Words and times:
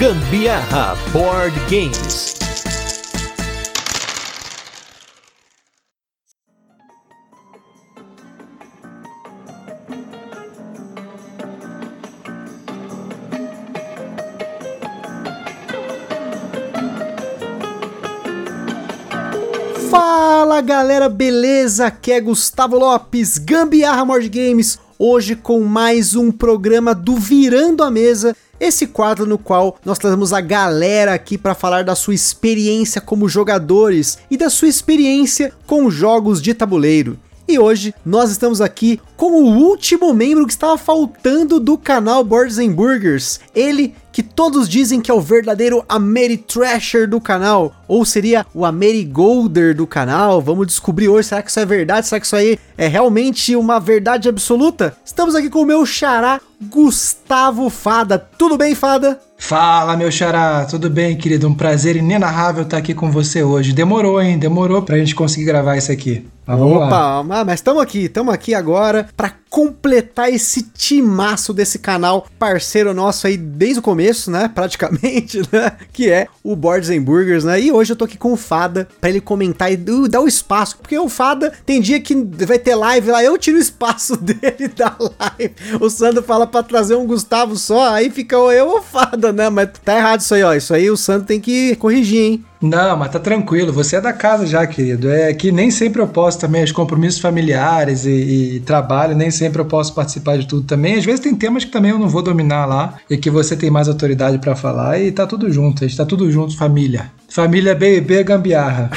Gambiarra 0.00 0.96
Board 1.12 1.54
Games. 1.68 2.34
Fala 19.90 20.62
galera, 20.62 21.10
beleza? 21.10 21.88
Aqui 21.88 22.12
é 22.12 22.20
Gustavo 22.22 22.78
Lopes, 22.78 23.36
Gambiarra 23.36 24.06
Board 24.06 24.30
Games, 24.30 24.78
hoje 24.98 25.36
com 25.36 25.60
mais 25.60 26.14
um 26.14 26.32
programa 26.32 26.94
do 26.94 27.16
Virando 27.16 27.84
a 27.84 27.90
Mesa, 27.90 28.34
esse 28.60 28.86
quadro 28.86 29.26
no 29.26 29.38
qual 29.38 29.78
nós 29.84 29.98
trazemos 29.98 30.32
a 30.32 30.40
galera 30.40 31.14
aqui 31.14 31.38
para 31.38 31.54
falar 31.54 31.82
da 31.82 31.94
sua 31.94 32.14
experiência 32.14 33.00
como 33.00 33.28
jogadores 33.28 34.18
e 34.30 34.36
da 34.36 34.50
sua 34.50 34.68
experiência 34.68 35.52
com 35.66 35.90
jogos 35.90 36.42
de 36.42 36.52
tabuleiro. 36.52 37.18
E 37.50 37.58
hoje 37.58 37.92
nós 38.06 38.30
estamos 38.30 38.60
aqui 38.60 39.00
com 39.16 39.42
o 39.42 39.56
último 39.58 40.14
membro 40.14 40.46
que 40.46 40.52
estava 40.52 40.78
faltando 40.78 41.58
do 41.58 41.76
canal 41.76 42.22
Boards 42.22 42.58
and 42.58 42.70
Burgers. 42.70 43.40
Ele 43.52 43.92
que 44.12 44.22
todos 44.22 44.68
dizem 44.68 45.00
que 45.00 45.10
é 45.10 45.14
o 45.14 45.20
verdadeiro 45.20 45.84
Ameritrasher 45.88 47.08
do 47.08 47.20
canal, 47.20 47.72
ou 47.88 48.04
seria 48.04 48.46
o 48.54 48.64
Amerigolder 48.64 49.74
do 49.74 49.84
canal. 49.84 50.40
Vamos 50.40 50.68
descobrir 50.68 51.08
hoje, 51.08 51.28
será 51.28 51.42
que 51.42 51.50
isso 51.50 51.58
é 51.58 51.66
verdade? 51.66 52.06
Será 52.06 52.20
que 52.20 52.26
isso 52.26 52.36
aí 52.36 52.56
é 52.78 52.86
realmente 52.86 53.56
uma 53.56 53.80
verdade 53.80 54.28
absoluta? 54.28 54.96
Estamos 55.04 55.34
aqui 55.34 55.50
com 55.50 55.62
o 55.62 55.66
meu 55.66 55.84
xará 55.84 56.40
Gustavo 56.62 57.68
Fada. 57.68 58.18
Tudo 58.18 58.56
bem, 58.56 58.74
Fada? 58.74 59.20
Fala, 59.38 59.96
meu 59.96 60.12
xará, 60.12 60.66
tudo 60.66 60.90
bem, 60.90 61.16
querido? 61.16 61.48
Um 61.48 61.54
prazer 61.54 61.96
inenarrável 61.96 62.62
estar 62.62 62.76
aqui 62.76 62.92
com 62.92 63.10
você 63.10 63.42
hoje. 63.42 63.72
Demorou, 63.72 64.20
hein? 64.20 64.38
Demorou 64.38 64.82
pra 64.82 64.98
gente 64.98 65.14
conseguir 65.14 65.46
gravar 65.46 65.76
isso 65.76 65.90
aqui. 65.90 66.28
Mas 66.50 66.60
Opa, 66.60 67.22
lá. 67.22 67.44
mas 67.44 67.54
estamos 67.54 67.80
aqui, 67.80 68.06
estamos 68.06 68.34
aqui 68.34 68.54
agora 68.54 69.08
para 69.16 69.32
completar 69.48 70.32
esse 70.32 70.62
timaço 70.62 71.52
desse 71.52 71.78
canal, 71.78 72.26
parceiro 72.38 72.92
nosso 72.92 73.26
aí 73.26 73.36
desde 73.36 73.78
o 73.78 73.82
começo, 73.82 74.30
né? 74.30 74.50
Praticamente, 74.54 75.42
né? 75.52 75.72
Que 75.92 76.10
é 76.10 76.26
o 76.42 76.56
Boards 76.56 76.90
and 76.90 77.02
Burgers, 77.02 77.44
né? 77.44 77.60
E 77.60 77.70
hoje 77.70 77.92
eu 77.92 77.96
tô 77.96 78.04
aqui 78.04 78.18
com 78.18 78.32
o 78.32 78.36
Fada 78.36 78.88
para 79.00 79.10
ele 79.10 79.20
comentar 79.20 79.72
e 79.72 79.76
dar 79.76 80.20
o 80.20 80.26
espaço, 80.26 80.78
porque 80.78 80.98
o 80.98 81.08
Fada 81.08 81.52
tem 81.64 81.80
dia 81.80 82.00
que 82.00 82.14
vai 82.14 82.58
ter 82.58 82.74
live 82.74 83.10
lá, 83.10 83.22
eu 83.22 83.38
tiro 83.38 83.56
o 83.56 83.60
espaço 83.60 84.16
dele 84.18 84.68
da 84.74 84.96
live. 84.98 85.54
O 85.80 85.88
Sandro 85.88 86.22
fala 86.22 86.46
para 86.46 86.64
trazer 86.64 86.96
um 86.96 87.06
Gustavo 87.06 87.56
só, 87.56 87.92
aí 87.92 88.10
fica 88.10 88.36
eu 88.36 88.66
ou 88.66 88.78
o 88.78 88.82
Fada, 88.82 89.32
né? 89.32 89.48
Mas 89.48 89.70
tá 89.84 89.96
errado 89.96 90.20
isso 90.20 90.34
aí, 90.34 90.42
ó. 90.42 90.52
Isso 90.52 90.74
aí 90.74 90.90
o 90.90 90.96
Sandro 90.96 91.26
tem 91.26 91.40
que 91.40 91.76
corrigir, 91.76 92.20
hein? 92.20 92.44
Não, 92.60 92.94
mas 92.94 93.10
tá 93.10 93.18
tranquilo, 93.18 93.72
você 93.72 93.96
é 93.96 94.00
da 94.00 94.12
casa 94.12 94.46
já, 94.46 94.66
querido. 94.66 95.10
É 95.10 95.32
que 95.32 95.50
nem 95.50 95.70
sempre 95.70 96.02
eu 96.02 96.06
posso 96.06 96.38
também, 96.38 96.62
os 96.62 96.72
compromissos 96.72 97.18
familiares 97.18 98.04
e, 98.04 98.56
e, 98.56 98.60
trabalho, 98.60 99.16
nem 99.16 99.30
sempre 99.30 99.62
eu 99.62 99.64
posso 99.64 99.94
participar 99.94 100.36
de 100.36 100.46
tudo 100.46 100.66
também. 100.66 100.94
Às 100.96 101.04
vezes 101.04 101.20
tem 101.20 101.34
temas 101.34 101.64
que 101.64 101.70
também 101.70 101.90
eu 101.90 101.98
não 101.98 102.08
vou 102.08 102.22
dominar 102.22 102.66
lá 102.66 102.98
e 103.08 103.16
que 103.16 103.30
você 103.30 103.56
tem 103.56 103.70
mais 103.70 103.88
autoridade 103.88 104.38
para 104.38 104.54
falar 104.54 105.00
e 105.00 105.10
tá 105.10 105.26
tudo 105.26 105.50
junto, 105.50 105.84
a 105.84 105.86
gente 105.86 105.96
tá 105.96 106.04
tudo 106.04 106.30
junto, 106.30 106.56
família. 106.56 107.10
Família 107.30 107.76
BB 107.76 108.24
Gambiarra. 108.24 108.90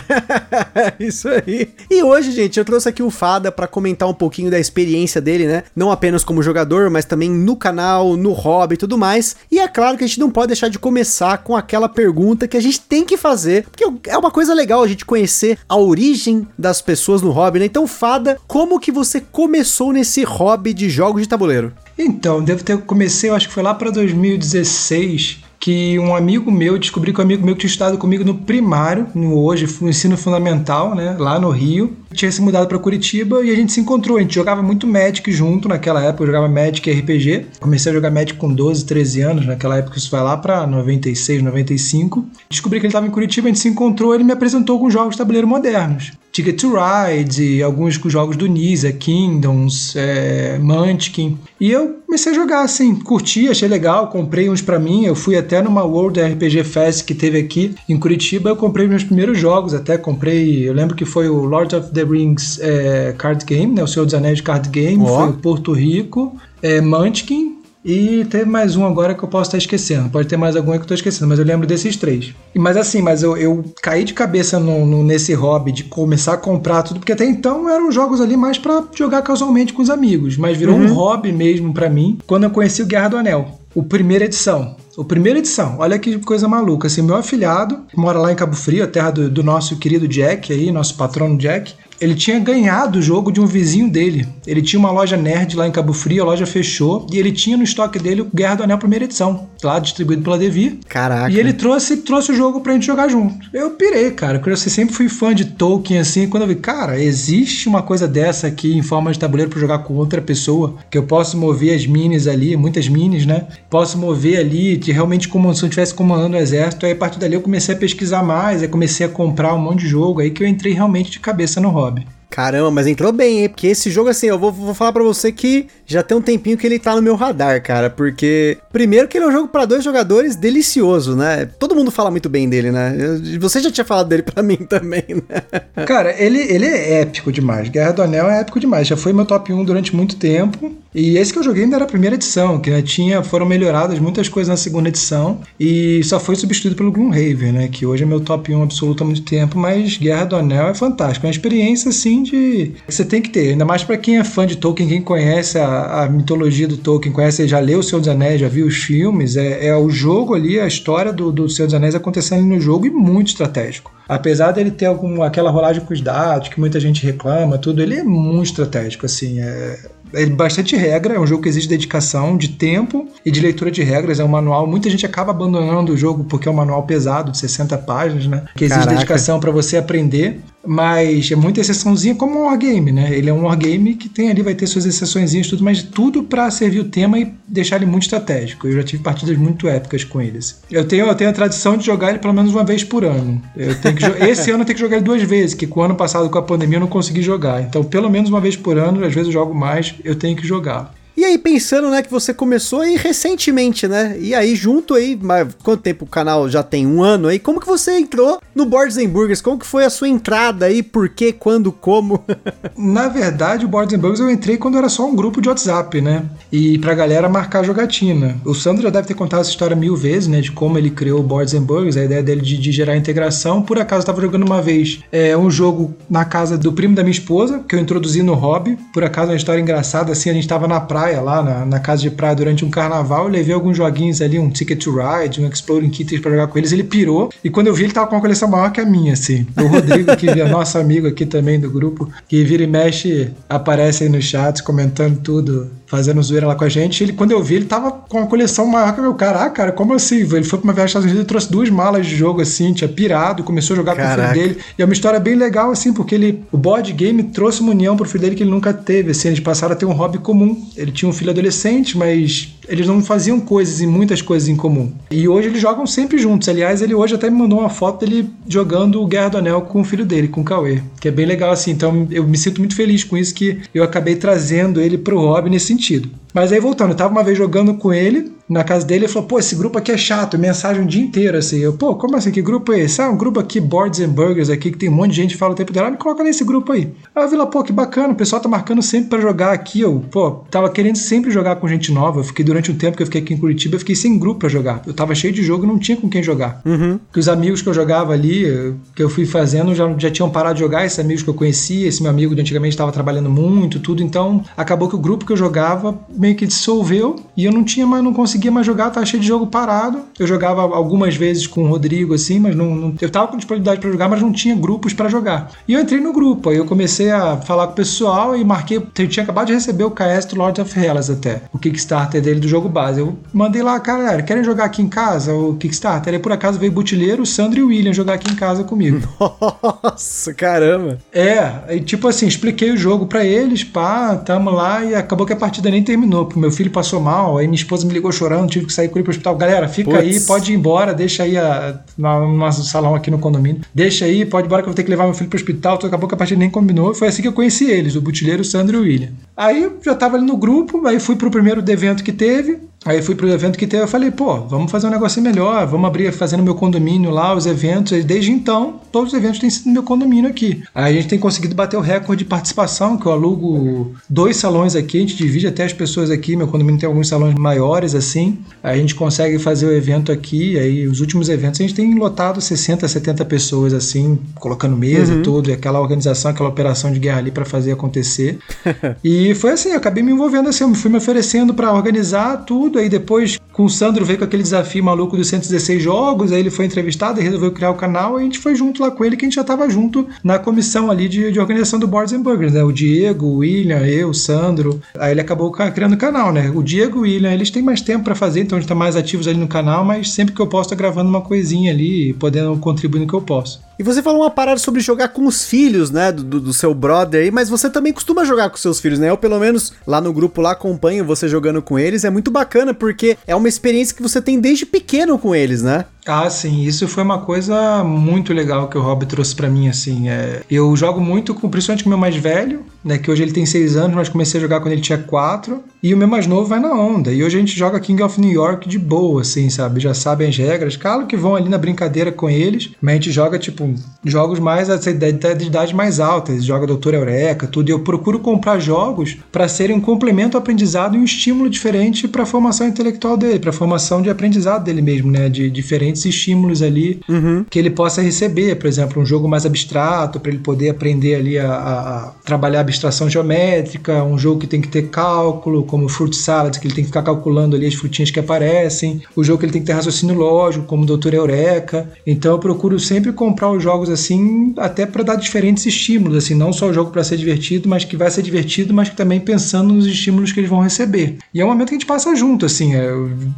Isso 1.00 1.30
aí. 1.30 1.70
E 1.90 2.02
hoje, 2.02 2.32
gente, 2.32 2.58
eu 2.58 2.66
trouxe 2.66 2.90
aqui 2.90 3.04
o 3.04 3.12
Fada 3.12 3.52
para 3.52 3.68
comentar 3.68 4.10
um 4.10 4.14
pouquinho 4.14 4.50
da 4.50 4.60
experiência 4.60 5.22
dele, 5.22 5.46
né? 5.46 5.64
Não 5.76 5.92
apenas 5.92 6.24
como 6.24 6.42
jogador, 6.42 6.90
mas 6.90 7.06
também 7.06 7.30
no 7.30 7.56
canal, 7.56 8.18
no 8.18 8.32
hobby 8.32 8.74
e 8.74 8.78
tudo 8.78 8.98
mais. 8.98 9.36
E 9.52 9.60
é 9.60 9.68
claro 9.68 9.98
que 9.98 10.04
a 10.04 10.08
gente 10.08 10.20
não 10.20 10.32
pode 10.32 10.48
deixar 10.48 10.68
de 10.68 10.80
começar 10.80 11.38
com 11.38 11.56
aquela 11.56 11.88
pergunta 11.88 12.48
que 12.48 12.58
a 12.58 12.62
gente 12.62 12.82
tem 12.82 13.06
que 13.06 13.18
fazer, 13.18 13.66
porque 13.66 14.10
é 14.10 14.18
uma 14.18 14.32
coisa 14.32 14.54
legal 14.54 14.82
a 14.82 14.88
gente 14.88 15.06
conhecer 15.06 15.60
a 15.70 15.78
origem 15.78 16.48
das 16.58 16.82
pessoas 16.82 17.22
no 17.22 17.30
hobby, 17.30 17.60
né? 17.60 17.66
Então, 17.66 17.86
Fada, 17.86 18.40
como 18.48 18.80
que 18.80 18.92
você 18.92 19.22
começou 19.22 19.94
nesse 19.94 20.24
hobby 20.24 20.74
de 20.74 20.90
jogos 20.90 21.22
de 21.22 21.30
tabuleiro? 21.30 21.72
Então, 21.98 22.44
devo 22.44 22.64
ter 22.64 22.78
comecei, 22.80 23.30
eu 23.30 23.36
acho 23.36 23.48
que 23.48 23.54
foi 23.54 23.62
lá 23.62 23.76
para 23.76 23.92
2016 23.92 25.43
que 25.64 25.98
um 25.98 26.14
amigo 26.14 26.52
meu, 26.52 26.78
descobri 26.78 27.14
que 27.14 27.22
um 27.22 27.24
amigo 27.24 27.46
meu 27.46 27.56
que 27.56 27.62
tinha 27.62 27.70
estudado 27.70 27.98
comigo 27.98 28.22
no 28.26 28.36
primário, 28.36 29.08
no 29.16 29.40
hoje, 29.40 29.66
no 29.80 29.88
ensino 29.88 30.18
fundamental, 30.18 30.94
né, 30.94 31.16
lá 31.18 31.40
no 31.40 31.50
Rio, 31.52 31.96
tinha 32.12 32.30
se 32.30 32.42
mudado 32.42 32.68
para 32.68 32.78
Curitiba 32.78 33.46
e 33.46 33.50
a 33.50 33.56
gente 33.56 33.72
se 33.72 33.80
encontrou. 33.80 34.18
A 34.18 34.20
gente 34.20 34.36
jogava 34.36 34.62
muito 34.62 34.86
Magic 34.86 35.32
junto 35.32 35.70
naquela 35.70 36.04
época, 36.04 36.24
eu 36.24 36.28
jogava 36.28 36.50
Magic 36.50 36.92
RPG. 36.92 37.46
Comecei 37.62 37.94
a 37.94 37.96
jogar 37.96 38.12
Magic 38.12 38.34
com 38.34 38.54
12, 38.54 38.84
13 38.84 39.22
anos, 39.22 39.46
naquela 39.46 39.78
época 39.78 39.98
isso 39.98 40.12
vai 40.12 40.22
lá 40.22 40.36
para 40.36 40.68
96, 40.68 41.42
95. 41.42 42.26
Descobri 42.50 42.82
que 42.82 42.86
ele 42.86 42.92
estava 42.92 43.08
em 43.08 43.12
Curitiba, 43.12 43.48
a 43.48 43.52
gente 43.52 43.62
se 43.62 43.70
encontrou, 43.70 44.14
ele 44.14 44.26
me 44.26 44.34
apresentou 44.34 44.78
com 44.78 44.90
jogos 44.90 45.12
de 45.14 45.20
tabuleiro 45.20 45.48
modernos. 45.48 46.12
Ticket 46.34 46.60
to 46.60 46.74
Ride, 46.74 47.62
alguns 47.62 47.94
jogos 47.94 48.36
do 48.36 48.48
Nisa, 48.48 48.92
Kingdoms, 48.92 49.96
é, 49.96 50.58
Munchkin. 50.58 51.38
E 51.62 51.72
eu 51.72 52.00
comecei 52.08 52.32
a 52.32 52.36
jogar 52.36 52.64
assim, 52.64 52.96
curti, 52.96 53.48
achei 53.48 53.70
legal, 53.70 54.08
comprei 54.08 54.50
uns 54.50 54.60
para 54.60 54.80
mim. 54.80 55.06
Eu 55.06 55.14
fui 55.14 55.38
até 55.38 55.62
numa 55.62 55.84
World 55.84 56.20
RPG 56.20 56.64
Fest 56.64 57.06
que 57.06 57.14
teve 57.14 57.38
aqui 57.38 57.76
em 57.88 58.00
Curitiba, 58.00 58.50
eu 58.50 58.56
comprei 58.56 58.88
meus 58.88 59.04
primeiros 59.04 59.38
jogos, 59.38 59.76
até 59.76 59.96
comprei, 59.96 60.68
eu 60.68 60.74
lembro 60.74 60.96
que 60.96 61.06
foi 61.06 61.30
o 61.30 61.46
Lord 61.46 61.76
of 61.76 61.92
the 61.92 62.04
Rings 62.04 62.60
é, 62.60 63.14
Card 63.16 63.46
Game, 63.46 63.72
né, 63.72 63.84
o 63.84 63.88
Senhor 63.88 64.06
dos 64.06 64.16
Anéis 64.16 64.42
Card 64.42 64.70
Game, 64.70 65.04
oh. 65.04 65.08
foi 65.08 65.30
o 65.30 65.34
Porto 65.34 65.72
Rico, 65.72 66.36
é, 66.64 66.82
Munchkin, 66.82 67.63
e 67.84 68.26
teve 68.26 68.46
mais 68.46 68.76
um 68.76 68.86
agora 68.86 69.14
que 69.14 69.24
eu 69.24 69.28
posso 69.28 69.50
estar 69.50 69.58
esquecendo. 69.58 70.10
Pode 70.10 70.28
ter 70.28 70.38
mais 70.38 70.56
algum 70.56 70.72
que 70.72 70.78
eu 70.78 70.82
estou 70.84 70.96
esquecendo, 70.96 71.28
mas 71.28 71.40
eu 71.40 71.46
lembro 71.46 71.68
desses 71.68 71.98
três. 71.98 72.34
Mas 72.56 72.78
assim, 72.78 73.02
mas 73.02 73.24
eu, 73.24 73.36
eu 73.36 73.64
caí 73.82 74.04
de 74.04 74.14
cabeça 74.14 74.60
no, 74.60 74.86
no, 74.86 75.04
nesse 75.04 75.34
hobby 75.34 75.72
de 75.72 75.84
começar 75.84 76.34
a 76.34 76.38
comprar 76.38 76.84
tudo, 76.84 77.00
porque 77.00 77.12
até 77.12 77.26
então 77.26 77.70
eram 77.70 77.92
jogos 77.92 78.22
ali 78.22 78.38
mais 78.38 78.58
para 78.58 78.84
jogar 78.96 79.22
casualmente 79.22 79.74
com 79.74 79.82
os 79.82 79.90
amigos. 79.90 80.38
Mas 80.38 80.58
virou 80.58 80.76
uhum. 80.76 80.86
um 80.86 80.94
hobby 80.94 81.32
mesmo 81.32 81.74
para 81.74 81.90
mim 81.90 82.18
quando 82.26 82.44
eu 82.44 82.50
conheci 82.50 82.82
o 82.82 82.86
Guerra 82.86 83.10
do 83.10 83.18
Anel. 83.18 83.60
O 83.76 83.84
primeira 83.84 84.26
edição. 84.26 84.76
O 84.96 85.04
primeira 85.04 85.40
edição, 85.40 85.78
olha 85.80 85.98
que 85.98 86.20
coisa 86.20 86.48
maluca. 86.48 86.86
Assim, 86.86 87.02
meu 87.02 87.16
afilhado 87.16 87.82
mora 87.96 88.20
lá 88.20 88.32
em 88.32 88.36
Cabo 88.36 88.56
Frio, 88.56 88.84
a 88.84 88.88
terra 88.88 89.10
do, 89.10 89.30
do 89.30 89.44
nosso 89.44 89.78
querido 89.78 90.08
Jack 90.08 90.54
aí, 90.54 90.72
nosso 90.72 90.96
patrono 90.96 91.38
Jack 91.38 91.74
ele 92.04 92.16
tinha 92.16 92.38
ganhado 92.40 93.00
o 93.00 93.02
jogo 93.02 93.32
de 93.32 93.40
um 93.40 93.46
vizinho 93.46 93.90
dele. 93.90 94.28
Ele 94.46 94.62
tinha 94.62 94.80
uma 94.80 94.92
loja 94.92 95.16
nerd 95.16 95.56
lá 95.56 95.68
em 95.68 95.72
Cabo 95.72 95.94
Frio, 95.94 96.24
a 96.24 96.26
loja 96.26 96.46
fechou 96.46 97.08
e 97.12 97.18
ele 97.18 97.32
tinha 97.32 97.56
no 97.56 97.64
estoque 97.64 97.98
dele 97.98 98.22
o 98.22 98.30
Guerra 98.34 98.56
do 98.56 98.64
Anel 98.64 98.78
primeira 98.78 99.06
edição, 99.06 99.48
lá 99.64 99.80
distribuído 99.80 100.22
pela 100.22 100.38
Devi. 100.38 100.80
Caraca. 100.88 101.32
E 101.32 101.40
ele 101.40 101.54
trouxe, 101.54 101.98
trouxe 101.98 102.32
o 102.32 102.36
jogo 102.36 102.62
pra 102.62 102.74
gente 102.74 102.86
jogar 102.86 103.08
junto. 103.08 103.48
Eu 103.54 103.72
pirei, 103.72 104.12
cara, 104.12 104.40
porque 104.40 104.52
eu 104.52 104.58
sempre 104.58 104.94
fui 104.94 105.08
fã 105.08 105.34
de 105.34 105.46
Tolkien 105.46 106.00
assim, 106.00 106.28
quando 106.28 106.44
eu 106.44 106.48
vi, 106.48 106.56
cara, 106.56 107.02
existe 107.02 107.70
uma 107.70 107.82
coisa 107.82 108.08
dessa 108.08 108.48
aqui 108.48 108.76
em 108.76 108.82
forma 108.82 109.12
de 109.12 109.20
tabuleiro 109.20 109.50
para 109.50 109.60
jogar 109.60 109.80
com 109.80 109.94
outra 109.94 110.22
pessoa, 110.22 110.76
que 110.92 110.98
eu 110.98 111.04
posso 111.04 111.38
mover 111.38 111.76
as 111.76 111.86
minis 111.86 112.28
ali, 112.28 112.58
muitas 112.58 112.90
minis, 112.90 113.26
né? 113.26 113.48
Posso 113.70 113.98
mover 113.98 114.40
ali, 114.40 114.76
de 114.76 114.92
realmente 114.92 115.30
como 115.30 115.54
se 115.56 115.64
eu 115.64 115.68
estivesse 115.68 115.94
comandando 115.94 116.36
o 116.36 116.40
exército. 116.40 116.86
Aí 116.86 116.92
a 116.92 116.96
partir 116.96 117.20
dali 117.20 117.36
eu 117.36 117.42
comecei 117.42 117.74
a 117.74 117.78
pesquisar 117.78 118.24
mais, 118.24 118.62
aí 118.62 118.68
comecei 118.68 119.06
a 119.06 119.10
comprar 119.10 119.54
um 119.54 119.60
monte 119.60 119.82
de 119.82 119.88
jogo, 119.88 120.20
aí 120.20 120.32
que 120.32 120.44
eu 120.44 120.48
entrei 120.48 120.74
realmente 120.74 121.12
de 121.12 121.20
cabeça 121.20 121.62
no 121.62 121.70
hobby 121.70 121.93
sabe? 121.94 122.23
Caramba, 122.34 122.72
mas 122.72 122.88
entrou 122.88 123.12
bem, 123.12 123.42
hein? 123.42 123.48
Porque 123.48 123.68
esse 123.68 123.92
jogo, 123.92 124.10
assim, 124.10 124.26
eu 124.26 124.40
vou, 124.40 124.52
vou 124.52 124.74
falar 124.74 124.92
para 124.92 125.04
você 125.04 125.32
que 125.32 125.68
já 125.86 126.02
tem 126.02 126.18
um 126.18 126.22
tempinho 126.22 126.58
que 126.58 126.66
ele 126.66 126.80
tá 126.80 126.96
no 126.96 127.02
meu 127.02 127.16
radar, 127.16 127.62
cara. 127.62 127.92
Porque, 127.92 128.58
primeiro, 128.72 129.08
que 129.08 129.20
ele 129.20 129.26
é 129.26 129.28
um 129.28 129.32
jogo 129.32 129.50
para 129.50 129.68
dois 129.68 129.84
jogadores 129.84 130.36
delicioso, 130.36 131.16
né? 131.16 131.48
Todo 131.60 131.76
mundo 131.76 131.92
fala 131.92 132.10
muito 132.10 132.28
bem 132.30 132.50
dele, 132.50 132.72
né? 132.72 132.98
Você 133.40 133.60
já 133.60 133.70
tinha 133.70 133.86
falado 133.86 134.08
dele 134.08 134.24
para 134.24 134.42
mim 134.42 134.58
também, 134.58 135.04
né? 135.10 135.86
Cara, 135.86 136.16
ele, 136.18 136.40
ele 136.40 136.66
é 136.66 137.02
épico 137.02 137.32
demais. 137.32 137.70
Guerra 137.70 137.92
do 137.92 138.02
Anel 138.02 138.28
é 138.28 138.40
épico 138.42 138.60
demais. 138.60 138.88
Já 138.88 138.98
foi 138.98 139.14
meu 139.14 139.26
top 139.26 139.54
1 139.54 139.64
durante 139.64 139.96
muito 139.96 140.16
tempo. 140.16 140.76
E 140.96 141.18
esse 141.18 141.32
que 141.32 141.38
eu 141.38 141.44
joguei 141.44 141.66
ainda 141.66 141.76
era 141.76 141.86
a 141.86 141.88
primeira 141.88 142.16
edição, 142.16 142.60
que 142.60 142.82
tinha, 142.82 143.24
foram 143.24 143.46
melhoradas 143.46 144.00
muitas 144.00 144.28
coisas 144.28 144.50
na 144.50 144.58
segunda 144.58 144.90
edição. 144.90 145.42
E 145.60 146.04
só 146.04 146.20
foi 146.20 146.36
substituído 146.36 146.76
pelo 146.76 146.92
Gloomhaven, 146.92 147.52
né? 147.52 147.68
Que 147.68 147.86
hoje 147.86 148.02
é 148.02 148.06
meu 148.08 148.22
top 148.22 148.52
1 148.52 148.64
absoluto 148.64 149.04
há 149.04 149.06
muito 149.06 149.22
tempo. 149.22 149.60
Mas 149.60 149.98
Guerra 149.98 150.26
do 150.26 150.36
Anel 150.36 150.70
é 150.70 150.74
fantástico. 150.74 151.26
É 151.26 151.28
uma 151.28 151.32
experiência, 151.32 151.90
assim, 151.90 152.23
de. 152.24 152.72
Você 152.88 153.06
tem 153.06 153.22
que 153.22 153.30
ter. 153.30 153.50
Ainda 153.50 153.66
mais 153.66 153.84
para 153.84 153.98
quem 153.98 154.18
é 154.18 154.24
fã 154.24 154.48
de 154.48 154.58
Tolkien, 154.58 154.90
quem 154.90 155.02
conhece 155.02 155.58
a, 155.60 156.04
a, 156.04 156.10
mitologia 156.10 156.68
do 156.68 156.78
Tolkien, 156.78 157.14
conhece, 157.14 157.48
já 157.48 157.60
leu 157.60 157.80
O 157.80 157.84
Senhor 157.84 158.00
dos 158.00 158.10
Anéis, 158.10 158.40
já 158.40 158.48
viu 158.48 158.66
os 158.66 158.76
filmes. 158.76 159.36
É, 159.36 159.68
é 159.68 159.76
o 159.76 159.90
jogo 159.90 160.34
ali, 160.34 160.60
a 160.60 160.68
história 160.68 161.14
do, 161.14 161.32
do 161.32 161.50
Senhor 161.50 161.68
dos 161.68 161.76
Anéis 161.76 161.96
acontecendo 161.96 162.46
no 162.46 162.60
jogo 162.60 162.88
e 162.88 162.90
muito 162.90 163.28
estratégico. 163.28 163.92
Apesar 164.08 164.52
dele 164.52 164.72
ter 164.72 164.86
algum, 164.86 165.24
aquela 165.24 165.50
rolagem 165.50 165.84
com 165.84 165.94
os 165.94 166.02
dados, 166.02 166.50
que 166.50 166.60
muita 166.60 166.80
gente 166.80 167.06
reclama, 167.06 167.58
tudo, 167.58 167.82
ele 167.82 167.96
é 167.96 168.04
muito 168.04 168.48
estratégico, 168.48 169.06
assim. 169.06 169.40
É, 169.40 169.80
é 170.14 170.26
bastante 170.28 170.76
regra, 170.76 171.16
é 171.16 171.20
um 171.20 171.26
jogo 171.26 171.42
que 171.42 171.50
exige 171.50 171.68
dedicação 171.68 172.38
de 172.38 172.50
tempo 172.50 173.08
e 173.26 173.32
de 173.32 173.42
leitura 173.42 173.72
de 173.72 173.82
regras. 173.82 174.20
É 174.20 174.24
um 174.24 174.28
manual. 174.28 174.68
Muita 174.68 174.90
gente 174.90 175.06
acaba 175.06 175.32
abandonando 175.32 175.94
o 175.94 175.98
jogo 175.98 176.24
porque 176.26 176.48
é 176.48 176.52
um 176.52 176.56
manual 176.56 176.84
pesado, 176.84 177.32
de 177.32 177.38
60 177.38 177.78
páginas, 177.80 178.28
né? 178.28 178.44
Que 178.56 178.66
exige 178.66 178.80
Caraca. 178.80 178.96
dedicação 178.96 179.40
para 179.40 179.52
você 179.52 179.78
aprender. 179.78 180.40
Mas 180.66 181.30
é 181.32 181.36
muita 181.36 181.60
exceçãozinha 181.60 182.16
como 182.16 182.40
um 182.40 182.46
wargame, 182.46 182.92
né? 182.92 183.16
Ele 183.16 183.30
é 183.30 183.34
um 183.34 183.44
wargame 183.44 183.96
que 183.96 184.08
tem 184.08 184.30
ali, 184.30 184.42
vai 184.42 184.56
ter 184.56 184.66
suas 184.66 184.86
exceções 184.86 185.34
e 185.34 185.42
tudo, 185.42 185.64
mas 185.64 185.84
tudo 185.84 186.24
para 186.24 186.50
servir 186.50 186.80
o 186.80 186.86
tema 186.86 187.20
e 187.20 187.34
deixar 187.48 187.76
ele 187.78 187.86
muito 187.86 188.04
estratégico. 188.04 188.68
Eu 188.68 188.74
já 188.74 188.84
tive 188.84 189.04
partidas 189.04 189.38
muito 189.38 189.68
épicas 189.68 190.04
com 190.04 190.22
eles. 190.22 190.62
Eu 190.72 190.88
tenho, 190.88 191.06
eu 191.06 191.16
tenho 191.16 191.30
a 191.30 191.34
tradição 191.34 191.76
de 191.76 191.86
jogar 191.86 192.10
ele 192.10 192.20
pelo 192.20 192.34
menos 192.34 192.54
uma 192.54 192.64
vez 192.64 192.84
por 192.84 193.04
ano. 193.04 193.42
Eu 193.56 193.76
tenho 193.80 193.96
que, 193.96 194.06
esse 194.26 194.52
ano 194.52 194.62
eu 194.62 194.66
tenho 194.66 194.76
que 194.76 194.82
jogar 194.82 194.98
ele 194.98 195.06
duas 195.06 195.22
vezes, 195.24 195.54
que 195.54 195.68
com 195.68 195.82
o 195.82 195.84
ano 195.84 195.96
passado 195.96 196.30
com 196.30 196.38
a 196.38 196.42
pandemia 196.42 196.78
eu 196.78 196.82
não 196.82 196.88
consegui 196.88 197.22
jogar. 197.22 197.62
Então, 197.62 197.84
pelo 197.84 198.10
menos 198.10 198.30
uma 198.30 198.40
vez 198.40 198.56
por 198.56 198.78
ano, 198.78 199.04
às 199.04 199.14
vezes 199.14 199.28
eu 199.28 199.34
jogo 199.34 199.54
mais, 199.54 199.94
eu 200.04 200.16
tenho 200.16 200.38
que 200.38 200.48
jogar. 200.48 200.94
E 201.16 201.24
aí, 201.24 201.38
pensando, 201.38 201.92
né, 201.92 202.02
que 202.02 202.10
você 202.10 202.34
começou 202.34 202.82
aí 202.82 202.98
recentemente, 202.98 203.88
né? 203.88 204.18
E 204.20 204.34
aí, 204.34 204.56
junto 204.56 204.96
aí, 204.96 205.18
mas 205.22 205.48
quanto 205.64 205.82
tempo 205.82 206.06
o 206.06 206.08
canal 206.08 206.50
já 206.50 206.64
tem? 206.64 206.88
Um 206.88 207.04
ano 207.04 207.28
aí? 207.28 207.38
Como 207.38 207.60
que 207.60 207.68
você 207.68 208.00
entrou 208.00 208.42
no 208.56 208.66
Boards 208.66 208.98
and 208.98 209.10
Burgers? 209.10 209.40
Como 209.40 209.60
que 209.60 209.66
foi 209.66 209.86
a 209.86 209.92
sua 209.92 210.10
entrada 210.10 210.66
aí? 210.66 210.82
Por 210.82 211.10
quê? 211.10 211.32
Quando? 211.32 211.72
Como? 211.72 212.24
Na 212.76 213.08
verdade, 213.08 213.64
o 213.64 213.68
Boards 213.68 213.94
and 213.94 214.00
Burgers 214.00 214.20
eu 214.20 214.30
entrei 214.30 214.58
quando 214.58 214.78
era 214.78 214.90
só 214.90 215.06
um 215.06 215.16
grupo 215.16 215.40
de 215.40 215.50
WhatsApp, 215.50 216.02
né? 216.02 216.26
E 216.52 216.80
pra 216.80 216.96
galera 216.96 217.30
marcar 217.30 217.64
jogatina. 217.64 218.36
O 218.44 218.56
Sandro 218.56 218.82
já 218.82 218.90
deve 218.90 219.08
ter 219.08 219.14
contado 219.14 219.42
essa 219.42 219.52
história 219.52 219.76
mil 219.76 219.96
vezes, 219.96 220.28
né? 220.28 220.42
De 220.42 220.52
como 220.52 220.80
ele 220.80 220.90
criou 220.90 221.20
o 221.20 221.24
Boards 221.24 221.54
and 221.54 221.64
Burgers, 221.64 221.96
a 221.96 222.04
ideia 222.04 222.24
dele 222.24 222.42
de, 222.42 222.58
de 222.58 222.72
gerar 222.72 222.98
integração. 222.98 223.62
Por 223.62 223.78
acaso, 223.78 224.02
eu 224.02 224.08
tava 224.08 224.22
jogando 224.22 224.48
uma 224.48 224.64
vez 224.64 225.02
é, 225.12 225.38
um 225.38 225.52
jogo 225.52 225.94
na 226.10 226.26
casa 226.26 226.58
do 226.58 226.74
primo 226.74 226.96
da 226.96 227.04
minha 227.04 227.12
esposa, 227.12 227.60
que 227.60 227.76
eu 227.76 227.80
introduzi 227.80 228.24
no 228.24 228.34
hobby. 228.34 228.80
Por 228.92 229.04
acaso, 229.04 229.30
uma 229.30 229.38
história 229.38 229.62
engraçada, 229.62 230.12
assim, 230.12 230.32
a 230.32 230.34
gente 230.34 230.48
tava 230.48 230.68
na 230.68 230.80
praia 230.80 231.03
praia 231.04 231.22
lá, 231.22 231.44
na, 231.44 231.66
na, 231.66 231.80
casa 231.80 232.02
de 232.02 232.10
praia 232.10 232.36
durante 232.36 232.64
um 232.64 232.70
carnaval. 232.70 233.26
Eu 233.26 233.30
levei 233.30 233.54
alguns 233.54 233.76
joguinhos 233.76 234.22
ali, 234.22 234.40
um 234.40 234.50
Ticket 234.50 234.82
to 234.82 234.96
Ride, 234.96 235.42
um 235.42 235.48
Exploding 235.48 235.90
Kittens 235.90 236.22
pra 236.22 236.32
jogar 236.32 236.48
com 236.48 236.58
eles. 236.58 236.72
Ele 236.72 236.84
pirou. 236.84 237.30
E 237.44 237.50
quando 237.50 237.68
eu 237.68 237.74
vi, 237.74 237.84
ele 237.84 237.94
tava 237.94 238.08
com 238.08 238.16
uma 238.16 238.22
coleção 238.22 238.50
maior 238.50 238.72
que 238.72 238.80
a 238.80 238.86
minha, 238.86 239.14
assim. 239.14 239.46
O 239.58 239.68
Rodrigo, 239.68 240.16
que 240.16 240.30
é 240.30 240.48
nosso 240.48 240.78
amigo 240.78 241.08
aqui 241.08 241.26
também 241.26 241.60
do 241.60 241.70
grupo, 241.70 242.10
que 242.28 242.44
vira 242.44 242.64
e 242.64 242.68
mexe, 242.68 243.32
aparece 243.50 244.04
aí 244.04 244.10
no 244.10 244.22
chat 244.22 244.64
comentando 244.64 245.20
tudo 245.20 245.70
fazendo 245.94 246.24
zoeira 246.24 246.48
lá 246.48 246.56
com 246.56 246.64
a 246.64 246.70
gente. 246.70 247.04
Ele, 247.04 247.14
quando 247.14 247.30
eu 247.30 247.44
vi, 247.44 247.54
ele 247.54 247.66
tava 247.66 247.92
com 247.92 248.18
uma 248.18 248.26
coleção 248.26 248.66
maior 248.66 248.94
que 248.96 249.00
o 249.00 249.04
meu. 249.04 249.14
Caraca, 249.14 249.52
cara, 249.52 249.72
como 249.72 249.94
assim? 249.94 250.22
Ele 250.22 250.44
foi 250.44 250.58
pra 250.58 250.64
uma 250.64 250.74
viagem 250.74 250.96
aos 250.96 251.06
Estados 251.06 251.06
Unidos 251.06 251.24
e 251.24 251.28
trouxe 251.28 251.52
duas 251.52 251.70
malas 251.70 252.08
de 252.08 252.16
jogo 252.16 252.42
assim, 252.42 252.74
tinha 252.74 252.88
pirado, 252.88 253.44
começou 253.44 253.76
a 253.76 253.78
jogar 253.78 253.96
Caraca. 253.96 254.16
com 254.16 254.32
o 254.32 254.34
filho 254.34 254.48
dele. 254.48 254.60
E 254.76 254.82
é 254.82 254.86
uma 254.86 254.94
história 254.94 255.20
bem 255.20 255.36
legal, 255.36 255.70
assim, 255.70 255.94
porque 255.94 256.16
ele, 256.16 256.44
o 256.52 256.58
board 256.58 256.92
game 256.94 257.22
trouxe 257.26 257.62
uma 257.62 257.72
união 257.72 257.96
pro 257.96 258.10
filho 258.10 258.22
dele 258.22 258.36
que 258.36 258.42
ele 258.42 258.50
nunca 258.50 258.74
teve. 258.74 259.12
Assim, 259.12 259.28
eles 259.28 259.40
passaram 259.40 259.74
a 259.74 259.76
ter 259.76 259.86
um 259.86 259.94
hobby 259.94 260.18
comum. 260.18 260.68
Ele 260.76 260.92
tinha 260.94 261.10
um 261.10 261.14
filho 261.14 261.32
adolescente, 261.32 261.98
mas 261.98 262.53
eles 262.68 262.88
não 262.88 263.02
faziam 263.02 263.40
coisas 263.40 263.82
e 263.82 263.88
muitas 263.88 264.22
coisas 264.22 264.50
em 264.50 264.56
comum. 264.56 264.92
E 265.12 265.28
hoje 265.28 265.50
eles 265.50 265.62
jogam 265.62 265.86
sempre 265.86 266.18
juntos. 266.18 266.50
Aliás, 266.50 266.82
ele 266.82 266.94
hoje 266.94 267.16
até 267.16 267.30
me 267.30 267.38
mandou 267.38 267.60
uma 267.60 267.70
foto 267.70 268.06
dele 268.06 268.30
jogando 268.48 269.02
o 269.02 269.08
Guerra 269.08 269.30
do 269.30 269.38
Anel 269.38 269.62
com 269.62 269.82
o 269.82 269.84
filho 269.84 270.06
dele, 270.06 270.28
com 270.28 270.42
o 270.42 270.44
Cauê, 270.44 270.82
que 271.00 271.08
é 271.08 271.12
bem 271.12 271.26
legal 271.26 271.52
assim. 271.52 271.72
Então 271.72 272.08
eu 272.12 272.28
me 272.28 272.38
sinto 272.38 272.60
muito 272.60 272.76
feliz 272.76 273.04
com 273.04 273.18
isso 273.18 273.34
que 273.34 273.60
eu 273.74 273.84
acabei 273.84 274.16
trazendo 274.16 274.80
ele 274.80 274.98
pro 274.98 275.20
hobby 275.20 275.50
nesse 275.50 275.68
sentido. 275.68 276.10
Mas 276.34 276.52
aí 276.52 276.60
voltando, 276.60 276.92
eu 276.92 276.98
tava 276.98 277.12
uma 277.12 277.24
vez 277.24 277.38
jogando 277.38 277.76
com 277.76 277.94
ele 277.94 278.32
na 278.50 278.64
casa 278.64 278.86
dele 278.86 279.06
e 279.06 279.08
falou: 279.08 279.28
pô, 279.28 279.40
esse 279.40 279.56
grupo 279.56 279.78
aqui 279.78 279.92
é 279.92 279.98
chato, 279.98 280.38
mensagem 280.38 280.84
o 280.84 280.88
dia 280.88 281.02
inteiro 281.02 281.38
assim. 281.38 281.60
Eu, 281.60 281.74
pô, 281.74 281.96
como 281.96 282.16
assim? 282.16 282.32
Que 282.32 282.42
grupo 282.42 282.74
é 282.74 282.82
esse? 282.82 283.02
Ah, 283.02 283.10
um 283.10 283.18
grupo 283.18 283.40
aqui, 283.40 283.60
Boards 283.60 284.00
and 284.00 284.10
Burgers, 284.10 284.50
aqui, 284.50 284.72
que 284.72 284.78
tem 284.78 284.90
um 284.90 284.94
monte 284.94 285.12
de 285.12 285.18
gente 285.18 285.32
que 285.34 285.38
fala 285.38 285.54
o 285.54 285.56
tempo 285.56 285.72
dela. 285.72 285.88
Ah, 285.88 285.92
me 285.92 285.98
coloca 285.98 286.24
nesse 286.24 286.44
grupo 286.44 286.72
aí. 286.72 286.92
Aí 287.16 287.24
eu 287.24 287.30
vi 287.30 287.36
lá, 287.36 287.46
pô, 287.46 287.64
que 287.64 287.72
bacana, 287.72 288.14
o 288.14 288.16
pessoal 288.16 288.42
tá 288.42 288.50
marcando 288.50 288.82
sempre 288.82 289.10
para 289.10 289.22
jogar 289.22 289.52
aqui. 289.52 289.82
Eu, 289.82 290.04
pô, 290.12 290.32
tava 290.50 290.70
querendo 290.70 290.96
sempre 290.96 291.30
jogar 291.30 291.58
com 291.58 291.68
gente 291.68 291.92
nova. 291.92 292.20
Eu 292.20 292.24
fiquei 292.24 292.44
durante 292.54 292.72
um 292.72 292.76
tempo 292.76 292.96
que 292.96 293.02
eu 293.02 293.08
fiquei 293.08 293.22
aqui 293.22 293.34
em 293.34 293.38
Curitiba, 293.38 293.76
eu 293.76 293.80
fiquei 293.80 293.96
sem 293.96 294.18
grupo 294.18 294.42
para 294.42 294.50
jogar. 294.50 294.82
Eu 294.86 294.94
tava 294.94 295.16
cheio 295.16 295.34
de 295.34 295.42
jogo 295.42 295.64
e 295.64 295.68
não 295.68 295.80
tinha 295.80 295.98
com 295.98 296.08
quem 296.08 296.22
jogar. 296.22 296.62
Uhum. 296.64 297.00
Que 297.12 297.20
os 297.20 297.28
amigos 297.28 297.62
que 297.62 297.70
eu 297.70 297.74
jogava 297.74 298.14
ali, 298.14 298.76
que 298.96 299.02
eu 299.02 299.10
fui 299.10 299.26
fazendo, 299.26 299.74
já, 299.74 299.92
já 299.98 300.12
tinham 300.12 300.30
parado 300.30 300.56
de 300.56 300.60
jogar. 300.60 300.86
Esses 300.86 301.00
amigos 301.00 301.24
que 301.24 301.30
eu 301.30 301.34
conhecia, 301.34 301.88
esse 301.88 302.02
meu 302.02 302.12
amigo 302.12 302.36
de 302.36 302.42
antigamente 302.42 302.74
estava 302.74 302.92
trabalhando 302.92 303.30
muito, 303.30 303.80
tudo. 303.80 304.04
Então 304.04 304.44
acabou 304.56 304.88
que 304.88 304.96
o 304.96 305.00
grupo 305.00 305.26
que 305.26 305.34
eu 305.34 305.38
jogava 305.38 305.98
meio 306.10 306.36
que 306.36 306.46
dissolveu 306.46 307.16
e 307.36 307.46
eu 307.46 307.52
não 307.52 307.64
tinha 307.64 307.88
mais, 307.88 308.04
não 308.04 308.14
conseguia 308.14 308.52
mais 308.52 308.66
jogar, 308.66 308.92
tava 308.92 309.06
cheio 309.06 309.22
de 309.22 309.28
jogo 309.28 309.48
parado. 309.48 310.02
Eu 310.20 310.28
jogava 310.28 310.62
algumas 310.62 311.16
vezes 311.16 311.48
com 311.48 311.64
o 311.64 311.68
Rodrigo, 311.68 312.14
assim, 312.14 312.40
mas 312.40 312.56
não, 312.56 312.76
não 312.76 312.96
eu 313.02 313.10
tava 313.10 313.28
com 313.28 313.38
disponibilidade 313.38 313.82
para 313.82 313.92
jogar, 313.92 314.08
mas 314.10 314.22
não 314.22 314.32
tinha 314.32 314.56
grupos 314.56 314.94
para 314.94 315.10
jogar. 315.10 315.52
E 315.68 315.74
eu 315.74 315.82
entrei 315.82 316.00
no 316.00 316.14
grupo, 316.14 316.50
aí 316.50 316.58
eu 316.58 316.66
comecei 316.66 317.10
a 317.10 317.38
falar 317.38 317.68
com 317.68 317.74
o 317.74 317.76
pessoal 317.76 318.36
e 318.36 318.44
marquei. 318.44 318.78
Eu 318.78 319.08
tinha 319.08 319.24
acabado 319.24 319.48
de 319.48 319.54
receber 319.54 319.84
o 319.84 319.92
KS 319.92 320.26
do 320.26 320.36
Lord 320.36 320.62
of 320.62 320.80
Hellas 320.80 321.10
até, 321.10 321.42
o 321.52 321.58
Kickstarter 321.58 322.22
dele 322.22 322.43
do 322.44 322.50
jogo 322.50 322.70
base. 322.70 323.00
Eu 323.00 323.18
mandei 323.34 323.62
lá, 323.62 323.80
cara, 323.80 324.22
querem 324.22 324.44
jogar 324.44 324.66
aqui 324.66 324.82
em 324.82 324.88
casa 324.88 325.34
o 325.34 325.56
Kickstarter? 325.56 326.14
Aí 326.14 326.20
por 326.20 326.32
acaso 326.32 326.60
veio 326.60 326.72
Butileiro, 326.72 327.24
o 327.24 327.26
Sandro 327.26 327.60
e 327.60 327.64
o 327.64 327.68
William 327.68 327.94
jogar 327.94 328.14
aqui 328.14 328.32
em 328.32 328.36
casa 328.36 328.64
comigo. 328.64 329.02
Nossa, 329.84 330.34
caramba! 330.34 331.00
É, 331.12 331.76
e 331.76 331.80
tipo 331.80 332.08
assim, 332.08 332.28
expliquei 332.28 332.72
o 332.72 332.78
jogo 332.78 333.08
para 333.08 333.26
eles, 333.26 333.64
pá, 333.64 334.16
tamo 334.16 334.50
lá 334.50 334.84
e 334.84 334.94
acabou 334.94 335.26
que 335.26 335.34
a 335.34 335.38
partida 335.38 335.70
nem 335.70 335.84
terminou. 335.84 336.30
Meu 336.36 336.52
filho 336.52 336.70
passou 336.70 337.00
mal, 337.00 337.38
aí 337.38 337.48
minha 337.48 337.56
esposa 337.56 337.88
me 337.88 337.94
ligou 337.94 338.12
chorando, 338.12 338.50
tive 338.50 338.66
que 338.66 338.74
sair 338.74 338.90
com 338.90 338.98
ele 338.98 339.04
pro 339.04 339.12
hospital. 339.12 339.36
Galera, 339.36 339.68
fica 339.68 339.92
Puts. 339.92 340.02
aí, 340.02 340.20
pode 340.22 340.52
ir 340.52 340.56
embora, 340.56 340.94
deixa 340.94 341.24
aí 341.24 341.38
a, 341.38 341.80
no 341.98 342.38
nosso 342.38 342.64
salão 342.64 342.96
aqui 342.96 343.10
no 343.10 343.20
condomínio. 343.20 343.62
Deixa 343.74 344.06
aí, 344.06 344.26
pode 344.26 344.46
ir 344.46 344.48
embora 344.48 344.62
que 344.62 344.68
eu 344.68 344.72
vou 344.72 344.76
ter 344.76 344.84
que 344.84 344.90
levar 344.90 345.06
meu 345.06 345.14
filho 345.14 345.30
pro 345.30 345.38
hospital. 345.38 345.76
Então 345.76 345.88
acabou 345.88 346.08
que 346.08 346.16
a 346.16 346.18
partida 346.18 346.40
nem 346.40 346.50
combinou. 346.50 346.94
Foi 346.94 347.08
assim 347.08 347.22
que 347.22 347.28
eu 347.28 347.34
conheci 347.34 347.70
eles, 347.70 347.96
o 347.96 348.02
Butileiro, 348.02 348.42
o 348.42 348.46
Sandro 348.46 348.78
e 348.78 348.80
o 348.80 348.84
William. 348.84 349.10
Aí 349.36 349.72
já 349.82 349.96
tava 349.96 350.18
ali 350.18 350.26
no 350.26 350.38
grupo, 350.38 350.86
aí 350.86 351.00
fui 351.00 351.16
pro 351.16 351.32
primeiro 351.32 351.64
evento 351.68 352.04
que 352.04 352.12
teve. 352.12 352.62
Aí 352.86 353.02
fui 353.02 353.16
pro 353.16 353.30
evento 353.30 353.58
que 353.58 353.66
teve, 353.66 353.84
eu 353.84 353.88
falei, 353.88 354.12
pô, 354.12 354.42
vamos 354.42 354.72
fazer 354.72 354.88
um 354.88 354.90
negócio 354.90 355.22
melhor, 355.22 355.66
vamos 355.66 355.88
abrir 355.88 356.12
fazendo 356.12 356.44
meu 356.44 356.56
condomínio 356.56 357.12
lá, 357.12 357.34
os 357.34 357.46
eventos. 357.46 357.94
E 357.94 358.04
desde 358.04 358.32
então, 358.32 358.80
todos 358.92 359.14
os 359.14 359.18
eventos 359.18 359.40
têm 359.40 359.50
sido 359.50 359.68
no 359.68 359.74
meu 359.74 359.84
condomínio 359.84 360.30
aqui. 360.30 360.64
Aí 360.76 360.94
a 360.94 361.02
gente 361.02 361.08
tem 361.08 361.20
conseguido 361.20 361.56
bater 361.56 361.78
o 361.78 361.82
recorde 361.82 362.24
de 362.24 362.30
participação, 362.30 362.98
que 362.98 363.06
eu 363.06 363.12
alugo 363.12 363.94
dois 364.10 364.38
salões 364.38 364.76
aqui, 364.76 364.98
a 364.98 365.02
gente 365.02 365.16
divide 365.16 365.48
até 365.48 365.64
as 365.64 365.74
pessoas 365.74 366.12
aqui, 366.12 366.36
meu 366.36 366.48
condomínio 366.48 366.80
tem 366.80 366.88
alguns 366.88 367.08
salões 367.08 367.36
maiores 367.36 367.96
assim. 367.96 368.40
Aí 368.62 368.78
a 368.78 368.82
gente 368.82 368.96
consegue 368.96 369.40
fazer 369.40 369.66
o 369.66 369.72
evento 369.72 370.12
aqui, 370.12 370.58
aí 370.58 370.88
os 370.88 371.00
últimos 371.00 371.30
eventos 371.30 371.60
a 371.62 371.64
gente 371.64 371.76
tem 371.76 371.94
lotado 371.96 372.42
60, 372.42 372.88
70 372.88 373.26
pessoas 373.26 373.74
assim, 373.74 374.20
colocando 374.36 374.76
mesa 374.76 375.14
uhum. 375.14 375.20
e 375.20 375.24
tudo, 375.24 375.50
e 375.50 375.54
aquela 375.54 375.80
organização, 375.80 376.32
aquela 376.32 376.50
operação 376.50 376.92
de 376.92 377.00
guerra 377.00 377.20
ali 377.20 377.32
para 377.32 377.46
fazer 377.46 377.72
acontecer. 377.72 378.40
e 379.04 379.34
foi 379.36 379.52
assim, 379.52 379.70
eu 379.70 379.78
acabei 379.78 380.04
me 380.04 380.12
envolvendo 380.12 380.50
assim, 380.50 380.64
eu 380.64 380.76
fui 380.76 380.92
me 380.92 380.98
oferecendo 380.98 381.54
para 381.54 381.74
organizar 381.74 382.44
tudo 382.46 382.73
Aí 382.80 382.90
depois, 382.90 383.40
com 383.52 383.66
o 383.66 383.70
Sandro 383.70 384.06
veio 384.06 384.20
com 384.20 384.26
aquele 384.26 384.44
desafio 384.44 384.84
maluco 384.84 385.16
dos 385.16 385.28
116 385.28 385.82
jogos, 385.82 386.32
aí 386.32 386.40
ele 386.40 386.50
foi 386.50 386.66
entrevistado 386.66 387.20
e 387.20 387.24
resolveu 387.24 387.52
criar 387.52 387.72
o 387.72 387.76
canal. 387.76 388.18
E 388.18 388.22
a 388.22 388.24
gente 388.24 388.40
foi 388.40 388.56
junto 388.56 388.82
lá 388.82 388.92
com 388.92 389.04
ele, 389.04 389.16
que 389.16 389.26
a 389.26 389.28
gente 389.28 389.36
já 389.36 389.42
estava 389.42 389.70
junto 389.70 390.08
na 390.24 390.40
comissão 390.40 390.90
ali 390.90 391.08
de, 391.08 391.32
de 391.32 391.40
organização 391.40 391.80
do 391.80 391.88
Boards 391.88 392.14
and 392.14 392.22
Burgers, 392.22 392.54
né? 392.54 392.64
O 392.64 392.72
Diego, 392.72 393.26
o 393.26 393.38
William, 393.38 393.86
eu, 393.86 394.10
o 394.10 394.14
Sandro. 394.14 394.82
Aí 394.98 395.12
ele 395.12 395.22
acabou 395.22 395.52
criando 395.52 395.94
o 395.94 395.98
canal, 395.98 396.32
né? 396.32 396.52
O 396.54 396.64
Diego 396.64 396.98
e 396.98 397.00
o 397.00 397.02
William, 397.04 397.34
eles 397.34 397.50
têm 397.50 397.62
mais 397.62 397.82
tempo 397.82 398.04
para 398.04 398.16
fazer, 398.16 398.42
então 398.42 398.58
a 398.58 398.62
gente 398.62 398.70
tá 398.70 398.76
mais 398.76 398.96
ativos 398.96 399.28
ali 399.28 399.38
no 399.38 399.48
canal, 399.48 399.84
mas 399.86 400.12
sempre 400.12 400.34
que 400.34 400.42
eu 400.42 400.48
posso, 400.48 400.70
tô 400.70 400.76
gravando 400.76 401.10
uma 401.10 401.22
coisinha 401.22 401.72
ali, 401.72 402.14
podendo 402.14 402.58
contribuir 402.58 403.00
no 403.02 403.08
que 403.08 403.14
eu 403.14 403.22
posso. 403.22 403.62
E 403.78 403.84
você 403.84 404.02
falou 404.04 404.22
uma 404.22 404.30
parada 404.30 404.60
sobre 404.60 404.82
jogar 404.82 405.10
com 405.10 405.26
os 405.26 405.46
filhos, 405.46 405.90
né, 405.90 406.12
do, 406.12 406.24
do, 406.24 406.54
seu 406.54 406.74
brother 406.74 407.24
aí, 407.24 407.32
mas 407.32 407.50
você 407.50 407.70
também 407.70 407.92
costuma 407.92 408.24
jogar 408.24 408.50
com 408.50 408.58
seus 408.58 408.80
filhos, 408.80 409.00
né? 409.00 409.10
Eu, 409.10 409.18
pelo 409.18 409.40
menos, 409.40 409.74
lá 409.86 410.00
no 410.00 410.14
grupo 410.14 410.42
lá 410.42 410.52
acompanho 410.52 411.04
você 411.04 411.28
jogando 411.28 411.62
com 411.62 411.80
eles. 411.80 412.04
É 412.04 412.10
muito 412.10 412.30
bacana 412.30 412.74
porque 412.74 413.18
é 413.26 413.36
uma 413.36 413.50
experiência 413.50 413.96
que 413.96 414.02
você 414.02 414.22
tem 414.22 414.40
desde 414.40 414.66
pequeno 414.66 415.18
com 415.18 415.34
eles, 415.34 415.64
né? 415.64 415.86
Ah, 416.06 416.30
sim, 416.30 416.64
isso 416.64 416.86
foi 416.88 417.02
uma 417.02 417.20
coisa 417.20 417.82
muito 417.84 418.34
legal 418.34 418.68
que 418.68 418.78
o 418.78 418.82
Rob 418.82 419.06
trouxe 419.06 419.34
para 419.34 419.50
mim, 419.50 419.70
assim. 419.70 420.10
É, 420.10 420.42
eu 420.52 420.76
jogo 420.76 421.00
muito 421.00 421.34
com, 421.34 421.50
principalmente 421.50 421.84
com 421.84 421.90
o 421.90 421.92
meu 421.92 421.98
mais 421.98 422.16
velho, 422.16 422.66
né? 422.84 422.98
Que 422.98 423.10
hoje 423.10 423.24
ele 423.24 423.32
tem 423.32 423.46
seis 423.46 423.78
anos, 423.78 423.96
mas 423.96 424.10
comecei 424.10 424.38
a 424.38 424.42
jogar 424.42 424.60
quando 424.60 424.74
ele 424.74 424.82
tinha 424.82 424.98
quatro. 424.98 425.64
E 425.82 425.94
o 425.94 425.98
meu 425.98 426.08
mais 426.08 426.28
novo 426.28 426.46
vai 426.46 426.60
na 426.60 426.74
onda. 426.74 427.12
E 427.12 427.24
hoje 427.24 427.38
a 427.38 427.40
gente 427.40 427.58
joga 427.58 427.80
King 427.80 428.02
of 428.04 428.20
New 428.20 428.32
York 428.32 428.68
de 428.68 428.78
boa, 428.78 429.22
assim, 429.22 429.50
sabe? 429.50 429.80
Já 429.80 429.94
sabem 429.94 430.28
as 430.28 430.38
regras. 430.38 430.76
Claro 430.76 431.08
que 431.08 431.16
vão 431.16 431.36
ali 431.36 431.48
na 431.48 431.58
brincadeira 431.58 432.12
com 432.12 432.30
eles, 432.30 432.72
mas 432.82 432.94
a 432.94 432.96
gente 432.96 433.12
joga, 433.12 433.40
tipo, 433.40 433.74
jogos 434.04 434.40
mais 434.40 434.70
assim, 434.70 434.98
de, 434.98 435.12
de 435.12 435.46
idade 435.46 435.74
mais 435.74 436.02
alta. 436.02 436.38
Joga 436.40 436.68
Doutor 436.68 436.94
Eureka, 436.94 437.48
tudo. 437.48 437.70
E 437.70 437.72
eu 437.72 437.80
procuro 437.80 438.20
comprar 438.20 438.60
jogos 438.60 439.18
para 439.32 439.48
serem 439.48 439.76
um 439.78 439.82
complemento 439.82 440.36
ao 440.36 440.42
aprendizado 440.42 440.96
e 440.96 441.00
um 441.00 441.04
estímulo 441.06 441.50
diferente 441.50 442.10
para 442.10 442.24
a 442.24 442.26
formação 442.26 442.68
intelectual 442.68 443.16
dele, 443.16 443.40
para 443.40 443.54
formação 443.54 444.02
de 444.02 444.10
aprendizado 444.10 444.66
dele 444.66 444.82
mesmo, 444.82 445.10
né? 445.12 445.30
De 445.30 445.50
diferentes 445.50 445.93
diferentes 445.94 446.06
estímulos 446.06 446.62
ali 446.62 447.00
uhum. 447.08 447.46
que 447.50 447.58
ele 447.58 447.70
possa 447.70 448.02
receber. 448.02 448.56
Por 448.56 448.68
exemplo, 448.68 449.02
um 449.02 449.06
jogo 449.06 449.28
mais 449.28 449.46
abstrato, 449.46 450.20
para 450.20 450.32
ele 450.32 450.40
poder 450.40 450.70
aprender 450.70 451.16
ali 451.16 451.38
a, 451.38 451.54
a, 451.54 452.12
trabalhar 452.26 452.62
abstração 452.62 453.10
geométrica, 453.10 454.04
um 454.04 454.18
jogo 454.18 454.40
que 454.40 454.48
tem 454.48 454.62
que 454.62 454.68
ter 454.68 454.90
cálculo, 454.90 455.64
como 455.64 455.88
Fruit 455.88 456.16
Salad, 456.16 456.58
que 456.58 456.68
ele 456.68 456.76
tem 456.76 456.84
que 456.84 456.90
ficar 456.90 457.04
calculando 457.04 457.56
ali 457.56 457.66
as 457.66 457.76
frutinhas 457.76 458.12
que 458.12 458.20
aparecem, 458.20 459.02
o 459.16 459.24
jogo 459.24 459.40
que 459.40 459.46
ele 459.46 459.54
tem 459.54 459.62
que 459.62 459.68
ter 459.68 459.74
raciocínio 459.74 460.16
lógico, 460.16 460.66
como 460.66 460.86
Doutor 460.86 461.14
Eureka. 461.14 461.90
Então 462.06 462.34
eu 462.34 462.40
procuro 462.40 462.80
sempre 462.80 463.14
comprar 463.14 463.52
os 463.52 463.62
jogos 463.62 463.90
assim, 463.90 464.54
até 464.58 464.86
para 464.86 465.04
dar 465.04 465.16
diferentes 465.16 465.66
estímulos, 465.66 466.18
assim, 466.18 466.34
não 466.34 466.52
só 466.52 466.68
o 466.68 466.74
jogo 466.74 466.92
para 466.92 467.04
ser 467.04 467.18
divertido, 467.18 467.70
mas 467.70 467.86
que 467.86 467.96
vai 467.96 468.10
ser 468.10 468.22
divertido, 468.22 468.74
mas 468.74 468.90
que 468.90 468.96
também 468.96 469.20
pensando 469.20 469.74
nos 469.74 469.86
estímulos 469.86 470.32
que 470.32 470.40
eles 470.40 470.50
vão 470.50 470.62
receber. 470.62 471.18
E 471.34 471.42
é 471.42 471.46
um 471.46 471.50
momento 471.50 471.70
que 471.70 471.76
a 471.76 471.78
gente 471.78 471.86
passa 471.86 472.16
junto, 472.16 472.46
assim. 472.46 472.76
É, 472.76 472.90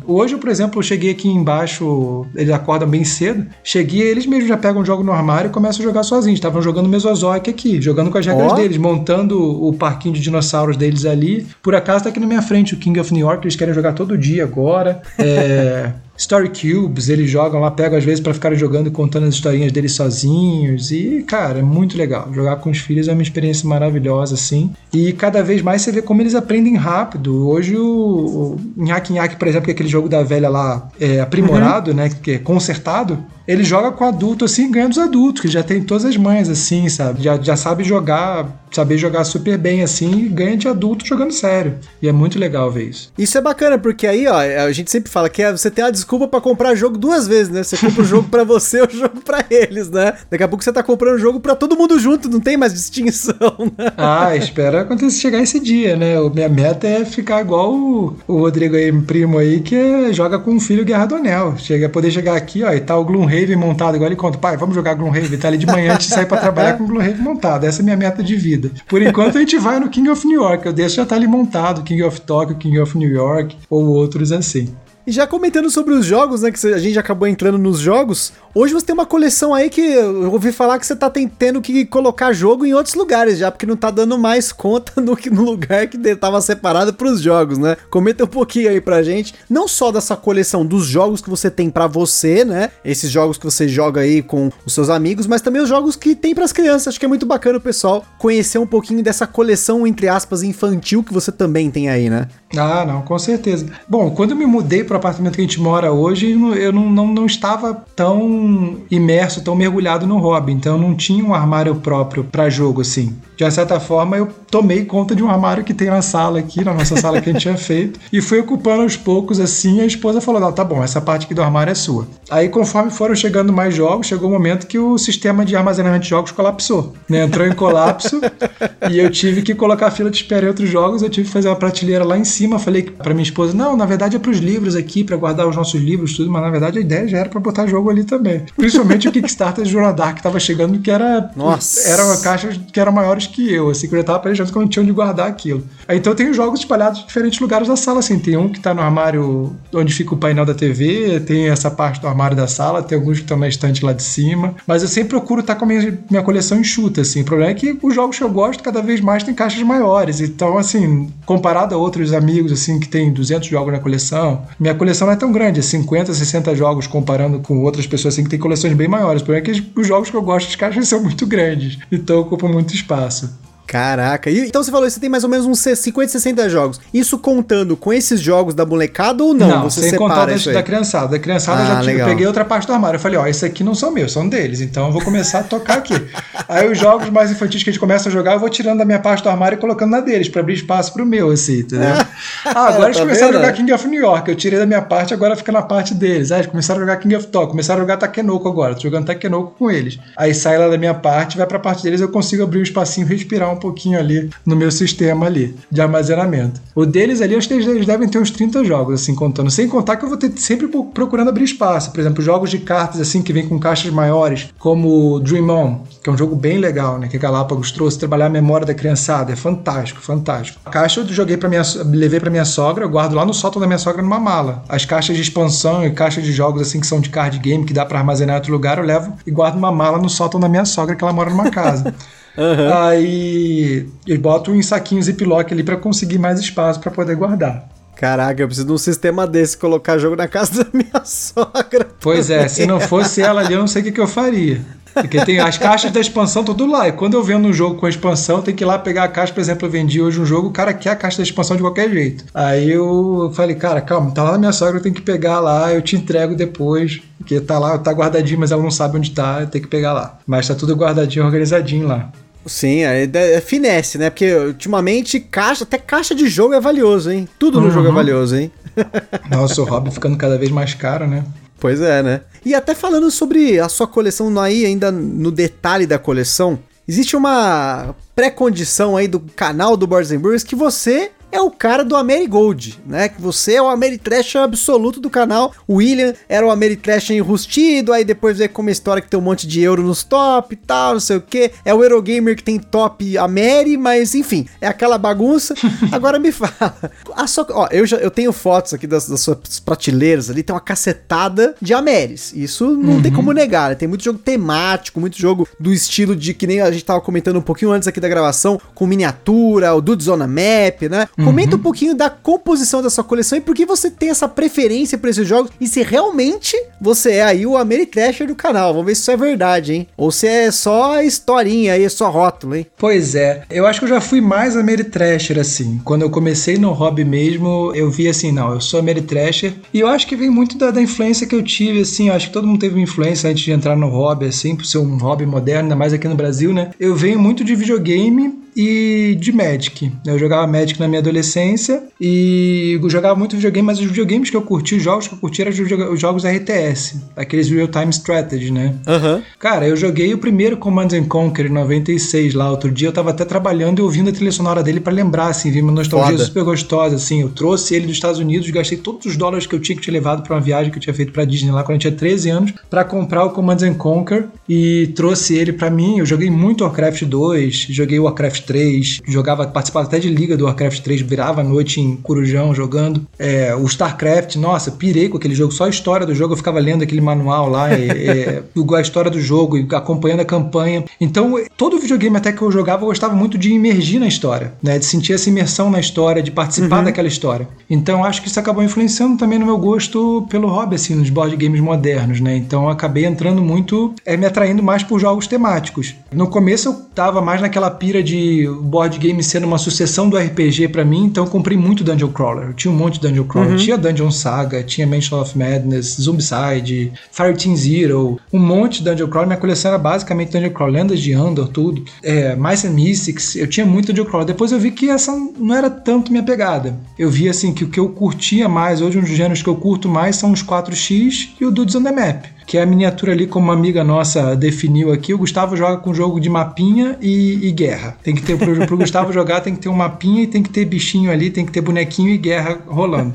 hoje, 0.05 0.37
por 0.37 0.49
exemplo, 0.49 0.79
eu 0.79 0.83
cheguei 0.83 1.11
aqui 1.11 1.27
embaixo, 1.27 2.25
eles 2.45 2.55
acordam 2.55 2.87
bem 2.87 3.03
cedo. 3.03 3.45
Cheguei, 3.63 4.01
eles 4.01 4.25
mesmos 4.25 4.47
já 4.47 4.57
pegam 4.57 4.81
o 4.81 4.85
jogo 4.85 5.03
no 5.03 5.11
armário 5.11 5.49
e 5.49 5.51
começam 5.51 5.81
a 5.81 5.87
jogar 5.87 6.03
sozinhos. 6.03 6.37
Estavam 6.37 6.61
jogando 6.61 6.87
Mesozoic 6.87 7.49
aqui, 7.49 7.81
jogando 7.81 8.11
com 8.11 8.17
as 8.17 8.25
regras 8.25 8.51
oh. 8.51 8.55
deles, 8.55 8.77
montando 8.77 9.39
o 9.39 9.73
parquinho 9.73 10.13
de 10.13 10.21
dinossauros 10.21 10.77
deles 10.77 11.05
ali. 11.05 11.47
Por 11.61 11.75
acaso 11.75 12.03
tá 12.03 12.09
aqui 12.09 12.19
na 12.19 12.27
minha 12.27 12.41
frente 12.41 12.73
o 12.73 12.77
King 12.77 12.99
of 12.99 13.13
New 13.13 13.25
York, 13.25 13.43
eles 13.43 13.55
querem 13.55 13.73
jogar 13.73 13.93
todo 13.93 14.17
dia 14.17 14.43
agora. 14.43 15.01
É. 15.17 15.91
Story 16.17 16.49
Cubes, 16.49 17.09
eles 17.09 17.29
jogam 17.29 17.59
lá, 17.59 17.69
pegam 17.69 17.97
às 17.97 18.03
vezes 18.03 18.19
para 18.19 18.33
ficarem 18.33 18.57
jogando 18.57 18.87
e 18.87 18.91
contando 18.91 19.25
as 19.27 19.35
historinhas 19.35 19.71
deles 19.71 19.91
sozinhos. 19.91 20.91
E, 20.91 21.23
cara, 21.27 21.59
é 21.59 21.61
muito 21.61 21.97
legal. 21.97 22.33
Jogar 22.33 22.55
com 22.57 22.69
os 22.69 22.79
filhos 22.79 23.07
é 23.07 23.13
uma 23.13 23.21
experiência 23.21 23.67
maravilhosa, 23.67 24.35
assim. 24.35 24.71
E 24.93 25.11
cada 25.13 25.43
vez 25.43 25.61
mais 25.61 25.81
você 25.81 25.91
vê 25.91 26.01
como 26.01 26.21
eles 26.21 26.35
aprendem 26.35 26.75
rápido. 26.75 27.49
Hoje 27.49 27.75
o, 27.75 27.85
o 27.85 28.59
Nhaque 28.77 29.13
Nhaque, 29.13 29.35
por 29.35 29.47
exemplo, 29.47 29.65
que 29.65 29.71
é 29.71 29.73
aquele 29.73 29.89
jogo 29.89 30.07
da 30.07 30.23
velha 30.23 30.49
lá, 30.49 30.89
é 30.99 31.19
aprimorado, 31.19 31.91
uhum. 31.91 31.97
né? 31.97 32.09
Que 32.09 32.31
é 32.31 32.37
consertado 32.37 33.23
ele 33.47 33.63
joga 33.63 33.91
com 33.91 34.03
adulto 34.03 34.45
assim, 34.45 34.71
ganha 34.71 34.89
dos 34.89 34.97
adultos, 34.97 35.41
que 35.41 35.47
já 35.47 35.63
tem 35.63 35.81
todas 35.81 36.05
as 36.05 36.17
mães 36.17 36.49
assim, 36.49 36.89
sabe? 36.89 37.23
Já, 37.23 37.37
já 37.39 37.55
sabe 37.55 37.83
jogar, 37.83 38.65
saber 38.71 38.97
jogar 38.97 39.23
super 39.23 39.57
bem 39.57 39.83
assim, 39.83 40.25
e 40.25 40.29
ganha 40.29 40.57
de 40.57 40.67
adulto 40.67 41.05
jogando 41.05 41.31
sério. 41.31 41.75
E 42.01 42.07
é 42.07 42.11
muito 42.11 42.39
legal 42.39 42.71
ver 42.71 42.89
isso. 42.89 43.11
Isso 43.17 43.37
é 43.37 43.41
bacana, 43.41 43.77
porque 43.77 44.07
aí, 44.07 44.27
ó, 44.27 44.37
a 44.37 44.71
gente 44.71 44.89
sempre 44.89 45.11
fala 45.11 45.29
que 45.29 45.43
é, 45.43 45.51
você 45.51 45.69
tem 45.69 45.85
a 45.85 45.91
desculpa 45.91 46.27
para 46.27 46.41
comprar 46.41 46.73
jogo 46.75 46.97
duas 46.97 47.27
vezes, 47.27 47.49
né? 47.49 47.63
Você 47.63 47.77
compra 47.77 48.01
o 48.01 48.05
jogo 48.05 48.27
para 48.29 48.43
você 48.43 48.81
o 48.83 48.89
jogo 48.89 49.21
para 49.21 49.45
eles, 49.49 49.89
né? 49.89 50.13
Daqui 50.29 50.43
a 50.43 50.47
pouco 50.47 50.63
você 50.63 50.73
tá 50.73 50.81
comprando 50.81 51.15
o 51.15 51.19
jogo 51.19 51.39
para 51.39 51.55
todo 51.55 51.77
mundo 51.77 51.99
junto, 51.99 52.29
não 52.29 52.39
tem 52.39 52.57
mais 52.57 52.73
distinção, 52.73 53.35
né? 53.77 53.91
Ah, 53.97 54.35
espera 54.35 54.81
acontecer 54.81 55.19
chegar 55.19 55.41
esse 55.41 55.59
dia, 55.59 55.95
né? 55.95 56.19
O, 56.19 56.29
minha 56.29 56.49
meta 56.49 56.87
é 56.87 57.05
ficar 57.05 57.41
igual 57.41 57.73
o, 57.73 58.17
o 58.27 58.39
Rodrigo 58.39 58.75
aí, 58.75 58.91
primo 58.91 59.37
aí, 59.37 59.59
que 59.59 59.75
é, 59.75 60.11
joga 60.11 60.39
com 60.39 60.55
o 60.55 60.59
filho 60.59 60.83
Guerra 60.83 61.05
do 61.05 61.15
Anel. 61.15 61.55
Chega, 61.57 61.87
poder 61.87 62.11
chegar 62.11 62.35
aqui, 62.35 62.63
ó, 62.63 62.71
e 62.71 62.79
tá 62.79 62.97
o 62.97 63.05
Gloomhaven 63.05 63.34
Gloomhaven 63.35 63.55
montado, 63.55 63.95
igual 63.95 64.07
ele 64.07 64.15
conta, 64.15 64.37
pai, 64.37 64.57
vamos 64.57 64.75
jogar 64.75 64.93
Gloomhaven, 64.93 65.37
tá 65.37 65.47
ali 65.47 65.57
de 65.57 65.65
manhã 65.65 65.93
antes 65.93 66.07
de 66.07 66.13
sair 66.13 66.25
pra 66.25 66.37
trabalhar 66.37 66.73
com 66.77 66.85
Gloomhaven 66.85 67.21
montado. 67.21 67.65
Essa 67.65 67.81
é 67.81 67.83
a 67.83 67.85
minha 67.85 67.97
meta 67.97 68.23
de 68.23 68.35
vida. 68.35 68.71
Por 68.87 69.01
enquanto 69.01 69.37
a 69.37 69.39
gente 69.39 69.57
vai 69.57 69.79
no 69.79 69.89
King 69.89 70.09
of 70.09 70.25
New 70.25 70.41
York, 70.41 70.65
eu 70.65 70.73
deixo 70.73 70.95
já 70.95 71.05
tá 71.05 71.15
ali 71.15 71.27
montado, 71.27 71.83
King 71.83 72.03
of 72.03 72.21
Tokyo, 72.21 72.55
King 72.55 72.79
of 72.79 72.97
New 72.97 73.09
York, 73.09 73.57
ou 73.69 73.85
outros 73.85 74.31
assim. 74.31 74.73
E 75.07 75.11
já 75.11 75.27
comentando 75.27 75.69
sobre 75.69 75.93
os 75.93 76.03
jogos, 76.03 76.41
né? 76.41 76.51
Que 76.51 76.67
a 76.67 76.79
gente 76.79 76.97
acabou 76.97 77.27
entrando 77.27 77.59
nos 77.59 77.77
jogos. 77.77 78.33
Hoje 78.55 78.73
você 78.73 78.87
tem 78.87 78.93
uma 78.93 79.05
coleção 79.05 79.53
aí 79.53 79.69
que 79.69 79.81
eu 79.81 80.31
ouvi 80.31 80.51
falar 80.51 80.79
que 80.79 80.87
você 80.87 80.95
tá 80.95 81.11
tendo 81.11 81.61
que 81.61 81.85
colocar 81.85 82.33
jogo 82.33 82.65
em 82.65 82.73
outros 82.73 82.95
lugares 82.95 83.37
já, 83.37 83.51
porque 83.51 83.67
não 83.67 83.75
tá 83.75 83.91
dando 83.91 84.17
mais 84.17 84.51
conta 84.51 84.93
no, 85.01 85.15
no 85.31 85.43
lugar 85.43 85.87
que 85.87 86.15
tava 86.15 86.41
separado 86.41 86.91
para 86.93 87.07
os 87.07 87.21
jogos, 87.21 87.59
né? 87.59 87.77
Comenta 87.91 88.23
um 88.23 88.27
pouquinho 88.27 88.69
aí 88.69 88.81
pra 88.81 89.03
gente, 89.03 89.35
não 89.47 89.67
só 89.67 89.91
dessa 89.91 90.15
coleção 90.15 90.65
dos 90.65 90.87
jogos 90.87 91.21
que 91.21 91.29
você 91.29 91.51
tem 91.51 91.69
para 91.69 91.85
você, 91.85 92.43
né? 92.43 92.71
Esses 92.83 93.11
jogos 93.11 93.37
que 93.37 93.45
você 93.45 93.67
joga 93.67 94.01
aí 94.01 94.23
com 94.23 94.49
os 94.65 94.73
seus 94.73 94.89
amigos, 94.89 95.27
mas 95.27 95.41
também 95.41 95.61
os 95.61 95.69
jogos 95.69 95.95
que 95.95 96.15
tem 96.15 96.33
para 96.33 96.45
as 96.45 96.51
crianças. 96.51 96.87
Acho 96.87 96.99
que 96.99 97.05
é 97.05 97.09
muito 97.09 97.27
bacana 97.27 97.59
o 97.59 97.61
pessoal 97.61 98.03
conhecer 98.17 98.57
um 98.57 98.67
pouquinho 98.67 99.03
dessa 99.03 99.27
coleção 99.27 99.85
entre 99.85 100.07
aspas 100.07 100.41
infantil 100.41 101.03
que 101.03 101.13
você 101.13 101.31
também 101.31 101.69
tem 101.69 101.89
aí, 101.89 102.09
né? 102.09 102.27
Ah, 102.57 102.85
não, 102.85 103.01
com 103.01 103.17
certeza. 103.17 103.67
Bom, 103.87 104.11
quando 104.11 104.31
eu 104.31 104.37
me 104.37 104.45
mudei 104.45 104.83
para 104.83 104.95
o 104.95 104.97
apartamento 104.97 105.35
que 105.35 105.41
a 105.41 105.43
gente 105.43 105.59
mora 105.59 105.91
hoje, 105.91 106.31
eu 106.31 106.71
não, 106.71 106.89
não, 106.89 107.07
não 107.07 107.25
estava 107.25 107.73
tão 107.95 108.77
imerso, 108.89 109.43
tão 109.43 109.55
mergulhado 109.55 110.05
no 110.05 110.17
hobby, 110.17 110.53
então 110.53 110.75
eu 110.75 110.81
não 110.81 110.95
tinha 110.95 111.23
um 111.23 111.33
armário 111.33 111.75
próprio 111.75 112.23
para 112.23 112.49
jogo 112.49 112.81
assim. 112.81 113.15
De 113.37 113.51
certa 113.51 113.79
forma, 113.79 114.17
eu 114.17 114.29
tomei 114.49 114.85
conta 114.85 115.13
de 115.13 115.21
um 115.21 115.29
armário 115.29 115.63
que 115.63 115.73
tem 115.73 115.89
na 115.89 116.01
sala 116.01 116.39
aqui, 116.39 116.63
na 116.63 116.73
nossa 116.73 116.95
sala 116.95 117.21
que 117.21 117.29
a 117.29 117.33
gente 117.33 117.41
tinha 117.41 117.57
feito, 117.57 117.99
e 118.11 118.21
fui 118.21 118.39
ocupando 118.39 118.83
aos 118.83 118.95
poucos 118.95 119.39
assim. 119.39 119.81
A 119.81 119.85
esposa 119.85 120.21
falou: 120.21 120.39
Não, 120.39 120.51
tá 120.51 120.63
bom, 120.63 120.81
essa 120.81 121.01
parte 121.01 121.25
aqui 121.25 121.33
do 121.33 121.43
armário 121.43 121.71
é 121.71 121.75
sua. 121.75 122.07
Aí, 122.29 122.47
conforme 122.47 122.89
foram 122.89 123.13
chegando 123.13 123.51
mais 123.51 123.75
jogos, 123.75 124.07
chegou 124.07 124.29
o 124.29 124.31
um 124.31 124.33
momento 124.33 124.67
que 124.67 124.79
o 124.79 124.97
sistema 124.97 125.43
de 125.43 125.55
armazenamento 125.55 126.03
de 126.03 126.09
jogos 126.09 126.31
colapsou. 126.31 126.93
Né? 127.09 127.23
Entrou 127.23 127.45
em 127.45 127.53
colapso 127.53 128.21
e 128.89 128.99
eu 128.99 129.09
tive 129.09 129.41
que 129.41 129.53
colocar 129.53 129.87
a 129.87 129.91
fila 129.91 130.09
de 130.09 130.17
espera 130.17 130.45
em 130.45 130.49
outros 130.49 130.69
jogos. 130.69 131.01
Eu 131.01 131.09
tive 131.09 131.27
que 131.27 131.33
fazer 131.33 131.49
uma 131.49 131.55
prateleira 131.55 132.05
lá 132.05 132.17
em 132.17 132.23
cima. 132.23 132.44
Falei 132.59 132.83
para 132.83 133.13
minha 133.13 133.23
esposa: 133.23 133.53
Não, 133.53 133.75
na 133.75 133.85
verdade 133.85 134.15
é 134.15 134.19
para 134.19 134.31
os 134.31 134.37
livros 134.37 134.75
aqui, 134.75 135.03
para 135.03 135.17
guardar 135.17 135.47
os 135.47 135.55
nossos 135.55 135.81
livros, 135.81 136.15
tudo, 136.15 136.31
mas 136.31 136.41
na 136.41 136.49
verdade 136.49 136.77
a 136.79 136.81
ideia 136.81 137.07
já 137.07 137.17
era 137.19 137.29
para 137.29 137.39
botar 137.39 137.67
jogo 137.67 137.89
ali 137.89 138.03
também. 138.03 138.43
Principalmente 138.55 139.07
o 139.07 139.11
Kickstarter 139.11 139.63
de 139.63 139.71
Jornal 139.71 139.93
Dark 139.93 140.17
que 140.17 140.23
tava 140.23 140.39
chegando, 140.39 140.79
que 140.79 140.89
era, 140.89 141.31
Nossa. 141.35 141.87
era 141.89 142.05
uma 142.05 142.17
caixa 142.17 142.49
que 142.71 142.79
era 142.79 142.91
maiores 142.91 143.27
que 143.27 143.53
eu, 143.53 143.69
assim, 143.69 143.87
que 143.87 143.95
eu 143.95 143.99
já 143.99 144.05
tava 144.05 144.19
planejando 144.19 144.51
como 144.51 144.67
tinha 144.67 144.83
onde 144.83 144.91
guardar 144.91 145.27
aquilo. 145.27 145.63
Aí, 145.87 145.97
então 145.97 146.11
eu 146.11 146.17
tenho 146.17 146.33
jogos 146.33 146.59
espalhados 146.59 147.01
em 147.01 147.05
diferentes 147.05 147.39
lugares 147.39 147.67
da 147.67 147.75
sala, 147.75 147.99
assim. 147.99 148.19
Tem 148.19 148.37
um 148.37 148.49
que 148.49 148.59
tá 148.59 148.73
no 148.73 148.81
armário 148.81 149.55
onde 149.73 149.93
fica 149.93 150.13
o 150.13 150.17
painel 150.17 150.45
da 150.45 150.53
TV, 150.53 151.19
tem 151.21 151.49
essa 151.49 151.69
parte 151.69 151.99
do 152.01 152.07
armário 152.07 152.35
da 152.35 152.47
sala, 152.47 152.81
tem 152.81 152.97
alguns 152.97 153.17
que 153.17 153.23
estão 153.23 153.37
na 153.37 153.47
estante 153.47 153.83
lá 153.83 153.93
de 153.93 154.03
cima. 154.03 154.55
Mas 154.65 154.81
eu 154.81 154.87
sempre 154.87 155.09
procuro 155.09 155.41
estar 155.41 155.53
tá 155.53 155.59
com 155.59 155.65
a 155.65 155.67
minha, 155.67 155.99
minha 156.09 156.23
coleção 156.23 156.59
enxuta, 156.59 157.01
assim. 157.01 157.21
O 157.21 157.25
problema 157.25 157.51
é 157.51 157.53
que 157.53 157.77
os 157.81 157.93
jogos 157.93 158.17
que 158.17 158.23
eu 158.23 158.29
gosto 158.29 158.63
cada 158.63 158.81
vez 158.81 159.01
mais 159.01 159.23
têm 159.23 159.33
caixas 159.33 159.61
maiores. 159.63 160.21
Então, 160.21 160.57
assim, 160.57 161.09
comparado 161.25 161.75
a 161.75 161.77
outros 161.77 162.13
amigos, 162.13 162.34
assim, 162.51 162.79
que 162.79 162.87
tem 162.87 163.11
200 163.11 163.47
jogos 163.47 163.73
na 163.73 163.79
coleção, 163.79 164.43
minha 164.59 164.75
coleção 164.75 165.07
não 165.07 165.13
é 165.13 165.17
tão 165.17 165.31
grande, 165.31 165.59
é 165.59 165.63
50, 165.63 166.13
60 166.13 166.55
jogos 166.55 166.87
comparando 166.87 167.39
com 167.39 167.63
outras 167.63 167.87
pessoas, 167.87 168.13
assim, 168.13 168.23
que 168.23 168.29
tem 168.29 168.39
coleções 168.39 168.73
bem 168.73 168.87
maiores. 168.87 169.21
Problema 169.21 169.47
é 169.47 169.53
que 169.53 169.71
os 169.75 169.87
jogos 169.87 170.09
que 170.09 170.15
eu 170.15 170.21
gosto, 170.21 170.47
as 170.47 170.55
caixas 170.55 170.87
são 170.89 171.01
muito 171.01 171.25
grandes. 171.25 171.77
Então 171.91 172.19
ocupam 172.19 172.47
muito 172.47 172.73
espaço. 172.73 173.29
Caraca, 173.75 174.29
e, 174.29 174.47
então 174.47 174.63
você 174.63 174.71
falou 174.71 174.89
você 174.89 175.01
tem 175.01 175.09
mais 175.09 175.25
ou 175.25 175.29
menos 175.29 175.45
uns 175.45 175.59
50, 175.59 176.07
60 176.07 176.49
jogos. 176.49 176.79
Isso 176.93 177.17
contando 177.17 177.75
com 177.75 177.91
esses 177.91 178.21
jogos 178.21 178.53
da 178.53 178.65
molecada 178.65 179.21
ou 179.21 179.33
não? 179.33 179.49
Não, 179.49 179.63
você 179.63 179.89
sem 179.89 179.99
contar 179.99 180.27
da, 180.27 180.35
da 180.37 180.63
criançada. 180.63 181.07
Da 181.09 181.19
criançada 181.19 181.61
ah, 181.61 181.83
eu 181.83 181.97
já 181.97 182.05
peguei 182.05 182.25
outra 182.25 182.45
parte 182.45 182.65
do 182.67 182.71
armário. 182.71 182.95
Eu 182.95 183.01
falei, 183.01 183.17
ó, 183.17 183.27
esses 183.27 183.43
aqui 183.43 183.65
não 183.65 183.75
são 183.75 183.91
meus, 183.91 184.13
são 184.13 184.29
deles. 184.29 184.61
Então 184.61 184.87
eu 184.87 184.93
vou 184.93 185.01
começar 185.03 185.39
a 185.39 185.43
tocar 185.43 185.79
aqui. 185.79 185.93
Aí 186.47 186.71
os 186.71 186.79
jogos 186.79 187.09
mais 187.09 187.31
infantis 187.31 187.63
que 187.63 187.69
a 187.69 187.73
gente 187.73 187.79
começa 187.79 188.07
a 188.07 188.11
jogar, 188.11 188.33
eu 188.33 188.39
vou 188.39 188.47
tirando 188.47 188.77
da 188.77 188.85
minha 188.85 188.99
parte 188.99 189.23
do 189.23 189.29
armário 189.29 189.57
e 189.57 189.59
colocando 189.59 189.91
na 189.91 189.99
deles, 189.99 190.29
pra 190.29 190.39
abrir 190.39 190.53
espaço 190.53 190.93
pro 190.93 191.05
meu, 191.05 191.31
assim, 191.31 191.59
entendeu? 191.59 191.89
ah, 192.45 192.67
agora 192.67 192.85
eles 192.85 192.97
tá 192.97 193.03
começaram 193.03 193.33
vendo? 193.33 193.41
a 193.41 193.45
jogar 193.47 193.57
King 193.57 193.73
of 193.73 193.87
New 193.89 193.99
York. 193.99 194.29
Eu 194.29 194.35
tirei 194.37 194.57
da 194.57 194.65
minha 194.65 194.81
parte, 194.81 195.13
agora 195.13 195.35
fica 195.35 195.51
na 195.51 195.61
parte 195.61 195.93
deles. 195.93 196.31
Aí 196.31 196.39
eles 196.39 196.49
começaram 196.49 196.79
a 196.79 196.85
jogar 196.85 196.97
King 196.97 197.15
of 197.17 197.27
Talk, 197.27 197.51
começaram 197.51 197.79
a 197.79 197.83
jogar 197.83 197.97
Takenoko 197.97 198.47
agora. 198.47 198.73
Tô 198.73 198.81
jogando 198.81 199.05
Takenoko 199.05 199.53
com 199.59 199.69
eles. 199.69 199.99
Aí 200.15 200.33
sai 200.33 200.57
lá 200.57 200.69
da 200.69 200.77
minha 200.77 200.93
parte, 200.93 201.37
vai 201.37 201.45
pra 201.45 201.59
parte 201.59 201.83
deles, 201.83 201.99
eu 201.99 202.09
consigo 202.09 202.43
abrir 202.43 202.59
um 202.59 202.63
espacinho, 202.63 203.05
respirar 203.05 203.51
um 203.51 203.57
pouquinho 203.65 203.99
ali 203.99 204.29
no 204.45 204.55
meu 204.55 204.71
sistema 204.71 205.25
ali 205.25 205.55
de 205.71 205.81
armazenamento. 205.81 206.61
O 206.75 206.85
deles 206.85 207.21
ali, 207.21 207.35
acho 207.35 207.47
que 207.47 207.53
eles 207.53 207.85
devem 207.85 208.07
ter 208.07 208.19
uns 208.19 208.29
30 208.29 208.63
jogos, 208.63 209.01
assim, 209.01 209.15
contando. 209.15 209.49
Sem 209.49 209.67
contar 209.67 209.97
que 209.97 210.05
eu 210.05 210.09
vou 210.09 210.17
ter 210.17 210.31
sempre 210.37 210.67
procurando 210.93 211.29
abrir 211.29 211.43
espaço. 211.43 211.91
Por 211.91 211.99
exemplo, 211.99 212.23
jogos 212.23 212.49
de 212.49 212.59
cartas, 212.59 213.01
assim, 213.01 213.21
que 213.21 213.33
vem 213.33 213.47
com 213.47 213.59
caixas 213.59 213.91
maiores, 213.91 214.49
como 214.59 215.19
Dream 215.19 215.49
On, 215.49 215.83
que 216.03 216.09
é 216.09 216.13
um 216.13 216.17
jogo 216.17 216.35
bem 216.35 216.57
legal, 216.57 216.99
né? 216.99 217.07
Que 217.07 217.17
a 217.17 217.19
Galápagos 217.19 217.71
trouxe, 217.71 217.97
trabalhar 217.97 218.27
a 218.27 218.29
memória 218.29 218.65
da 218.65 218.73
criançada. 218.73 219.33
É 219.33 219.35
fantástico, 219.35 220.01
fantástico. 220.01 220.59
A 220.65 220.69
caixa 220.69 221.01
eu 221.01 221.07
joguei 221.07 221.37
para 221.37 221.49
minha, 221.49 221.63
levei 221.85 222.19
para 222.19 222.29
minha 222.29 222.45
sogra, 222.45 222.85
eu 222.85 222.89
guardo 222.89 223.13
lá 223.13 223.25
no 223.25 223.33
sótão 223.33 223.59
da 223.59 223.67
minha 223.67 223.79
sogra 223.79 224.01
numa 224.01 224.19
mala. 224.19 224.63
As 224.69 224.85
caixas 224.85 225.15
de 225.15 225.21
expansão 225.21 225.85
e 225.85 225.91
caixas 225.91 226.23
de 226.23 226.31
jogos, 226.31 226.61
assim, 226.61 226.79
que 226.79 226.87
são 226.87 226.99
de 226.99 227.09
card 227.09 227.39
game, 227.39 227.65
que 227.65 227.73
dá 227.73 227.85
para 227.85 227.99
armazenar 227.99 228.35
em 228.35 228.39
outro 228.39 228.51
lugar, 228.53 228.77
eu 228.77 228.83
levo 228.83 229.13
e 229.25 229.31
guardo 229.31 229.55
numa 229.55 229.71
mala 229.71 229.97
no 229.97 230.09
sótão 230.09 230.39
da 230.39 230.47
minha 230.47 230.65
sogra, 230.65 230.95
que 230.95 231.03
ela 231.03 231.13
mora 231.13 231.29
numa 231.29 231.49
casa. 231.49 231.93
Uhum. 232.37 232.73
Aí 232.73 233.87
eu 234.05 234.19
boto 234.19 234.53
em 234.53 234.61
saquinhos 234.61 235.05
Ziploc 235.05 235.51
ali 235.51 235.63
para 235.63 235.77
conseguir 235.77 236.17
mais 236.17 236.39
espaço 236.39 236.79
para 236.79 236.91
poder 236.91 237.15
guardar. 237.15 237.69
Caraca, 237.95 238.41
eu 238.41 238.47
preciso 238.47 238.67
de 238.67 238.73
um 238.73 238.77
sistema 238.77 239.25
desse, 239.25 239.57
colocar 239.57 239.97
jogo 239.97 240.15
na 240.15 240.27
casa 240.27 240.63
da 240.65 240.69
minha 240.73 241.05
sogra. 241.05 241.87
Pois 242.01 242.29
é, 242.29 242.47
se 242.47 242.65
não 242.65 242.79
fosse 242.79 243.21
ela 243.21 243.41
ali, 243.41 243.53
eu 243.53 243.59
não 243.59 243.67
sei 243.67 243.81
o 243.81 243.85
que, 243.85 243.91
que 243.91 244.01
eu 244.01 244.07
faria. 244.07 244.61
Porque 244.93 245.23
tem 245.25 245.39
as 245.39 245.57
caixas 245.57 245.91
da 245.91 245.99
expansão 245.99 246.43
tudo 246.43 246.65
lá. 246.65 246.87
E 246.87 246.93
quando 246.93 247.15
eu 247.15 247.23
vendo 247.23 247.47
um 247.49 247.53
jogo 247.53 247.75
com 247.75 247.87
expansão, 247.87 248.41
tem 248.41 248.55
que 248.55 248.63
ir 248.63 248.67
lá 248.67 248.79
pegar 248.79 249.03
a 249.03 249.07
caixa. 249.09 249.33
Por 249.33 249.41
exemplo, 249.41 249.67
eu 249.67 249.71
vendi 249.71 250.01
hoje 250.01 250.21
um 250.21 250.25
jogo, 250.25 250.47
o 250.47 250.51
cara 250.51 250.73
quer 250.73 250.91
a 250.91 250.95
caixa 250.95 251.17
da 251.17 251.23
expansão 251.23 251.57
de 251.57 251.61
qualquer 251.61 251.89
jeito. 251.89 252.23
Aí 252.33 252.71
eu 252.71 253.29
falei, 253.33 253.55
cara, 253.55 253.81
calma, 253.81 254.11
tá 254.11 254.23
lá 254.23 254.31
na 254.33 254.37
minha 254.37 254.53
sogra, 254.53 254.77
eu 254.77 254.81
tenho 254.81 254.95
que 254.95 255.01
pegar 255.01 255.41
lá, 255.41 255.73
eu 255.73 255.81
te 255.81 255.97
entrego 255.97 256.33
depois. 256.33 257.01
Porque 257.17 257.41
tá 257.41 257.59
lá, 257.59 257.77
tá 257.77 257.91
guardadinho, 257.91 258.39
mas 258.39 258.51
ela 258.51 258.63
não 258.63 258.71
sabe 258.71 258.97
onde 258.97 259.11
tá, 259.11 259.41
eu 259.41 259.47
tenho 259.47 259.65
que 259.65 259.69
pegar 259.69 259.91
lá. 259.91 260.17
Mas 260.25 260.47
tá 260.47 260.55
tudo 260.55 260.75
guardadinho, 260.75 261.25
organizadinho 261.25 261.87
lá. 261.87 262.09
Sim, 262.45 262.83
é, 262.83 263.09
é, 263.11 263.41
finesse, 263.41 263.97
né? 263.97 264.09
Porque 264.09 264.33
ultimamente 264.35 265.19
caixa, 265.19 265.63
até 265.63 265.77
caixa 265.77 266.13
de 266.13 266.27
jogo 266.27 266.53
é 266.53 266.59
valioso, 266.59 267.11
hein? 267.11 267.27
Tudo 267.39 267.59
no 267.59 267.67
uhum. 267.67 267.73
jogo 267.73 267.87
é 267.87 267.91
valioso, 267.91 268.35
hein? 268.35 268.51
Nossa, 269.31 269.61
o 269.61 269.65
hobby 269.65 269.89
ficando 269.91 270.15
cada 270.15 270.37
vez 270.37 270.51
mais 270.51 270.73
caro, 270.73 271.07
né? 271.07 271.23
Pois 271.59 271.81
é, 271.81 272.03
né? 272.03 272.21
E 272.45 272.53
até 272.53 272.75
falando 272.75 273.09
sobre 273.09 273.59
a 273.59 273.67
sua 273.67 273.87
coleção 273.87 274.39
aí, 274.39 274.65
ainda 274.65 274.91
no 274.91 275.31
detalhe 275.31 275.87
da 275.87 275.97
coleção, 275.97 276.59
existe 276.87 277.15
uma 277.15 277.95
pré-condição 278.15 278.95
aí 278.95 279.07
do 279.07 279.19
canal 279.19 279.75
do 279.75 279.87
Boards 279.87 280.11
Burgers 280.11 280.43
que 280.43 280.55
você 280.55 281.11
é 281.35 281.41
o 281.41 281.51
cara 281.51 281.83
do 281.83 281.95
Amerigold, 281.95 282.79
né? 282.85 283.09
Que 283.09 283.21
você 283.21 283.55
é 283.55 283.61
o 283.61 283.67
Ameritrash 283.67 284.37
absoluto 284.37 284.99
do 284.99 285.09
canal. 285.09 285.53
O 285.67 285.75
William 285.75 286.13
era 286.29 286.45
o 286.45 286.49
Ameritrash 286.49 287.11
enrustido, 287.11 287.91
aí 287.91 288.03
depois 288.03 288.37
veio 288.37 288.49
com 288.49 288.61
uma 288.61 288.71
história 288.71 289.01
que 289.01 289.09
tem 289.09 289.19
um 289.19 289.23
monte 289.23 289.45
de 289.45 289.61
euro 289.61 289.83
nos 289.83 290.03
top 290.03 290.53
e 290.53 290.57
tal, 290.57 290.93
não 290.93 290.99
sei 290.99 291.17
o 291.17 291.21
que. 291.21 291.51
É 291.63 291.73
o 291.73 291.83
Eurogamer 291.83 292.35
que 292.35 292.43
tem 292.43 292.57
top 292.57 293.17
Ameri, 293.17 293.77
mas 293.77 294.15
enfim, 294.15 294.47
é 294.61 294.67
aquela 294.67 294.97
bagunça. 294.97 295.53
Agora 295.91 296.17
me 296.17 296.31
fala. 296.31 296.75
A 297.15 297.27
sua, 297.27 297.45
ó, 297.49 297.67
eu, 297.71 297.85
já, 297.85 297.97
eu 297.97 298.09
tenho 298.09 298.31
fotos 298.31 298.73
aqui 298.73 298.87
das, 298.87 299.09
das 299.09 299.19
suas 299.19 299.59
prateleiras 299.59 300.29
ali, 300.29 300.41
tem 300.41 300.53
uma 300.53 300.61
cacetada 300.61 301.55
de 301.61 301.73
Ameris. 301.73 302.33
Isso 302.33 302.77
não 302.77 302.93
uhum. 302.93 303.01
tem 303.01 303.11
como 303.11 303.31
negar, 303.33 303.69
né? 303.69 303.75
Tem 303.75 303.87
muito 303.87 304.03
jogo 304.03 304.19
temático, 304.19 304.99
muito 304.99 305.17
jogo 305.17 305.47
do 305.59 305.73
estilo 305.73 306.15
de 306.15 306.33
que 306.33 306.47
nem 306.47 306.61
a 306.61 306.71
gente 306.71 306.85
tava 306.85 307.01
comentando 307.01 307.37
um 307.37 307.41
pouquinho 307.41 307.71
antes 307.71 307.87
aqui 307.87 307.99
da 307.99 308.07
gravação, 308.07 308.59
com 308.73 308.87
miniatura, 308.87 309.73
o 309.73 309.81
Dudes 309.81 310.07
on 310.07 310.21
a 310.21 310.27
Map, 310.27 310.83
né? 310.89 311.07
Comenta 311.25 311.55
um 311.55 311.59
pouquinho 311.59 311.95
da 311.95 312.07
composição 312.07 312.83
da 312.83 312.89
sua 312.89 313.03
coleção 313.03 313.35
e 313.35 313.41
por 313.41 313.55
que 313.55 313.65
você 313.65 313.89
tem 313.89 314.11
essa 314.11 314.27
preferência 314.27 314.95
por 314.95 315.09
esses 315.09 315.27
jogos 315.27 315.51
e 315.59 315.67
se 315.67 315.81
realmente 315.81 316.55
você 316.79 317.13
é 317.13 317.23
aí 317.23 317.47
o 317.47 317.57
Ameritrasher 317.57 318.27
do 318.27 318.35
canal. 318.35 318.73
Vamos 318.73 318.85
ver 318.85 318.95
se 318.95 319.01
isso 319.01 319.11
é 319.11 319.17
verdade, 319.17 319.73
hein? 319.73 319.87
Ou 319.97 320.11
se 320.11 320.27
é 320.27 320.51
só 320.51 321.01
historinha 321.01 321.73
aí, 321.73 321.83
é 321.83 321.89
só 321.89 322.11
rótulo, 322.11 322.55
hein? 322.55 322.67
Pois 322.77 323.15
é. 323.15 323.41
Eu 323.49 323.65
acho 323.65 323.79
que 323.79 323.85
eu 323.85 323.89
já 323.89 323.99
fui 323.99 324.21
mais 324.21 324.55
Ameritrasher, 324.55 325.39
assim. 325.39 325.81
Quando 325.83 326.03
eu 326.03 326.11
comecei 326.11 326.59
no 326.59 326.71
hobby 326.71 327.03
mesmo, 327.03 327.71
eu 327.73 327.89
vi 327.89 328.07
assim, 328.07 328.31
não, 328.31 328.53
eu 328.53 328.61
sou 328.61 328.79
Ameritrasher. 328.79 329.53
E 329.73 329.79
eu 329.79 329.87
acho 329.87 330.05
que 330.05 330.15
vem 330.15 330.29
muito 330.29 330.59
da, 330.59 330.69
da 330.69 330.81
influência 330.81 331.25
que 331.25 331.33
eu 331.33 331.41
tive, 331.41 331.81
assim. 331.81 332.09
Eu 332.09 332.13
acho 332.13 332.27
que 332.27 332.33
todo 332.33 332.47
mundo 332.47 332.59
teve 332.59 332.75
uma 332.75 332.83
influência 332.83 333.31
antes 333.31 333.43
de 333.43 333.51
entrar 333.51 333.75
no 333.75 333.89
hobby, 333.89 334.27
assim, 334.27 334.55
por 334.55 334.65
ser 334.65 334.77
um 334.77 334.97
hobby 334.97 335.25
moderno, 335.25 335.63
ainda 335.63 335.75
mais 335.75 335.91
aqui 335.91 336.07
no 336.07 336.15
Brasil, 336.15 336.53
né? 336.53 336.69
Eu 336.79 336.95
venho 336.95 337.17
muito 337.17 337.43
de 337.43 337.55
videogame 337.55 338.44
e 338.55 339.17
de 339.19 339.31
Magic. 339.31 339.91
Eu 340.05 340.17
jogava 340.17 340.47
Magic 340.47 340.79
na 340.79 340.87
minha 340.87 340.99
adolescência 341.01 341.83
e 341.99 342.79
jogava 342.87 343.15
muito 343.15 343.35
videogame, 343.35 343.65
mas 343.65 343.79
os 343.79 343.85
videogames 343.85 344.29
que 344.29 344.37
eu 344.37 344.41
curti, 344.41 344.75
os 344.75 344.83
jogos 344.83 345.07
que 345.07 345.13
eu 345.13 345.17
curti 345.17 345.41
eram 345.41 345.51
os 345.91 345.99
jogos 345.99 346.23
RTS, 346.23 347.01
aqueles 347.15 347.49
Real 347.49 347.67
Time 347.67 347.89
Strategy, 347.89 348.51
né? 348.51 348.75
Uhum. 348.87 349.21
Cara, 349.39 349.67
eu 349.67 349.75
joguei 349.75 350.13
o 350.13 350.17
primeiro 350.17 350.57
Command 350.57 350.89
and 350.93 351.05
Conquer 351.05 351.47
em 351.47 351.49
96 351.49 352.33
lá, 352.33 352.49
outro 352.49 352.71
dia 352.71 352.87
eu 352.87 352.93
tava 352.93 353.09
até 353.09 353.25
trabalhando 353.25 353.79
e 353.79 353.81
ouvindo 353.81 354.09
a 354.09 354.13
trilha 354.13 354.31
sonora 354.31 354.63
dele 354.63 354.79
para 354.79 354.93
lembrar, 354.93 355.27
assim, 355.27 355.51
vi 355.51 355.61
uma 355.61 355.71
nostalgia 355.71 356.13
Foda. 356.13 356.25
super 356.25 356.43
gostosa, 356.43 356.95
assim. 356.95 357.21
Eu 357.21 357.29
trouxe 357.29 357.75
ele 357.75 357.87
dos 357.87 357.95
Estados 357.95 358.19
Unidos, 358.19 358.49
gastei 358.49 358.77
todos 358.77 359.05
os 359.05 359.17
dólares 359.17 359.45
que 359.45 359.55
eu 359.55 359.59
tinha 359.59 359.77
que 359.77 359.85
ter 359.85 359.91
levado 359.91 360.23
para 360.23 360.35
uma 360.35 360.41
viagem 360.41 360.71
que 360.71 360.77
eu 360.77 360.81
tinha 360.81 360.93
feito 360.93 361.11
para 361.11 361.25
Disney 361.25 361.51
lá 361.51 361.63
quando 361.63 361.75
eu 361.75 361.81
tinha 361.81 361.93
13 361.93 362.29
anos, 362.29 362.53
para 362.69 362.83
comprar 362.83 363.25
o 363.25 363.31
Command 363.31 363.57
and 363.63 363.73
Conquer 363.73 364.27
e 364.47 364.87
trouxe 364.95 365.35
ele 365.35 365.51
para 365.51 365.69
mim. 365.69 365.99
Eu 365.99 366.05
joguei 366.05 366.29
muito 366.29 366.63
Warcraft 366.63 367.03
2, 367.03 367.67
joguei 367.69 367.99
Warcraft 367.99 368.44
3, 368.45 369.01
jogava, 369.07 369.47
participava 369.47 369.87
até 369.87 369.99
de 369.99 370.09
liga 370.09 370.37
do 370.37 370.45
Warcraft 370.45 370.81
3, 370.81 371.01
virava 371.01 371.41
a 371.41 371.43
noite 371.43 371.79
em 371.81 371.95
Corujão 371.95 372.53
jogando. 372.53 373.05
É, 373.17 373.55
o 373.55 373.65
StarCraft, 373.65 374.35
nossa, 374.35 374.71
pirei 374.71 375.09
com 375.09 375.17
aquele 375.17 375.35
jogo, 375.35 375.51
só 375.51 375.65
a 375.65 375.69
história 375.69 376.05
do 376.05 376.15
jogo, 376.15 376.33
eu 376.33 376.37
ficava 376.37 376.59
lendo 376.59 376.83
aquele 376.83 377.01
manual 377.01 377.49
lá, 377.49 377.77
e, 377.77 377.87
e, 377.87 378.75
a 378.75 378.81
história 378.81 379.09
do 379.09 379.21
jogo, 379.21 379.57
e 379.57 379.67
acompanhando 379.73 380.21
a 380.21 380.25
campanha. 380.25 380.83
Então, 380.99 381.35
todo 381.55 381.79
videogame 381.79 382.17
até 382.17 382.31
que 382.31 382.41
eu 382.41 382.51
jogava, 382.51 382.83
eu 382.83 382.87
gostava 382.87 383.15
muito 383.15 383.37
de 383.37 383.51
imergir 383.51 383.99
na 383.99 384.07
história, 384.07 384.53
né? 384.61 384.77
De 384.77 384.85
sentir 384.85 385.13
essa 385.13 385.29
imersão 385.29 385.69
na 385.69 385.79
história, 385.79 386.21
de 386.21 386.31
participar 386.31 386.79
uhum. 386.79 386.83
daquela 386.85 387.07
história. 387.07 387.47
Então, 387.69 388.03
acho 388.03 388.21
que 388.21 388.27
isso 388.27 388.39
acabou 388.39 388.63
influenciando 388.63 389.17
também 389.17 389.39
no 389.39 389.45
meu 389.45 389.57
gosto 389.57 390.25
pelo 390.29 390.47
hobby, 390.47 390.75
assim, 390.75 390.95
nos 390.95 391.09
board 391.09 391.35
games 391.35 391.61
modernos, 391.61 392.19
né? 392.19 392.35
Então, 392.35 392.63
eu 392.63 392.69
acabei 392.69 393.05
entrando 393.05 393.41
muito, 393.41 393.93
é, 394.05 394.17
me 394.17 394.25
atraindo 394.25 394.61
mais 394.61 394.83
por 394.83 394.99
jogos 394.99 395.27
temáticos. 395.27 395.95
No 396.11 396.27
começo, 396.27 396.69
eu 396.69 396.73
tava 396.73 397.21
mais 397.21 397.41
naquela 397.41 397.69
pira 397.69 398.03
de 398.03 398.34
board 398.61 398.97
game 398.97 399.21
sendo 399.23 399.45
uma 399.45 399.57
sucessão 399.57 400.09
do 400.09 400.17
RPG 400.17 400.69
para 400.69 400.83
mim, 400.83 401.05
então 401.05 401.25
eu 401.25 401.29
comprei 401.29 401.57
muito 401.57 401.83
Dungeon 401.83 402.09
Crawler. 402.09 402.47
Eu 402.47 402.53
tinha 402.53 402.71
um 402.71 402.75
monte 402.75 402.99
de 402.99 403.07
Dungeon 403.07 403.25
Crawler. 403.25 403.51
Uhum. 403.51 403.57
Tinha 403.57 403.77
Dungeon 403.77 404.11
Saga, 404.11 404.63
tinha 404.63 404.87
Mansion 404.87 405.19
of 405.21 405.37
Madness, 405.37 405.97
Zombicide, 405.99 406.91
Fireteam 407.11 407.55
Zero, 407.55 408.19
um 408.31 408.39
monte 408.39 408.83
de 408.83 408.89
Dungeon 408.89 409.07
Crawler. 409.07 409.27
Minha 409.27 409.39
coleção 409.39 409.69
era 409.69 409.77
basicamente 409.77 410.31
Dungeon 410.31 410.51
Crawler, 410.51 410.81
Lendas 410.81 410.99
de 410.99 411.13
Andor, 411.13 411.47
tudo. 411.47 411.83
É, 412.03 412.35
Mice 412.35 412.67
and 412.67 412.71
Mystics, 412.71 413.35
eu 413.35 413.47
tinha 413.47 413.65
muito 413.65 413.87
Dungeon 413.87 414.05
Crawler. 414.05 414.27
Depois 414.27 414.51
eu 414.51 414.59
vi 414.59 414.71
que 414.71 414.89
essa 414.89 415.11
não 415.37 415.55
era 415.55 415.69
tanto 415.69 416.11
minha 416.11 416.23
pegada. 416.23 416.75
Eu 416.97 417.09
vi 417.09 417.29
assim 417.29 417.53
que 417.53 417.63
o 417.63 417.69
que 417.69 417.79
eu 417.79 417.89
curtia 417.89 418.49
mais, 418.49 418.81
hoje 418.81 418.97
um 418.97 419.01
dos 419.01 419.09
gêneros 419.09 419.41
que 419.41 419.49
eu 419.49 419.55
curto 419.55 419.87
mais 419.87 420.15
são 420.15 420.31
os 420.31 420.43
4X 420.43 421.29
e 421.39 421.45
o 421.45 421.51
Dudes 421.51 421.75
on 421.75 421.83
the 421.83 421.91
Map 421.91 422.34
que 422.45 422.57
é 422.57 422.61
a 422.61 422.65
miniatura 422.65 423.11
ali, 423.11 423.27
como 423.27 423.45
uma 423.45 423.53
amiga 423.53 423.83
nossa 423.83 424.35
definiu 424.35 424.91
aqui, 424.91 425.13
o 425.13 425.17
Gustavo 425.17 425.55
joga 425.55 425.77
com 425.77 425.93
jogo 425.93 426.19
de 426.19 426.29
mapinha 426.29 426.97
e, 427.01 427.47
e 427.47 427.51
guerra. 427.51 427.97
Tem 428.03 428.13
que 428.13 428.21
ter, 428.21 428.37
pro, 428.37 428.65
pro 428.65 428.77
Gustavo 428.77 429.11
jogar, 429.11 429.41
tem 429.41 429.55
que 429.55 429.61
ter 429.61 429.69
um 429.69 429.75
mapinha 429.75 430.23
e 430.23 430.27
tem 430.27 430.43
que 430.43 430.49
ter 430.49 430.65
bichinho 430.65 431.11
ali, 431.11 431.29
tem 431.29 431.45
que 431.45 431.51
ter 431.51 431.61
bonequinho 431.61 432.09
e 432.09 432.17
guerra 432.17 432.59
rolando. 432.67 433.13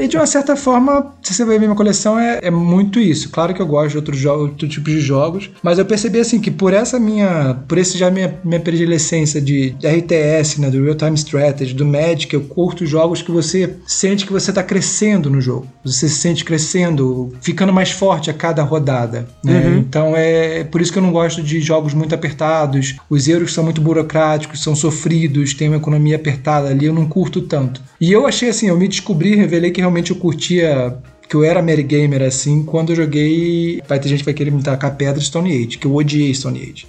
e 0.00 0.06
de 0.06 0.16
uma 0.16 0.26
certa 0.26 0.56
forma, 0.56 1.14
se 1.22 1.34
você 1.34 1.44
ver 1.44 1.58
minha 1.58 1.74
coleção, 1.74 2.18
é, 2.18 2.40
é 2.42 2.50
muito 2.50 3.00
isso. 3.00 3.30
Claro 3.30 3.54
que 3.54 3.62
eu 3.62 3.66
gosto 3.66 3.90
de 3.90 3.96
outros 3.96 4.24
outro 4.24 4.68
tipo 4.68 4.90
de 4.90 5.00
jogos, 5.00 5.50
mas 5.62 5.78
eu 5.78 5.84
percebi 5.84 6.18
assim 6.18 6.40
que 6.40 6.50
por 6.50 6.72
essa 6.72 6.98
minha, 6.98 7.56
por 7.68 7.78
esse 7.78 7.96
já 7.96 8.10
minha, 8.10 8.38
minha 8.44 8.60
predilecência 8.60 9.40
de, 9.40 9.70
de 9.70 9.86
RTS, 9.86 10.60
né, 10.60 10.70
do 10.70 10.82
Real 10.82 10.94
Time 10.94 11.14
Strategy, 11.14 11.74
do 11.74 11.84
Magic, 11.84 12.32
eu 12.32 12.42
curto 12.42 12.86
jogos 12.86 13.22
que 13.22 13.30
você 13.30 13.76
sente 13.86 14.26
que 14.26 14.32
você 14.32 14.50
está 14.50 14.62
crescendo 14.62 15.30
no 15.30 15.40
jogo. 15.40 15.66
Você 15.84 16.08
se 16.08 16.16
sente 16.16 16.44
crescendo, 16.44 17.32
ficando 17.40 17.72
mais 17.72 17.90
forte 17.90 18.30
cada 18.34 18.62
rodada. 18.62 19.26
Né? 19.42 19.66
Uhum. 19.66 19.78
Então 19.78 20.12
é 20.16 20.64
por 20.64 20.80
isso 20.80 20.92
que 20.92 20.98
eu 20.98 21.02
não 21.02 21.12
gosto 21.12 21.42
de 21.42 21.60
jogos 21.60 21.94
muito 21.94 22.14
apertados. 22.14 22.96
Os 23.08 23.28
euros 23.28 23.52
são 23.52 23.64
muito 23.64 23.80
burocráticos, 23.80 24.62
são 24.62 24.74
sofridos, 24.76 25.54
tem 25.54 25.68
uma 25.68 25.76
economia 25.76 26.16
apertada 26.16 26.68
ali, 26.68 26.86
eu 26.86 26.94
não 26.94 27.06
curto 27.06 27.42
tanto. 27.42 27.80
E 28.00 28.12
eu 28.12 28.26
achei 28.26 28.48
assim, 28.48 28.68
eu 28.68 28.76
me 28.76 28.88
descobri, 28.88 29.34
revelei 29.34 29.70
que 29.70 29.80
realmente 29.80 30.10
eu 30.10 30.16
curtia 30.16 30.96
que 31.28 31.34
eu 31.34 31.44
era 31.44 31.62
Mary 31.62 31.82
Gamer 31.82 32.22
assim 32.22 32.62
quando 32.62 32.90
eu 32.90 32.96
joguei. 32.96 33.82
Vai 33.88 33.98
ter 33.98 34.08
gente 34.08 34.20
que 34.20 34.24
vai 34.24 34.34
querer 34.34 34.50
me 34.50 34.62
tacar 34.62 34.96
pedra 34.96 35.20
Stone 35.20 35.50
Age, 35.50 35.78
que 35.78 35.86
eu 35.86 35.94
odiei 35.94 36.34
Stone 36.34 36.60
Age. 36.60 36.86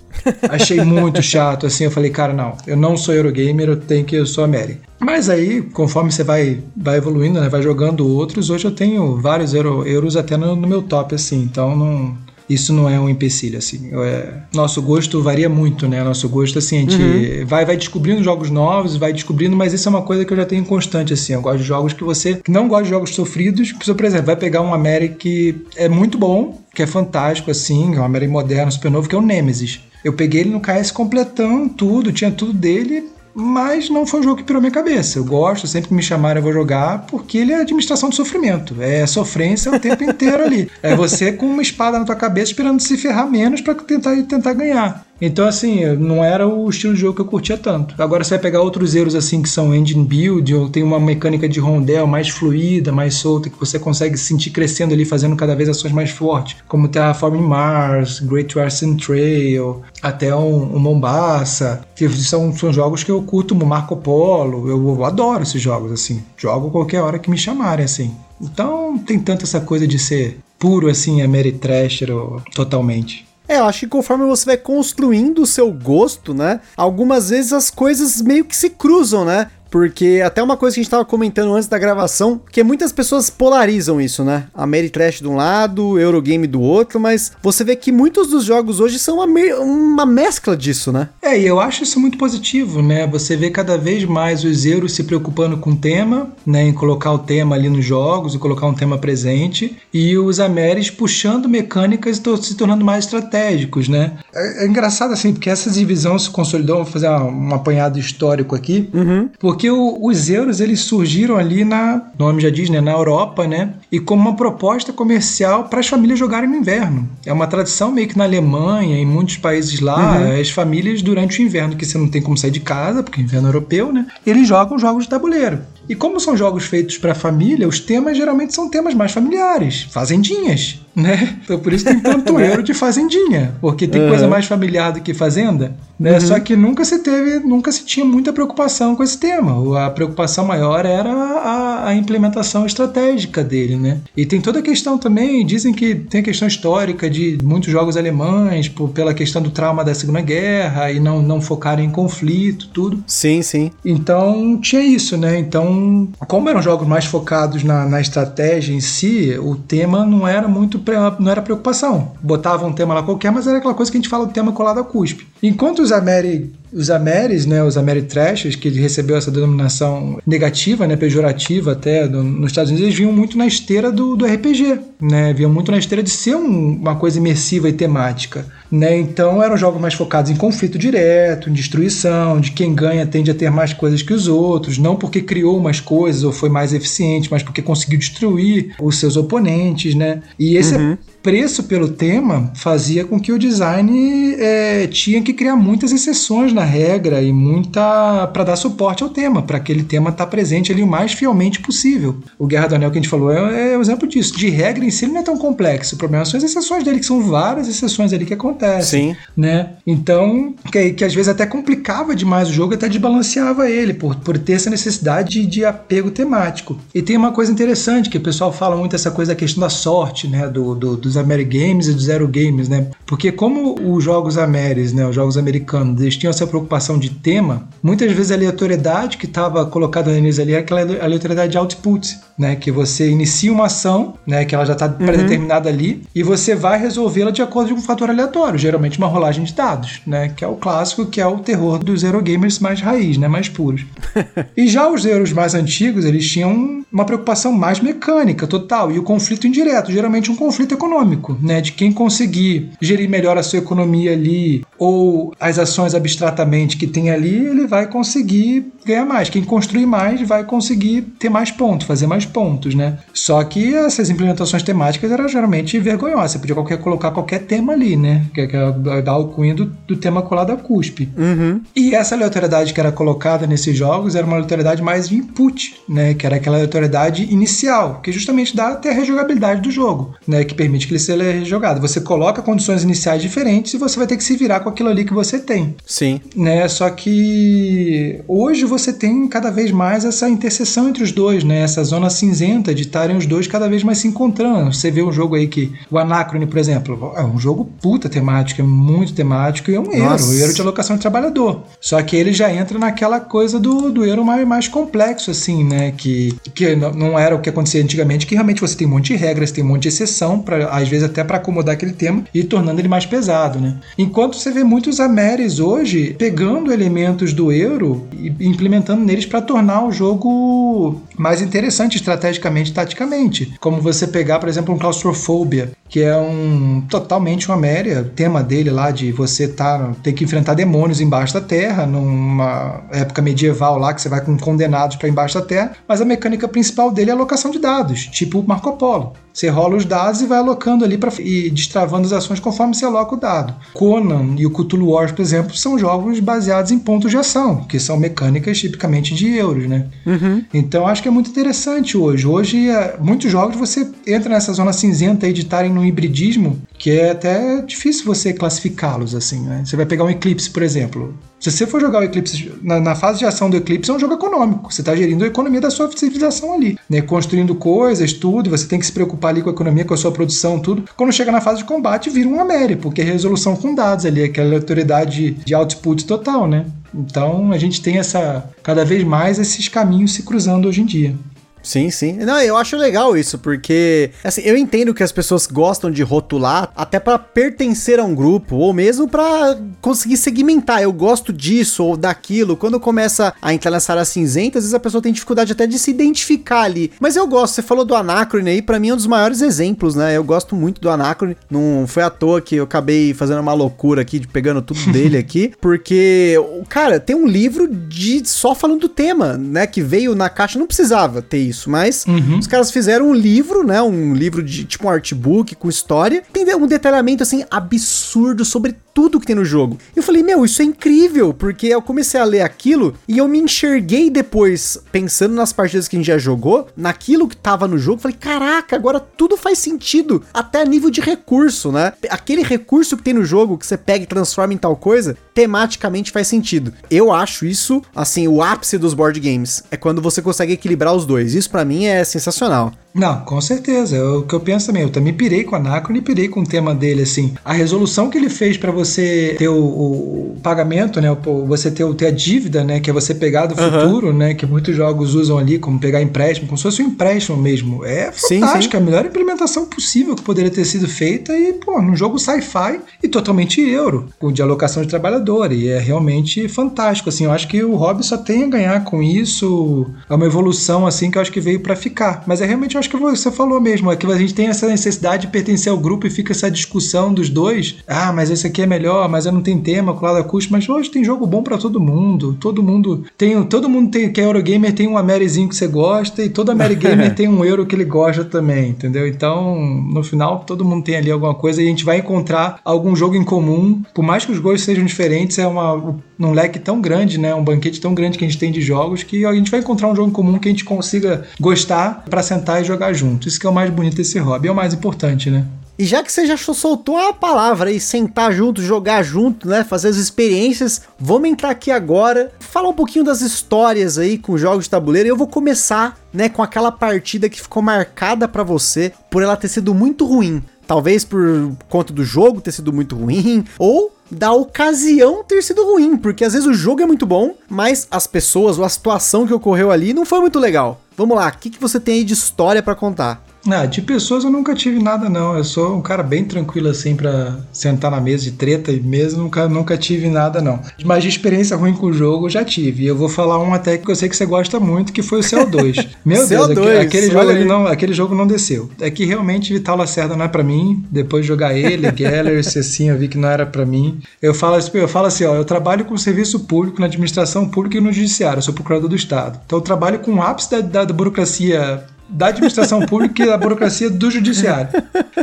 Achei 0.50 0.82
muito 0.86 1.22
chato, 1.22 1.66
assim. 1.66 1.86
Eu 1.86 1.92
falei, 1.92 2.10
cara, 2.10 2.34
não, 2.34 2.58
eu 2.68 2.76
não 2.76 2.98
sou 2.98 3.14
Eurogamer, 3.14 3.70
eu 3.70 3.78
tenho 3.78 4.06
que 4.06 4.16
eu 4.16 4.26
sou 4.26 4.44
a 4.44 4.48
Mary. 4.48 4.78
Mas 5.00 5.30
aí, 5.30 5.62
conforme 5.62 6.12
você 6.12 6.24
vai, 6.24 6.60
vai 6.76 6.98
evoluindo, 6.98 7.40
né, 7.40 7.50
vai 7.50 7.62
jogando 7.62 8.08
outros, 8.08 8.50
hoje 8.50 8.66
eu 8.66 8.72
tenho 8.72 9.18
vários 9.18 9.54
euro, 9.54 9.86
euros 9.86 10.16
até 10.16 10.38
no, 10.38 10.56
no 10.56 10.68
meu 10.68 10.82
top, 10.82 11.16
assim. 11.16 11.42
Então 11.42 11.76
não 11.76 12.25
isso 12.50 12.72
não 12.72 12.90
é 12.90 13.00
um 13.00 13.10
empecilho, 13.10 13.58
assim. 13.58 13.90
É... 13.94 14.34
Nosso 14.54 14.82
gosto 14.82 15.22
varia 15.22 15.50
muito, 15.50 15.88
né? 15.88 16.04
Nosso 16.04 16.30
gosto, 16.30 16.60
assim, 16.60 16.78
a 16.78 16.80
gente 16.82 17.02
uhum. 17.02 17.46
vai, 17.46 17.66
vai 17.66 17.76
descobrindo 17.76 18.24
jogos 18.24 18.50
novos, 18.50 18.98
vai 18.98 19.12
descobrindo, 19.12 19.56
mas 19.56 19.74
isso 19.74 19.88
é 19.88 19.92
uma 19.92 20.02
coisa 20.02 20.26
que 20.26 20.32
eu 20.32 20.38
já 20.38 20.46
tenho 20.46 20.64
constante, 20.66 21.14
assim. 21.14 21.34
Eu 21.34 21.42
gosto 21.42 21.60
de 21.60 21.64
jogos 21.64 21.94
que 21.94 22.04
você 22.04 22.36
que 22.36 22.52
não 22.52 22.68
gosta 22.68 22.84
de 22.84 22.90
jogos 22.90 23.16
sofridos. 23.16 23.72
Por 23.72 24.06
exemplo, 24.06 24.28
vai 24.28 24.36
pegar 24.36 24.62
um 24.62 24.74
América 24.74 25.16
que 25.16 25.66
é 25.76 25.90
muito 25.90 26.18
bom, 26.18 26.62
que 26.74 26.84
é 26.84 26.88
fantástico, 26.88 27.50
assim, 27.50 27.96
é 27.96 28.00
um 28.00 28.04
América 28.04 28.32
moderno, 28.32 28.72
super 28.72 28.92
novo, 28.92 29.10
que 29.10 29.16
é 29.16 29.18
o 29.18 29.22
Nemesis. 29.22 29.82
Eu 30.04 30.14
peguei 30.14 30.42
ele 30.42 30.52
no 30.52 30.62
KS 30.62 30.92
completão, 30.92 31.68
tudo, 31.68 32.12
tinha 32.12 32.30
tudo 32.30 32.54
dele, 32.54 33.10
mas 33.38 33.90
não 33.90 34.08
foi 34.08 34.22
um 34.22 34.24
jogo 34.24 34.38
que 34.38 34.44
pirou 34.44 34.62
minha 34.62 34.72
cabeça. 34.72 35.20
Eu 35.20 35.26
gosto, 35.26 35.68
sempre 35.68 35.90
que 35.90 35.94
me 35.94 36.02
chamarem 36.02 36.38
eu 36.38 36.44
vou 36.44 36.54
jogar, 36.54 37.00
porque 37.06 37.38
ele 37.38 37.52
é 37.52 37.58
administração 37.58 38.10
de 38.10 38.16
sofrimento. 38.16 38.82
É 38.82 39.06
sofrência 39.06 39.70
o 39.72 39.78
tempo 39.78 40.04
inteiro 40.06 40.46
ali. 40.46 40.72
É 40.82 40.96
você 40.96 41.34
com 41.34 41.46
uma 41.46 41.62
espada 41.62 42.00
na 42.00 42.06
tua 42.06 42.16
cabeça 42.16 42.52
esperando 42.52 42.80
se 42.80 42.96
ferrar 42.96 43.30
menos 43.30 43.60
para 43.60 43.76
tentar, 43.76 44.16
tentar 44.24 44.54
ganhar. 44.54 45.06
Então, 45.20 45.48
assim, 45.48 45.86
não 45.96 46.24
era 46.24 46.48
o 46.48 46.70
estilo 46.70 46.94
de 46.94 47.00
jogo 47.00 47.16
que 47.16 47.22
eu 47.22 47.26
curtia 47.26 47.58
tanto. 47.58 47.96
Agora 48.02 48.24
você 48.24 48.32
vai 48.32 48.40
pegar 48.40 48.62
outros 48.62 48.96
erros 48.96 49.16
assim 49.16 49.42
que 49.42 49.50
são 49.50 49.74
engine 49.74 50.04
build, 50.04 50.54
ou 50.54 50.70
tem 50.70 50.84
uma 50.84 51.00
mecânica 51.00 51.48
de 51.48 51.60
rondel 51.60 52.06
mais 52.06 52.30
fluida, 52.30 52.92
mais 52.92 53.16
solta, 53.16 53.50
que 53.50 53.60
você 53.60 53.80
consegue 53.80 54.18
sentir 54.18 54.50
crescendo 54.50 54.94
ali, 54.94 55.06
fazendo 55.06 55.36
cada 55.36 55.56
vez 55.56 55.70
ações 55.70 55.94
mais 55.94 56.10
fortes, 56.10 56.58
como 56.68 56.88
Terraforming 56.88 57.42
Mars, 57.42 58.20
Great 58.20 58.58
Western 58.58 58.98
Trail, 58.98 59.82
até 60.02 60.36
um, 60.36 60.76
um 60.76 60.80
Mombasa, 60.80 61.82
que 61.96 62.08
são, 62.10 62.54
são 62.56 62.74
jogos 62.74 63.04
que 63.04 63.12
eu 63.12 63.22
curto, 63.22 63.56
Marco 63.56 63.98
Polo, 63.98 64.70
eu, 64.70 64.88
eu 64.90 65.06
adoro 65.06 65.44
esses 65.44 65.62
jogos, 65.62 65.92
assim. 65.92 66.22
Jogo 66.38 66.70
qualquer 66.70 67.02
hora 67.02 67.18
que 67.18 67.30
me 67.30 67.38
chamarem, 67.38 67.86
assim. 67.86 68.12
Então, 68.40 68.98
tem 68.98 69.18
tanto 69.18 69.44
essa 69.44 69.60
coisa 69.62 69.88
de 69.88 69.98
ser 69.98 70.38
puro, 70.60 70.88
assim, 70.88 71.22
Ameritrasher 71.22 72.10
totalmente. 72.54 73.26
É, 73.48 73.60
eu 73.60 73.66
acho 73.66 73.82
que 73.82 73.88
conforme 73.88 74.26
você 74.26 74.46
vai 74.46 74.58
construindo 74.58 75.44
o 75.44 75.46
seu 75.46 75.72
gosto, 75.72 76.34
né? 76.34 76.60
Algumas 76.76 77.30
vezes 77.30 77.54
as 77.54 77.70
coisas 77.70 78.22
meio 78.22 78.46
que 78.46 78.56
se 78.56 78.70
cruzam, 78.70 79.24
né? 79.24 79.50
Porque 79.76 80.22
até 80.26 80.42
uma 80.42 80.56
coisa 80.56 80.74
que 80.74 80.80
a 80.80 80.84
gente 80.84 80.90
tava 80.90 81.04
comentando 81.04 81.54
antes 81.54 81.68
da 81.68 81.78
gravação, 81.78 82.40
que 82.50 82.64
muitas 82.64 82.94
pessoas 82.94 83.30
polarizam 83.30 84.00
isso, 84.00 84.24
né? 84.24 84.46
A 84.54 84.66
Mary 84.66 84.90
Trash 84.90 85.20
de 85.20 85.28
um 85.28 85.36
lado, 85.36 86.00
Eurogame 86.00 86.48
do 86.48 86.62
outro, 86.62 86.98
mas 86.98 87.34
você 87.44 87.62
vê 87.62 87.76
que 87.76 87.92
muitos 87.92 88.30
dos 88.30 88.46
jogos 88.46 88.80
hoje 88.80 88.98
são 88.98 89.16
uma, 89.16 89.28
me 89.28 89.52
uma 89.56 90.06
mescla 90.06 90.56
disso, 90.56 90.94
né? 90.94 91.10
É, 91.22 91.38
e 91.38 91.46
eu 91.46 91.60
acho 91.60 91.84
isso 91.84 92.00
muito 92.00 92.18
positivo, 92.18 92.82
né? 92.82 93.06
Você 93.08 93.36
vê 93.36 93.50
cada 93.50 93.78
vez 93.78 94.06
mais 94.06 94.46
os 94.46 94.66
euros 94.66 94.94
se 94.94 95.04
preocupando 95.04 95.58
com 95.58 95.72
o 95.72 95.76
tema, 95.76 96.32
né? 96.48 96.64
Em 96.64 96.72
colocar 96.72 97.12
o 97.12 97.20
tema 97.20 97.58
ali 97.58 97.68
nos 97.68 97.84
jogos, 97.84 98.34
e 98.34 98.40
colocar 98.40 98.68
um 98.68 98.74
tema 98.74 98.98
presente, 98.98 99.76
e 99.94 100.18
os 100.18 100.40
Ameres 100.40 100.90
puxando 100.90 101.50
mecânicas 101.50 102.18
e 102.18 102.38
se 102.42 102.56
tornando 102.56 102.86
mais 102.86 103.04
estratégicos, 103.04 103.90
né? 103.90 104.14
É, 104.34 104.64
é 104.64 104.68
engraçado 104.68 105.12
assim, 105.12 105.34
porque 105.34 105.50
essa 105.50 105.70
divisão 105.70 106.18
se 106.18 106.30
consolidou, 106.30 106.78
vou 106.78 106.86
fazer 106.86 107.10
um 107.10 107.54
apanhado 107.54 108.00
histórico 108.00 108.56
aqui, 108.56 108.90
uhum. 108.94 109.30
porque 109.38 109.65
Porque 109.66 109.72
o, 109.72 109.98
os 110.00 110.30
euros 110.30 110.60
eles 110.60 110.82
surgiram 110.82 111.38
ali 111.38 111.66
na, 111.66 112.00
o 112.20 112.24
nome 112.24 112.40
já 112.40 112.52
diz, 112.52 112.70
né, 112.70 112.80
na 112.82 112.92
Europa, 112.92 113.48
né? 113.48 113.74
E 113.92 114.00
como 114.00 114.22
uma 114.22 114.36
proposta 114.36 114.94
comercial 114.94 115.64
para 115.64 115.80
as 115.80 115.88
famílias 115.88 116.20
jogarem 116.20 116.48
no 116.48 116.56
inverno. 116.56 117.10
É 117.26 117.34
uma 117.34 117.48
tradição 117.48 117.92
meio 117.92 118.08
que 118.08 118.16
na 118.16 118.26
Alemanha, 118.26 118.96
em 118.96 119.06
muitos 119.06 119.38
países 119.38 119.80
lá, 119.80 120.20
uhum. 120.20 120.40
as 120.40 120.52
famílias 120.52 121.02
durante 121.02 121.40
o 121.40 121.44
inverno, 121.44 121.76
que 121.76 121.86
você 121.86 121.98
não 121.98 122.08
tem 122.08 122.22
como 122.22 122.38
sair 122.38 122.52
de 122.52 122.60
casa, 122.60 123.02
porque 123.02 123.22
é 123.22 123.24
inverno 123.24 123.48
europeu, 123.48 123.92
né? 123.92 124.06
Eles 124.24 124.48
jogam 124.48 124.78
jogos 124.78 125.06
de 125.06 125.10
tabuleiro. 125.10 125.60
E 125.90 125.96
como 125.96 126.20
são 126.20 126.38
jogos 126.38 126.66
feitos 126.66 127.00
para 127.00 127.16
família, 127.16 127.68
os 127.68 127.80
temas 127.80 128.18
geralmente 128.18 128.54
são 128.54 128.70
temas 128.70 128.94
mais 128.94 129.12
familiares, 129.12 129.88
fazendinhas, 129.92 130.80
né? 130.96 131.38
Então 131.44 131.60
por 131.60 131.74
isso 131.74 131.86
tem 131.86 132.00
tanto 132.00 132.40
euro 132.40 132.64
de 132.64 132.74
fazendinha, 132.74 133.56
porque 133.60 133.88
tem 133.88 134.02
uhum. 134.02 134.10
coisa 134.10 134.28
mais 134.28 134.46
familiar 134.46 134.94
do 134.94 135.02
que 135.02 135.14
fazenda, 135.14 135.76
né? 136.00 136.14
Uhum. 136.14 136.22
Só 136.22 136.40
que 136.40 136.56
nunca 136.56 136.86
se 136.86 137.00
teve, 137.00 137.40
nunca 137.40 137.72
se 137.72 137.86
tinha 137.86 138.06
muita 138.06 138.32
preocupação 138.32 138.96
com 138.96 139.04
esse 139.04 139.18
tema. 139.18 139.86
A 139.86 139.90
preocupação 139.90 140.46
maior 140.46 140.86
era 140.86 141.12
a, 141.12 141.88
a 141.90 141.96
implementação 141.96 142.66
estratégica 142.66 143.44
dele, 143.44 143.76
né? 143.76 144.00
E 144.16 144.26
tem 144.26 144.40
toda 144.40 144.60
a 144.60 144.62
questão 144.62 144.98
também, 144.98 145.46
dizem 145.46 145.74
que 145.74 145.96
tem 145.96 146.22
a 146.22 146.24
questão 146.24 146.48
histórica 146.48 147.10
de 147.10 147.38
muitos 147.44 147.72
jogos 147.72 147.98
alemães, 147.98 148.70
por, 148.70 148.90
pela 148.90 149.14
questão 149.14 149.42
do 149.42 149.50
trauma 149.50 149.84
da 149.84 149.94
Segunda 149.94 150.22
Guerra 150.22 150.92
e 150.92 151.00
não, 151.00 151.22
não 151.22 151.42
focarem 151.42 151.86
em 151.86 151.92
conflito, 151.92 152.70
tudo. 152.74 153.04
Sim, 153.08 153.42
sim. 153.42 153.72
Então 153.84 154.60
tinha 154.62 154.82
isso, 154.82 155.18
né? 155.18 155.38
Então 155.40 156.10
como 156.28 156.50
eram 156.50 156.62
jogos 156.62 156.88
mais 156.88 157.06
focados 157.06 157.64
na, 157.64 157.86
na 157.86 158.02
estratégia 158.02 158.74
em 158.74 158.82
si, 158.82 159.38
o 159.40 159.56
tema 159.56 160.06
não 160.06 160.28
era 160.28 160.48
muito 160.48 160.80
não 161.20 161.32
era 161.32 161.42
preocupação. 161.42 162.14
Botava 162.22 162.66
um 162.66 162.74
tema 162.74 162.94
lá 162.94 163.04
qualquer, 163.04 163.32
mas 163.32 163.48
era 163.48 163.58
aquela 163.58 163.74
coisa 163.74 163.92
que 163.92 163.98
a 163.98 164.02
gente 164.02 164.10
fala 164.10 164.26
do 164.26 164.34
tema 164.34 164.52
colado 164.52 164.80
a 164.80 164.84
cuspe. 164.84 165.28
Enquanto 165.48 165.80
os 165.80 165.92
Ameri 165.92 166.52
os 166.76 166.90
Ameris, 166.90 167.46
né, 167.46 167.64
os 167.64 167.78
Ameritrashers, 167.78 168.58
que 168.58 168.68
recebeu 168.70 169.16
essa 169.16 169.32
denominação 169.32 170.20
negativa, 170.28 170.86
né, 170.86 170.98
pejorativa 170.98 171.72
até 171.72 172.06
do, 172.06 172.22
nos 172.22 172.52
Estados 172.52 172.70
Unidos, 172.70 172.88
eles 172.88 172.98
vinham 172.98 173.14
muito 173.14 173.38
na 173.38 173.48
esteira 173.48 173.90
do, 173.90 174.18
do 174.18 174.26
RPG, 174.26 174.80
né, 175.02 175.34
vinham 175.34 175.50
muito 175.50 175.72
na 175.72 175.78
esteira 175.78 176.04
de 176.04 176.10
ser 176.10 176.36
um, 176.36 176.76
uma 176.76 176.96
coisa 176.98 177.18
imersiva 177.18 177.70
e 177.70 177.74
temática. 177.74 178.46
Né? 178.70 179.00
Então 179.00 179.42
eram 179.42 179.56
jogos 179.56 179.80
mais 179.80 179.94
focados 179.94 180.30
em 180.30 180.36
conflito 180.36 180.78
direto, 180.78 181.50
em 181.50 181.54
destruição, 181.54 182.42
de 182.42 182.52
quem 182.52 182.76
ganha 182.76 183.06
tende 183.06 183.32
a 183.32 183.34
ter 183.34 183.50
mais 183.50 183.72
coisas 183.72 184.02
que 184.02 184.14
os 184.14 184.28
outros, 184.28 184.78
não 184.78 184.98
porque 184.98 185.22
criou 185.22 185.62
mais 185.62 185.80
coisas 185.80 186.24
ou 186.24 186.34
foi 186.34 186.50
mais 186.50 186.74
eficiente, 186.74 187.30
mas 187.32 187.42
porque 187.42 187.62
conseguiu 187.62 188.00
destruir 188.00 188.76
os 188.82 188.98
seus 188.98 189.16
oponentes, 189.16 189.96
né? 189.96 190.22
E 190.38 190.58
esse 190.58 190.76
uhum 190.76 190.98
preço 191.26 191.64
pelo 191.64 191.88
tema 191.88 192.52
fazia 192.54 193.04
com 193.04 193.20
que 193.20 193.32
o 193.32 193.40
design 193.40 194.36
é, 194.36 194.86
tinha 194.86 195.24
que 195.24 195.34
criar 195.36 195.56
muitas 195.56 195.92
exceções 195.92 196.54
na 196.54 196.64
regra 196.64 197.22
e 197.22 197.32
muita 197.32 198.28
para 198.28 198.44
dar 198.44 198.56
suporte 198.56 199.04
ao 199.04 199.10
tema, 199.10 199.42
para 199.42 199.58
aquele 199.58 199.84
tema 199.84 200.10
estar 200.10 200.26
tá 200.26 200.30
presente 200.30 200.72
ali 200.72 200.82
o 200.82 200.88
mais 200.88 201.14
fielmente 201.14 201.60
possível. 201.60 202.18
O 202.40 202.48
Guerra 202.48 202.68
do 202.68 202.76
Anel 202.76 202.92
que 202.92 202.98
a 202.98 203.02
gente 203.02 203.10
falou 203.10 203.32
é, 203.32 203.74
é 203.74 203.78
um 203.78 203.82
exemplo 203.82 204.08
disso. 204.08 204.36
De 204.38 204.50
regra 204.50 204.84
em 204.84 204.92
si 204.92 205.06
ele 205.06 205.14
não 205.14 205.22
é 205.22 205.24
tão 205.24 205.38
complexo. 205.38 205.96
O 205.96 205.98
problema 205.98 206.26
são 206.26 206.38
as 206.38 206.44
exceções 206.44 206.84
dele, 206.84 207.00
que 207.00 207.06
são 207.06 207.22
várias 207.22 207.68
exceções 207.68 208.14
ali 208.14 208.26
que 208.26 208.34
acontecem. 208.34 209.14
Sim. 209.14 209.18
Né? 209.36 209.70
Então, 209.86 210.54
que, 210.72 210.92
que 210.92 211.04
às 211.04 211.14
vezes 211.14 211.30
até 211.30 211.46
complicava 211.46 212.16
demais 212.16 212.50
o 212.50 212.54
jogo, 212.54 212.74
até 212.74 212.88
desbalanceava 212.88 213.70
ele, 213.70 213.94
por, 213.94 214.16
por 214.16 214.38
ter 214.38 214.54
essa 214.54 214.70
necessidade 214.70 215.42
de, 215.42 215.46
de 215.46 215.66
apego 215.66 216.12
temático. 216.12 216.78
E 216.94 217.02
tem 217.02 217.18
uma 217.18 217.32
coisa 217.32 217.52
interessante, 217.52 218.10
que 218.10 218.18
o 218.18 218.22
pessoal 218.22 218.52
fala 218.52 218.76
muito 218.76 218.96
essa 218.96 219.12
coisa 219.12 219.34
da 219.34 219.36
questão 219.36 219.62
da 219.62 219.70
sorte, 219.70 220.28
né? 220.28 220.48
Do, 220.48 220.76
do, 220.76 220.98
dos 220.98 221.18
Amerigames 221.18 221.88
e 221.88 221.94
dos 221.94 222.06
Zero 222.06 222.28
Games, 222.28 222.70
né? 222.70 222.88
Porque 223.06 223.32
como 223.32 223.76
os 223.94 224.04
jogos 224.04 224.38
Ameris, 224.38 224.94
né, 224.94 225.06
jogos 225.16 225.38
americanos, 225.38 226.02
eles 226.02 226.18
tinham 226.18 226.30
essa 226.30 226.46
preocupação 226.46 227.00
de 227.00 227.10
tema, 227.10 227.68
muitas 227.82 228.12
vezes 228.12 228.32
a 228.32 228.36
aleatoriedade 228.36 229.18
que 229.18 229.26
estava 229.26 229.66
colocada 229.66 230.12
neles 230.12 230.40
ali 230.40 230.54
era 230.54 230.62
aquela 230.62 230.82
aleatoriedade 230.82 231.54
de 231.54 231.58
output, 231.58 232.18
né? 232.38 232.56
Que 232.56 232.72
você 232.72 233.10
inicia 233.10 233.52
uma 233.52 233.66
ação, 233.66 234.16
né? 234.28 234.46
Que 234.46 234.54
ela 234.54 234.66
já 234.66 234.74
está 234.74 234.88
uhum. 234.88 234.94
pré-determinada 234.94 235.70
ali, 235.70 236.04
e 236.14 236.22
você 236.22 236.56
vai 236.56 236.80
resolvê-la 236.80 237.32
de 237.32 237.42
acordo 237.42 237.74
com 237.74 237.80
um 237.80 237.84
fator 237.84 238.10
aleatório, 238.10 238.60
geralmente 238.60 238.98
uma 238.98 239.08
rolagem 239.08 239.44
de 239.44 239.54
dados, 239.54 240.02
né? 240.06 240.30
Que 240.36 240.44
é 240.44 240.48
o 240.48 240.56
clássico, 240.56 241.06
que 241.06 241.22
é 241.22 241.28
o 241.28 241.40
terror 241.40 241.80
dos 241.80 242.02
Zero 242.02 242.22
Gamers 242.22 242.60
mais 242.60 242.82
raiz, 242.82 243.18
né? 243.18 243.28
Mais 243.28 243.50
puros. 243.50 243.86
e 244.56 244.68
já 244.68 244.90
os 244.90 245.04
Zeros 245.04 245.32
mais 245.32 245.54
antigos, 245.54 246.06
eles 246.06 246.30
tinham 246.30 246.84
uma 246.92 247.06
preocupação 247.06 247.52
mais 247.52 247.80
mecânica, 247.80 248.48
total, 248.48 248.92
e 248.92 249.00
o 249.00 249.04
conflito 249.04 249.48
indireto, 249.48 249.92
geralmente 249.92 250.32
um 250.32 250.36
conflito 250.36 250.74
econômico 250.74 250.96
econômico, 250.96 251.38
né? 251.42 251.62
De 251.62 251.72
quem 251.72 251.92
conseguir 251.92 252.72
gerir 252.82 253.10
melhor 253.10 253.38
a 253.38 253.44
sua 253.44 253.60
economia 253.60 254.14
ali 254.14 254.64
ou 254.78 255.05
as 255.40 255.60
ações 255.60 255.94
abstratamente 255.94 256.78
que 256.78 256.88
tem 256.88 257.10
ali, 257.10 257.36
ele 257.46 257.68
vai 257.68 257.88
conseguir 257.88 258.72
ganhar 258.86 259.06
mais. 259.06 259.30
Quem 259.30 259.44
construir 259.44 259.86
mais 259.86 260.22
vai 260.22 260.44
conseguir 260.44 261.02
ter 261.20 261.30
mais 261.30 261.52
pontos, 261.52 261.88
fazer 261.88 262.08
mais 262.08 262.26
pontos, 262.26 262.76
né? 262.76 263.00
Só 263.14 263.44
que 263.44 263.74
essas 263.74 264.10
implementações 264.10 264.64
temáticas 264.64 265.12
eram 265.12 265.28
geralmente 265.28 265.80
vergonhosas. 265.80 266.32
Você 266.32 266.40
podia 266.40 266.56
qualquer, 266.56 266.78
colocar 266.78 267.12
qualquer 267.12 267.40
tema 267.40 267.74
ali, 267.74 267.96
né? 267.96 268.26
Que 268.34 268.42
é 268.42 269.02
dar 269.02 269.18
o 269.18 269.30
cunho 269.30 269.56
do, 269.56 269.66
do 269.66 269.96
tema 269.96 270.22
colado 270.22 270.52
a 270.52 270.58
cuspe. 270.58 271.10
Uhum. 271.18 271.62
E 271.76 271.96
essa 271.96 272.16
aleatoriedade 272.16 272.74
que 272.74 272.80
era 272.80 272.92
colocada 272.92 273.48
nesses 273.48 273.76
jogos 273.76 274.16
era 274.16 274.26
uma 274.26 274.36
aleatoriedade 274.36 274.82
mais 274.82 275.10
de 275.10 275.16
input, 275.16 275.82
né? 275.90 276.14
Que 276.14 276.26
era 276.26 276.36
aquela 276.36 276.58
aleatoriedade 276.58 277.24
inicial, 277.32 278.02
que 278.02 278.12
justamente 278.12 278.56
dá 278.56 278.70
até 278.70 278.92
a 278.92 278.94
rejogabilidade 278.94 279.62
do 279.62 279.72
jogo, 279.72 280.16
né? 280.28 280.44
Que 280.44 280.54
permite 280.54 280.88
que 280.88 280.94
ele 280.94 281.00
seja 281.00 281.46
jogado. 281.46 281.82
Você 281.82 282.00
coloca 282.02 282.42
condições 282.42 282.84
iniciais 282.84 283.22
diferentes 283.22 283.74
e 283.74 283.78
você 283.78 283.98
vai 283.98 284.08
ter 284.08 284.18
que 284.18 284.24
se 284.24 284.36
virar 284.36 284.60
com 284.60 284.70
aquilo 284.70 284.90
ali 284.96 285.06
que 285.06 285.14
você 285.14 285.40
tem. 285.40 285.76
Sim. 285.86 286.20
Né? 286.36 286.68
Só 286.68 286.90
que 286.90 288.22
hoje 288.28 288.66
você 288.66 288.92
tem 288.92 289.28
cada 289.28 289.52
vez 289.52 289.72
mais 289.72 290.06
essa 290.06 290.30
interseção 290.30 290.90
entre 290.90 291.04
os 291.04 291.12
dois, 291.12 291.44
né? 291.44 291.62
Essa 291.62 291.84
zona 291.84 292.10
cinzenta 292.10 292.74
de 292.74 292.84
estarem 292.84 293.16
os 293.18 293.26
dois 293.26 293.48
cada 293.48 293.68
vez 293.68 293.84
mais 293.84 294.00
se 294.00 294.08
encontrando. 294.08 294.74
Você 294.74 294.90
vê 294.90 295.04
um 295.04 295.12
jogo 295.12 295.36
aí 295.36 295.48
que 295.48 295.72
o 295.92 295.98
Anacrone, 295.98 296.48
por 296.48 296.58
exemplo, 296.58 297.14
é 297.16 297.24
um 297.24 297.38
jogo 297.38 297.66
puta 297.82 298.10
temático, 298.10 298.62
é 298.62 298.64
muito 298.64 299.14
temático 299.14 299.70
e 299.70 299.76
é 299.76 299.80
um 299.80 299.92
euro, 299.92 300.24
um 300.24 300.34
euro 300.34 300.54
de 300.54 300.62
alocação 300.62 300.96
de 300.96 301.02
trabalhador. 301.02 301.64
Só 301.80 302.02
que 302.02 302.16
ele 302.16 302.34
já 302.34 302.52
entra 302.52 302.80
naquela 302.80 303.20
coisa 303.20 303.60
do, 303.60 303.92
do 303.92 304.06
euro 304.06 304.24
mais, 304.24 304.48
mais 304.48 304.68
complexo, 304.68 305.32
assim, 305.32 305.64
né? 305.64 305.92
Que, 305.92 306.36
que 306.54 306.76
não 306.76 307.18
era 307.20 307.36
o 307.36 307.42
que 307.42 307.50
acontecia 307.50 307.82
antigamente, 307.82 308.26
que 308.26 308.36
realmente 308.36 308.62
você 308.62 308.76
tem 308.76 308.88
um 308.88 308.92
monte 308.92 309.14
de 309.14 309.16
regras, 309.16 309.52
tem 309.52 309.64
um 309.64 309.68
monte 309.68 309.84
de 309.84 309.88
exceção 309.90 310.40
para 310.40 310.68
às 310.70 310.88
vezes 310.88 311.06
até 311.06 311.24
para 311.24 311.38
acomodar 311.38 311.74
aquele 311.74 311.94
tema 311.94 312.24
e 312.34 312.44
tornando 312.44 312.80
ele 312.80 312.88
mais 312.88 313.06
pesado, 313.06 313.60
né? 313.60 313.78
Enquanto 313.98 314.38
você 314.38 314.52
vê 314.52 314.64
muitos 314.86 315.00
Ameres 315.00 315.60
hoje 315.60 316.16
pegando 316.18 316.72
elementos 316.72 317.34
do 317.34 317.52
euro 317.52 318.08
e 318.14 318.28
implementando 318.46 319.04
neles 319.04 319.26
para 319.26 319.42
tornar 319.42 319.84
o 319.84 319.92
jogo 319.92 321.02
mais 321.18 321.42
interessante 321.42 321.96
estrategicamente 321.96 322.70
e 322.70 322.74
taticamente. 322.74 323.56
Como 323.60 323.82
você 323.82 324.06
pegar, 324.06 324.38
por 324.38 324.48
exemplo, 324.48 324.76
um 324.76 324.78
Claustrofobia, 324.78 325.72
que 325.90 326.02
é 326.02 326.16
um 326.16 326.84
totalmente 326.88 327.48
uma 327.48 327.56
Améria, 327.56 328.02
o 328.02 328.10
tema 328.10 328.44
dele 328.44 328.70
lá 328.70 328.92
de 328.92 329.12
você 329.12 329.48
tá, 329.48 329.92
ter 330.04 330.14
que 330.14 330.24
enfrentar 330.24 330.54
demônios 330.54 331.02
embaixo 331.02 331.34
da 331.34 331.42
terra, 331.42 331.88
numa 331.88 332.84
época 332.92 333.24
medieval 333.24 333.80
lá 333.80 333.92
que 333.92 334.02
você 334.02 334.10
vai 334.10 334.22
com 334.22 334.38
condenados 334.38 334.98
para 334.98 335.10
embaixo 335.10 335.40
da 335.40 335.46
terra, 335.46 335.72
mas 335.88 336.00
a 336.00 336.06
mecânica 336.06 336.48
principal 336.48 336.92
dele 336.92 337.10
é 337.10 337.14
a 337.14 337.16
alocação 337.16 337.50
de 337.50 337.58
dados, 337.58 338.06
tipo 338.08 338.44
Marco 338.46 338.74
Polo. 338.74 339.14
Você 339.36 339.50
rola 339.50 339.76
os 339.76 339.84
dados 339.84 340.22
e 340.22 340.26
vai 340.26 340.40
alocando 340.40 340.86
ali 340.86 340.98
para 340.98 341.12
e 341.20 341.50
destravando 341.50 342.08
as 342.08 342.14
ações 342.14 342.40
conforme 342.40 342.74
você 342.74 342.86
aloca 342.86 343.16
o 343.16 343.20
dado. 343.20 343.54
Conan 343.74 344.36
e 344.38 344.46
o 344.46 344.50
Cthulhu 344.50 344.92
Wars, 344.92 345.12
por 345.12 345.22
exemplo, 345.22 345.54
são 345.58 345.78
jogos 345.78 346.22
baseados 346.22 346.72
em 346.72 346.80
pontos 346.80 347.12
de 347.12 347.18
ação, 347.18 347.66
que 347.66 347.78
são 347.78 347.98
mecânicas 347.98 348.58
tipicamente 348.58 349.14
de 349.14 349.36
euros, 349.36 349.68
né? 349.68 349.88
Uhum. 350.06 350.42
Então 350.54 350.88
acho 350.88 351.02
que 351.02 351.10
é 351.10 351.12
muito 351.12 351.30
interessante 351.30 351.98
hoje. 351.98 352.26
Hoje, 352.26 352.70
é, 352.70 352.96
muitos 352.98 353.30
jogos 353.30 353.58
você 353.58 353.92
entra 354.08 354.30
nessa 354.30 354.54
zona 354.54 354.72
cinzenta 354.72 355.26
aí 355.26 355.34
de 355.34 355.42
estarem 355.42 355.72
no 355.72 355.84
hibridismo, 355.84 356.62
que 356.78 356.92
é 356.92 357.12
até 357.12 357.62
difícil 357.62 358.06
você 358.06 358.32
classificá-los 358.32 359.14
assim, 359.14 359.42
né? 359.42 359.64
Você 359.66 359.76
vai 359.76 359.86
pegar 359.86 360.06
um 360.06 360.10
Eclipse, 360.10 360.50
por 360.50 360.64
exemplo. 360.64 361.14
Se 361.46 361.52
você 361.52 361.68
for 361.68 361.80
jogar 361.80 362.00
o 362.00 362.04
Eclipse 362.04 362.52
na, 362.64 362.80
na, 362.80 362.96
fase 362.96 363.20
de 363.20 363.26
ação 363.26 363.52
do 363.52 363.58
Eclipse, 363.58 363.92
é 363.92 363.94
um 363.94 364.00
jogo 364.00 364.16
econômico. 364.16 364.74
Você 364.74 364.82
está 364.82 364.96
gerindo 364.96 365.24
a 365.24 365.28
economia 365.28 365.62
da 365.62 365.70
sua 365.70 365.92
civilização 365.96 366.56
ali, 366.56 366.76
né? 366.90 367.02
Construindo 367.02 367.54
coisas, 367.54 368.14
tudo. 368.14 368.50
Você 368.50 368.66
tem 368.66 368.80
que 368.80 368.86
se 368.86 368.92
preocupar 368.92 369.30
ali 369.30 369.44
com 369.44 369.50
a 369.50 369.54
economia, 369.54 369.86
com 369.86 369.94
a 369.94 369.98
sua 369.98 370.12
produção, 370.12 370.60
tudo. 370.60 370.86
Quando 370.98 371.14
chega 371.14 371.32
na 371.32 371.42
fase 371.42 371.60
de 371.60 371.66
combate, 371.66 372.10
vira 372.10 372.28
um 372.28 372.40
Américo, 372.40 372.82
porque 372.82 373.02
é 373.02 373.04
resolução 373.04 373.56
com 373.56 373.76
dados 373.76 374.08
ali, 374.08 374.24
aquela 374.24 374.56
autoridade 374.56 375.34
de 375.46 375.54
output 375.54 376.06
total, 376.06 376.48
né? 376.48 376.66
Então 376.92 377.52
a 377.52 377.58
gente 377.60 377.80
tem 377.80 377.98
essa 378.00 378.50
cada 378.64 378.84
vez 378.84 379.04
mais 379.04 379.38
esses 379.38 379.68
caminhos 379.68 380.14
se 380.14 380.24
cruzando 380.24 380.68
hoje 380.68 380.82
em 380.82 380.86
dia. 380.86 381.16
Sim, 381.66 381.90
sim. 381.90 382.14
Não, 382.14 382.40
eu 382.40 382.56
acho 382.56 382.78
legal 382.78 383.18
isso, 383.18 383.40
porque 383.40 384.12
assim, 384.24 384.42
eu 384.42 384.56
entendo 384.56 384.94
que 384.94 385.02
as 385.02 385.12
pessoas 385.12 385.48
gostam 385.48 385.90
de 385.90 386.04
rotular 386.04 386.72
até 386.76 387.00
para 387.00 387.18
pertencer 387.18 388.00
a 388.00 388.04
um 388.04 388.14
grupo 388.14 388.56
ou 388.56 388.72
mesmo 388.72 389.08
para 389.08 389.58
conseguir 389.82 390.16
segmentar. 390.18 390.82
Eu 390.82 390.94
gosto 390.94 391.34
disso 391.34 391.84
ou 391.84 391.98
daquilo. 391.98 392.56
Quando 392.56 392.80
começa 392.80 393.34
a 393.42 393.54
entrar 393.54 393.72
nessa 393.72 393.94
área 393.94 394.06
cinzenta, 394.06 394.60
às 394.60 394.64
vezes 394.64 394.76
a 394.76 394.80
pessoa 394.80 395.02
tem 395.02 395.12
dificuldade 395.12 395.52
até 395.52 395.66
de 395.66 395.80
se 395.80 395.90
identificar 395.90 396.62
ali. 396.62 396.92
Mas 397.00 397.16
eu 397.16 397.28
gosto. 397.28 397.56
Você 397.56 397.62
falou 397.64 397.84
do 397.84 397.96
Anacrone 397.96 398.50
aí, 398.50 398.62
para 398.62 398.80
mim 398.80 398.90
é 398.90 398.94
um 398.94 398.98
dos 398.98 399.08
maiores 399.08 399.42
exemplos, 399.42 399.96
né? 399.96 400.16
Eu 400.16 400.24
gosto 400.24 400.56
muito 400.56 400.80
do 400.80 400.90
Anacrone. 400.90 401.36
Não 401.50 401.86
foi 401.88 402.04
à 402.04 402.10
toa 402.12 402.42
que 402.42 402.58
eu 402.58 402.66
acabei 402.66 403.14
fazendo 403.14 403.40
uma 403.40 403.54
loucura 403.54 404.02
aqui 404.02 404.20
de 404.20 404.28
pegando 404.28 404.62
tudo 404.62 404.80
dele 404.94 405.18
aqui, 405.18 405.52
porque 405.60 406.36
cara, 406.70 407.00
tem 407.00 407.16
um 407.16 407.26
livro 407.26 407.68
de 407.68 408.28
só 408.28 408.54
falando 408.54 408.82
do 408.82 408.90
tema, 408.90 409.38
né, 409.38 409.66
que 409.66 409.82
veio 409.82 410.14
na 410.14 410.30
caixa, 410.30 410.60
não 410.60 410.68
precisava 410.68 411.22
ter 411.22 411.38
isso 411.38 411.55
isso, 411.56 411.70
mas 411.70 412.06
uhum. 412.06 412.38
os 412.38 412.48
caras 412.48 412.72
fizeram 412.72 413.10
um 413.10 413.14
livro, 413.14 413.66
né? 413.66 413.82
Um 413.82 414.14
livro 414.14 414.44
de 414.44 414.66
tipo 414.66 414.88
um 414.88 414.90
artbook 414.90 415.56
com 415.56 415.70
história, 415.70 416.22
tem 416.34 416.54
um 416.56 416.68
detalhamento 416.68 417.24
assim 417.24 417.46
absurdo 417.50 418.44
sobre 418.44 418.76
tudo 418.96 419.20
que 419.20 419.28
tem 419.28 419.36
no 419.36 419.44
jogo. 419.44 419.78
Eu 419.94 420.02
falei, 420.02 420.24
meu, 420.24 420.46
isso 420.46 420.62
é 420.62 420.66
incrível, 420.66 421.34
porque 421.34 421.68
eu 421.68 421.82
comecei 421.82 422.18
a 422.18 422.24
ler 422.24 422.40
aquilo 422.40 422.96
e 423.06 423.18
eu 423.18 423.28
me 423.28 423.40
enxerguei 423.40 424.10
depois, 424.10 424.80
pensando 424.90 425.36
nas 425.36 425.52
partidas 425.52 425.90
que 425.90 425.98
a 425.98 426.00
gente 426.00 426.08
já 426.08 426.18
jogou, 426.18 426.70
naquilo 426.78 427.28
que 427.28 427.36
tava 427.36 427.68
no 427.68 427.78
jogo, 427.78 428.02
falei, 428.02 428.18
caraca, 428.18 428.74
agora 428.74 429.02
tudo 429.02 429.36
faz 429.36 429.60
sentido, 429.60 430.24
até 430.34 430.62
a 430.62 430.66
nível 430.66 430.90
de 430.90 431.02
recurso, 431.02 431.74
né? 431.74 431.92
Aquele 432.10 432.42
recurso 432.42 432.96
que 432.96 433.04
tem 433.04 433.14
no 433.14 433.26
jogo 433.26 433.58
que 433.58 433.68
você 433.68 433.78
pega 433.78 434.06
e 434.06 434.08
transforma 434.08 434.54
em 434.54 434.58
tal 434.58 434.78
coisa, 434.78 435.18
tematicamente 435.34 436.10
faz 436.10 436.30
sentido. 436.30 436.74
Eu 436.90 437.12
acho 437.12 437.46
isso, 437.46 437.82
assim, 437.94 438.30
o 438.30 438.42
ápice 438.42 438.78
dos 438.78 438.94
board 438.94 439.20
games. 439.20 439.62
É 439.70 439.76
quando 439.76 440.02
você 440.02 440.22
consegue 440.22 440.54
equilibrar 440.54 440.96
os 440.96 441.06
dois. 441.06 441.36
Isso 441.36 441.50
para 441.50 441.66
mim 441.66 441.84
é 441.86 442.02
sensacional. 442.06 442.72
Não, 442.96 443.20
com 443.26 443.42
certeza. 443.42 443.98
É 443.98 444.02
o 444.02 444.24
que 444.24 444.34
eu 444.34 444.40
penso 444.40 444.68
também. 444.68 444.84
Eu 444.84 444.90
também 444.90 445.14
pirei 445.14 445.44
com 445.44 445.54
a 445.54 445.60
Anacron 445.60 445.98
e 445.98 446.02
pirei 446.02 446.30
com 446.30 446.40
o 446.40 446.48
tema 446.48 446.74
dele, 446.74 447.02
assim. 447.02 447.34
A 447.44 447.52
resolução 447.52 448.10
que 448.10 448.18
ele 448.18 448.30
fez 448.30 448.58
para 448.58 448.72
você 448.72 449.36
ter 449.38 449.50
o, 449.50 449.58
o, 449.58 450.38
pagamento, 450.42 451.02
né? 451.02 451.10
Você 451.46 451.70
ter, 451.70 451.86
ter 451.96 452.08
a 452.08 452.12
dívida, 452.12 452.64
né? 452.64 452.80
Que 452.80 452.90
é 452.90 452.94
você 452.94 453.14
pegar 453.14 453.48
do 453.48 453.62
uhum. 453.62 453.70
futuro, 453.70 454.14
né? 454.14 454.34
Que 454.34 454.46
muitos 454.46 454.74
jogos 454.74 455.14
usam 455.14 455.38
ali, 455.38 455.60
como 455.60 455.78
pegar 455.78 456.02
empréstimo, 456.02 456.48
como 456.48 456.58
se 456.58 456.64
fosse 456.64 456.82
um 456.82 456.86
empréstimo 456.88 457.36
mesmo. 457.36 457.84
É 457.84 458.14
fantástico. 458.14 458.78
É 458.78 458.80
a 458.80 458.82
melhor 458.82 459.06
implementação 459.06 459.66
possível 459.66 460.16
que 460.16 460.24
poderia 460.24 460.50
ter 460.50 460.64
sido 460.64 460.88
feita 460.88 461.38
e, 461.38 461.52
pô, 461.52 461.82
num 461.82 461.98
jogo 461.98 462.18
sci-fi 462.18 462.80
e 463.04 463.10
totalmente 463.10 463.60
euro, 463.60 464.08
de 464.32 464.42
alocação 464.42 464.82
de 464.82 464.88
trabalhador. 464.88 465.52
E 465.52 465.68
é 465.68 465.80
realmente 465.80 466.48
fantástico, 466.48 467.10
assim. 467.10 467.26
Eu 467.26 467.32
acho 467.34 467.50
que 467.50 467.62
o 467.62 467.76
hobby 467.76 468.06
só 468.06 468.18
tem 468.18 468.46
a 468.46 468.48
ganhar 468.48 468.84
com 468.86 469.04
isso. 469.04 469.86
É 470.10 470.16
uma 470.16 470.26
evolução, 470.26 470.88
assim, 470.88 471.12
que 471.12 471.18
eu 471.18 471.22
acho 471.22 471.32
que 471.32 471.42
veio 471.42 471.60
para 471.60 471.76
ficar. 471.76 472.24
Mas 472.26 472.40
é 472.40 472.46
realmente, 472.46 472.76
eu 472.76 472.85
acho 472.86 472.90
que 472.90 472.98
você 472.98 473.32
falou 473.32 473.60
mesmo, 473.60 473.92
é 473.92 473.96
que 473.96 474.06
a 474.06 474.18
gente 474.18 474.34
tem 474.34 474.48
essa 474.48 474.68
necessidade 474.68 475.26
de 475.26 475.32
pertencer 475.32 475.72
ao 475.72 475.78
grupo 475.78 476.06
e 476.06 476.10
fica 476.10 476.32
essa 476.32 476.50
discussão 476.50 477.14
dos 477.14 477.30
dois. 477.30 477.78
Ah, 477.88 478.14
mas 478.14 478.30
esse 478.30 478.46
aqui 478.46 478.62
é 478.62 478.68
melhor, 478.68 479.10
mas 479.10 479.26
eu 479.26 479.32
não 479.32 479.42
tenho 479.42 479.60
tema 479.62 479.94
com 479.94 480.06
lado 480.06 480.24
custo. 480.26 480.52
Mas 480.52 480.70
hoje 480.70 480.90
tem 480.90 481.04
jogo 481.04 481.26
bom 481.26 481.42
para 481.42 481.58
todo 481.58 481.80
mundo. 481.80 482.38
Todo 482.40 482.62
mundo 482.62 483.04
tem, 483.18 483.42
todo 483.44 483.68
mundo 483.68 483.92
tem 483.92 484.12
que 484.12 484.22
é 484.22 484.26
Eurogamer 484.26 484.74
tem 484.74 484.88
um 484.88 484.98
Amerizinho 484.98 485.50
que 485.50 485.56
você 485.56 485.68
gosta 485.68 486.24
e 486.24 486.30
todo 486.30 486.52
Amerigamer 486.52 487.14
tem 487.16 487.28
um 487.28 487.44
Euro 487.44 487.66
que 487.66 487.76
ele 487.76 487.86
gosta 487.86 488.24
também, 488.24 488.70
entendeu? 488.70 489.08
Então, 489.08 489.56
no 489.92 490.04
final, 490.04 490.44
todo 490.46 490.64
mundo 490.64 490.84
tem 490.84 490.96
ali 490.96 491.10
alguma 491.10 491.34
coisa 491.34 491.62
e 491.62 491.66
a 491.66 491.70
gente 491.70 491.84
vai 491.84 491.98
encontrar 491.98 492.60
algum 492.64 492.96
jogo 492.96 493.16
em 493.16 493.24
comum. 493.24 493.82
Por 493.94 494.04
mais 494.04 494.26
que 494.26 494.32
os 494.32 494.40
gostos 494.40 494.64
sejam 494.64 494.86
diferentes, 494.86 495.40
é 495.40 495.48
uma 495.48 495.96
num 496.18 496.32
leque 496.32 496.60
tão 496.60 496.80
grande, 496.80 497.20
né, 497.20 497.36
um 497.36 497.44
banquete 497.44 497.80
tão 497.80 497.94
grande 497.94 498.18
que 498.18 498.24
a 498.24 498.28
gente 498.28 498.40
tem 498.40 498.52
de 498.52 498.62
jogos 498.62 499.04
que 499.04 499.26
a 499.26 499.34
gente 499.34 499.52
vai 499.52 499.60
encontrar 499.60 499.90
um 499.90 499.96
jogo 499.96 500.10
em 500.10 500.14
comum 500.14 500.40
que 500.40 500.48
a 500.48 500.52
gente 500.52 500.64
consiga 500.64 501.26
gostar 501.40 502.06
para 502.10 502.24
sentar 502.24 502.62
e 502.62 502.66
jogar 502.66 502.75
jogar 502.76 502.94
junto. 502.94 503.28
Isso 503.28 503.40
que 503.40 503.48
é 503.48 503.50
o 503.50 503.54
mais 503.54 503.70
bonito 503.70 503.96
desse 503.96 504.20
hobby, 504.20 504.48
é 504.48 504.52
o 504.52 504.56
mais 504.56 504.74
importante, 504.74 505.30
né? 505.30 505.46
E 505.78 505.86
já 505.86 506.02
que 506.02 506.10
você 506.10 506.26
já 506.26 506.38
soltou 506.38 506.98
a 506.98 507.12
palavra 507.12 507.70
aí, 507.70 507.82
sentar 507.82 508.32
junto, 508.32 508.62
jogar 508.62 509.04
junto, 509.04 509.48
né? 509.48 509.64
Fazer 509.64 509.90
as 509.90 509.98
experiências, 509.98 510.82
vamos 510.98 511.28
entrar 511.28 511.50
aqui 511.50 511.70
agora, 511.70 512.32
falar 512.40 512.70
um 512.70 512.74
pouquinho 512.74 513.04
das 513.04 513.20
histórias 513.20 513.98
aí 513.98 514.18
com 514.18 514.38
jogos 514.38 514.66
de 514.66 514.70
tabuleiro. 514.70 515.10
Eu 515.10 515.18
vou 515.18 515.28
começar, 515.28 515.98
né, 516.14 516.30
com 516.30 516.42
aquela 516.42 516.72
partida 516.72 517.28
que 517.28 517.42
ficou 517.42 517.62
marcada 517.62 518.26
para 518.26 518.44
você 518.44 518.94
por 519.12 519.22
ela 519.22 519.36
ter 519.36 519.50
sido 519.50 519.74
muito 519.74 520.06
ruim. 520.06 520.42
Talvez 520.66 521.04
por 521.04 521.52
conta 521.68 521.92
do 521.92 522.06
jogo 522.06 522.42
ter 522.42 522.54
sido 522.54 522.72
muito 522.72 522.96
ruim, 522.96 523.44
ou 523.60 523.94
da 524.10 524.32
ocasião 524.32 525.24
ter 525.24 525.42
sido 525.42 525.64
ruim, 525.64 525.98
porque 525.98 526.24
às 526.24 526.34
vezes 526.34 526.48
o 526.48 526.54
jogo 526.54 526.82
é 526.82 526.86
muito 526.86 527.06
bom, 527.06 527.36
mas 527.50 527.88
as 527.90 528.08
pessoas 528.08 528.58
ou 528.58 528.64
a 528.64 528.70
situação 528.70 529.28
que 529.28 529.34
ocorreu 529.34 529.72
ali 529.72 529.94
não 529.94 530.06
foi 530.06 530.20
muito 530.20 530.40
legal. 530.40 530.80
Vamos 530.98 531.18
lá, 531.18 531.28
o 531.28 531.38
que, 531.38 531.50
que 531.50 531.60
você 531.60 531.80
tem 531.80 531.96
aí 531.96 532.04
de 532.04 532.14
história 532.14 532.64
para 532.64 532.76
contar? 532.76 533.25
Ah, 533.50 533.66
de 533.66 533.82
pessoas 533.82 534.24
eu 534.24 534.32
nunca 534.32 534.56
tive 534.56 534.82
nada, 534.82 535.10
não. 535.10 535.38
Eu 535.38 535.44
sou 535.44 535.76
um 535.76 535.82
cara 535.82 536.02
bem 536.02 536.26
tranquilo, 536.26 536.70
assim, 536.70 536.96
para 536.96 537.38
sentar 537.52 537.92
na 537.92 538.02
mesa 538.02 538.24
de 538.24 538.32
treta 538.32 538.72
e 538.72 538.80
mesmo 538.80 539.24
nunca, 539.24 539.48
nunca 539.48 539.78
tive 539.78 540.10
nada, 540.10 540.42
não. 540.42 540.60
Mas 540.84 541.04
de 541.04 541.10
experiência 541.10 541.56
ruim 541.56 541.74
com 541.74 541.88
o 541.88 541.94
jogo 541.94 542.26
eu 542.26 542.30
já 542.30 542.44
tive. 542.44 542.84
E 542.84 542.88
eu 542.88 542.96
vou 542.96 543.10
falar 543.10 543.40
um 543.40 543.54
até 543.54 543.78
que 543.78 543.90
eu 543.90 543.96
sei 543.96 544.10
que 544.10 544.16
você 544.16 544.26
gosta 544.26 544.60
muito, 544.60 544.92
que 544.92 545.04
foi 545.04 545.20
o 545.20 545.24
CO2. 545.24 545.88
Meu 546.04 546.28
Deus, 546.28 546.50
aquele, 546.50 546.80
aquele 546.80 547.12
jogo, 547.12 547.32
ele 547.32 547.46
não, 547.46 547.68
aquele 547.68 547.94
jogo 547.94 548.16
não 548.16 548.28
desceu. 548.28 548.70
É 548.80 548.90
que 548.90 549.06
realmente 549.06 549.54
Vital 549.54 549.78
Lacerda 549.78 550.16
não 550.16 550.26
é 550.26 550.28
para 550.28 550.44
mim. 550.44 550.84
Depois 550.90 551.24
de 551.24 551.28
jogar 551.28 551.56
ele, 551.56 551.92
Geller, 551.96 552.40
assim, 552.42 552.90
eu 552.90 552.98
vi 552.98 553.08
que 553.08 553.18
não 553.18 553.30
era 553.30 553.46
para 553.46 553.66
mim. 553.66 554.00
Eu 554.22 554.34
falo, 554.34 554.58
eu 554.74 554.88
falo 554.88 555.08
assim, 555.08 555.26
ó, 555.26 555.36
eu 555.36 555.46
trabalho 555.46 555.86
com 555.86 555.98
serviço 555.98 556.42
público, 556.42 556.80
na 556.80 556.88
administração 556.88 557.48
pública 557.48 557.78
e 557.78 557.82
no 557.82 557.92
judiciário. 557.92 558.40
Eu 558.40 558.44
sou 558.44 558.54
procurador 558.54 558.90
do 558.90 558.96
Estado. 558.96 559.40
Então 559.46 559.60
eu 559.60 559.64
trabalho 559.64 560.00
com 560.00 560.16
o 560.16 560.22
ápice 560.22 560.52
da, 560.52 560.62
da, 560.62 560.86
da 560.86 560.94
burocracia 560.94 561.84
da 562.08 562.28
administração 562.28 562.86
pública 562.86 563.24
e 563.24 563.26
da 563.26 563.38
burocracia 563.38 563.90
do 563.90 564.12
judiciário. 564.12 564.70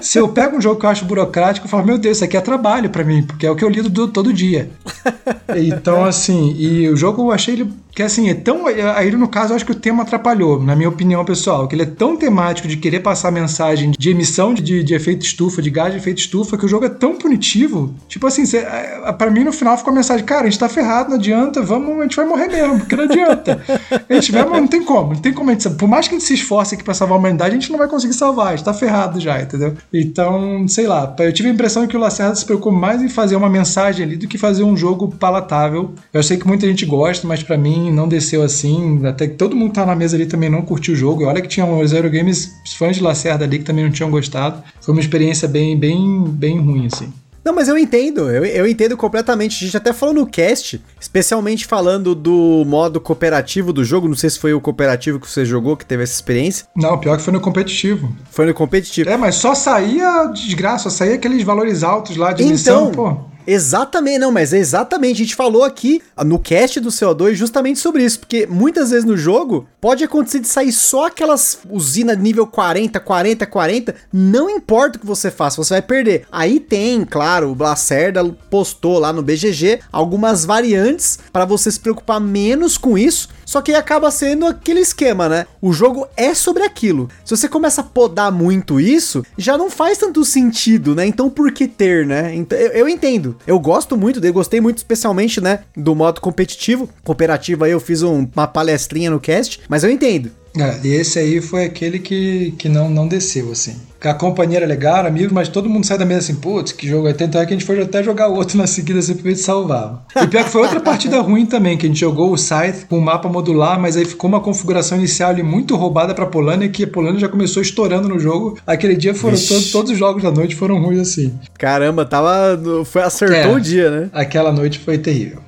Se 0.01 0.19
eu 0.19 0.29
pego 0.29 0.57
um 0.57 0.61
jogo 0.61 0.81
que 0.81 0.87
eu 0.87 0.91
acho 0.91 1.05
burocrático, 1.05 1.67
eu 1.67 1.71
falo, 1.71 1.87
meu 1.87 1.99
Deus, 1.99 2.19
isso 2.19 2.25
aqui 2.25 2.37
é 2.37 2.41
trabalho 2.41 2.91
para 2.91 3.05
mim, 3.05 3.23
porque 3.23 3.47
é 3.47 3.51
o 3.51 3.57
que 3.57 3.65
eu 3.65 3.69
lido 3.69 3.89
do, 3.89 4.09
todo 4.09 4.33
dia. 4.33 4.71
Então, 5.55 6.05
assim, 6.05 6.55
e 6.59 6.89
o 6.89 6.97
jogo 6.97 7.23
eu 7.23 7.33
achei 7.33 7.55
ele 7.55 7.73
que 7.95 8.03
assim, 8.03 8.31
é 8.31 8.35
tão. 8.35 8.67
Aí 8.67 9.11
no 9.13 9.29
caso, 9.29 9.53
eu 9.53 9.57
acho 9.57 9.67
que 9.67 9.73
o 9.73 9.77
tema 9.77 10.03
atrapalhou, 10.03 10.63
na 10.63 10.75
minha 10.75 10.89
opinião 10.89 11.25
pessoal, 11.25 11.69
que 11.69 11.75
ele 11.75 11.83
é 11.83 11.87
tão 11.87 12.17
temático 12.17 12.67
de 12.67 12.77
querer 12.77 13.01
passar 13.01 13.31
mensagem 13.31 13.93
de 13.97 14.11
emissão 14.11 14.55
de, 14.55 14.83
de 14.83 14.95
efeito 14.95 15.25
estufa, 15.25 15.61
de 15.61 15.71
gás 15.71 15.93
de 15.93 15.99
efeito 15.99 16.19
estufa, 16.19 16.57
que 16.57 16.65
o 16.65 16.69
jogo 16.69 16.87
é 16.87 16.89
tão 16.89 17.15
punitivo. 17.17 17.95
Tipo 18.09 18.27
assim, 18.27 18.45
é, 18.57 19.13
para 19.13 19.31
mim 19.31 19.45
no 19.45 19.53
final 19.53 19.77
ficou 19.77 19.93
a 19.93 19.95
mensagem, 19.95 20.25
cara, 20.25 20.47
a 20.47 20.51
gente 20.51 20.59
tá 20.59 20.69
ferrado, 20.69 21.11
não 21.11 21.17
adianta, 21.17 21.61
vamos, 21.63 21.99
a 21.99 22.03
gente 22.03 22.17
vai 22.17 22.25
morrer 22.25 22.49
mesmo, 22.49 22.79
porque 22.81 22.97
não 22.97 23.05
adianta. 23.05 23.63
A 24.09 24.15
gente 24.15 24.33
vai, 24.33 24.45
não 24.45 24.67
tem 24.67 24.83
como, 24.83 25.15
não 25.15 25.21
tem 25.21 25.33
como 25.33 25.51
a 25.51 25.53
gente. 25.53 25.69
Por 25.71 25.89
mais 25.89 26.07
que 26.07 26.15
a 26.15 26.19
gente 26.19 26.27
se 26.27 26.35
esforce 26.35 26.75
aqui 26.75 26.85
pra 26.85 26.93
salvar 26.93 27.17
a 27.17 27.19
humanidade, 27.19 27.51
a 27.51 27.59
gente 27.59 27.71
não 27.71 27.79
vai 27.79 27.89
conseguir 27.89 28.13
salvar, 28.13 28.49
a 28.49 28.51
gente 28.57 28.65
tá 28.65 28.75
ferrado 28.75 29.19
já, 29.21 29.41
entendeu? 29.41 29.75
Então, 29.93 30.67
sei 30.69 30.87
lá, 30.87 31.15
eu 31.19 31.33
tive 31.33 31.49
a 31.49 31.53
impressão 31.53 31.87
que 31.87 31.97
o 31.97 32.01
Lacerda 32.01 32.35
se 32.35 32.45
preocupa 32.45 32.77
mais 32.77 33.03
em 33.03 33.09
fazer 33.09 33.37
uma 33.37 33.49
mensagem 33.49 34.05
ali 34.05 34.17
do 34.17 34.27
que 34.27 34.39
fazer 34.39 34.65
um 34.65 34.77
jogo 34.77 35.09
palatável. 35.09 35.93
Eu 36.13 36.23
sei 36.23 36.37
que 36.37 36.47
muita 36.47 36.67
gente 36.67 36.85
gosta, 36.85 37.27
mas 37.27 37.43
para 37.43 37.57
mim 37.57 37.82
não 37.91 38.09
desceu 38.09 38.43
assim. 38.43 39.05
Até 39.07 39.27
que 39.27 39.35
todo 39.35 39.57
mundo 39.57 39.71
que 39.71 39.75
tá 39.77 39.87
na 39.87 39.97
mesa 39.97 40.17
ali 40.17 40.27
também 40.27 40.51
não 40.51 40.63
curtiu 40.63 40.95
o 40.95 40.97
jogo. 40.97 41.25
Olha 41.25 41.41
que 41.41 41.49
tinha 41.49 41.67
os 41.67 41.93
Eurogames 41.93 42.53
fãs 42.77 42.97
de 42.97 43.03
Lacerda 43.03 43.45
ali 43.45 43.59
que 43.59 43.65
também 43.65 43.85
não 43.85 43.91
tinham 43.91 44.11
gostado. 44.11 44.63
Foi 44.81 44.95
uma 44.95 45.01
experiência 45.01 45.49
bem, 45.49 45.79
bem, 45.79 46.25
bem 46.25 46.59
ruim, 46.59 46.87
assim. 46.87 47.13
Não, 47.45 47.53
mas 47.53 47.67
eu 47.67 47.77
entendo, 47.77 48.31
eu, 48.31 48.45
eu 48.45 48.69
entendo 48.69 48.97
completamente. 48.97 49.57
A 49.57 49.67
gente 49.67 49.77
até 49.77 49.93
falou 49.93 50.15
no 50.15 50.27
cast, 50.27 50.81
especialmente 51.01 51.67
falando 51.67 52.15
do 52.15 52.63
modo 52.65 53.01
cooperativo 53.01 53.73
do 53.73 53.85
jogo. 53.85 54.07
Não 54.07 54.15
sei 54.15 54.31
se 54.31 54.39
foi 54.39 54.55
o 54.55 54.61
cooperativo 54.61 55.19
que 55.19 55.29
você 55.29 55.45
jogou 55.45 55.77
que 55.77 55.85
teve 55.85 56.05
essa 56.05 56.15
experiência. 56.15 56.67
Não, 56.77 56.97
pior 56.99 57.17
que 57.17 57.23
foi 57.25 57.33
no 57.33 57.41
competitivo. 57.41 58.15
Foi 58.31 58.47
no 58.47 58.55
competitivo. 58.55 59.11
É, 59.11 59.17
mas 59.17 59.35
só 59.35 59.55
saía 59.55 60.27
desgraça, 60.27 60.85
só 60.85 60.91
saía 60.91 61.15
aqueles 61.15 61.43
valores 61.43 61.83
altos 61.83 62.17
lá 62.17 62.33
de 62.33 62.45
então, 62.45 62.53
missão, 62.53 62.93
pô. 62.93 63.32
Exatamente, 63.47 64.19
não, 64.19 64.33
mas 64.33 64.53
é 64.53 64.59
exatamente. 64.59 65.17
A 65.23 65.25
gente 65.25 65.35
falou 65.35 65.65
aqui 65.65 66.03
no 66.25 66.39
cast 66.39 66.81
do 66.81 66.89
CO2 66.89 67.35
justamente 67.35 67.79
sobre 67.79 68.05
isso, 68.05 68.21
porque 68.21 68.47
muitas 68.47 68.91
vezes 68.91 69.05
no 69.05 69.17
jogo 69.17 69.67
pode 69.81 70.05
acontecer 70.05 70.41
de 70.41 70.49
sair 70.49 70.73
só 70.73 71.07
aquelas 71.07 71.59
usinas 71.69 72.19
nível 72.19 72.47
40, 72.47 73.01
40, 73.01 73.47
40, 73.47 73.95
não 74.13 74.49
importa 74.49 74.97
o 74.97 75.01
que 75.01 75.07
você 75.07 75.31
faça, 75.31 75.63
você 75.63 75.75
vai 75.75 75.83
perder. 75.83 76.25
Aí 76.31 76.61
tem, 76.61 77.05
claro, 77.05 77.51
o 77.51 77.55
Blacerda 77.55 78.25
postou 78.51 78.99
lá 78.99 79.13
no 79.13 79.23
BGG 79.23 79.81
algumas 79.91 80.45
variantes 80.45 81.19
para 81.33 81.45
você 81.45 81.71
se 81.71 81.81
preocupar 81.81 82.21
menos 82.21 82.79
com 82.79 82.97
isso 82.97 83.29
só 83.53 83.61
que 83.61 83.75
acaba 83.75 84.11
sendo 84.11 84.47
aquele 84.47 84.81
esquema, 84.81 85.29
né? 85.29 85.47
O 85.61 85.75
jogo 85.75 86.09
é 86.17 86.33
sobre 86.33 86.63
aquilo. 86.63 87.11
Se 87.23 87.37
você 87.37 87.47
começa 87.47 87.83
a 87.83 87.85
podar 87.85 88.33
muito 88.33 88.81
isso, 88.81 89.23
já 89.37 89.59
não 89.59 89.69
faz 89.69 89.99
tanto 89.99 90.25
sentido, 90.25 90.95
né? 90.95 91.05
Então 91.05 91.29
por 91.29 91.53
que 91.53 91.69
ter, 91.69 92.07
né? 92.07 92.35
Então, 92.35 92.59
eu, 92.59 92.71
eu 92.71 92.89
entendo. 92.89 93.37
Eu 93.47 93.61
gosto 93.61 93.95
muito 93.95 94.25
eu 94.25 94.33
gostei 94.33 94.59
muito 94.59 94.79
especialmente, 94.79 95.39
né, 95.39 95.65
do 95.77 95.95
modo 95.95 96.19
competitivo. 96.19 96.89
Cooperativo 97.05 97.65
aí 97.65 97.73
eu 97.73 97.81
fiz 97.81 98.03
um, 98.03 98.27
uma 98.35 98.47
palestrinha 98.47 99.11
no 99.11 99.21
cast, 99.21 99.61
mas 99.69 99.85
eu 99.85 99.91
entendo. 99.91 100.31
É, 100.57 100.87
e 100.87 100.93
esse 100.95 101.19
aí 101.19 101.41
foi 101.41 101.65
aquele 101.65 101.99
que, 101.99 102.53
que 102.59 102.69
não, 102.69 102.91
não 102.91 103.09
desceu, 103.09 103.51
assim. 103.53 103.77
A 104.03 104.13
companhia 104.13 104.59
era 104.59 104.67
legal, 104.67 105.07
amigos, 105.07 105.33
mas 105.33 105.49
todo 105.49 105.69
mundo 105.71 105.87
sai 105.87 105.97
da 105.97 106.05
mesa 106.05 106.19
assim, 106.21 106.35
putz, 106.35 106.73
que 106.73 106.89
jogo 106.89 107.07
é. 107.09 107.13
Tanto 107.13 107.39
é 107.39 107.47
que 107.47 107.55
a 107.55 107.57
gente 107.57 107.65
foi 107.65 107.81
até 107.81 108.03
jogar 108.03 108.27
outro 108.27 108.59
na 108.59 108.67
seguida, 108.67 109.01
simplesmente 109.01 109.39
salvar. 109.41 110.05
E 110.21 110.27
pior 110.27 110.45
que 110.45 110.51
foi 110.51 110.63
outra 110.63 110.81
partida 110.81 111.21
ruim 111.21 111.47
também, 111.47 111.79
que 111.79 111.87
a 111.87 111.89
gente 111.89 112.01
jogou 112.01 112.33
o 112.33 112.37
Scythe 112.37 112.85
com 112.89 112.99
um 112.99 113.01
mapa 113.01 113.29
modular, 113.29 113.81
mas 113.81 113.97
aí 113.97 114.05
ficou 114.05 114.29
uma 114.29 114.41
configuração 114.41 114.99
inicial 114.99 115.31
ali 115.31 115.43
muito 115.43 115.77
roubada 115.77 116.15
pra 116.15 116.27
Polônia, 116.27 116.69
que 116.69 116.83
a 116.85 116.89
Polônia 116.89 117.21
já 117.21 117.29
começou 117.29 117.63
estourando 117.63 118.09
no 118.09 118.19
jogo. 118.19 118.59
Aquele 118.67 118.97
dia 118.97 119.15
foram 119.15 119.37
todos, 119.37 119.71
todos 119.71 119.93
os 119.93 119.99
jogos 119.99 120.23
da 120.23 120.31
noite 120.33 120.57
foram 120.57 120.83
ruins 120.83 120.99
assim. 121.01 121.33
Caramba, 121.57 122.05
tava. 122.05 122.61
Foi, 122.85 123.03
acertou 123.03 123.37
É. 123.37 123.55
o 123.55 123.61
dia, 123.61 123.89
né? 123.91 124.11
Aquela 124.13 124.51
noite 124.53 124.81
foi 124.81 124.99
terrível. 124.99 125.39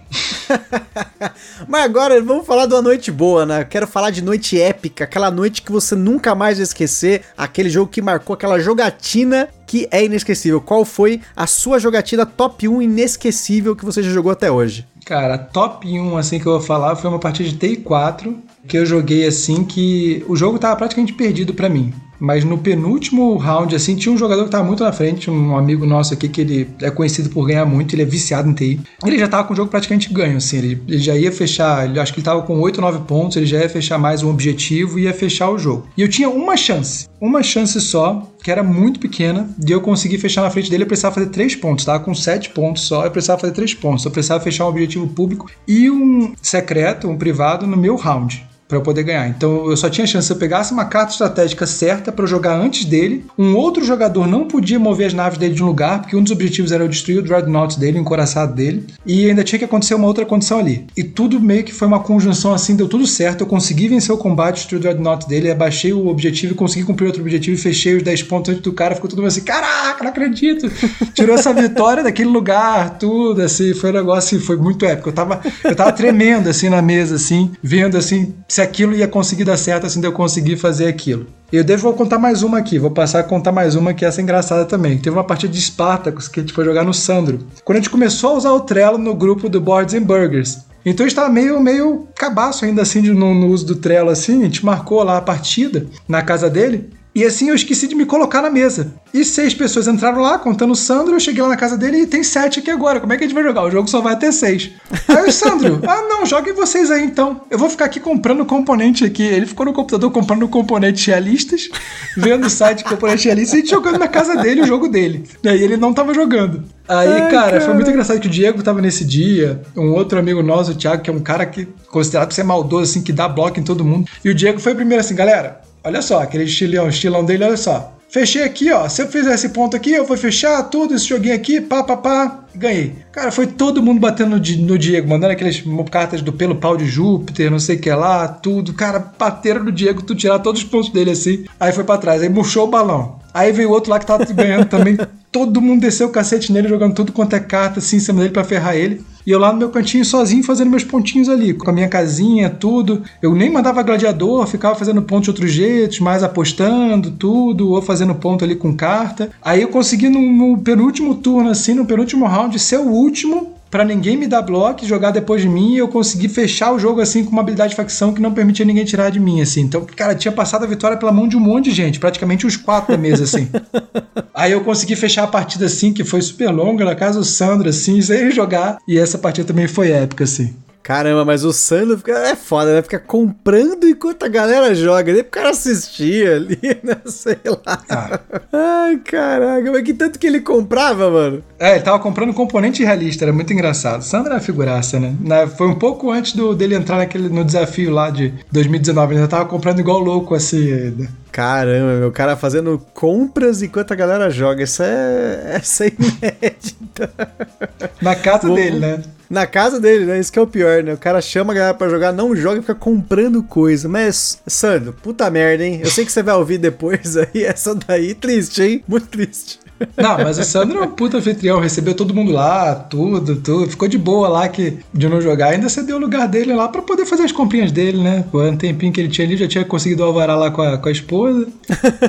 Mas 1.69 1.85
agora 1.85 2.23
vamos 2.23 2.47
falar 2.47 2.67
de 2.67 2.75
uma 2.75 2.83
noite 2.83 3.11
boa, 3.11 3.47
né? 3.47 3.65
Quero 3.65 3.87
falar 3.87 4.11
de 4.11 4.23
noite 4.23 4.61
épica, 4.61 5.05
aquela 5.05 5.31
noite 5.31 5.63
que 5.63 5.73
você 5.73 5.95
nunca 5.95 6.35
mais 6.35 6.59
vai 6.59 6.65
esquecer, 6.65 7.23
aquele 7.37 7.71
jogo 7.71 7.91
que 7.91 8.03
marcou 8.03 8.35
aquela 8.35 8.59
jogatina 8.59 9.49
que 9.67 9.89
é 9.91 10.05
inesquecível. 10.05 10.61
Qual 10.61 10.85
foi 10.85 11.21
a 11.35 11.47
sua 11.47 11.79
jogatina 11.79 12.27
top 12.27 12.69
1 12.69 12.83
inesquecível 12.83 13.75
que 13.75 13.85
você 13.85 14.03
já 14.03 14.11
jogou 14.11 14.33
até 14.33 14.51
hoje? 14.51 14.87
Cara, 15.05 15.37
top 15.37 15.87
1 15.87 16.17
assim 16.17 16.39
que 16.39 16.47
eu 16.47 16.53
vou 16.53 16.61
falar 16.61 16.97
foi 16.97 17.11
uma 17.11 17.19
partida 17.19 17.49
de 17.49 17.57
TI4 17.57 18.35
que 18.67 18.79
eu 18.79 18.87
joguei 18.87 19.27
assim 19.27 19.65
que 19.65 20.25
o 20.29 20.37
jogo 20.37 20.59
tava 20.59 20.77
praticamente 20.77 21.13
perdido 21.13 21.55
pra 21.55 21.69
mim. 21.69 21.93
Mas 22.19 22.45
no 22.45 22.59
penúltimo 22.59 23.37
round, 23.37 23.75
assim, 23.75 23.97
tinha 23.97 24.15
um 24.15 24.17
jogador 24.17 24.45
que 24.45 24.51
tava 24.51 24.65
muito 24.65 24.83
na 24.83 24.93
frente, 24.93 25.31
um 25.31 25.57
amigo 25.57 25.85
nosso 25.85 26.15
aqui, 26.15 26.29
que 26.29 26.41
ele 26.41 26.69
é 26.81 26.91
conhecido 26.91 27.29
por 27.29 27.47
ganhar 27.47 27.67
muito, 27.67 27.95
ele 27.95 28.03
é 28.03 28.07
viciado 28.07 28.49
em 28.49 28.55
TI. 28.55 28.81
Ele 29.05 29.19
já 29.19 29.29
tava 29.29 29.45
com 29.45 29.53
o 29.53 29.57
jogo 29.57 29.71
praticamente 29.71 30.13
ganho, 30.13 30.37
assim, 30.37 30.59
ele, 30.59 30.83
ele 30.87 30.99
já 30.99 31.17
ia 31.17 31.33
fechar, 31.33 31.85
ele, 31.85 31.99
acho 31.99 32.13
que 32.13 32.21
ele 32.21 32.25
tava 32.25 32.43
com 32.43 32.59
8 32.61 32.77
ou 32.77 32.83
9 32.83 33.01
pontos, 33.01 33.37
ele 33.37 33.47
já 33.47 33.59
ia 33.59 33.69
fechar 33.69 33.99
mais 33.99 34.23
um 34.23 34.31
objetivo 34.31 34.99
e 34.99 35.03
ia 35.03 35.13
fechar 35.13 35.51
o 35.51 35.59
jogo. 35.59 35.87
E 35.97 36.03
eu 36.03 36.09
tinha 36.09 36.29
uma 36.29 36.57
chance, 36.57 37.09
uma 37.21 37.43
chance 37.43 37.79
só, 37.81 38.31
que 38.43 38.51
era 38.51 38.63
muito 38.63 39.01
pequena, 39.01 39.49
de 39.59 39.73
eu 39.73 39.81
conseguir 39.81 40.19
fechar 40.19 40.43
na 40.43 40.51
frente 40.51 40.71
dele, 40.71 40.85
eu 40.85 40.89
precisava 40.89 41.17
fazer 41.17 41.29
3 41.29 41.57
pontos, 41.57 41.85
tava 41.85 42.03
com 42.03 42.15
7 42.15 42.51
pontos 42.51 42.85
só, 42.85 43.05
eu 43.05 43.11
precisava 43.11 43.41
fazer 43.41 43.53
3 43.53 43.75
pontos, 43.75 44.05
eu 44.05 44.11
precisava 44.11 44.43
fechar 44.43 44.67
um 44.67 44.69
objetivo 44.69 45.07
público 45.09 45.51
e 45.67 45.91
um 45.91 46.33
secreto, 46.41 47.09
um 47.09 47.19
privado 47.19 47.67
no 47.67 47.77
meu 47.77 47.97
round 47.97 48.54
para 48.69 48.79
eu 48.79 48.83
poder 48.83 49.03
ganhar. 49.03 49.29
Então 49.29 49.71
eu 49.71 49.77
só 49.77 49.89
tinha 49.89 50.07
chance 50.07 50.27
se 50.27 50.33
eu 50.33 50.37
pegasse 50.37 50.73
uma 50.73 50.87
carta 50.87 51.13
estratégica 51.13 51.67
certa 51.67 52.11
para 52.11 52.27
jogar 52.27 52.57
antes 52.57 52.85
dele. 52.85 53.25
Um 53.39 53.55
outro 53.57 53.85
jogador 53.85 54.27
não 54.27 54.49
podia 54.49 54.79
mover 54.79 55.07
as 55.09 55.15
naves 55.15 55.39
dele 55.39 55.55
de 55.55 55.63
um 55.63 55.67
lugar, 55.67 56.01
porque 56.01 56.17
um 56.17 56.23
dos 56.23 56.33
objetivos 56.33 56.73
era 56.73 56.83
eu 56.83 56.89
destruir 56.89 57.19
o 57.19 57.23
Dreadnought 57.23 57.79
dele, 57.79 57.99
o 57.99 58.01
encoraçado 58.01 58.55
dele. 58.55 58.87
E 59.05 59.29
ainda 59.29 59.45
tinha 59.45 59.59
que 59.59 59.65
acontecer 59.65 59.95
uma 59.95 60.07
outra 60.07 60.25
condição 60.25 60.59
ali. 60.59 60.87
E 60.97 61.05
tudo 61.05 61.41
meio 61.41 61.65
que 61.65 61.73
foi 61.73 61.87
uma 61.87 62.01
conjunção 62.01 62.53
assim, 62.53 62.75
deu 62.75 62.89
tudo 62.89 63.07
certo. 63.07 63.43
Eu 63.43 63.47
consegui 63.47 63.89
vencer 63.89 64.15
o 64.15 64.19
combate, 64.19 64.57
destruir 64.57 64.79
o 64.79 64.83
Dreadnought 64.83 65.29
dele, 65.29 65.51
abaixei 65.51 65.93
o 65.93 66.09
objetivo 66.09 66.55
consegui 66.55 66.87
cumprir 66.87 67.07
outro 67.07 67.21
objetivo 67.21 67.57
e 67.57 67.61
fechei 67.61 67.97
os 67.97 68.03
10 68.03 68.23
pontos 68.25 68.51
antes 68.51 68.63
do 68.63 68.73
cara. 68.73 68.95
Ficou 68.95 69.11
mundo 69.11 69.27
assim: 69.27 69.43
caraca, 69.43 70.03
não 70.03 70.11
acredito! 70.11 70.71
Tirou 71.15 71.35
essa 71.35 71.53
vitória 71.53 72.03
daquele 72.03 72.31
lugar, 72.31 72.99
tudo, 72.99 73.43
assim. 73.43 73.75
Foi 73.75 73.91
um 73.91 73.95
negócio, 73.95 74.37
assim, 74.37 74.45
foi 74.45 74.57
muito 74.57 74.85
épico. 74.85 75.11
Eu 75.11 75.13
tava, 75.13 75.41
eu 75.63 75.77
tava 75.77 75.93
tremendo 75.93 76.49
assim 76.49 76.69
na 76.69 76.81
mesa, 76.81 77.17
assim, 77.17 77.53
vendo 77.63 77.97
assim 77.97 78.33
se 78.55 78.63
aquilo 78.63 78.95
ia 78.95 79.09
conseguir 79.09 79.43
dar 79.43 79.57
certo, 79.57 79.85
assim, 79.85 80.01
de 80.01 80.07
eu 80.07 80.13
conseguir 80.13 80.57
fazer 80.57 80.87
aquilo. 80.87 81.27
Eu 81.53 81.65
devo 81.65 81.83
vou 81.83 81.93
contar 81.93 82.21
mais 82.21 82.45
uma 82.45 82.59
aqui, 82.59 82.79
vou 82.79 82.93
passar 82.93 83.19
a 83.19 83.25
contar 83.25 83.51
mais 83.51 83.75
uma 83.75 83.93
que 83.93 84.05
essa 84.05 84.21
é 84.21 84.23
engraçada 84.23 84.65
também. 84.65 84.97
Teve 84.97 85.17
uma 85.17 85.25
partida 85.25 85.53
de 85.53 85.61
Spartacus 85.61 86.29
que 86.29 86.39
a 86.39 86.43
gente 86.45 86.53
foi 86.53 86.65
jogar 86.65 86.85
no 86.85 86.95
Sandro. 86.95 87.41
Quando 87.65 87.79
a 87.79 87.81
gente 87.81 87.91
começou 87.91 88.31
a 88.31 88.35
usar 88.35 88.53
o 88.53 88.61
Trello 88.61 88.97
no 88.97 89.13
grupo 89.13 89.49
do 89.49 89.61
Boards 89.61 89.93
and 89.93 90.03
Burgers. 90.05 90.59
Então 90.87 91.05
eu 91.05 91.09
estava 91.09 91.29
meio, 91.29 91.59
meio 91.61 92.07
cabaço 92.15 92.65
ainda 92.65 92.83
assim 92.83 93.03
de- 93.03 93.11
no, 93.11 93.35
no 93.35 93.49
uso 93.49 93.67
do 93.67 93.75
Trello 93.75 94.09
assim, 94.11 94.43
a 94.43 94.45
gente 94.45 94.65
marcou 94.65 95.03
lá 95.03 95.17
a 95.17 95.21
partida 95.21 95.87
na 96.07 96.23
casa 96.23 96.49
dele. 96.49 96.91
E 97.15 97.25
assim 97.25 97.49
eu 97.49 97.55
esqueci 97.55 97.87
de 97.87 97.95
me 97.95 98.05
colocar 98.05 98.43
na 98.43 98.51
mesa. 98.51 98.93
E 99.13 99.25
seis 99.25 99.55
pessoas 99.55 99.87
entraram 99.87 100.21
lá, 100.21 100.37
contando 100.37 100.73
o 100.73 100.77
Sandro, 100.77 101.15
eu 101.15 101.21
cheguei 101.21 101.41
lá 101.41 101.49
na 101.49 101.57
casa 101.57 101.79
dele 101.79 101.99
e 101.99 102.07
tem 102.07 102.25
sete 102.25 102.59
aqui 102.59 102.71
agora. 102.71 102.99
Como 102.99 103.13
é 103.13 103.17
que 103.17 103.23
a 103.23 103.27
gente 103.27 103.35
vai 103.35 103.45
jogar? 103.45 103.63
O 103.63 103.71
jogo 103.71 103.89
só 103.89 104.01
vai 104.01 104.15
até 104.15 104.33
seis. 104.33 104.73
Aí 105.07 105.29
o 105.29 105.33
Sandro, 105.33 105.81
ah 105.87 106.03
não, 106.09 106.27
joguem 106.27 106.53
vocês 106.53 106.91
aí 106.91 107.05
então. 107.05 107.43
Eu 107.51 107.59
vou 107.59 107.71
ficar 107.71 107.85
aqui 107.85 108.01
comprando 108.01 108.45
componente 108.45 109.05
aqui. 109.05 109.23
Ele 109.23 109.47
ficou 109.47 109.65
no 109.65 109.73
computador 109.73 110.11
comprando 110.11 110.49
componentes 110.49 111.07
realistas, 111.07 111.69
vendo 112.17 112.47
o 112.47 112.51
site 112.51 112.79
de 112.79 112.85
componentes 112.85 113.25
realistas 113.25 113.63
e 113.63 113.67
jogando 113.67 113.99
na 113.99 114.09
casa 114.09 114.37
dele 114.37 114.63
o 114.63 114.67
jogo 114.67 114.89
dele. 114.89 115.25
E 115.43 115.49
aí 115.49 115.63
ele 115.63 115.77
não 115.77 115.93
tava 115.93 116.13
jogando. 116.13 116.65
Aí, 116.89 117.09
Ai, 117.09 117.31
cara, 117.31 117.31
cara. 117.31 117.61
foi 117.61 117.75
muito 117.75 117.91
engraçado 117.91 118.21
que 118.21 118.27
o 118.27 118.31
Diego 118.31 118.63
tava 118.63 118.81
nesse 118.83 119.05
dia, 119.05 119.63
um 119.77 119.93
outro 119.93 120.19
amigo 120.19 120.43
nosso, 120.43 120.73
o 120.73 120.75
Thiago, 120.75 121.03
que 121.03 121.09
é 121.09 121.13
um 121.13 121.21
cara 121.21 121.47
que 121.47 121.67
considerado 121.89 122.33
ser 122.33 122.43
maldoso, 122.43 122.91
assim, 122.91 123.03
que 123.03 123.13
dá 123.13 123.29
bloco 123.29 123.59
em 123.59 123.63
todo 123.63 123.85
mundo. 123.85 124.09
E 124.25 124.29
o 124.29 124.35
Diego 124.35 124.59
foi 124.59 124.73
o 124.73 124.77
primeiro 124.77 125.01
assim, 125.01 125.15
galera, 125.15 125.61
olha 125.85 126.03
só, 126.03 126.21
aquele 126.21 126.45
estilão, 126.45 126.89
estilão 126.89 127.25
dele, 127.25 127.45
olha 127.45 127.57
só. 127.57 127.93
Fechei 128.09 128.45
aqui, 128.45 128.71
ó. 128.71 128.89
Se 128.89 129.03
eu 129.03 129.09
fizer 129.09 129.35
esse 129.35 129.49
ponto 129.49 129.77
aqui, 129.77 129.91
eu 129.93 130.05
vou 130.07 130.17
fechar 130.17 130.63
tudo, 130.65 130.95
esse 130.95 131.07
joguinho 131.09 131.35
aqui, 131.35 131.61
pá, 131.61 131.83
pá, 131.83 131.97
pá, 131.97 132.45
ganhei. 132.55 132.95
Cara, 133.11 133.33
foi 133.33 133.45
todo 133.47 133.83
mundo 133.83 133.99
batendo 134.01 134.31
no, 134.31 134.41
Di- 134.41 134.57
no 134.63 134.79
Diego, 134.79 135.09
mandando 135.09 135.33
aquelas 135.33 135.61
cartas 135.91 136.23
do 136.23 136.33
pelo 136.33 136.55
pau 136.55 136.77
de 136.77 136.87
Júpiter, 136.87 137.51
não 137.51 137.59
sei 137.59 137.75
o 137.77 137.81
que 137.81 137.91
lá, 137.91 138.29
tudo. 138.29 138.73
Cara, 138.73 139.01
bateram 139.19 139.65
no 139.65 139.73
Diego, 139.73 140.01
tu 140.03 140.15
tirar 140.15 140.39
todos 140.39 140.63
os 140.63 140.69
pontos 140.69 140.91
dele 140.91 141.11
assim. 141.11 141.45
Aí 141.59 141.73
foi 141.73 141.83
pra 141.83 141.99
trás, 141.99 142.23
aí 142.23 142.29
murchou 142.29 142.65
o 142.69 142.71
balão. 142.71 143.19
Aí 143.35 143.51
veio 143.51 143.71
outro 143.71 143.91
lá 143.91 143.99
que 143.99 144.07
tava 144.07 144.25
ganhando 144.25 144.67
também. 144.67 144.97
Todo 145.33 145.61
mundo 145.61 145.81
desceu 145.81 146.07
o 146.07 146.11
cacete 146.11 146.53
nele, 146.53 146.69
jogando 146.69 146.95
tudo 146.95 147.11
quanto 147.11 147.35
é 147.35 147.41
carta 147.41 147.81
assim 147.81 147.97
em 147.97 148.01
cima 148.01 148.21
dele 148.21 148.33
pra 148.33 148.45
ferrar 148.45 148.77
ele. 148.77 149.05
E 149.27 149.31
eu 149.33 149.39
lá 149.39 149.53
no 149.53 149.59
meu 149.59 149.71
cantinho 149.71 150.05
sozinho 150.05 150.45
fazendo 150.45 150.71
meus 150.71 150.85
pontinhos 150.85 151.29
ali, 151.29 151.53
com 151.53 151.69
a 151.69 151.73
minha 151.73 151.89
casinha, 151.89 152.49
tudo. 152.49 153.03
Eu 153.21 153.35
nem 153.35 153.51
mandava 153.51 153.83
gladiador, 153.83 154.47
ficava 154.47 154.77
fazendo 154.77 155.03
ponto 155.03 155.25
de 155.25 155.31
outros 155.31 155.51
jeitos, 155.51 155.99
mais 155.99 156.23
apostando, 156.23 157.11
tudo, 157.11 157.71
ou 157.71 157.83
fazendo 157.83 158.15
ponto 158.15 158.45
ali 158.45 158.55
com 158.55 158.77
carta. 158.77 159.31
Aí 159.43 159.63
eu 159.63 159.69
consegui 159.69 160.09
no, 160.09 160.21
no 160.21 160.59
penúltimo 160.59 161.17
turno, 161.17 161.51
assim, 161.51 161.75
no 161.75 161.87
penúltimo 161.87 162.27
round, 162.27 162.57
ser 162.59 162.79
o 162.79 162.89
último. 162.89 163.54
Pra 163.75 163.85
ninguém 163.85 164.17
me 164.17 164.29
dar 164.29 164.41
bloco, 164.41 164.87
jogar 164.87 165.11
depois 165.11 165.43
de 165.43 165.49
mim, 165.49 165.75
e 165.75 165.79
eu 165.79 165.89
consegui 165.89 166.29
fechar 166.29 166.71
o 166.71 166.79
jogo 166.79 167.01
assim 167.01 167.25
com 167.25 167.33
uma 167.33 167.43
habilidade 167.43 167.71
de 167.71 167.75
facção 167.75 168.15
que 168.15 168.23
não 168.23 168.33
permitia 168.33 168.65
ninguém 168.65 168.85
tirar 168.85 169.11
de 169.11 169.19
mim, 169.19 169.41
assim. 169.41 169.63
Então, 169.63 169.85
cara, 169.85 170.15
tinha 170.15 170.31
passado 170.31 170.63
a 170.63 170.69
vitória 170.69 170.97
pela 170.97 171.11
mão 171.11 171.27
de 171.27 171.37
um 171.37 171.41
monte 171.41 171.65
de 171.65 171.73
gente, 171.73 171.99
praticamente 171.99 172.47
os 172.47 172.57
quatro 172.57 172.93
da 172.93 172.97
mesa, 172.97 173.25
assim. 173.25 173.49
Aí 174.33 174.53
eu 174.53 174.63
consegui 174.63 174.95
fechar 174.95 175.25
a 175.25 175.27
partida 175.27 175.67
assim, 175.67 175.93
que 175.93 176.05
foi 176.05 176.23
super 176.23 176.53
longa, 176.53 176.85
na 176.85 176.95
casa 176.95 177.19
do 177.19 177.25
Sandro, 177.25 177.69
assim, 177.69 178.01
sem 178.01 178.31
jogar. 178.31 178.79
E 178.87 178.97
essa 178.97 179.19
partida 179.19 179.49
também 179.49 179.67
foi 179.67 179.91
épica, 179.91 180.23
assim. 180.23 180.55
Caramba, 180.85 181.25
mas 181.25 181.45
o 181.47 181.53
Sandro 181.53 181.97
fica, 181.97 182.13
é 182.13 182.37
foda, 182.37 182.75
né? 182.75 182.83
Fica 182.83 182.99
comprando 182.99 183.89
enquanto 183.89 184.23
a 184.23 184.29
galera 184.29 184.75
joga, 184.75 185.15
nem 185.15 185.23
pro 185.23 185.31
cara 185.31 185.49
assistir 185.49 186.29
ali, 186.29 186.59
né? 186.85 186.95
Sei 187.07 187.39
lá. 187.47 187.83
Ah. 187.89 188.21
Ai, 188.53 188.99
caraca, 188.99 189.73
mas 189.73 189.83
que 189.83 189.95
tanto 189.95 190.19
que 190.19 190.27
ele 190.27 190.41
comprava, 190.41 191.11
mano? 191.11 191.43
É, 191.59 191.77
ele 191.77 191.81
tava 191.85 191.99
comprando 191.99 192.35
componente 192.35 192.85
realista, 192.85 193.25
era 193.25 193.33
muito 193.33 193.51
engraçado. 193.51 194.03
Sandro 194.03 194.33
é 194.33 194.35
uma 194.37 194.41
figuraça, 194.43 195.01
né? 195.01 195.17
Na- 195.21 195.47
foi 195.47 195.69
um 195.69 195.75
pouco 195.75 196.11
antes 196.11 196.35
do, 196.35 196.55
dele 196.55 196.75
entrar 196.75 196.99
naquele, 196.99 197.31
no 197.31 197.47
desafio 197.47 197.91
lá 197.91 198.11
de 198.11 198.35
2019. 198.53 199.15
Ele 199.15 199.23
já 199.23 199.29
tava 199.29 199.47
comprando 199.47 199.79
igual 199.79 200.01
louco, 200.01 200.35
assim. 200.35 200.71
ainda. 200.71 201.09
Caramba, 201.33 201.99
meu 201.99 202.13
cara 202.13 202.37
fazendo 202.37 202.79
compras 202.93 203.63
enquanto 203.63 203.91
a 203.93 203.97
galera 203.97 204.29
joga. 204.31 204.63
Isso 204.63 204.83
é, 204.83 205.55
essa 205.57 205.87
é 205.87 205.93
inédita. 205.99 207.11
Na 208.03 208.15
casa 208.15 208.47
Bom, 208.49 208.55
dele, 208.55 208.79
né? 208.79 209.03
Na 209.29 209.47
casa 209.47 209.81
dele, 209.81 210.05
né? 210.05 210.19
Isso 210.19 210.33
que 210.33 210.39
é 210.39 210.43
o 210.43 210.47
pior, 210.47 210.83
né? 210.83 210.93
O 210.93 210.99
cara 210.99 211.21
chama 211.21 211.53
a 211.53 211.57
galera 211.57 211.75
pra 211.75 211.89
jogar, 211.89 212.13
não 212.13 212.37
joga 212.37 212.59
e 212.59 212.61
fica 212.61 212.75
comprando 212.75 213.43
coisa. 213.43 213.89
Mas, 213.89 214.41
Sandro, 214.47 214.93
puta 214.93 215.31
merda, 215.31 215.65
hein? 215.65 215.81
Eu 215.83 215.91
sei 215.91 216.05
que 216.05 216.13
você 216.13 216.23
vai 216.23 216.35
ouvir 216.35 216.59
depois 216.59 217.17
aí, 217.19 217.45
essa 217.45 217.75
daí, 217.75 218.15
triste, 218.15 218.63
hein? 218.63 218.85
Muito 218.87 219.09
triste. 219.09 219.64
Não, 219.97 220.19
mas 220.19 220.39
o 220.39 220.45
Sandro 220.45 220.79
é 220.79 220.83
um 220.83 220.91
puta 220.91 221.19
anfitrião, 221.19 221.59
recebeu 221.59 221.95
todo 221.95 222.15
mundo 222.15 222.33
lá, 222.33 222.75
tudo, 222.75 223.37
tudo. 223.37 223.69
Ficou 223.69 223.89
de 223.89 223.99
boa 223.99 224.29
lá 224.29 224.49
que, 224.49 224.79
de 224.93 225.09
não 225.09 225.21
jogar. 225.21 225.49
Ainda 225.49 225.69
cedeu 225.69 225.97
o 225.97 226.01
lugar 226.01 226.29
dele 226.29 226.55
lá 226.55 226.69
pra 226.69 226.83
poder 226.83 227.05
fazer 227.07 227.25
as 227.25 227.33
comprinhas 227.33 227.73
dele, 227.73 227.99
né? 227.99 228.25
Pô, 228.31 228.43
um 228.43 228.57
tempinho 228.57 228.93
que 228.93 229.01
ele 229.01 229.09
tinha 229.09 229.27
ali, 229.27 229.37
já 229.37 229.49
tinha 229.49 229.65
conseguido 229.65 230.03
o 230.03 230.07
alvará 230.07 230.37
lá 230.37 230.51
com 230.51 230.63
a, 230.63 230.79
com 230.79 230.89
a 230.89 230.93
esposa. 230.93 231.47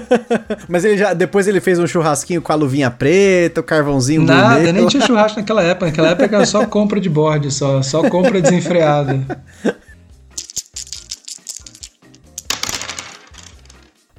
Mas 0.70 0.86
ele 0.86 0.98
já, 0.98 1.14
depois 1.14 1.48
ele 1.48 1.60
fez 1.60 1.80
um 1.80 1.88
churrasquinho 1.88 2.42
com 2.42 2.52
a 2.52 2.56
luvinha 2.56 2.92
preta, 2.92 3.62
o 3.62 3.64
carvãozinho 3.64 4.24
Nada, 4.24 4.72
nem 4.72 4.88
tinha 4.88 5.06
churrasco 5.06 5.40
naquela 5.40 5.64
época. 5.64 5.88
Naquela 5.88 6.10
época 6.10 6.36
era 6.36 6.46
só 6.46 6.66
compra 6.66 7.00
de 7.00 7.10
board, 7.10 7.52
só, 7.52 7.82
só 7.82 8.08
compra 8.10 8.42
desenfreada. 8.42 9.20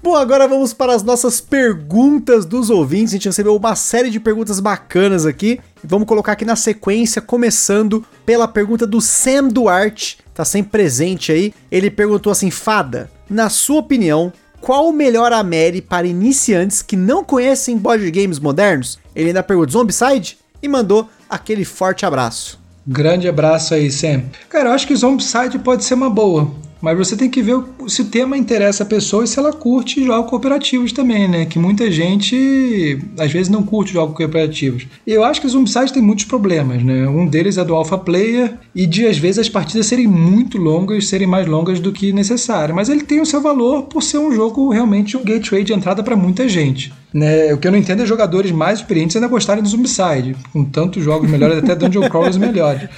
Bom, 0.07 0.15
agora 0.15 0.47
vamos 0.47 0.73
para 0.73 0.95
as 0.95 1.03
nossas 1.03 1.41
perguntas 1.41 2.47
dos 2.47 2.71
ouvintes. 2.71 3.13
A 3.13 3.17
gente 3.17 3.27
recebeu 3.27 3.57
uma 3.57 3.75
série 3.75 4.09
de 4.09 4.21
perguntas 4.21 4.61
bacanas 4.61 5.27
aqui. 5.27 5.59
Vamos 5.83 6.07
colocar 6.07 6.31
aqui 6.31 6.45
na 6.45 6.55
sequência, 6.55 7.21
começando 7.21 8.07
pela 8.25 8.47
pergunta 8.47 8.87
do 8.87 9.01
Sam 9.01 9.49
Duarte, 9.49 10.19
tá 10.33 10.45
sempre 10.45 10.71
presente 10.71 11.33
aí. 11.33 11.53
Ele 11.73 11.91
perguntou 11.91 12.31
assim: 12.31 12.53
Fada, 12.53 13.11
na 13.29 13.51
sua 13.51 13.81
opinião, 13.81 14.33
qual 14.61 14.89
o 14.89 14.93
melhor 14.93 15.33
Ameri 15.33 15.83
para 15.83 16.07
iniciantes 16.07 16.83
que 16.83 16.97
não 16.97 17.25
conhecem 17.25 17.77
board 17.77 18.09
games 18.13 18.39
modernos? 18.39 19.01
Ele 19.13 19.31
ainda 19.31 19.43
perguntou 19.43 19.81
Zombicide 19.81 20.39
e 20.63 20.69
mandou 20.69 21.11
aquele 21.29 21.65
forte 21.65 22.07
abraço. 22.07 22.61
Grande 22.87 23.27
abraço 23.27 23.75
aí, 23.75 23.91
Sam. 23.91 24.23
Cara, 24.49 24.69
eu 24.69 24.73
acho 24.73 24.87
que 24.87 24.95
o 24.95 24.97
Zombicide 24.97 25.59
pode 25.59 25.85
ser 25.85 25.95
uma 25.95 26.09
boa. 26.09 26.65
Mas 26.87 26.97
você 26.97 27.17
tem 27.17 27.29
que 27.29 27.43
ver 27.43 27.61
se 27.89 28.03
o 28.03 28.05
tema 28.05 28.39
interessa 28.39 28.85
a 28.85 28.87
pessoa 28.87 29.25
e 29.25 29.27
se 29.27 29.41
ela 29.41 29.53
curte 29.53 30.05
jogos 30.05 30.31
cooperativos 30.31 30.93
também, 30.93 31.27
né? 31.27 31.45
Que 31.45 31.59
muita 31.59 31.91
gente 31.91 33.01
às 33.19 33.33
vezes 33.33 33.49
não 33.49 33.65
curte 33.65 33.93
jogos 33.93 34.17
cooperativos. 34.17 34.87
Eu 35.05 35.25
acho 35.25 35.41
que 35.41 35.49
o 35.49 35.51
Zombicide 35.51 35.93
tem 35.93 36.01
muitos 36.01 36.27
problemas, 36.27 36.85
né? 36.85 37.09
Um 37.09 37.27
deles 37.27 37.59
é 37.59 37.65
do 37.65 37.75
alpha 37.75 37.99
player 37.99 38.55
e 38.73 38.87
de 38.87 39.05
às 39.05 39.19
vezes 39.19 39.41
as 39.41 39.49
partidas 39.49 39.87
serem 39.87 40.07
muito 40.07 40.59
longas, 40.59 41.09
serem 41.09 41.27
mais 41.27 41.49
longas 41.49 41.81
do 41.81 41.91
que 41.91 42.13
necessário. 42.13 42.73
Mas 42.73 42.89
ele 42.89 43.03
tem 43.03 43.21
o 43.21 43.27
seu 43.27 43.41
valor 43.41 43.83
por 43.87 44.01
ser 44.01 44.19
um 44.19 44.33
jogo 44.33 44.71
realmente 44.71 45.17
um 45.17 45.25
gateway 45.25 45.65
de 45.65 45.73
entrada 45.73 46.05
para 46.05 46.15
muita 46.15 46.49
gente. 46.49 46.93
Né? 47.13 47.53
O 47.55 47.59
que 47.59 47.67
eu 47.67 47.73
não 47.73 47.79
entendo 47.79 48.03
é 48.03 48.07
jogadores 48.07 48.51
mais 48.51 48.81
experientes 48.81 49.17
ainda 49.17 49.29
gostarem 49.29 49.63
do 49.63 49.69
Zombicide, 49.69 50.37
com 50.53 50.65
tantos 50.65 51.03
jogos 51.03 51.31
melhores, 51.31 51.59
até 51.59 51.75
Dungeon 51.75 52.09
Crawlers 52.11 52.37
melhores. 52.37 52.89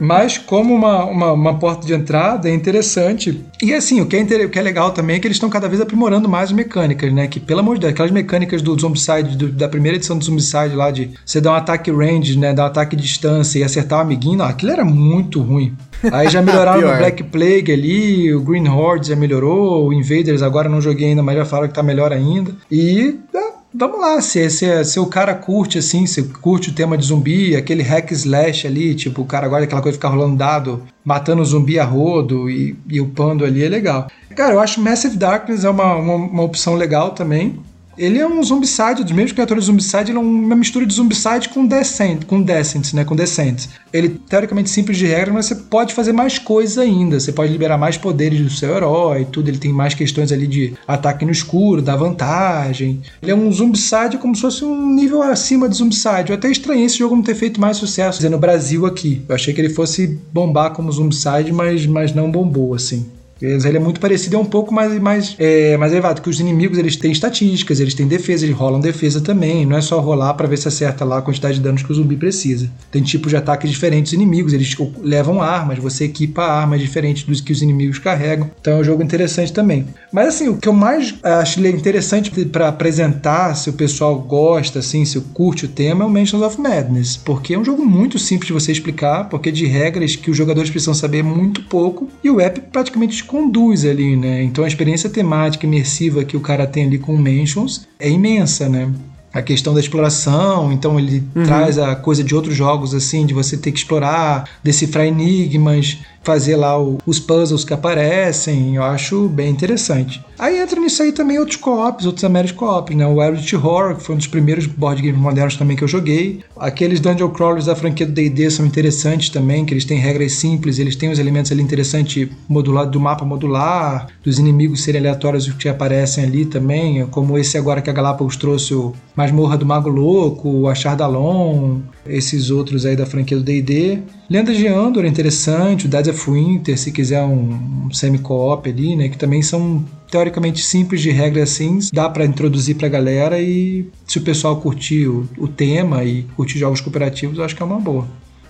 Mas 0.00 0.38
como 0.38 0.74
uma, 0.74 1.04
uma, 1.04 1.32
uma, 1.32 1.58
porta 1.58 1.86
de 1.86 1.92
entrada 1.92 2.48
é 2.48 2.54
interessante. 2.54 3.44
E 3.62 3.74
assim, 3.74 4.00
o 4.00 4.06
que 4.06 4.16
é, 4.16 4.44
o 4.44 4.48
que 4.48 4.58
é 4.58 4.62
legal 4.62 4.92
também 4.92 5.16
é 5.16 5.18
que 5.18 5.26
eles 5.26 5.36
estão 5.36 5.50
cada 5.50 5.68
vez 5.68 5.80
aprimorando 5.80 6.28
mais 6.28 6.50
as 6.50 6.52
mecânicas, 6.52 7.12
né? 7.12 7.26
Que, 7.26 7.40
pelo 7.40 7.60
amor 7.60 7.74
de 7.74 7.82
Deus, 7.82 7.92
aquelas 7.92 8.12
mecânicas 8.12 8.62
do 8.62 8.78
Zombicide, 8.78 9.36
do, 9.36 9.48
da 9.48 9.68
primeira 9.68 9.96
edição 9.96 10.16
do 10.16 10.24
Zombicide 10.24 10.74
lá, 10.74 10.90
de 10.90 11.10
você 11.24 11.40
dar 11.40 11.52
um 11.52 11.54
ataque 11.56 11.90
range, 11.90 12.38
né? 12.38 12.52
Dar 12.52 12.64
um 12.64 12.66
ataque 12.66 12.96
de 12.96 13.02
distância 13.02 13.58
e 13.58 13.64
acertar 13.64 13.98
o 13.98 14.02
um 14.02 14.04
amiguinho, 14.04 14.38
não, 14.38 14.44
aquilo 14.46 14.72
era 14.72 14.84
muito 14.84 15.40
ruim. 15.42 15.76
Aí 16.12 16.28
já 16.28 16.40
melhoraram 16.42 16.80
no 16.80 16.96
Black 16.96 17.22
Plague 17.24 17.72
ali, 17.72 18.34
o 18.34 18.40
Green 18.40 18.68
Horde 18.68 19.08
já 19.08 19.16
melhorou, 19.16 19.86
o 19.86 19.92
Invaders 19.92 20.42
agora 20.42 20.68
não 20.68 20.80
joguei 20.80 21.08
ainda, 21.08 21.22
mas 21.22 21.36
já 21.36 21.44
falaram 21.44 21.68
que 21.68 21.74
tá 21.74 21.82
melhor 21.82 22.12
ainda. 22.12 22.54
E 22.70 23.18
é, 23.34 23.52
vamos 23.74 24.00
lá, 24.00 24.20
se, 24.20 24.48
se, 24.50 24.84
se 24.84 24.98
o 24.98 25.06
cara 25.06 25.34
curte 25.34 25.78
assim, 25.78 26.06
se 26.06 26.22
curte 26.24 26.70
o 26.70 26.74
tema 26.74 26.96
de 26.96 27.06
zumbi, 27.06 27.54
aquele 27.54 27.82
hack 27.82 28.10
slash 28.12 28.66
ali, 28.66 28.94
tipo, 28.94 29.22
o 29.22 29.26
cara 29.26 29.48
gosta 29.48 29.62
daquela 29.62 29.82
coisa 29.82 29.96
de 29.96 29.98
ficar 29.98 30.14
rolando 30.14 30.36
dado, 30.36 30.82
matando 31.04 31.42
o 31.42 31.44
zumbi 31.44 31.78
a 31.78 31.84
rodo 31.84 32.50
e, 32.50 32.76
e 32.88 33.00
upando 33.00 33.44
ali, 33.44 33.64
é 33.64 33.68
legal. 33.68 34.08
Cara, 34.34 34.54
eu 34.54 34.60
acho 34.60 34.80
Massive 34.80 35.16
Darkness 35.16 35.64
é 35.64 35.70
uma, 35.70 35.94
uma, 35.96 36.14
uma 36.14 36.42
opção 36.42 36.74
legal 36.74 37.10
também. 37.12 37.58
Ele 37.98 38.18
é 38.18 38.26
um 38.26 38.42
Zombicide, 38.42 39.02
dos 39.02 39.12
mesmos 39.12 39.32
criadores 39.32 39.64
de 39.64 39.70
Zombicide, 39.70 40.10
ele 40.10 40.18
é 40.18 40.20
uma 40.20 40.54
mistura 40.54 40.84
de 40.84 40.92
Zombicide 40.92 41.48
com 41.48 41.66
Descent, 41.66 42.24
com 42.24 42.42
Descent, 42.42 42.92
né, 42.92 43.04
com 43.04 43.16
Descent. 43.16 43.68
Ele 43.90 44.20
teoricamente 44.28 44.68
simples 44.68 44.98
de 44.98 45.06
regra, 45.06 45.32
mas 45.32 45.46
você 45.46 45.54
pode 45.54 45.94
fazer 45.94 46.12
mais 46.12 46.38
coisas 46.38 46.76
ainda. 46.76 47.18
Você 47.18 47.32
pode 47.32 47.50
liberar 47.50 47.78
mais 47.78 47.96
poderes 47.96 48.40
do 48.40 48.50
seu 48.50 48.76
herói, 48.76 49.24
tudo. 49.24 49.48
Ele 49.48 49.56
tem 49.56 49.72
mais 49.72 49.94
questões 49.94 50.30
ali 50.30 50.46
de 50.46 50.74
ataque 50.86 51.24
no 51.24 51.30
escuro, 51.30 51.80
da 51.80 51.96
vantagem. 51.96 53.00
Ele 53.22 53.30
é 53.30 53.34
um 53.34 53.50
Zombicide 53.50 54.18
como 54.18 54.34
se 54.34 54.42
fosse 54.42 54.64
um 54.64 54.94
nível 54.94 55.22
acima 55.22 55.66
de 55.66 55.76
Zombicide. 55.76 56.30
Eu 56.30 56.36
até 56.36 56.50
estranhei 56.50 56.84
esse 56.84 56.98
jogo 56.98 57.16
não 57.16 57.22
ter 57.22 57.34
feito 57.34 57.58
mais 57.58 57.78
sucesso 57.78 58.28
no 58.28 58.38
Brasil 58.38 58.84
aqui. 58.84 59.22
Eu 59.26 59.34
achei 59.34 59.54
que 59.54 59.60
ele 59.60 59.70
fosse 59.70 60.18
bombar 60.32 60.72
como 60.72 60.92
Zombicide, 60.92 61.52
mas, 61.52 61.86
mas 61.86 62.14
não 62.14 62.30
bombou 62.30 62.74
assim. 62.74 63.06
Ele 63.40 63.76
é 63.76 63.80
muito 63.80 64.00
parecido, 64.00 64.36
é 64.36 64.38
um 64.38 64.46
pouco 64.46 64.72
mais, 64.72 64.98
mais, 64.98 65.36
é, 65.38 65.76
mais 65.76 65.92
elevado, 65.92 66.22
que 66.22 66.30
os 66.30 66.40
inimigos 66.40 66.78
eles 66.78 66.96
têm 66.96 67.12
estatísticas, 67.12 67.80
eles 67.80 67.92
têm 67.92 68.08
defesa, 68.08 68.46
eles 68.46 68.56
rolam 68.56 68.80
defesa 68.80 69.20
também, 69.20 69.66
não 69.66 69.76
é 69.76 69.82
só 69.82 70.00
rolar 70.00 70.32
para 70.34 70.48
ver 70.48 70.56
se 70.56 70.68
acerta 70.68 71.04
lá 71.04 71.18
a 71.18 71.22
quantidade 71.22 71.56
de 71.56 71.60
danos 71.60 71.82
que 71.82 71.92
o 71.92 71.94
zumbi 71.94 72.16
precisa. 72.16 72.70
Tem 72.90 73.02
tipos 73.02 73.30
de 73.30 73.36
ataques 73.36 73.70
diferentes 73.70 74.12
dos 74.12 74.14
inimigos, 74.14 74.54
eles 74.54 74.74
levam 75.02 75.42
armas, 75.42 75.78
você 75.78 76.04
equipa 76.04 76.44
armas 76.44 76.80
diferentes 76.80 77.24
dos 77.24 77.40
que 77.42 77.52
os 77.52 77.60
inimigos 77.60 77.98
carregam, 77.98 78.50
então 78.58 78.78
é 78.78 78.80
um 78.80 78.84
jogo 78.84 79.02
interessante 79.02 79.52
também. 79.52 79.86
Mas 80.10 80.28
assim, 80.28 80.48
o 80.48 80.56
que 80.56 80.68
eu 80.68 80.72
mais 80.72 81.14
acho 81.22 81.60
interessante 81.66 82.30
para 82.46 82.68
apresentar, 82.68 83.54
se 83.54 83.68
o 83.68 83.74
pessoal 83.74 84.18
gosta, 84.18 84.78
assim, 84.78 85.04
se 85.04 85.20
curte 85.34 85.66
o 85.66 85.68
tema, 85.68 86.04
é 86.04 86.06
o 86.06 86.10
Mansions 86.10 86.42
of 86.42 86.58
Madness, 86.58 87.18
porque 87.18 87.52
é 87.52 87.58
um 87.58 87.64
jogo 87.64 87.84
muito 87.84 88.18
simples 88.18 88.46
de 88.46 88.52
você 88.54 88.72
explicar, 88.72 89.28
porque 89.28 89.52
de 89.52 89.66
regras 89.66 90.16
que 90.16 90.30
os 90.30 90.36
jogadores 90.36 90.70
precisam 90.70 90.94
saber 90.94 91.22
muito 91.22 91.62
pouco, 91.64 92.08
e 92.24 92.30
o 92.30 92.40
app 92.40 92.60
praticamente 92.72 93.25
conduz 93.26 93.84
ali, 93.84 94.16
né? 94.16 94.42
Então 94.42 94.64
a 94.64 94.68
experiência 94.68 95.10
temática 95.10 95.66
imersiva 95.66 96.24
que 96.24 96.36
o 96.36 96.40
cara 96.40 96.66
tem 96.66 96.84
ali 96.84 96.98
com 96.98 97.14
o 97.14 97.18
Mansions 97.18 97.86
é 97.98 98.08
imensa, 98.08 98.68
né? 98.68 98.90
a 99.36 99.42
questão 99.42 99.74
da 99.74 99.80
exploração, 99.80 100.72
então 100.72 100.98
ele 100.98 101.22
uhum. 101.34 101.44
traz 101.44 101.78
a 101.78 101.94
coisa 101.94 102.24
de 102.24 102.34
outros 102.34 102.56
jogos 102.56 102.94
assim, 102.94 103.26
de 103.26 103.34
você 103.34 103.54
ter 103.54 103.70
que 103.70 103.78
explorar, 103.78 104.48
decifrar 104.64 105.04
enigmas, 105.04 105.98
fazer 106.26 106.56
lá 106.56 106.76
o, 106.76 106.98
os 107.06 107.20
puzzles 107.20 107.64
que 107.64 107.72
aparecem, 107.72 108.74
eu 108.74 108.82
acho 108.82 109.28
bem 109.28 109.48
interessante. 109.48 110.20
Aí 110.36 110.58
entra 110.58 110.80
nisso 110.80 111.00
aí 111.02 111.12
também 111.12 111.38
outros 111.38 111.56
co-ops, 111.56 112.04
outros 112.04 112.24
American 112.24 112.56
co-ops, 112.56 112.96
né? 112.96 113.06
O 113.06 113.22
Eldritch 113.22 113.52
Horror, 113.54 113.94
que 113.94 114.02
foi 114.02 114.16
um 114.16 114.18
dos 114.18 114.26
primeiros 114.26 114.66
board 114.66 115.00
games 115.00 115.18
modernos 115.18 115.56
também 115.56 115.76
que 115.76 115.84
eu 115.84 115.88
joguei. 115.88 116.40
Aqueles 116.58 116.98
Dungeon 116.98 117.30
Crawlers 117.30 117.66
da 117.66 117.76
franquia 117.76 118.04
do 118.04 118.12
D&D 118.12 118.50
são 118.50 118.66
interessantes 118.66 119.30
também, 119.30 119.64
que 119.64 119.72
eles 119.72 119.84
têm 119.84 119.98
regras 119.98 120.32
simples, 120.32 120.80
eles 120.80 120.96
têm 120.96 121.10
os 121.10 121.20
elementos 121.20 121.52
ali 121.52 121.62
interessantes 121.62 122.28
modular, 122.48 122.90
do 122.90 122.98
mapa 122.98 123.24
modular, 123.24 124.08
dos 124.24 124.38
inimigos 124.38 124.82
serem 124.82 125.00
aleatórios 125.00 125.48
que 125.52 125.68
aparecem 125.68 126.24
ali 126.24 126.44
também, 126.44 127.06
como 127.06 127.38
esse 127.38 127.56
agora 127.56 127.80
que 127.80 127.88
a 127.88 127.92
Galápagos 127.92 128.36
trouxe 128.36 128.74
o 128.74 128.92
Masmorra 129.14 129.56
do 129.56 129.64
Mago 129.64 129.88
Louco, 129.88 130.48
o 130.48 130.68
Achar 130.68 130.96
Dalon, 130.96 131.78
esses 132.08 132.50
outros 132.50 132.86
aí 132.86 132.96
da 132.96 133.06
franquia 133.06 133.36
do 133.36 133.42
D&D. 133.42 133.98
Lendas 134.28 134.56
de 134.56 134.66
Andor 134.66 135.04
é 135.04 135.08
interessante, 135.08 135.86
o 135.86 135.88
Dead 135.88 136.08
of 136.08 136.30
Winter, 136.30 136.78
se 136.78 136.90
quiser 136.90 137.22
um, 137.22 137.86
um 137.86 137.92
semi-co-op 137.92 138.68
ali, 138.68 138.96
né, 138.96 139.08
que 139.08 139.18
também 139.18 139.42
são 139.42 139.84
teoricamente 140.10 140.62
simples 140.62 141.00
de 141.00 141.10
regra 141.10 141.42
assim, 141.42 141.78
dá 141.92 142.08
para 142.08 142.24
introduzir 142.24 142.76
para 142.76 142.86
a 142.86 142.90
galera 142.90 143.40
e 143.40 143.88
se 144.06 144.18
o 144.18 144.22
pessoal 144.22 144.60
curtir 144.60 145.06
o, 145.06 145.28
o 145.38 145.48
tema 145.48 146.04
e 146.04 146.22
curtir 146.36 146.58
jogos 146.58 146.80
cooperativos, 146.80 147.38
eu 147.38 147.44
acho 147.44 147.56
que 147.56 147.62
é 147.62 147.66
uma 147.66 147.80
boa. 147.80 148.06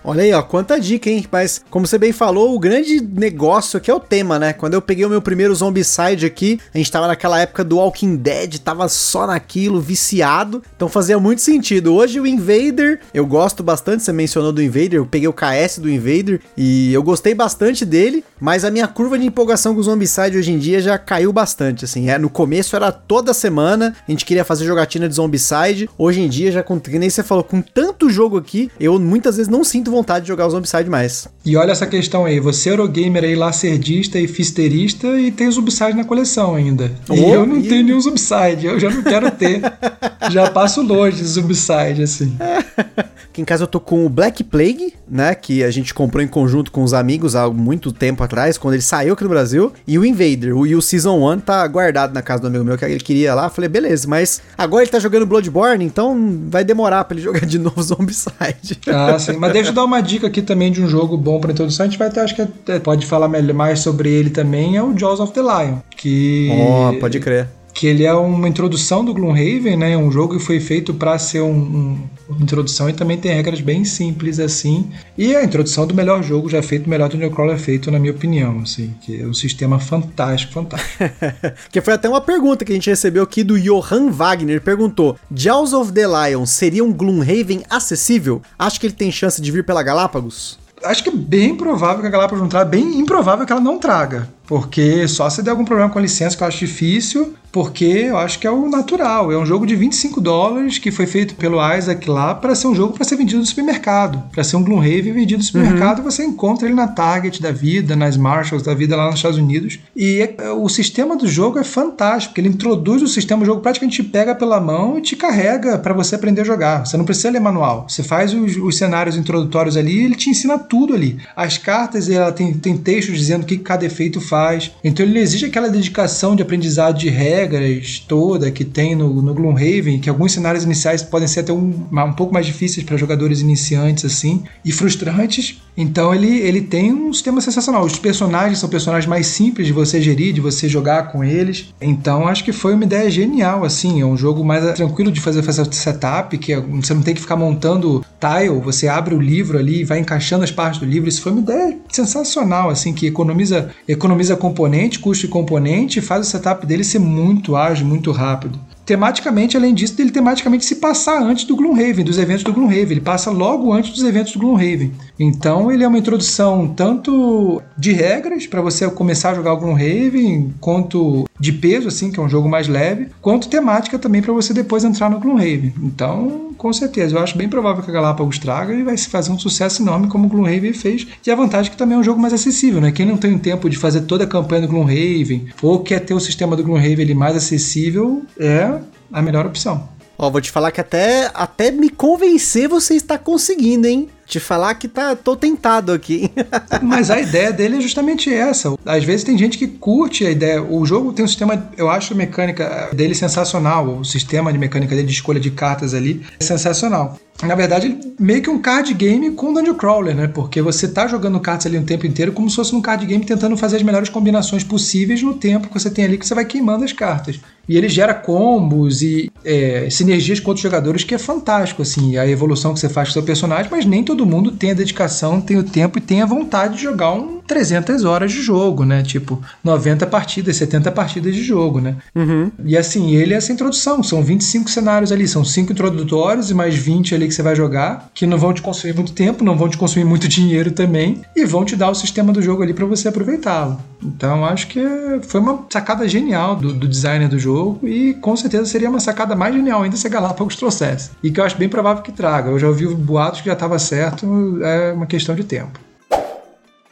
Olha 0.09 0.23
aí, 0.23 0.31
ó, 0.31 0.41
quanta 0.41 0.79
dica, 0.79 1.09
hein? 1.09 1.25
Mas, 1.29 1.61
como 1.69 1.85
você 1.85 1.97
bem 1.97 2.13
falou, 2.13 2.55
o 2.55 2.59
grande 2.59 3.01
negócio 3.01 3.75
aqui 3.75 3.91
é 3.91 3.93
o 3.93 3.99
tema, 3.99 4.39
né? 4.39 4.53
Quando 4.53 4.73
eu 4.73 4.81
peguei 4.81 5.03
o 5.03 5.09
meu 5.09 5.21
primeiro 5.21 5.53
Zombicide 5.53 6.25
aqui, 6.25 6.61
a 6.73 6.77
gente 6.77 6.89
tava 6.89 7.07
naquela 7.07 7.37
época 7.41 7.61
do 7.61 7.75
Walking 7.75 8.15
Dead, 8.15 8.57
tava 8.59 8.87
só 8.87 9.27
naquilo, 9.27 9.81
viciado, 9.81 10.63
então 10.73 10.87
fazia 10.87 11.19
muito 11.19 11.41
sentido. 11.41 11.93
Hoje 11.93 12.21
o 12.21 12.25
Invader, 12.25 13.01
eu 13.13 13.25
gosto 13.25 13.61
bastante, 13.61 14.01
você 14.01 14.13
mencionou 14.13 14.53
do 14.53 14.63
Invader, 14.63 14.93
eu 14.93 15.05
peguei 15.05 15.27
o 15.27 15.33
KS 15.33 15.79
do 15.79 15.89
Invader 15.89 16.39
e 16.55 16.93
eu 16.93 17.03
gostei 17.03 17.35
bastante 17.35 17.83
dele, 17.83 18.23
mas 18.39 18.63
a 18.63 18.71
minha 18.71 18.87
curva 18.87 19.19
de 19.19 19.25
empolgação 19.25 19.73
com 19.73 19.81
o 19.81 19.83
Zombicide 19.83 20.37
hoje 20.37 20.53
em 20.53 20.57
dia 20.57 20.79
já 20.79 20.97
caiu 20.97 21.33
bastante, 21.33 21.83
assim. 21.83 22.09
É, 22.09 22.17
no 22.17 22.29
começo 22.29 22.77
era 22.77 22.93
toda 22.93 23.33
semana, 23.33 23.93
a 24.07 24.09
gente 24.09 24.23
queria 24.23 24.45
fazer 24.45 24.63
jogatina 24.63 25.09
de 25.09 25.15
Zombicide, 25.15 25.89
hoje 25.97 26.21
em 26.21 26.29
dia, 26.29 26.49
já 26.49 26.63
com, 26.63 26.79
que 26.79 26.97
nem 26.97 27.09
você 27.09 27.23
falou, 27.23 27.43
com 27.43 27.61
tanto 27.61 28.09
jogo 28.09 28.37
aqui, 28.37 28.71
eu 28.79 28.97
muitas 28.97 29.35
vezes 29.35 29.51
não 29.51 29.65
sinto 29.65 29.96
vontade 29.97 30.23
de 30.23 30.27
jogar 30.27 30.47
o 30.47 30.49
Zombicide 30.49 30.89
mais. 30.89 31.27
E 31.45 31.55
olha 31.55 31.71
essa 31.71 31.87
questão 31.87 32.25
aí, 32.25 32.39
você 32.39 32.69
é 32.69 32.71
Eurogamer 32.73 33.23
aí, 33.23 33.35
lacerdista 33.35 34.19
e 34.19 34.27
fisterista 34.27 35.07
e 35.19 35.31
tem 35.31 35.47
o 35.47 35.51
Zombicide 35.51 35.93
na 35.93 36.03
coleção 36.03 36.55
ainda. 36.55 36.91
Oh, 37.09 37.13
e 37.13 37.31
eu 37.31 37.45
não 37.45 37.57
e... 37.57 37.63
tenho 37.63 37.83
nenhum 37.83 38.01
Zombicide, 38.01 38.65
eu 38.65 38.79
já 38.79 38.89
não 38.89 39.03
quero 39.03 39.29
ter. 39.31 39.61
já 40.31 40.49
passo 40.49 40.81
longe 40.81 41.17
de 41.17 41.27
Zombicide, 41.27 42.03
assim. 42.03 42.35
Aqui 43.37 43.41
em 43.41 43.45
casa 43.45 43.63
eu 43.63 43.67
tô 43.67 43.79
com 43.79 44.03
o 44.03 44.09
Black 44.09 44.43
Plague, 44.43 44.95
né, 45.07 45.35
que 45.35 45.63
a 45.63 45.69
gente 45.69 45.93
comprou 45.93 46.23
em 46.23 46.27
conjunto 46.27 46.71
com 46.71 46.83
os 46.83 46.91
amigos 46.91 47.35
há 47.35 47.47
muito 47.47 47.91
tempo 47.91 48.23
atrás, 48.23 48.57
quando 48.57 48.73
ele 48.73 48.81
saiu 48.81 49.13
aqui 49.13 49.23
no 49.23 49.29
Brasil, 49.29 49.71
e 49.87 49.99
o 49.99 50.03
Invader, 50.03 50.57
o, 50.57 50.65
e 50.65 50.75
o 50.75 50.81
Season 50.81 51.19
1 51.33 51.41
tá 51.41 51.67
guardado 51.67 52.15
na 52.15 52.23
casa 52.23 52.41
do 52.41 52.47
amigo 52.47 52.63
meu, 52.63 52.75
que 52.77 52.85
ele 52.85 52.99
queria 52.99 53.35
lá, 53.35 53.47
falei, 53.47 53.69
beleza, 53.69 54.07
mas 54.07 54.41
agora 54.57 54.83
ele 54.83 54.91
tá 54.91 54.97
jogando 54.97 55.27
Bloodborne, 55.27 55.85
então 55.85 56.39
vai 56.49 56.63
demorar 56.63 57.03
pra 57.03 57.15
ele 57.15 57.21
jogar 57.23 57.45
de 57.45 57.59
novo 57.59 57.81
Zombicide. 57.81 58.79
Ah, 58.87 59.19
sim, 59.19 59.33
mas 59.33 59.53
deixa 59.53 59.71
dar 59.77 59.85
uma 59.85 60.01
dica 60.01 60.27
aqui 60.27 60.41
também 60.41 60.71
de 60.71 60.81
um 60.81 60.87
jogo 60.87 61.15
bom 61.15 61.39
pra 61.39 61.51
introdução, 61.51 61.85
a 61.85 61.89
gente 61.89 61.99
vai 61.99 62.07
até, 62.07 62.21
acho 62.21 62.35
que 62.35 62.41
até 62.41 62.79
pode 62.79 63.05
falar 63.05 63.27
mais 63.27 63.79
sobre 63.79 64.09
ele 64.09 64.31
também, 64.31 64.75
é 64.75 64.83
o 64.83 64.97
Jaws 64.97 65.19
of 65.19 65.33
the 65.33 65.41
Lion, 65.41 65.77
que... 65.95 66.49
Oh, 66.51 66.99
pode 66.99 67.19
crer 67.19 67.47
que 67.77 67.85
ele 67.85 68.03
é 68.03 68.11
uma 68.11 68.49
introdução 68.49 69.05
do 69.05 69.13
Gloomhaven, 69.13 69.77
né? 69.77 69.95
Um 69.95 70.11
jogo 70.11 70.35
que 70.35 70.43
foi 70.43 70.59
feito 70.59 70.95
para 70.95 71.15
ser 71.19 71.41
um, 71.41 71.51
um, 71.51 72.09
uma 72.27 72.41
introdução 72.41 72.89
e 72.89 72.93
também 72.93 73.17
tem 73.19 73.31
regras 73.31 73.61
bem 73.61 73.85
simples 73.85 74.39
assim. 74.39 74.89
E 75.15 75.35
a 75.35 75.43
introdução 75.43 75.85
do 75.85 75.93
melhor 75.93 76.23
jogo 76.23 76.49
já 76.49 76.63
feito, 76.63 76.87
o 76.87 76.89
melhor 76.89 77.07
Dungeon 77.07 77.29
Crawler 77.29 77.59
feito, 77.59 77.91
na 77.91 77.99
minha 77.99 78.11
opinião, 78.11 78.61
assim, 78.63 78.95
que 79.01 79.21
é 79.21 79.27
um 79.27 79.33
sistema 79.33 79.77
fantástico, 79.79 80.53
fantástico. 80.53 81.03
que 81.69 81.79
foi 81.79 81.93
até 81.93 82.09
uma 82.09 82.19
pergunta 82.19 82.65
que 82.65 82.71
a 82.71 82.75
gente 82.75 82.89
recebeu 82.89 83.21
aqui 83.21 83.43
do 83.43 83.59
Johan 83.59 84.09
Wagner, 84.09 84.59
perguntou: 84.59 85.15
Jaws 85.31 85.71
of 85.71 85.91
the 85.91 86.07
Lion 86.07 86.47
seria 86.47 86.83
um 86.83 86.91
Gloomhaven 86.91 87.61
acessível? 87.69 88.41
Acho 88.57 88.79
que 88.79 88.87
ele 88.87 88.95
tem 88.95 89.11
chance 89.11 89.39
de 89.39 89.51
vir 89.51 89.63
pela 89.63 89.83
Galápagos? 89.83 90.57
Acho 90.83 91.03
que 91.03 91.09
é 91.09 91.15
bem 91.15 91.55
provável 91.55 92.01
que 92.01 92.07
a 92.07 92.11
Galápagos 92.11 92.41
não 92.41 92.49
traga, 92.49 92.69
bem 92.69 92.99
improvável 92.99 93.45
que 93.45 93.51
ela 93.51 93.61
não 93.61 93.77
traga. 93.77 94.29
Porque 94.47 95.07
só 95.09 95.29
se 95.29 95.43
der 95.43 95.51
algum 95.51 95.65
problema 95.65 95.91
com 95.91 95.99
a 95.99 96.01
licença, 96.01 96.35
que 96.35 96.41
eu 96.41 96.47
acho 96.47 96.59
difícil, 96.59 97.35
porque 97.51 97.85
eu 97.85 98.17
acho 98.17 98.39
que 98.39 98.47
é 98.47 98.51
o 98.51 98.69
natural. 98.69 99.31
É 99.31 99.37
um 99.37 99.45
jogo 99.45 99.65
de 99.65 99.75
25 99.75 100.21
dólares 100.21 100.77
que 100.77 100.91
foi 100.91 101.05
feito 101.05 101.35
pelo 101.35 101.57
Isaac 101.75 102.09
lá 102.09 102.33
para 102.33 102.55
ser 102.55 102.67
um 102.67 102.75
jogo 102.75 102.93
para 102.93 103.03
ser 103.03 103.15
vendido 103.17 103.39
no 103.39 103.45
supermercado. 103.45 104.23
Para 104.31 104.43
ser 104.43 104.55
um 104.55 104.63
Gloomhaven 104.63 105.11
vendido 105.11 105.39
no 105.39 105.43
supermercado, 105.43 105.99
uhum. 105.99 106.05
você 106.05 106.23
encontra 106.23 106.67
ele 106.67 106.75
na 106.75 106.87
Target 106.87 107.41
da 107.41 107.51
vida, 107.51 107.95
nas 107.95 108.15
Marshalls 108.15 108.63
da 108.63 108.73
vida 108.73 108.95
lá 108.95 109.07
nos 109.07 109.15
Estados 109.15 109.37
Unidos. 109.37 109.79
E 109.95 110.21
é, 110.37 110.51
o 110.51 110.69
sistema 110.69 111.17
do 111.17 111.27
jogo 111.27 111.59
é 111.59 111.63
fantástico. 111.63 112.39
Ele 112.39 112.49
introduz 112.49 113.01
o 113.01 113.07
sistema, 113.07 113.43
o 113.43 113.45
jogo 113.45 113.61
praticamente 113.61 114.01
te 114.01 114.07
pega 114.07 114.35
pela 114.35 114.61
mão 114.61 114.97
e 114.97 115.01
te 115.01 115.15
carrega 115.15 115.77
para 115.77 115.93
você 115.93 116.15
aprender 116.15 116.41
a 116.41 116.45
jogar. 116.45 116.85
Você 116.85 116.95
não 116.95 117.05
precisa 117.05 117.31
ler 117.31 117.41
manual. 117.41 117.85
Você 117.89 118.03
faz 118.03 118.33
os, 118.33 118.55
os 118.55 118.77
cenários 118.77 119.17
introdutórios 119.17 119.75
ali 119.75 119.93
e 119.93 120.05
ele 120.05 120.15
te 120.15 120.29
ensina 120.29 120.57
tudo 120.57 120.93
ali. 120.93 121.17
As 121.35 121.57
cartas, 121.57 122.09
ela 122.09 122.31
tem, 122.31 122.53
tem 122.53 122.77
textos 122.77 123.17
dizendo 123.17 123.43
o 123.43 123.45
que 123.45 123.57
cada 123.57 123.85
efeito 123.85 124.21
faz 124.21 124.36
faz. 124.37 124.71
Então 124.83 125.03
ele 125.03 125.19
exige 125.19 125.45
aquela 125.45 125.67
dedicação 125.67 126.35
de 126.35 126.43
aprendizado 126.43 126.99
de 126.99 127.09
regras 127.09 128.03
toda 128.07 128.51
que 128.51 128.63
tem 128.63 128.95
no, 128.95 129.21
no 129.21 129.33
Gloomhaven, 129.33 129.99
que 129.99 130.09
alguns 130.09 130.31
cenários 130.31 130.63
iniciais 130.63 131.01
podem 131.01 131.27
ser 131.27 131.39
até 131.39 131.51
um, 131.51 131.73
um 131.91 132.13
pouco 132.13 132.33
mais 132.33 132.45
difíceis 132.45 132.85
para 132.85 132.95
jogadores 132.97 133.41
iniciantes 133.41 134.05
assim 134.05 134.43
e 134.63 134.71
frustrantes. 134.71 135.59
Então 135.75 136.13
ele, 136.13 136.39
ele 136.39 136.61
tem 136.61 136.93
um 136.93 137.11
sistema 137.13 137.41
sensacional. 137.41 137.83
Os 137.83 137.97
personagens 137.97 138.59
são 138.59 138.69
personagens 138.69 139.07
mais 139.07 139.27
simples 139.27 139.67
de 139.67 139.73
você 139.73 140.01
gerir, 140.01 140.33
de 140.33 140.41
você 140.41 140.69
jogar 140.69 141.11
com 141.11 141.23
eles. 141.23 141.73
Então 141.81 142.27
acho 142.27 142.43
que 142.43 142.51
foi 142.51 142.73
uma 142.73 142.83
ideia 142.83 143.09
genial 143.09 143.63
assim. 143.63 144.01
É 144.01 144.05
um 144.05 144.17
jogo 144.17 144.43
mais 144.43 144.73
tranquilo 144.73 145.11
de 145.11 145.19
fazer, 145.19 145.41
fazer 145.41 145.71
setup, 145.73 146.37
que 146.37 146.53
é, 146.53 146.59
você 146.59 146.93
não 146.93 147.01
tem 147.01 147.13
que 147.15 147.21
ficar 147.21 147.35
montando 147.35 148.03
tile, 148.19 148.59
você 148.59 148.87
abre 148.87 149.13
o 149.13 149.21
livro 149.21 149.57
ali 149.57 149.81
e 149.81 149.83
vai 149.83 149.99
encaixando 149.99 150.43
as 150.43 150.51
partes 150.51 150.79
do 150.79 150.85
livro. 150.85 151.09
Isso 151.09 151.21
foi 151.21 151.31
uma 151.31 151.41
ideia 151.41 151.77
sensacional, 151.89 152.69
assim, 152.69 152.93
que 152.93 153.07
economiza, 153.07 153.69
economiza 153.87 154.26
componente, 154.35 154.99
custo 154.99 155.25
de 155.25 155.31
componente 155.31 155.99
e 155.99 156.01
faz 156.01 156.27
o 156.27 156.29
setup 156.29 156.65
dele 156.65 156.83
ser 156.83 156.99
muito 156.99 157.55
ágil, 157.55 157.85
muito 157.85 158.11
rápido 158.11 158.59
tematicamente, 158.87 159.57
além 159.57 159.73
disso, 159.75 159.95
ele 159.99 160.11
tematicamente 160.11 160.63
se 160.63 160.77
passar 160.77 161.21
antes 161.21 161.43
do 161.43 161.57
Gloomhaven, 161.57 162.05
dos 162.05 162.17
eventos 162.17 162.43
do 162.43 162.53
Gloomhaven. 162.53 162.91
Ele 162.91 163.01
passa 163.01 163.29
logo 163.29 163.73
antes 163.73 163.91
dos 163.91 164.01
eventos 164.01 164.31
do 164.31 164.39
Gloomhaven. 164.39 164.93
Então, 165.19 165.69
ele 165.69 165.83
é 165.83 165.87
uma 165.87 165.97
introdução 165.97 166.69
tanto 166.69 167.61
de 167.77 167.91
regras 167.91 168.47
para 168.47 168.61
você 168.61 168.89
começar 168.89 169.31
a 169.31 169.35
jogar 169.35 169.53
o 169.53 169.57
Gloomhaven, 169.57 170.53
quanto 170.61 171.25
de 171.37 171.51
peso, 171.51 171.89
assim, 171.89 172.09
que 172.09 172.19
é 172.19 172.23
um 172.23 172.29
jogo 172.29 172.47
mais 172.47 172.69
leve, 172.69 173.09
quanto 173.21 173.49
temática 173.49 173.99
também 173.99 174.21
para 174.21 174.31
você 174.31 174.53
depois 174.53 174.85
entrar 174.85 175.09
no 175.09 175.19
Gloomhaven. 175.19 175.73
Então, 175.83 176.46
com 176.57 176.73
certeza, 176.73 177.15
eu 177.15 177.21
acho 177.21 177.37
bem 177.37 177.47
provável 177.47 177.83
que 177.83 177.89
a 177.89 177.93
Galápagos 177.93 178.39
traga 178.39 178.73
e 178.73 178.83
vai 178.83 178.97
se 178.97 179.09
fazer 179.09 179.31
um 179.31 179.39
sucesso 179.39 179.81
enorme 179.81 180.07
como 180.07 180.25
o 180.25 180.29
Gloomhaven 180.29 180.73
fez. 180.73 181.07
E 181.25 181.31
a 181.31 181.35
vantagem 181.35 181.69
é 181.69 181.71
que 181.71 181.77
também 181.77 181.95
é 181.95 181.99
um 181.99 182.03
jogo 182.03 182.19
mais 182.19 182.33
acessível, 182.33 182.81
né? 182.81 182.91
Quem 182.91 183.05
não 183.05 183.17
tem 183.17 183.37
tempo 183.37 183.69
de 183.69 183.77
fazer 183.77 184.01
toda 184.01 184.23
a 184.23 184.27
campanha 184.27 184.61
do 184.61 184.67
Gloomhaven 184.67 185.47
ou 185.61 185.79
quer 185.79 185.99
ter 185.99 186.13
o 186.13 186.19
sistema 186.19 186.55
do 186.55 186.63
Gloomhaven 186.63 187.13
mais 187.13 187.35
acessível, 187.35 188.23
é 188.39 188.79
a 189.11 189.21
melhor 189.21 189.45
opção. 189.45 189.96
Ó, 190.17 190.29
vou 190.29 190.41
te 190.41 190.51
falar 190.51 190.71
que 190.71 190.81
até, 190.81 191.29
até 191.33 191.69
me 191.69 191.89
convencer 191.89 192.67
você 192.67 192.95
está 192.95 193.17
conseguindo, 193.17 193.85
hein? 193.85 194.09
Te 194.25 194.39
falar 194.39 194.73
que 194.75 194.87
tá, 194.87 195.15
tô 195.15 195.35
tentado 195.35 195.93
aqui. 195.93 196.31
Mas 196.81 197.09
a 197.09 197.19
ideia 197.19 197.53
dele 197.53 197.77
é 197.77 197.81
justamente 197.81 198.33
essa. 198.33 198.75
Às 198.85 199.03
vezes 199.03 199.23
tem 199.23 199.37
gente 199.37 199.57
que 199.57 199.67
curte 199.67 200.25
a 200.25 200.31
ideia. 200.31 200.61
O 200.61 200.85
jogo 200.85 201.13
tem 201.13 201.23
um 201.23 201.27
sistema, 201.27 201.71
eu 201.77 201.89
acho 201.89 202.13
a 202.13 202.17
mecânica 202.17 202.89
dele 202.93 203.15
sensacional. 203.15 203.87
O 203.99 204.03
sistema 204.03 204.51
de 204.51 204.57
mecânica 204.57 204.93
dele 204.93 205.07
de 205.07 205.13
escolha 205.13 205.39
de 205.39 205.51
cartas 205.51 205.93
ali 205.93 206.25
é 206.39 206.43
sensacional 206.43 207.17
na 207.45 207.53
verdade, 207.53 207.95
meio 208.19 208.41
que 208.41 208.49
um 208.49 208.59
card 208.59 208.91
game 208.95 209.31
com 209.31 209.53
Dungeon 209.53 209.75
Crawler, 209.75 210.15
né? 210.15 210.27
Porque 210.27 210.61
você 210.61 210.87
tá 210.87 211.05
jogando 211.07 211.39
cartas 211.39 211.67
ali 211.67 211.77
o 211.77 211.83
tempo 211.83 212.07
inteiro 212.07 212.31
como 212.31 212.49
se 212.49 212.55
fosse 212.55 212.73
um 212.73 212.81
card 212.81 213.05
game 213.05 213.23
tentando 213.23 213.55
fazer 213.55 213.77
as 213.77 213.83
melhores 213.83 214.09
combinações 214.09 214.63
possíveis 214.63 215.21
no 215.21 215.35
tempo 215.35 215.67
que 215.67 215.73
você 215.73 215.89
tem 215.89 216.05
ali 216.05 216.17
que 216.17 216.25
você 216.25 216.33
vai 216.33 216.45
queimando 216.45 216.83
as 216.83 216.93
cartas. 216.93 217.39
E 217.67 217.77
ele 217.77 217.89
gera 217.89 218.13
combos 218.13 219.01
e 219.01 219.31
é, 219.43 219.89
sinergias 219.89 220.39
com 220.39 220.49
outros 220.49 220.63
jogadores 220.63 221.03
que 221.03 221.15
é 221.15 221.17
fantástico, 221.17 221.81
assim, 221.81 222.17
a 222.17 222.27
evolução 222.27 222.73
que 222.73 222.79
você 222.79 222.89
faz 222.89 223.09
com 223.09 223.13
seu 223.13 223.23
personagem, 223.23 223.69
mas 223.69 223.85
nem 223.85 224.03
todo 224.03 224.25
mundo 224.25 224.51
tem 224.51 224.71
a 224.71 224.73
dedicação, 224.73 225.41
tem 225.41 225.57
o 225.57 225.63
tempo 225.63 225.97
e 225.97 226.01
tem 226.01 226.21
a 226.21 226.25
vontade 226.25 226.75
de 226.75 226.83
jogar 226.83 227.11
um 227.11 227.37
300 227.47 228.03
horas 228.03 228.31
de 228.31 228.41
jogo, 228.41 228.83
né? 228.83 229.01
Tipo, 229.01 229.41
90 229.63 230.05
partidas, 230.07 230.57
70 230.57 230.91
partidas 230.91 231.33
de 231.33 231.43
jogo, 231.43 231.79
né? 231.79 231.95
Uhum. 232.13 232.51
E 232.65 232.77
assim, 232.77 233.15
ele 233.15 233.33
é 233.33 233.37
essa 233.37 233.53
introdução, 233.53 234.03
são 234.03 234.21
25 234.21 234.69
cenários 234.69 235.11
ali, 235.11 235.27
são 235.27 235.45
5 235.45 235.71
introdutórios 235.71 236.51
e 236.51 236.53
mais 236.53 236.75
20 236.75 237.15
ali 237.15 237.27
que 237.27 237.33
você 237.33 237.41
vai 237.41 237.55
jogar, 237.55 238.09
que 238.13 238.25
não 238.25 238.37
vão 238.37 238.53
te 238.53 238.61
consumir 238.61 238.93
muito 238.93 239.13
tempo, 239.13 239.43
não 239.43 239.57
vão 239.57 239.69
te 239.69 239.77
consumir 239.77 240.05
muito 240.05 240.27
dinheiro 240.27 240.71
também, 240.71 241.21
e 241.35 241.45
vão 241.45 241.63
te 241.63 241.75
dar 241.75 241.89
o 241.89 241.95
sistema 241.95 242.33
do 242.33 242.41
jogo 242.41 242.61
ali 242.63 242.73
para 242.73 242.85
você 242.85 243.07
aproveitá-lo. 243.07 243.79
Então 244.03 244.45
acho 244.45 244.67
que 244.67 244.81
foi 245.23 245.39
uma 245.39 245.65
sacada 245.69 246.07
genial 246.07 246.55
do, 246.55 246.73
do, 246.73 246.87
designer 246.87 247.27
do 247.27 247.39
jogo 247.39 247.56
e 247.83 248.13
com 248.15 248.35
certeza 248.35 248.65
seria 248.65 248.89
uma 248.89 248.99
sacada 248.99 249.35
mais 249.35 249.53
genial 249.53 249.83
ainda 249.83 249.95
se 249.95 250.07
a 250.07 250.09
Galápagos 250.09 250.55
trouxesse. 250.55 251.11
E 251.23 251.31
que 251.31 251.39
eu 251.39 251.43
acho 251.43 251.57
bem 251.57 251.69
provável 251.69 252.03
que 252.03 252.11
traga. 252.11 252.49
Eu 252.49 252.59
já 252.59 252.67
ouvi 252.67 252.87
boatos 252.87 253.41
que 253.41 253.47
já 253.47 253.53
estava 253.53 253.77
certo, 253.79 254.25
é 254.63 254.93
uma 254.93 255.05
questão 255.05 255.35
de 255.35 255.43
tempo. 255.43 255.79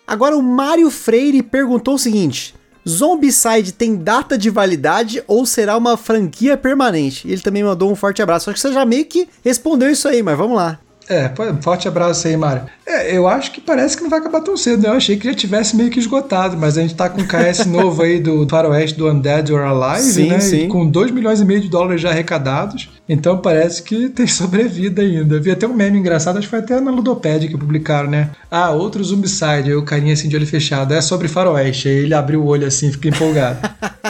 Agora 0.08 0.36
o 0.36 0.44
Mário 0.44 0.90
Freire 0.92 1.42
perguntou 1.42 1.96
o 1.96 2.00
seguinte: 2.00 2.56
Zombicide 2.88 3.72
tem 3.72 3.96
data 3.96 4.38
de 4.38 4.50
validade 4.50 5.24
ou 5.28 5.46
será 5.46 5.76
uma 5.76 5.98
franquia 5.98 6.56
permanente? 6.56 7.28
Ele 7.28 7.42
também 7.42 7.64
mandou 7.64 7.92
um 7.92 7.96
forte 7.96 8.22
abraço. 8.22 8.50
Acho 8.50 8.62
que 8.62 8.68
você 8.68 8.74
já 8.74 8.86
meio 8.86 9.06
que 9.06 9.28
respondeu 9.44 9.90
isso 9.90 10.08
aí, 10.08 10.22
mas 10.22 10.38
vamos 10.38 10.56
lá. 10.56 10.80
É, 11.08 11.32
forte 11.62 11.88
abraço 11.88 12.28
aí, 12.28 12.36
Mário. 12.36 12.66
É, 12.88 13.18
eu 13.18 13.28
acho 13.28 13.52
que 13.52 13.60
parece 13.60 13.98
que 13.98 14.04
não 14.04 14.10
vai 14.10 14.20
acabar 14.20 14.42
tão 14.42 14.56
cedo, 14.56 14.84
né? 14.84 14.90
Eu 14.90 14.94
achei 14.94 15.18
que 15.18 15.28
já 15.28 15.34
tivesse 15.34 15.76
meio 15.76 15.90
que 15.90 16.00
esgotado, 16.00 16.56
mas 16.56 16.78
a 16.78 16.82
gente 16.82 16.94
tá 16.94 17.10
com 17.10 17.20
o 17.20 17.26
KS 17.26 17.66
novo 17.68 18.04
aí 18.04 18.20
do 18.20 18.48
Faroeste 18.48 18.98
do 18.98 19.10
Undead 19.10 19.52
or 19.52 19.62
Alive, 19.62 20.12
sim, 20.12 20.30
né? 20.30 20.40
Sim. 20.40 20.68
Com 20.68 20.88
2 20.88 21.10
milhões 21.10 21.42
e 21.42 21.46
meio 21.46 21.62
de 21.62 21.68
dólares 21.68 22.00
já 22.00 22.12
arrecadados. 22.12 22.90
Então 23.10 23.40
parece 23.40 23.82
que 23.82 24.10
tem 24.14 24.28
sobrevida 24.28 25.02
ainda. 25.02 25.40
Vi 25.40 25.50
até 25.50 25.68
um 25.68 25.74
meme 25.74 25.98
engraçado, 25.98 26.38
acho 26.38 26.48
que 26.48 26.52
foi 26.52 26.60
até 26.60 26.80
na 26.80 26.92
Ludopad 26.92 27.48
que 27.48 27.58
publicaram, 27.58 28.10
né? 28.10 28.30
Ah, 28.52 28.70
outro 28.70 29.04
Zombicide, 29.04 29.70
aí 29.70 29.76
o 29.76 29.84
carinha 29.84 30.14
assim 30.14 30.30
de 30.30 30.36
olho 30.36 30.48
fechado. 30.48 30.94
É 30.94 31.02
sobre 31.02 31.28
Faroeste. 31.28 31.88
Aí 31.88 31.96
ele 31.96 32.14
abriu 32.14 32.42
o 32.42 32.46
olho 32.46 32.68
assim, 32.68 32.92
fica 32.92 33.10
empolgado. 33.10 33.60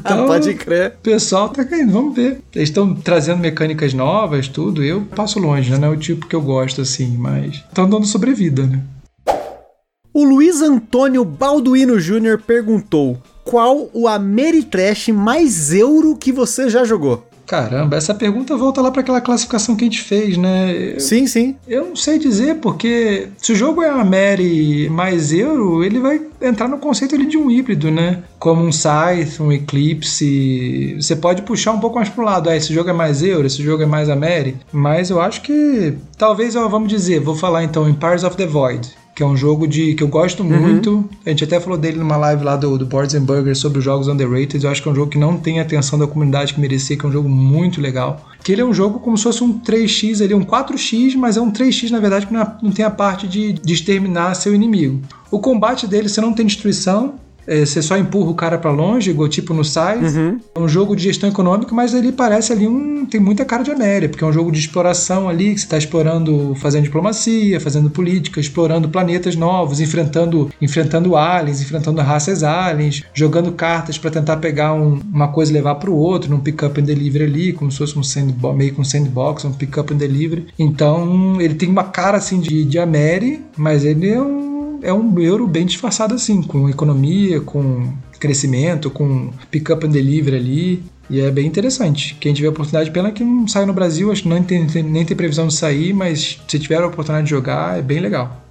Então, 0.00 0.26
Pode 0.26 0.54
crer. 0.54 0.94
O 0.98 1.02
pessoal 1.02 1.48
tá 1.48 1.64
caindo, 1.64 1.92
vamos 1.92 2.14
ver. 2.14 2.40
Eles 2.54 2.68
estão 2.68 2.94
trazendo 2.94 3.38
mecânicas 3.38 3.92
novas, 3.94 4.48
tudo. 4.48 4.82
Eu 4.82 5.02
passo 5.02 5.38
longe, 5.38 5.70
né? 5.70 5.78
Não 5.78 5.88
é 5.88 5.90
o 5.90 5.96
tipo 5.96 6.26
que 6.26 6.34
eu 6.34 6.42
gosto 6.42 6.80
assim, 6.80 7.16
mas 7.16 7.56
estão 7.56 7.88
dando 7.88 8.05
sobrevida, 8.06 8.66
né? 8.66 8.82
O 10.14 10.24
Luiz 10.24 10.62
Antônio 10.62 11.24
Balduino 11.24 12.00
Jr. 12.00 12.40
perguntou: 12.46 13.20
qual 13.44 13.90
o 13.92 14.08
Ameritrash 14.08 15.08
mais 15.08 15.72
euro 15.72 16.16
que 16.16 16.32
você 16.32 16.70
já 16.70 16.84
jogou? 16.84 17.26
Caramba, 17.46 17.96
essa 17.96 18.12
pergunta 18.12 18.56
volta 18.56 18.80
lá 18.82 18.90
para 18.90 19.02
aquela 19.02 19.20
classificação 19.20 19.76
que 19.76 19.84
a 19.84 19.86
gente 19.86 20.02
fez, 20.02 20.36
né? 20.36 20.94
Eu, 20.94 21.00
sim, 21.00 21.26
sim. 21.26 21.54
Eu 21.66 21.86
não 21.86 21.96
sei 21.96 22.18
dizer, 22.18 22.56
porque 22.56 23.28
se 23.38 23.52
o 23.52 23.56
jogo 23.56 23.82
é 23.82 23.88
a 23.88 24.04
Mary 24.04 24.88
mais 24.90 25.32
euro, 25.32 25.84
ele 25.84 26.00
vai 26.00 26.20
entrar 26.42 26.68
no 26.68 26.78
conceito 26.78 27.14
ali 27.14 27.26
de 27.26 27.38
um 27.38 27.50
híbrido, 27.50 27.90
né? 27.90 28.24
Como 28.38 28.62
um 28.62 28.72
Scythe, 28.72 29.40
um 29.40 29.52
Eclipse. 29.52 30.96
Você 31.00 31.14
pode 31.14 31.42
puxar 31.42 31.72
um 31.72 31.80
pouco 31.80 31.96
mais 31.96 32.08
pro 32.08 32.24
lado. 32.24 32.50
Ah, 32.50 32.56
esse 32.56 32.74
jogo 32.74 32.90
é 32.90 32.92
mais 32.92 33.22
euro, 33.22 33.46
esse 33.46 33.62
jogo 33.62 33.82
é 33.82 33.86
mais 33.86 34.10
a 34.10 34.16
Mary. 34.16 34.56
Mas 34.72 35.10
eu 35.10 35.20
acho 35.20 35.42
que. 35.42 35.94
Talvez, 36.18 36.56
ó, 36.56 36.68
vamos 36.68 36.88
dizer, 36.88 37.20
vou 37.20 37.36
falar 37.36 37.62
então 37.62 37.88
Empires 37.88 38.24
of 38.24 38.36
the 38.36 38.46
Void 38.46 39.05
que 39.16 39.22
é 39.22 39.26
um 39.26 39.34
jogo 39.34 39.66
de 39.66 39.94
que 39.94 40.02
eu 40.02 40.08
gosto 40.08 40.42
uhum. 40.42 40.60
muito. 40.60 41.08
A 41.24 41.30
gente 41.30 41.42
até 41.42 41.58
falou 41.58 41.78
dele 41.78 41.96
numa 41.96 42.18
live 42.18 42.44
lá 42.44 42.54
do, 42.54 42.76
do 42.76 42.84
Boards 42.84 43.14
and 43.14 43.24
Burgers 43.24 43.56
sobre 43.56 43.78
os 43.78 43.84
jogos 43.84 44.08
underrated. 44.08 44.62
Eu 44.62 44.70
acho 44.70 44.82
que 44.82 44.88
é 44.88 44.92
um 44.92 44.94
jogo 44.94 45.10
que 45.10 45.16
não 45.16 45.38
tem 45.38 45.58
a 45.58 45.62
atenção 45.62 45.98
da 45.98 46.06
comunidade 46.06 46.52
que 46.52 46.60
merecia, 46.60 46.98
que 46.98 47.06
é 47.06 47.08
um 47.08 47.12
jogo 47.12 47.26
muito 47.26 47.80
legal. 47.80 48.28
Que 48.44 48.52
ele 48.52 48.60
é 48.60 48.64
um 48.64 48.74
jogo 48.74 49.00
como 49.00 49.16
se 49.16 49.24
fosse 49.24 49.42
um 49.42 49.58
3x 49.58 50.22
ali, 50.22 50.34
um 50.34 50.44
4x, 50.44 51.16
mas 51.16 51.38
é 51.38 51.40
um 51.40 51.50
3x 51.50 51.90
na 51.90 51.98
verdade 51.98 52.26
que 52.26 52.32
não, 52.34 52.42
é, 52.42 52.56
não 52.62 52.70
tem 52.70 52.84
a 52.84 52.90
parte 52.90 53.26
de, 53.26 53.54
de 53.54 53.72
exterminar 53.72 54.34
seu 54.34 54.54
inimigo. 54.54 55.00
O 55.30 55.38
combate 55.38 55.86
dele 55.86 56.10
você 56.10 56.20
não 56.20 56.34
tem 56.34 56.44
destruição, 56.44 57.14
você 57.46 57.82
só 57.82 57.96
empurra 57.96 58.30
o 58.30 58.34
cara 58.34 58.58
para 58.58 58.70
longe, 58.70 59.10
igual 59.10 59.28
tipo 59.28 59.54
no 59.54 59.64
Size. 59.64 60.18
Uhum. 60.18 60.40
É 60.54 60.58
um 60.58 60.68
jogo 60.68 60.96
de 60.96 61.04
gestão 61.04 61.28
econômica, 61.28 61.74
mas 61.74 61.94
ele 61.94 62.12
parece 62.12 62.52
ali 62.52 62.66
um. 62.66 63.06
tem 63.06 63.20
muita 63.20 63.44
cara 63.44 63.62
de 63.62 63.70
América, 63.70 64.10
porque 64.10 64.24
é 64.24 64.26
um 64.26 64.32
jogo 64.32 64.50
de 64.50 64.58
exploração 64.58 65.28
ali, 65.28 65.54
que 65.54 65.60
você 65.60 65.66
está 65.66 65.78
explorando, 65.78 66.54
fazendo 66.56 66.84
diplomacia, 66.84 67.60
fazendo 67.60 67.90
política, 67.90 68.40
explorando 68.40 68.88
planetas 68.88 69.36
novos, 69.36 69.80
enfrentando, 69.80 70.50
enfrentando 70.60 71.16
aliens, 71.16 71.60
enfrentando 71.60 72.00
raças 72.00 72.42
aliens, 72.42 73.02
jogando 73.14 73.52
cartas 73.52 73.98
para 73.98 74.10
tentar 74.10 74.36
pegar 74.38 74.72
um, 74.72 75.00
uma 75.12 75.28
coisa 75.28 75.52
e 75.52 75.54
levar 75.54 75.76
para 75.76 75.90
o 75.90 75.96
outro, 75.96 76.30
num 76.30 76.40
pick-up 76.40 76.80
and 76.80 76.84
delivery 76.84 77.24
ali, 77.24 77.52
como 77.52 77.70
se 77.70 77.78
fosse 77.78 77.98
um 77.98 78.02
sandbox, 78.02 78.56
meio 78.56 78.74
com 78.74 78.82
um 78.82 78.84
sandbox, 78.84 79.44
um 79.44 79.52
pick-up 79.52 79.92
and 79.92 79.96
delivery. 79.96 80.46
Então, 80.58 81.40
ele 81.40 81.54
tem 81.54 81.68
uma 81.68 81.84
cara 81.84 82.18
assim 82.18 82.40
de, 82.40 82.64
de 82.64 82.76
mas 83.56 83.84
ele 83.84 84.10
é 84.10 84.20
um 84.20 84.55
é 84.82 84.92
um 84.92 85.18
euro 85.20 85.46
bem 85.46 85.66
disfarçado 85.66 86.14
assim, 86.14 86.42
com 86.42 86.68
economia, 86.68 87.40
com 87.40 87.92
crescimento, 88.18 88.90
com 88.90 89.30
pick-up 89.50 89.86
and 89.86 89.90
delivery 89.90 90.36
ali. 90.36 90.84
E 91.08 91.20
é 91.20 91.30
bem 91.30 91.46
interessante. 91.46 92.16
Quem 92.18 92.34
tiver 92.34 92.48
oportunidade, 92.48 92.90
pena 92.90 93.12
que 93.12 93.22
não 93.22 93.46
sai 93.46 93.64
no 93.64 93.72
Brasil, 93.72 94.10
acho 94.10 94.22
que 94.22 94.28
não 94.28 94.42
tem, 94.42 94.66
nem 94.82 95.04
tem 95.04 95.16
previsão 95.16 95.46
de 95.46 95.54
sair, 95.54 95.92
mas 95.92 96.40
se 96.48 96.58
tiver 96.58 96.82
a 96.82 96.86
oportunidade 96.86 97.26
de 97.26 97.30
jogar, 97.30 97.78
é 97.78 97.82
bem 97.82 98.00
legal. 98.00 98.42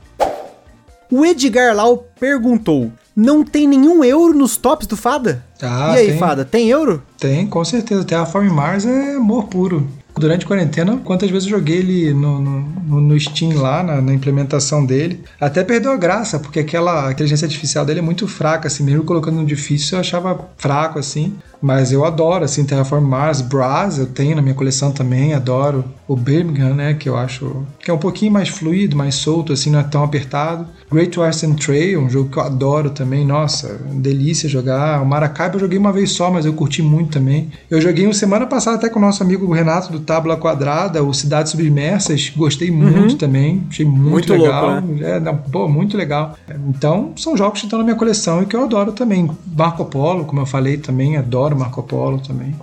O 1.11 1.26
Edgar 1.26 1.76
Lau 1.76 2.07
perguntou: 2.19 2.91
não 3.15 3.43
tem 3.43 3.67
nenhum 3.67 4.03
euro 4.03 4.34
nos 4.34 4.57
tops 4.57 4.88
do 4.88 4.97
Fada? 4.97 5.45
Ah, 5.61 5.93
e 5.95 5.99
aí, 5.99 6.07
tem, 6.07 6.17
Fada, 6.17 6.45
tem 6.45 6.69
euro? 6.69 7.03
Tem, 7.19 7.47
com 7.47 7.63
certeza. 7.63 8.03
Terraform 8.03 8.49
Mars 8.49 8.86
é 8.86 9.15
amor 9.15 9.45
puro. 9.45 9.88
Durante 10.18 10.45
a 10.45 10.47
quarentena, 10.47 10.97
quantas 11.03 11.30
vezes 11.30 11.51
eu 11.51 11.57
joguei 11.57 11.78
ele 11.78 12.13
no, 12.13 12.39
no, 12.39 13.01
no 13.01 13.20
Steam 13.20 13.59
lá, 13.59 13.84
na, 13.84 14.01
na, 14.01 14.13
implementação 14.13 14.86
dele. 14.86 15.22
Até 15.39 15.61
perdeu 15.61 15.91
a 15.91 15.97
graça, 15.97 16.39
porque 16.39 16.59
aquela 16.59 17.11
inteligência 17.11 17.45
artificial 17.45 17.86
dele 17.86 17.99
é 17.99 18.01
muito 18.01 18.26
fraca, 18.26 18.68
assim, 18.68 18.84
mesmo 18.84 19.03
colocando 19.03 19.36
no 19.36 19.45
difícil 19.45 19.97
eu 19.97 19.99
achava 19.99 20.47
fraco, 20.57 20.97
assim. 20.99 21.36
Mas 21.61 21.91
eu 21.91 22.05
adoro, 22.05 22.45
assim, 22.45 22.63
Terraform 22.63 23.03
Mars, 23.03 23.41
Brass, 23.41 23.97
eu 23.97 24.05
tenho 24.05 24.36
na 24.38 24.41
minha 24.41 24.55
coleção 24.55 24.91
também, 24.91 25.34
adoro. 25.34 25.84
O 26.08 26.16
Birmingham, 26.16 26.76
né, 26.76 26.93
que 26.93 27.10
eu 27.10 27.18
acho 27.18 27.66
que 27.80 27.89
é 27.89 27.93
um 27.93 27.97
pouquinho 27.97 28.32
mais 28.32 28.49
fluido, 28.49 28.95
mais 28.95 29.16
solto, 29.16 29.51
assim, 29.53 29.72
não 29.72 29.80
é 29.80 29.84
tão 29.84 30.03
apertado. 30.03 30.68
Great 30.91 31.20
Western 31.20 31.56
Trail, 31.56 31.99
um 31.99 32.10
jogo 32.10 32.30
que 32.30 32.38
eu 32.38 32.43
adoro 32.43 32.91
também, 32.91 33.26
nossa, 33.26 33.80
delícia 33.91 34.47
jogar. 34.47 35.01
O 35.01 35.06
Maracaibo 35.06 35.56
eu 35.56 35.62
joguei 35.62 35.78
uma 35.78 35.91
vez 35.91 36.12
só, 36.12 36.30
mas 36.30 36.45
eu 36.45 36.53
curti 36.53 36.82
muito 36.82 37.12
também. 37.12 37.51
Eu 37.72 37.82
joguei 37.82 38.06
uma 38.06 38.14
semana 38.14 38.45
passada 38.45 38.78
até 38.78 38.88
com 38.88 38.99
o 38.99 39.01
nosso 39.01 39.24
amigo 39.24 39.51
Renato 39.51 39.91
do 39.91 39.99
Tábula 39.99 40.38
Quadrada, 40.38 41.03
o 41.03 41.14
Cidades 41.14 41.51
Submersas, 41.51 42.32
gostei 42.36 42.70
muito 42.70 43.14
uhum. 43.14 43.18
também, 43.18 43.64
achei 43.68 43.86
muito, 43.86 44.12
muito 44.12 44.34
legal. 44.34 44.72
Louco, 44.72 44.88
né? 44.88 45.12
é, 45.12 45.20
não, 45.20 45.36
pô, 45.36 45.68
muito 45.68 45.97
legal. 45.97 46.36
Então, 46.68 47.14
são 47.18 47.36
jogos 47.36 47.60
que 47.60 47.66
estão 47.66 47.80
na 47.80 47.86
minha 47.86 47.95
coleção 47.95 48.43
e 48.43 48.45
que 48.45 48.56
eu 48.56 48.64
adoro 48.64 48.91
também. 48.91 49.30
Marco 49.58 49.84
Polo, 49.86 50.26
como 50.26 50.41
eu 50.41 50.45
falei 50.45 50.78
também, 50.78 51.18
adoro 51.18 51.58
Marco 51.58 51.82
Polo 51.82 52.20
também. 52.20 52.56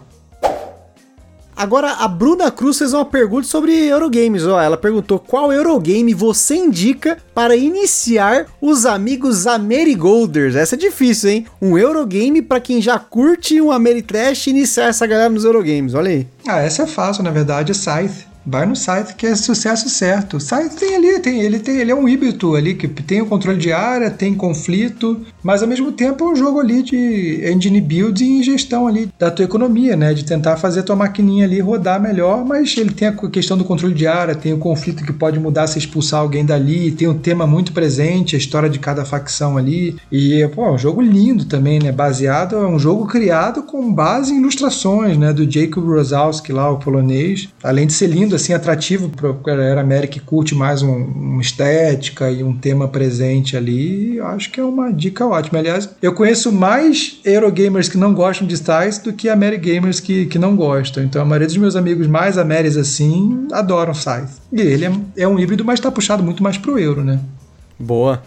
Agora, 1.57 1.93
a 1.93 2.09
Bruna 2.09 2.51
Cruz 2.51 2.79
fez 2.79 2.93
uma 2.93 3.05
pergunta 3.05 3.47
sobre 3.47 3.73
Eurogames. 3.73 4.45
Ó, 4.47 4.61
ela 4.61 4.77
perguntou 4.77 5.19
qual 5.19 5.53
Eurogame 5.53 6.15
você 6.15 6.57
indica 6.57 7.19
para 7.35 7.55
iniciar 7.55 8.47
os 8.61 8.87
amigos 8.87 9.47
Amerigolders. 9.47 10.57
Essa 10.57 10.75
é 10.75 10.79
difícil, 10.79 11.31
hein? 11.31 11.47
Um 11.61 11.77
Eurogame 11.79 12.43
para 12.43 12.61
quem 12.61 12.81
já 12.81 12.99
curte 12.99 13.61
um 13.61 13.71
Ameritrash 13.71 14.49
iniciar 14.49 14.87
essa 14.87 15.07
galera 15.07 15.29
nos 15.29 15.45
Eurogames. 15.45 15.95
Olha 15.95 16.11
aí. 16.11 16.27
Ah, 16.47 16.59
essa 16.59 16.83
é 16.83 16.87
fácil, 16.87 17.23
na 17.23 17.31
verdade, 17.31 17.75
Scythe. 17.75 18.32
Vai 18.45 18.67
no 18.67 18.75
site 18.75 19.15
que 19.15 19.27
é 19.27 19.35
sucesso 19.35 19.89
certo. 19.89 20.37
O 20.37 20.41
site 20.41 20.77
tem 20.77 20.97
ali, 20.97 21.21
tem, 21.21 21.41
ele 21.41 21.59
tem, 21.59 21.77
ele 21.77 21.91
é 21.91 21.95
um 21.95 22.09
híbrido 22.09 22.57
ali 22.57 22.75
que 22.75 22.89
tem 22.89 23.23
o 23.23 23.27
controle 23.27 23.59
de 23.59 23.73
área, 23.73 24.11
tem 24.11 24.35
conflito, 24.35 25.21
mas 25.43 25.63
ao 25.63 25.69
mesmo 25.69 25.93
tempo 25.93 26.25
é 26.25 26.29
um 26.33 26.37
jogo 26.37 26.61
ali 26.61 26.83
de 26.83 27.41
engine 27.45 27.81
build 27.81 28.23
e 28.23 28.43
gestão 28.43 28.87
ali 28.87 29.09
da 29.19 29.31
tua 29.31 29.45
economia, 29.45 29.97
né? 29.97 30.13
De 30.13 30.25
tentar 30.25 30.57
fazer 30.57 30.83
tua 30.83 30.97
maquininha 30.97 31.45
ali 31.45 31.61
rodar 31.61 32.01
melhor, 32.01 32.45
mas 32.45 32.77
ele 32.77 32.91
tem 32.91 33.09
a 33.09 33.13
questão 33.13 33.57
do 33.57 33.65
controle 33.65 33.95
de 33.95 34.07
área, 34.07 34.35
tem 34.35 34.53
o 34.53 34.59
conflito 34.59 35.05
que 35.05 35.13
pode 35.13 35.39
mudar 35.39 35.67
se 35.67 35.79
expulsar 35.79 36.21
alguém 36.21 36.45
dali, 36.45 36.91
tem 36.91 37.09
um 37.09 37.19
tema 37.19 37.47
muito 37.47 37.73
presente, 37.73 38.35
a 38.35 38.39
história 38.39 38.69
de 38.69 38.79
cada 38.79 39.05
facção 39.05 39.57
ali. 39.57 39.97
E, 40.11 40.47
pô, 40.55 40.67
é 40.67 40.73
um 40.73 40.79
jogo 40.79 41.01
lindo 41.01 41.45
também, 41.45 41.79
né? 41.79 41.93
Baseado, 41.93 42.57
é 42.57 42.67
um 42.67 42.79
jogo 42.79 43.07
criado 43.07 43.63
com 43.63 43.93
base 43.93 44.33
em 44.33 44.39
ilustrações, 44.39 45.17
né? 45.17 45.33
Do 45.33 45.51
Jacob 45.51 45.85
Rosalski 45.85 46.53
lá, 46.53 46.71
o 46.71 46.79
polonês. 46.79 47.49
Além 47.63 47.87
de 47.87 47.93
ser 47.93 48.09
lindo 48.09 48.32
assim 48.35 48.53
atrativo 48.53 49.09
para 49.09 49.33
galera 49.33 49.81
América 49.81 50.13
que 50.13 50.21
curte 50.21 50.55
mais 50.55 50.83
um, 50.83 50.93
uma 50.93 51.41
estética 51.41 52.31
e 52.31 52.43
um 52.43 52.55
tema 52.57 52.87
presente 52.89 53.57
ali, 53.57 54.21
acho 54.21 54.51
que 54.51 54.61
é 54.61 54.65
uma 54.65 54.93
dica 54.93 55.27
ótima. 55.27 55.59
Aliás, 55.59 55.89
eu 56.03 56.13
conheço 56.15 56.53
mais 56.53 57.21
Eurogamers 57.25 57.89
que 57.89 57.97
não 57.97 58.13
gostam 58.13 58.47
de 58.47 58.55
styles 58.55 58.99
do 58.99 59.13
que 59.13 59.29
Amerigamers 59.29 60.01
que, 60.01 60.27
que 60.27 60.39
não 60.39 60.55
gostam. 60.55 61.03
Então 61.03 61.23
a 61.23 61.25
maioria 61.25 61.47
dos 61.47 61.57
meus 61.57 61.77
amigos 61.77 62.07
mais 62.07 62.37
Améris 62.37 62.77
assim 62.77 63.47
adoram 63.53 63.95
Scythe. 63.95 64.41
E 64.53 64.61
ele 64.61 64.85
é, 64.85 64.93
é 65.17 65.29
um 65.29 65.39
híbrido, 65.39 65.65
mas 65.65 65.79
está 65.79 65.91
puxado 65.91 66.23
muito 66.23 66.43
mais 66.43 66.59
pro 66.59 66.79
Euro, 66.79 67.03
né? 67.03 67.19
Boa. 67.79 68.23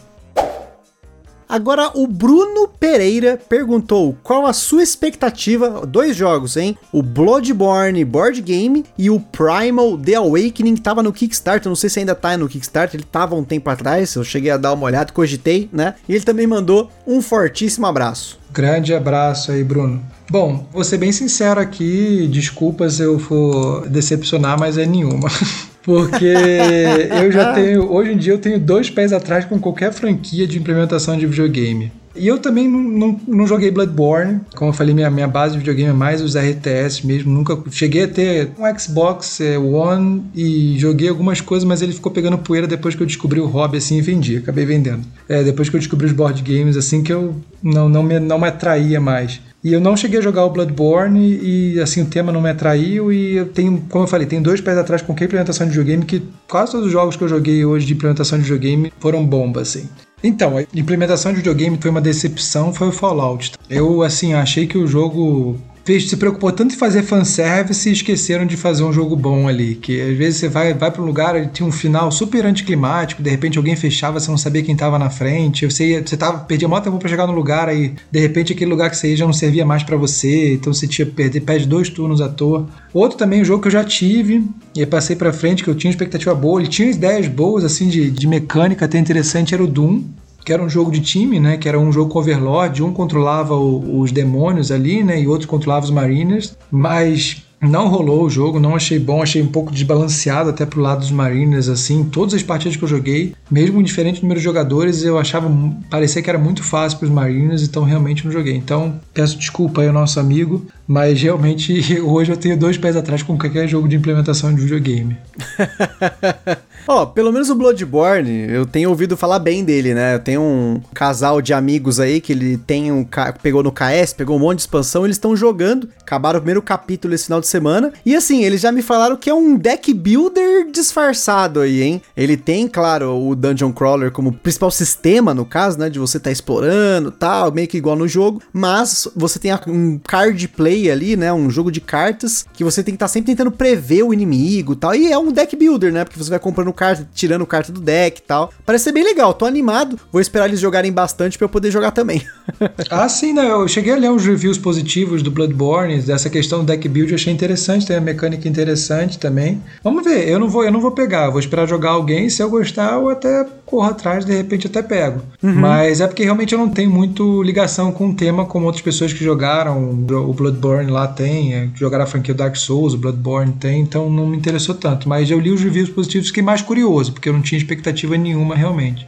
Agora, 1.47 1.91
o 1.93 2.07
Bruno 2.07 2.67
Pereira 2.67 3.39
perguntou 3.47 4.17
qual 4.23 4.45
a 4.45 4.53
sua 4.53 4.83
expectativa. 4.83 5.85
Dois 5.85 6.15
jogos, 6.15 6.57
hein? 6.57 6.77
O 6.91 7.01
Bloodborne 7.01 8.03
Board 8.03 8.41
Game 8.41 8.83
e 8.97 9.09
o 9.09 9.19
Primal 9.19 9.97
The 9.97 10.15
Awakening, 10.15 10.75
que 10.75 10.81
tava 10.81 11.03
no 11.03 11.13
Kickstarter. 11.13 11.69
Não 11.69 11.75
sei 11.75 11.89
se 11.89 11.99
ainda 11.99 12.15
tá 12.15 12.35
no 12.37 12.47
Kickstarter, 12.47 12.99
ele 12.99 13.07
tava 13.09 13.35
um 13.35 13.43
tempo 13.43 13.69
atrás. 13.69 14.15
Eu 14.15 14.23
cheguei 14.23 14.51
a 14.51 14.57
dar 14.57 14.73
uma 14.73 14.85
olhada, 14.85 15.13
cogitei, 15.13 15.69
né? 15.71 15.95
E 16.07 16.13
ele 16.13 16.23
também 16.23 16.47
mandou 16.47 16.89
um 17.05 17.21
fortíssimo 17.21 17.85
abraço. 17.85 18.39
Grande 18.51 18.93
abraço 18.93 19.51
aí, 19.51 19.63
Bruno. 19.63 20.01
Bom, 20.29 20.65
vou 20.71 20.83
ser 20.83 20.97
bem 20.97 21.11
sincero 21.11 21.59
aqui, 21.59 22.27
desculpa 22.31 22.89
se 22.89 23.03
eu 23.03 23.19
for 23.19 23.87
decepcionar, 23.87 24.59
mas 24.59 24.77
é 24.77 24.85
nenhuma. 24.85 25.29
Porque 25.85 26.25
eu 27.23 27.31
já 27.31 27.53
tenho, 27.53 27.91
hoje 27.91 28.11
em 28.11 28.17
dia 28.17 28.33
eu 28.33 28.39
tenho 28.39 28.59
dois 28.59 28.89
pés 28.89 29.13
atrás 29.13 29.45
com 29.45 29.59
qualquer 29.59 29.93
franquia 29.93 30.47
de 30.47 30.57
implementação 30.57 31.15
de 31.15 31.27
videogame. 31.27 31.91
E 32.15 32.27
eu 32.27 32.39
também 32.39 32.67
não, 32.67 32.79
não, 32.81 33.19
não, 33.27 33.47
joguei 33.47 33.69
Bloodborne. 33.69 34.39
Como 34.55 34.69
eu 34.69 34.73
falei, 34.73 34.95
minha, 34.95 35.11
minha 35.11 35.27
base 35.27 35.53
de 35.53 35.59
videogame 35.59 35.89
é 35.89 35.93
mais 35.93 36.21
os 36.21 36.35
RTS 36.35 37.05
mesmo. 37.05 37.31
Nunca 37.31 37.61
cheguei 37.69 38.05
a 38.05 38.07
ter 38.07 38.51
um 38.57 38.79
Xbox 38.79 39.41
é, 39.41 39.57
One 39.57 40.23
e 40.33 40.79
joguei 40.79 41.09
algumas 41.09 41.41
coisas, 41.41 41.67
mas 41.67 41.81
ele 41.81 41.91
ficou 41.91 42.11
pegando 42.11 42.37
poeira 42.37 42.67
depois 42.67 42.95
que 42.95 43.03
eu 43.03 43.07
descobri 43.07 43.41
o 43.41 43.45
hobby 43.45 43.77
assim 43.77 43.97
e 43.97 44.01
vendi. 44.01 44.37
Acabei 44.37 44.65
vendendo. 44.65 45.05
É, 45.27 45.43
depois 45.43 45.67
que 45.67 45.75
eu 45.75 45.79
descobri 45.79 46.07
os 46.07 46.13
board 46.13 46.41
games 46.41 46.77
assim 46.77 47.03
que 47.03 47.11
eu 47.11 47.35
não, 47.61 47.89
não, 47.89 48.01
me, 48.01 48.17
não 48.17 48.39
me 48.39 48.47
atraía 48.47 49.01
mais. 49.01 49.41
E 49.65 49.73
eu 49.73 49.81
não 49.81 49.97
cheguei 49.97 50.19
a 50.19 50.21
jogar 50.21 50.45
o 50.45 50.51
Bloodborne 50.51 51.39
e 51.41 51.79
assim 51.79 52.03
o 52.03 52.05
tema 52.05 52.31
não 52.31 52.39
me 52.39 52.51
atraiu 52.51 53.11
e 53.11 53.35
eu 53.37 53.47
tenho, 53.47 53.83
como 53.89 54.03
eu 54.03 54.07
falei, 54.07 54.27
tem 54.27 54.39
dois 54.39 54.61
pés 54.61 54.77
atrás 54.77 55.01
com 55.01 55.07
qualquer 55.07 55.25
implementação 55.25 55.65
de 55.65 55.71
videogame 55.71 56.05
que 56.05 56.21
quase 56.47 56.73
todos 56.73 56.85
os 56.85 56.91
jogos 56.91 57.15
que 57.15 57.23
eu 57.23 57.27
joguei 57.27 57.65
hoje 57.65 57.83
de 57.83 57.93
implementação 57.93 58.37
de 58.37 58.43
videogame 58.43 58.93
foram 58.99 59.25
bomba 59.25 59.61
assim. 59.61 59.89
Então, 60.23 60.55
a 60.55 60.61
implementação 60.71 61.31
de 61.31 61.37
videogame 61.37 61.79
foi 61.81 61.89
uma 61.89 61.99
decepção, 61.99 62.71
foi 62.71 62.89
o 62.89 62.91
Fallout. 62.91 63.53
Eu 63.67 64.03
assim 64.03 64.35
achei 64.35 64.67
que 64.67 64.77
o 64.77 64.85
jogo 64.85 65.57
fez, 65.85 66.09
se 66.09 66.17
preocupou 66.17 66.51
tanto 66.51 66.73
em 66.73 66.77
fazer 66.77 67.03
fanservice 67.03 67.87
e 67.87 67.93
esqueceram 67.93 68.45
de 68.45 68.57
fazer 68.57 68.83
um 68.83 68.91
jogo 68.91 69.15
bom 69.15 69.47
ali. 69.47 69.75
Que 69.75 70.01
às 70.01 70.17
vezes 70.17 70.39
você 70.39 70.49
vai, 70.49 70.73
vai 70.73 70.89
para 70.89 71.01
um 71.01 71.05
lugar, 71.05 71.35
ele 71.35 71.47
tinha 71.47 71.67
um 71.67 71.71
final 71.71 72.11
super 72.11 72.43
anticlimático, 72.45 73.21
de 73.21 73.29
repente 73.29 73.57
alguém 73.57 73.75
fechava, 73.75 74.19
você 74.19 74.31
não 74.31 74.37
sabia 74.37 74.63
quem 74.63 74.73
estava 74.73 74.97
na 74.97 75.11
frente, 75.11 75.65
você, 75.65 75.91
ia, 75.91 76.05
você 76.05 76.17
tava, 76.17 76.39
perdia 76.39 76.67
muito 76.67 76.83
tempo 76.83 76.97
para 76.97 77.07
chegar 77.07 77.27
no 77.27 77.33
lugar, 77.33 77.69
aí 77.69 77.93
de 78.11 78.19
repente 78.19 78.51
aquele 78.51 78.71
lugar 78.71 78.89
que 78.89 78.97
você 78.97 79.09
ia 79.09 79.17
já 79.17 79.25
não 79.25 79.33
servia 79.33 79.63
mais 79.63 79.83
para 79.83 79.95
você, 79.95 80.55
então 80.55 80.73
você 80.73 80.87
tinha 80.87 81.05
perder, 81.05 81.41
perde 81.41 81.67
dois 81.67 81.87
turnos 81.87 82.19
à 82.19 82.27
toa. 82.27 82.67
Outro 82.91 83.17
também, 83.17 83.41
um 83.41 83.45
jogo 83.45 83.61
que 83.61 83.67
eu 83.67 83.71
já 83.71 83.83
tive, 83.83 84.43
e 84.75 84.85
passei 84.85 85.15
para 85.15 85.31
frente, 85.31 85.63
que 85.63 85.69
eu 85.69 85.75
tinha 85.75 85.91
expectativa 85.91 86.33
boa, 86.33 86.59
ele 86.59 86.69
tinha 86.69 86.89
ideias 86.89 87.27
boas, 87.27 87.63
assim, 87.63 87.87
de, 87.87 88.09
de 88.09 88.27
mecânica 88.27 88.85
até 88.85 88.97
interessante, 88.97 89.53
era 89.53 89.63
o 89.63 89.67
Doom 89.67 90.01
que 90.45 90.53
era 90.53 90.63
um 90.63 90.69
jogo 90.69 90.91
de 90.91 91.01
time, 91.01 91.39
né? 91.39 91.57
Que 91.57 91.67
era 91.67 91.79
um 91.79 91.91
jogo 91.91 92.11
com 92.11 92.19
overlord, 92.19 92.83
um 92.83 92.93
controlava 92.93 93.55
o, 93.55 93.99
os 93.99 94.11
demônios 94.11 94.71
ali, 94.71 95.03
né? 95.03 95.19
E 95.19 95.27
outro 95.27 95.47
controlava 95.47 95.83
os 95.83 95.91
mariners, 95.91 96.55
mas 96.71 97.43
não 97.61 97.87
rolou 97.87 98.23
o 98.25 98.29
jogo, 98.29 98.59
não 98.59 98.75
achei 98.75 98.99
bom, 98.99 99.23
achei 99.23 99.41
um 99.41 99.47
pouco 99.47 99.71
desbalanceado 99.71 100.49
até 100.49 100.65
pro 100.65 100.81
lado 100.81 100.99
dos 100.99 101.11
Mariners, 101.11 101.67
assim. 101.67 102.03
Todas 102.03 102.33
as 102.33 102.43
partidas 102.43 102.77
que 102.77 102.83
eu 102.83 102.87
joguei, 102.87 103.33
mesmo 103.49 103.79
em 103.79 103.83
diferente 103.83 104.21
número 104.21 104.39
de 104.39 104.43
jogadores, 104.43 105.03
eu 105.03 105.17
achava, 105.17 105.51
parecia 105.89 106.21
que 106.21 106.29
era 106.29 106.37
muito 106.37 106.63
fácil 106.63 106.99
pros 106.99 107.09
Mariners, 107.09 107.63
então 107.63 107.83
realmente 107.83 108.25
não 108.25 108.31
joguei. 108.31 108.55
Então, 108.55 108.99
peço 109.13 109.37
desculpa 109.37 109.81
aí 109.81 109.87
ao 109.87 109.93
nosso 109.93 110.19
amigo, 110.19 110.65
mas 110.87 111.19
realmente 111.21 111.99
hoje 112.01 112.31
eu 112.31 112.37
tenho 112.37 112.57
dois 112.57 112.77
pés 112.77 112.95
atrás 112.95 113.23
com 113.23 113.37
qualquer 113.37 113.67
jogo 113.67 113.87
de 113.87 113.95
implementação 113.95 114.53
de 114.53 114.61
videogame. 114.61 115.17
Ó, 116.87 117.05
pelo 117.05 117.31
menos 117.31 117.49
o 117.49 117.55
Bloodborne, 117.55 118.47
eu 118.49 118.65
tenho 118.65 118.89
ouvido 118.89 119.17
falar 119.17 119.39
bem 119.39 119.63
dele, 119.63 119.93
né? 119.93 120.15
Eu 120.15 120.19
tenho 120.19 120.41
um 120.41 120.81
casal 120.93 121.41
de 121.41 121.53
amigos 121.53 121.99
aí 121.99 122.21
que 122.21 122.31
ele 122.31 122.57
tem 122.57 122.91
um 122.91 123.05
pegou 123.41 123.63
no 123.63 123.71
KS, 123.71 124.13
pegou 124.13 124.35
um 124.35 124.39
monte 124.39 124.57
de 124.57 124.61
expansão, 124.63 125.03
eles 125.03 125.15
estão 125.15 125.35
jogando, 125.35 125.89
acabaram 125.99 126.37
o 126.37 126.41
primeiro 126.41 126.61
capítulo 126.61 127.15
esse 127.15 127.25
final 127.25 127.41
de 127.41 127.47
semana. 127.47 127.91
E 128.05 128.15
assim, 128.15 128.43
eles 128.43 128.61
já 128.61 128.71
me 128.71 128.83
falaram 128.83 129.17
que 129.17 129.29
é 129.29 129.33
um 129.33 129.55
deck 129.57 129.91
builder 129.93 130.69
disfarçado 130.71 131.59
aí, 131.59 131.81
hein? 131.81 132.01
Ele 132.15 132.37
tem, 132.37 132.67
claro, 132.67 133.17
o 133.19 133.35
Dungeon 133.35 133.71
Crawler 133.71 134.11
como 134.11 134.31
principal 134.31 134.69
sistema, 134.69 135.33
no 135.33 135.45
caso, 135.45 135.79
né, 135.79 135.89
de 135.89 135.97
você 135.97 136.19
tá 136.19 136.31
explorando, 136.31 137.11
tal, 137.11 137.51
meio 137.51 137.67
que 137.67 137.77
igual 137.77 137.95
no 137.95 138.07
jogo, 138.07 138.41
mas 138.53 139.07
você 139.15 139.39
tem 139.39 139.51
um 139.67 139.97
card 139.97 140.47
play 140.49 140.91
ali, 140.91 141.15
né, 141.15 141.33
um 141.33 141.49
jogo 141.49 141.71
de 141.71 141.81
cartas 141.81 142.45
que 142.53 142.63
você 142.63 142.83
tem 142.83 142.93
que 142.93 142.97
estar 142.97 143.07
tá 143.07 143.11
sempre 143.11 143.27
tentando 143.33 143.51
prever 143.51 144.03
o 144.03 144.13
inimigo, 144.13 144.75
tal. 144.75 144.93
E 144.93 145.11
é 145.11 145.17
um 145.17 145.31
deck 145.31 145.55
builder, 145.55 145.91
né? 145.91 146.03
Porque 146.03 146.19
você 146.19 146.29
vai 146.29 146.39
comprando 146.39 146.74
carta, 146.75 147.07
tirando 147.13 147.45
carta 147.45 147.71
do 147.71 147.81
deck 147.81 148.19
e 148.19 148.23
tal. 148.23 148.53
Parece 148.65 148.85
ser 148.85 148.91
bem 148.91 149.03
legal, 149.03 149.33
tô 149.33 149.45
animado. 149.45 149.99
Vou 150.11 150.21
esperar 150.21 150.47
eles 150.47 150.59
jogarem 150.59 150.91
bastante 150.91 151.37
para 151.37 151.45
eu 151.45 151.49
poder 151.49 151.71
jogar 151.71 151.91
também. 151.91 152.21
ah, 152.91 153.09
sim, 153.09 153.33
né? 153.33 153.49
Eu 153.49 153.67
cheguei 153.67 153.93
a 153.93 153.97
ler 153.97 154.11
uns 154.11 154.25
reviews 154.25 154.57
positivos 154.57 155.23
do 155.23 155.31
Bloodborne, 155.31 156.01
dessa 156.01 156.29
questão 156.29 156.59
do 156.59 156.65
deck 156.65 156.87
build, 156.87 157.11
eu 157.11 157.15
achei 157.15 157.33
interessante, 157.33 157.85
tem 157.85 157.95
uma 157.95 158.03
mecânica 158.03 158.47
interessante 158.47 159.17
também. 159.17 159.61
Vamos 159.83 160.03
ver, 160.03 160.27
eu 160.27 160.39
não 160.39 160.49
vou, 160.49 160.63
eu 160.63 160.71
não 160.71 160.81
vou 160.81 160.91
pegar, 160.91 161.29
vou 161.29 161.39
esperar 161.39 161.67
jogar 161.67 161.91
alguém, 161.91 162.29
se 162.29 162.41
eu 162.41 162.49
gostar, 162.49 162.93
eu 162.93 163.09
até 163.09 163.45
corro 163.65 163.89
atrás, 163.89 164.25
de 164.25 164.35
repente 164.35 164.67
até 164.67 164.81
pego. 164.81 165.21
Uhum. 165.41 165.55
Mas 165.55 166.01
é 166.01 166.07
porque 166.07 166.23
realmente 166.23 166.53
eu 166.53 166.59
não 166.59 166.69
tenho 166.69 166.89
muito 166.89 167.41
ligação 167.43 167.91
com 167.91 168.09
o 168.09 168.13
tema 168.13 168.45
como 168.45 168.65
outras 168.65 168.83
pessoas 168.83 169.13
que 169.13 169.23
jogaram, 169.23 169.89
o 169.89 170.33
Bloodborne 170.33 170.91
lá 170.91 171.07
tem, 171.07 171.53
é, 171.53 171.69
jogaram 171.75 172.03
a 172.03 172.07
franquia 172.07 172.33
Dark 172.33 172.55
Souls, 172.55 172.93
o 172.93 172.97
Bloodborne 172.97 173.53
tem, 173.53 173.81
então 173.81 174.09
não 174.09 174.27
me 174.27 174.37
interessou 174.37 174.75
tanto. 174.75 175.07
Mas 175.09 175.29
eu 175.31 175.39
li 175.39 175.51
os 175.51 175.61
reviews 175.61 175.89
positivos, 175.89 176.27
fiquei 176.27 176.43
mais 176.43 176.61
curioso, 176.65 177.13
porque 177.13 177.29
eu 177.29 177.33
não 177.33 177.41
tinha 177.41 177.57
expectativa 177.57 178.17
nenhuma 178.17 178.55
realmente. 178.55 179.07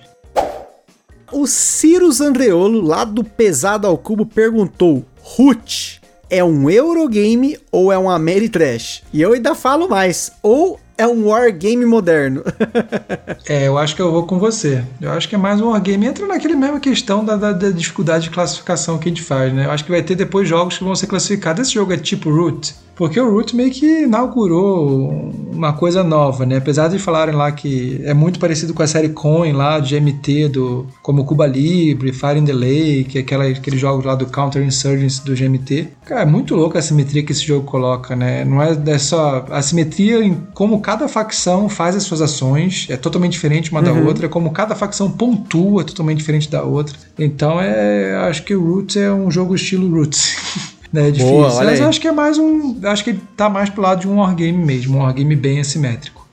O 1.32 1.46
Cirus 1.46 2.22
Andreolo, 2.22 2.80
lá 2.82 3.04
do 3.04 3.24
Pesado 3.24 3.86
ao 3.86 3.98
Cubo, 3.98 4.26
perguntou: 4.26 5.06
Ruth, 5.22 6.00
é 6.30 6.44
um 6.44 6.70
Eurogame 6.70 7.58
ou 7.72 7.92
é 7.92 7.98
um 7.98 8.10
Ameritrash? 8.10 9.04
E 9.12 9.22
eu 9.22 9.34
ainda 9.34 9.54
falo 9.54 9.90
mais, 9.90 10.32
ou 10.42 10.80
é 10.98 11.08
um 11.08 11.28
wargame 11.28 11.86
moderno. 11.86 12.44
é, 13.48 13.68
eu 13.68 13.78
acho 13.78 13.96
que 13.96 14.02
eu 14.02 14.12
vou 14.12 14.26
com 14.26 14.40
você. 14.40 14.84
Eu 15.00 15.12
acho 15.12 15.30
que 15.30 15.36
é 15.36 15.38
mais 15.38 15.62
um 15.62 15.70
wargame. 15.70 16.08
Entra 16.08 16.26
naquele 16.26 16.56
mesma 16.56 16.80
questão 16.80 17.24
da, 17.24 17.36
da, 17.36 17.54
da, 17.54 17.70
dificuldade 17.70 18.26
de 18.26 18.30
classificação 18.32 18.98
que 18.98 19.08
a 19.08 19.12
gente 19.12 19.22
faz, 19.22 19.54
né? 19.54 19.66
Eu 19.66 19.72
acho 19.72 19.86
que 19.86 19.92
vai 19.92 20.02
ter 20.02 20.16
depois 20.16 20.50
jogos 20.50 20.78
que 20.78 20.84
vão 20.84 20.96
ser 20.96 21.08
classificados. 21.08 21.68
Esse 21.68 21.76
jogo 21.76 21.94
é 21.94 21.98
tipo 21.98 22.30
Root. 22.30 22.76
Porque 22.98 23.20
o 23.20 23.32
Root 23.32 23.56
meio 23.56 23.70
que 23.70 24.04
inaugurou 24.04 25.32
uma 25.54 25.72
coisa 25.72 26.04
nova, 26.04 26.48
né? 26.48 26.58
Apesar 26.58 26.88
de 26.88 26.98
falarem 26.98 27.36
lá 27.36 27.52
que 27.52 28.02
é 28.04 28.14
muito 28.14 28.40
parecido 28.40 28.74
com 28.74 28.82
a 28.82 28.88
série 28.88 29.10
Coin 29.10 29.54
lá, 29.54 29.80
de 29.80 29.98
GMT, 29.98 30.50
do, 30.50 30.88
como 31.04 31.24
Cuba 31.24 31.46
Libre, 31.46 32.12
Fire 32.12 32.40
in 32.40 32.46
the 32.46 32.54
Lake, 32.54 33.20
aquela, 33.20 33.46
aqueles 33.46 33.80
jogos 33.80 34.04
lá 34.04 34.16
do 34.16 34.26
Counter 34.26 34.64
Insurgency 34.64 35.24
do 35.24 35.36
GMT. 35.36 35.90
Cara, 36.06 36.22
é 36.22 36.26
muito 36.26 36.56
louco 36.56 36.76
a 36.76 36.82
simetria 36.82 37.22
que 37.22 37.32
esse 37.32 37.46
jogo 37.46 37.68
coloca, 37.68 38.16
né? 38.16 38.44
Não 38.44 38.62
é, 38.62 38.76
é 38.88 38.98
só 38.98 39.46
a 39.52 39.62
simetria 39.62 40.24
em 40.24 40.34
como 40.56 40.82
cada 40.88 41.06
facção 41.10 41.68
faz 41.68 41.98
as 41.98 42.04
suas 42.04 42.22
ações, 42.22 42.88
é 42.90 42.96
totalmente 42.96 43.34
diferente 43.34 43.72
uma 43.72 43.82
uhum. 43.82 43.86
da 43.86 44.08
outra, 44.08 44.30
como 44.30 44.52
cada 44.52 44.74
facção 44.74 45.12
pontua 45.12 45.82
é 45.82 45.84
totalmente 45.84 46.20
diferente 46.20 46.50
da 46.50 46.64
outra. 46.64 46.96
Então 47.20 47.60
é, 47.60 48.16
acho 48.30 48.42
que 48.44 48.56
o 48.56 48.64
Roots 48.64 48.96
é 48.96 49.12
um 49.12 49.30
jogo 49.30 49.54
estilo 49.54 49.94
Roots. 49.94 50.38
né? 50.94 51.10
É 51.10 51.12
difícil. 51.12 51.36
Boa, 51.36 51.62
Mas 51.66 51.82
eu 51.82 51.90
acho 51.90 52.00
que 52.00 52.08
é 52.08 52.12
mais 52.14 52.38
um. 52.38 52.78
Acho 52.86 53.04
que 53.04 53.10
ele 53.10 53.22
tá 53.36 53.50
mais 53.50 53.70
pro 53.70 53.82
lado 53.82 54.00
de 54.00 54.08
um 54.08 54.20
wargame 54.20 54.58
mesmo, 54.58 55.00
um 55.00 55.02
wargame 55.02 55.36
bem 55.36 55.60
assimétrico. 55.60 56.26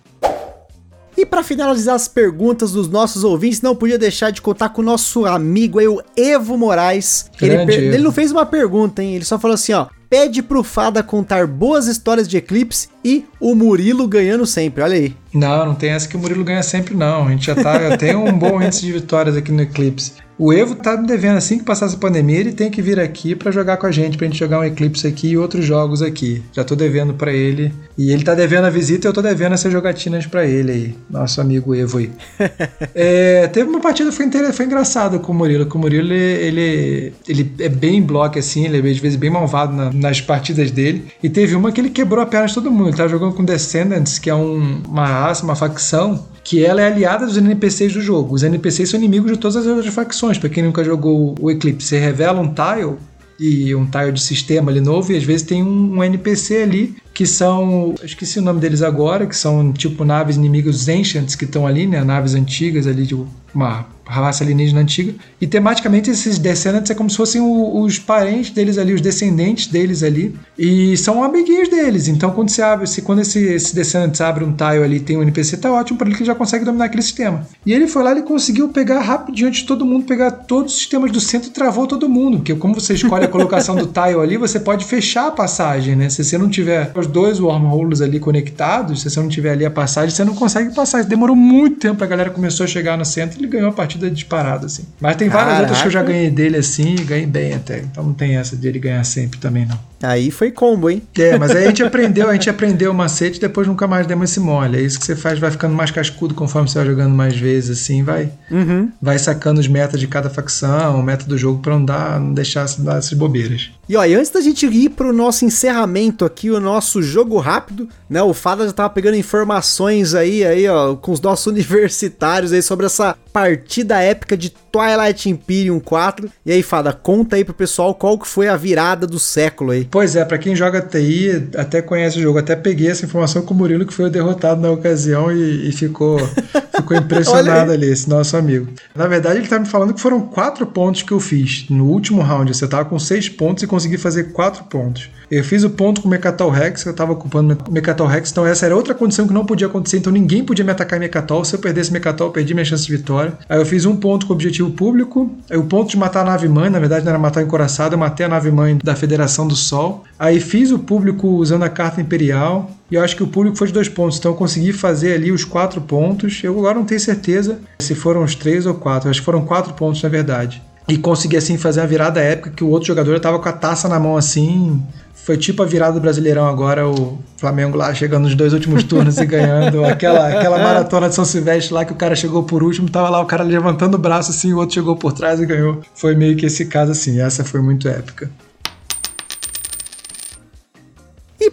E 1.16 1.26
para 1.26 1.42
finalizar 1.42 1.96
as 1.96 2.06
perguntas 2.06 2.70
dos 2.70 2.88
nossos 2.88 3.24
ouvintes, 3.24 3.60
não 3.60 3.74
podia 3.74 3.98
deixar 3.98 4.30
de 4.30 4.40
contar 4.40 4.68
com 4.68 4.82
o 4.82 4.84
nosso 4.84 5.26
amigo 5.26 5.80
aí, 5.80 5.88
o 5.88 6.00
Evo 6.16 6.56
Moraes. 6.56 7.28
Ele, 7.42 7.56
ele, 7.74 7.98
não 7.98 8.12
fez 8.12 8.30
uma 8.30 8.46
pergunta, 8.46 9.02
hein? 9.02 9.16
Ele 9.16 9.24
só 9.24 9.36
falou 9.36 9.56
assim, 9.56 9.72
ó 9.72 9.88
pede 10.14 10.44
pro 10.44 10.62
Fada 10.62 11.02
contar 11.02 11.44
boas 11.44 11.88
histórias 11.88 12.28
de 12.28 12.36
Eclipse 12.36 12.88
e 13.04 13.24
o 13.40 13.52
Murilo 13.52 14.06
ganhando 14.06 14.46
sempre. 14.46 14.80
Olha 14.80 14.94
aí. 14.94 15.12
Não, 15.32 15.66
não 15.66 15.74
tem 15.74 15.90
essa 15.90 16.06
que 16.06 16.14
o 16.14 16.20
Murilo 16.20 16.44
ganha 16.44 16.62
sempre, 16.62 16.94
não. 16.94 17.26
A 17.26 17.30
gente 17.32 17.46
já 17.46 17.56
tá. 17.56 17.96
tem 17.98 18.14
um 18.14 18.32
bom 18.38 18.62
índice 18.62 18.82
de 18.82 18.92
vitórias 18.92 19.36
aqui 19.36 19.50
no 19.50 19.62
Eclipse. 19.62 20.12
O 20.38 20.52
Evo 20.52 20.74
tá 20.74 20.96
me 20.96 21.06
devendo 21.06 21.36
assim 21.36 21.58
que 21.58 21.64
passar 21.64 21.86
essa 21.86 21.96
pandemia, 21.96 22.40
ele 22.40 22.52
tem 22.52 22.70
que 22.70 22.82
vir 22.82 22.98
aqui 22.98 23.34
para 23.34 23.52
jogar 23.52 23.76
com 23.76 23.86
a 23.86 23.92
gente, 23.92 24.16
pra 24.18 24.26
gente 24.26 24.38
jogar 24.38 24.60
um 24.60 24.64
Eclipse 24.64 25.06
aqui 25.06 25.28
e 25.28 25.38
outros 25.38 25.64
jogos 25.64 26.02
aqui. 26.02 26.42
Já 26.52 26.64
tô 26.64 26.74
devendo 26.74 27.14
para 27.14 27.32
ele. 27.32 27.72
E 27.96 28.10
ele 28.10 28.24
tá 28.24 28.34
devendo 28.34 28.64
a 28.64 28.70
visita 28.70 29.06
e 29.06 29.08
eu 29.08 29.12
tô 29.12 29.22
devendo 29.22 29.52
essas 29.52 29.72
jogatinas 29.72 30.26
para 30.26 30.44
ele 30.44 30.72
aí, 30.72 30.94
nosso 31.08 31.40
amigo 31.40 31.74
Evo 31.74 31.98
aí. 31.98 32.10
é, 32.94 33.46
teve 33.48 33.68
uma 33.68 33.80
partida 33.80 34.10
que 34.10 34.16
foi, 34.16 34.52
foi 34.52 34.66
engraçada 34.66 35.18
com 35.18 35.32
o 35.32 35.34
Murilo. 35.34 35.66
Com 35.66 35.78
o 35.78 35.80
Murilo, 35.80 36.12
ele, 36.12 36.14
ele, 36.14 37.12
ele 37.28 37.54
é 37.60 37.68
bem 37.68 38.02
bloco 38.02 38.38
assim, 38.38 38.64
ele 38.64 38.76
é 38.76 38.90
às 38.90 38.98
vezes 38.98 39.16
bem 39.16 39.30
malvado 39.30 39.72
na, 39.72 39.92
nas 39.92 40.20
partidas 40.20 40.70
dele. 40.70 41.06
E 41.22 41.28
teve 41.28 41.54
uma 41.54 41.70
que 41.70 41.80
ele 41.80 41.90
quebrou 41.90 42.22
a 42.22 42.26
perna 42.26 42.48
de 42.48 42.54
todo 42.54 42.70
mundo. 42.70 42.88
Ele 42.88 42.96
tava 42.96 43.08
jogando 43.08 43.34
com 43.34 43.44
Descendants, 43.44 44.18
que 44.18 44.28
é 44.28 44.34
um, 44.34 44.82
uma 44.88 45.06
raça, 45.06 45.44
uma 45.44 45.54
facção 45.54 46.26
que 46.44 46.62
ela 46.62 46.82
é 46.82 46.86
aliada 46.86 47.24
dos 47.24 47.38
NPCs 47.38 47.94
do 47.94 48.02
jogo. 48.02 48.34
Os 48.34 48.42
NPCs 48.42 48.90
são 48.90 49.00
inimigos 49.00 49.32
de 49.32 49.38
todas 49.38 49.56
as 49.56 49.66
outras 49.66 49.92
facções. 49.92 50.23
Para 50.38 50.48
quem 50.48 50.62
nunca 50.62 50.82
jogou 50.82 51.34
o 51.40 51.50
Eclipse, 51.50 51.86
você 51.86 51.98
revela 51.98 52.40
um 52.40 52.52
tile 52.54 52.96
e 53.38 53.74
um 53.74 53.86
tile 53.86 54.12
de 54.12 54.22
sistema 54.22 54.70
ali 54.70 54.80
novo 54.80 55.12
e 55.12 55.16
às 55.16 55.24
vezes 55.24 55.46
tem 55.46 55.62
um, 55.62 55.98
um 55.98 56.04
NPC 56.04 56.62
ali 56.62 56.96
que 57.14 57.24
são, 57.24 57.94
esqueci 58.02 58.40
o 58.40 58.42
nome 58.42 58.60
deles 58.60 58.82
agora, 58.82 59.24
que 59.24 59.36
são 59.36 59.72
tipo 59.72 60.04
naves 60.04 60.36
inimigas 60.36 60.88
Ancients 60.88 61.36
que 61.36 61.44
estão 61.44 61.64
ali, 61.64 61.86
né, 61.86 62.02
naves 62.02 62.34
antigas 62.34 62.88
ali, 62.88 63.06
tipo 63.06 63.28
uma 63.54 63.86
raça 64.04 64.44
alienígena 64.44 64.80
antiga. 64.80 65.14
E 65.40 65.46
tematicamente 65.46 66.10
esses 66.10 66.38
descendants 66.38 66.90
é 66.90 66.94
como 66.94 67.08
se 67.08 67.16
fossem 67.16 67.40
os 67.40 67.98
parentes 67.98 68.50
deles 68.50 68.76
ali, 68.76 68.92
os 68.92 69.00
descendentes 69.00 69.66
deles 69.66 70.02
ali. 70.02 70.34
E 70.58 70.96
são 70.96 71.22
amiguinhos 71.22 71.68
deles. 71.68 72.08
Então 72.08 72.30
quando 72.30 72.50
você 72.50 72.60
abre, 72.60 72.86
se 72.86 73.02
quando 73.02 73.20
esse, 73.20 73.38
esse 73.38 73.74
descendants 73.74 74.20
abre 74.20 74.44
um 74.44 74.52
tile 74.52 74.82
ali 74.82 75.00
tem 75.00 75.16
um 75.16 75.22
NPC, 75.22 75.56
tá 75.56 75.72
ótimo 75.72 75.98
para 75.98 76.08
ele 76.08 76.16
que 76.16 76.24
já 76.24 76.34
consegue 76.34 76.64
dominar 76.64 76.86
aquele 76.86 77.02
sistema. 77.02 77.46
E 77.64 77.72
ele 77.72 77.86
foi 77.86 78.02
lá 78.02 78.14
e 78.14 78.22
conseguiu 78.22 78.68
pegar 78.68 79.00
rapidinho 79.00 79.48
antes 79.48 79.60
de 79.60 79.66
todo 79.66 79.86
mundo, 79.86 80.04
pegar 80.04 80.30
todos 80.30 80.72
os 80.72 80.78
sistemas 80.78 81.10
do 81.10 81.20
centro 81.20 81.48
e 81.48 81.52
travou 81.52 81.86
todo 81.86 82.08
mundo. 82.08 82.38
Porque 82.38 82.54
como 82.54 82.74
você 82.74 82.94
escolhe 82.94 83.24
a 83.24 83.28
colocação 83.28 83.74
do 83.76 83.86
tile 83.86 84.20
ali, 84.20 84.36
você 84.36 84.60
pode 84.60 84.84
fechar 84.84 85.28
a 85.28 85.30
passagem, 85.30 85.96
né? 85.96 86.08
Se 86.08 86.22
você 86.22 86.36
não 86.36 86.48
tiver 86.48 86.92
os 87.04 87.12
dois 87.12 87.40
wormholes 87.40 88.00
ali 88.00 88.18
conectados, 88.18 89.02
se 89.02 89.10
você 89.10 89.20
não 89.20 89.28
tiver 89.28 89.52
ali 89.52 89.64
a 89.64 89.70
passagem, 89.70 90.10
você 90.10 90.24
não 90.24 90.34
consegue 90.34 90.74
passar. 90.74 91.04
Demorou 91.04 91.36
muito 91.36 91.78
tempo, 91.78 92.02
a 92.02 92.06
galera 92.06 92.30
começou 92.30 92.64
a 92.64 92.66
chegar 92.66 92.96
no 92.96 93.04
centro 93.04 93.38
e 93.38 93.40
ele 93.42 93.48
ganhou 93.48 93.68
a 93.68 93.72
partida 93.72 94.10
disparada, 94.10 94.66
assim. 94.66 94.84
Mas 95.00 95.16
tem 95.16 95.28
várias 95.28 95.46
Caraca. 95.46 95.62
outras 95.62 95.82
que 95.82 95.88
eu 95.88 95.92
já 95.92 96.02
ganhei 96.02 96.30
dele 96.30 96.56
assim 96.56 96.94
e 96.94 97.04
ganhei 97.04 97.26
bem 97.26 97.54
até. 97.54 97.78
Então 97.80 98.02
não 98.02 98.14
tem 98.14 98.36
essa 98.36 98.56
de 98.56 98.66
ele 98.66 98.78
ganhar 98.78 99.04
sempre 99.04 99.38
também, 99.38 99.66
não. 99.66 99.78
Aí 100.04 100.30
foi 100.30 100.50
combo, 100.50 100.90
hein? 100.90 101.02
É, 101.18 101.38
mas 101.38 101.50
aí 101.52 101.64
a 101.64 101.68
gente 101.68 101.82
aprendeu, 101.82 102.28
a 102.28 102.32
gente 102.32 102.50
aprendeu 102.50 102.90
o 102.90 102.94
macete 102.94 103.38
e 103.38 103.40
depois 103.40 103.66
nunca 103.66 103.86
mais 103.86 104.06
demos 104.06 104.30
esse 104.30 104.40
mole. 104.40 104.78
É 104.78 104.80
isso 104.80 104.98
que 104.98 105.06
você 105.06 105.16
faz, 105.16 105.38
vai 105.38 105.50
ficando 105.50 105.74
mais 105.74 105.90
cascudo 105.90 106.34
conforme 106.34 106.68
você 106.68 106.78
vai 106.78 106.86
jogando 106.86 107.14
mais 107.14 107.36
vezes, 107.36 107.78
assim, 107.78 108.02
vai 108.02 108.30
uhum. 108.50 108.90
vai 109.00 109.18
sacando 109.18 109.60
os 109.60 109.68
metas 109.68 109.98
de 109.98 110.06
cada 110.06 110.30
facção, 110.30 111.00
o 111.00 111.02
meta 111.02 111.24
do 111.26 111.36
jogo 111.38 111.60
pra 111.60 111.74
não, 111.74 111.84
dar, 111.84 112.20
não 112.20 112.32
deixar 112.32 112.66
dar 112.78 112.98
essas 112.98 113.12
bobeiras. 113.12 113.70
E 113.88 113.96
ó, 113.96 114.04
e 114.04 114.14
antes 114.14 114.30
da 114.30 114.40
gente 114.40 114.66
ir 114.66 114.90
pro 114.90 115.12
nosso 115.12 115.44
encerramento 115.44 116.24
aqui, 116.24 116.50
o 116.50 116.58
nosso 116.58 117.02
jogo 117.02 117.38
rápido, 117.38 117.88
né? 118.08 118.22
O 118.22 118.32
Fada 118.32 118.66
já 118.66 118.72
tava 118.72 118.90
pegando 118.90 119.16
informações 119.16 120.14
aí, 120.14 120.44
aí, 120.44 120.66
ó, 120.68 120.94
com 120.96 121.12
os 121.12 121.20
nossos 121.20 121.46
universitários 121.52 122.52
aí 122.52 122.62
sobre 122.62 122.86
essa 122.86 123.16
partida 123.32 124.00
épica 124.00 124.36
de 124.36 124.50
Twilight 124.50 125.28
Imperium 125.28 125.78
4. 125.80 126.30
E 126.46 126.52
aí, 126.52 126.62
Fada, 126.62 126.92
conta 126.92 127.36
aí 127.36 127.44
pro 127.44 127.52
pessoal 127.52 127.94
qual 127.94 128.18
que 128.18 128.26
foi 128.26 128.48
a 128.48 128.56
virada 128.56 129.06
do 129.06 129.18
século 129.18 129.72
aí. 129.72 129.84
Pois 129.94 130.16
é, 130.16 130.24
para 130.24 130.38
quem 130.38 130.56
joga 130.56 130.80
TI, 130.80 131.50
até 131.56 131.80
conhece 131.80 132.18
o 132.18 132.20
jogo, 132.20 132.40
até 132.40 132.56
peguei 132.56 132.88
essa 132.90 133.04
informação 133.04 133.42
com 133.42 133.54
o 133.54 133.56
Murilo, 133.56 133.86
que 133.86 133.94
foi 133.94 134.06
o 134.06 134.10
derrotado 134.10 134.60
na 134.60 134.68
ocasião 134.68 135.30
e, 135.30 135.68
e 135.68 135.70
ficou, 135.70 136.18
ficou 136.74 136.96
impressionado 136.96 137.70
ali, 137.70 137.92
esse 137.92 138.10
nosso 138.10 138.36
amigo. 138.36 138.66
Na 138.92 139.06
verdade, 139.06 139.38
ele 139.38 139.46
tá 139.46 139.56
me 139.56 139.66
falando 139.66 139.94
que 139.94 140.00
foram 140.00 140.20
quatro 140.20 140.66
pontos 140.66 141.02
que 141.02 141.12
eu 141.12 141.20
fiz 141.20 141.66
no 141.70 141.84
último 141.84 142.22
round. 142.22 142.52
Você 142.52 142.66
tava 142.66 142.86
com 142.86 142.98
seis 142.98 143.28
pontos 143.28 143.62
e 143.62 143.68
consegui 143.68 143.96
fazer 143.96 144.32
quatro 144.32 144.64
pontos. 144.64 145.08
Eu 145.30 145.42
fiz 145.42 145.64
o 145.64 145.70
ponto 145.70 146.02
com 146.02 146.08
o 146.08 146.10
Mecatol 146.10 146.50
Rex, 146.50 146.84
eu 146.84 146.94
tava 146.94 147.12
ocupando 147.12 147.58
o 147.68 147.72
Mecatol 147.72 148.06
Rex, 148.06 148.30
então 148.30 148.46
essa 148.46 148.66
era 148.66 148.76
outra 148.76 148.94
condição 148.94 149.26
que 149.26 149.32
não 149.32 149.44
podia 149.44 149.66
acontecer, 149.66 149.98
então 149.98 150.12
ninguém 150.12 150.44
podia 150.44 150.64
me 150.64 150.70
atacar 150.70 150.98
em 150.98 151.00
Mecatol. 151.00 151.44
Se 151.44 151.54
eu 151.54 151.58
perdesse 151.58 151.92
Mecatol, 151.92 152.28
eu 152.28 152.32
perdi 152.32 152.52
minha 152.52 152.64
chance 152.64 152.84
de 152.84 152.96
vitória. 152.96 153.32
Aí 153.48 153.58
eu 153.58 153.66
fiz 153.66 153.84
um 153.86 153.96
ponto 153.96 154.26
com 154.26 154.32
o 154.32 154.36
objetivo 154.36 154.70
público, 154.70 155.30
aí 155.50 155.56
o 155.56 155.64
ponto 155.64 155.90
de 155.90 155.96
matar 155.96 156.20
a 156.20 156.24
nave 156.24 156.48
mãe, 156.48 156.68
na 156.68 156.78
verdade 156.78 157.04
não 157.04 157.10
era 157.10 157.18
matar 157.18 157.40
o 157.40 157.46
encoraçado, 157.46 157.94
eu 157.94 157.98
matei 157.98 158.26
a 158.26 158.28
nave 158.28 158.50
mãe 158.50 158.78
da 158.82 158.94
Federação 158.94 159.48
do 159.48 159.56
Sol. 159.56 159.73
Aí 160.18 160.40
fiz 160.40 160.70
o 160.70 160.78
público 160.78 161.28
usando 161.28 161.64
a 161.64 161.68
carta 161.68 162.00
Imperial, 162.00 162.70
e 162.90 162.94
eu 162.94 163.02
acho 163.02 163.16
que 163.16 163.22
o 163.22 163.26
público 163.26 163.56
foi 163.56 163.66
de 163.66 163.72
dois 163.72 163.88
pontos, 163.88 164.18
então 164.18 164.32
eu 164.32 164.36
consegui 164.36 164.72
fazer 164.72 165.14
ali 165.14 165.32
os 165.32 165.44
quatro 165.44 165.80
pontos. 165.80 166.42
Eu 166.42 166.58
agora 166.58 166.78
não 166.78 166.84
tenho 166.84 167.00
certeza 167.00 167.58
se 167.78 167.94
foram 167.94 168.22
os 168.22 168.34
três 168.34 168.66
ou 168.66 168.74
quatro, 168.74 169.10
acho 169.10 169.20
que 169.20 169.24
foram 169.24 169.44
quatro 169.44 169.74
pontos 169.74 170.02
na 170.02 170.08
verdade 170.08 170.62
e 170.86 170.98
consegui 170.98 171.36
assim 171.36 171.56
fazer 171.56 171.80
uma 171.80 171.86
virada 171.86 172.20
épica 172.20 172.50
que 172.50 172.62
o 172.62 172.68
outro 172.68 172.86
jogador 172.86 173.16
estava 173.16 173.38
com 173.38 173.48
a 173.48 173.52
taça 173.52 173.88
na 173.88 173.98
mão 173.98 174.16
assim, 174.16 174.82
foi 175.14 175.38
tipo 175.38 175.62
a 175.62 175.66
virada 175.66 175.94
do 175.94 176.00
Brasileirão 176.00 176.46
agora, 176.46 176.86
o 176.86 177.18
Flamengo 177.38 177.78
lá 177.78 177.94
chegando 177.94 178.24
nos 178.24 178.34
dois 178.34 178.52
últimos 178.52 178.84
turnos 178.84 179.16
e 179.16 179.24
ganhando. 179.24 179.82
Aquela, 179.84 180.28
aquela 180.28 180.58
maratona 180.58 181.08
de 181.08 181.14
São 181.14 181.24
Silvestre 181.24 181.72
lá 181.72 181.84
que 181.84 181.92
o 181.92 181.96
cara 181.96 182.14
chegou 182.14 182.42
por 182.42 182.62
último, 182.62 182.90
tava 182.90 183.08
lá 183.08 183.20
o 183.20 183.24
cara 183.24 183.42
levantando 183.42 183.94
o 183.94 183.98
braço 183.98 184.30
assim, 184.30 184.52
o 184.52 184.58
outro 184.58 184.74
chegou 184.74 184.96
por 184.96 185.12
trás 185.12 185.40
e 185.40 185.46
ganhou. 185.46 185.80
Foi 185.94 186.14
meio 186.14 186.36
que 186.36 186.44
esse 186.44 186.66
caso 186.66 186.92
assim, 186.92 187.20
essa 187.20 187.42
foi 187.42 187.62
muito 187.62 187.88
épica. 187.88 188.30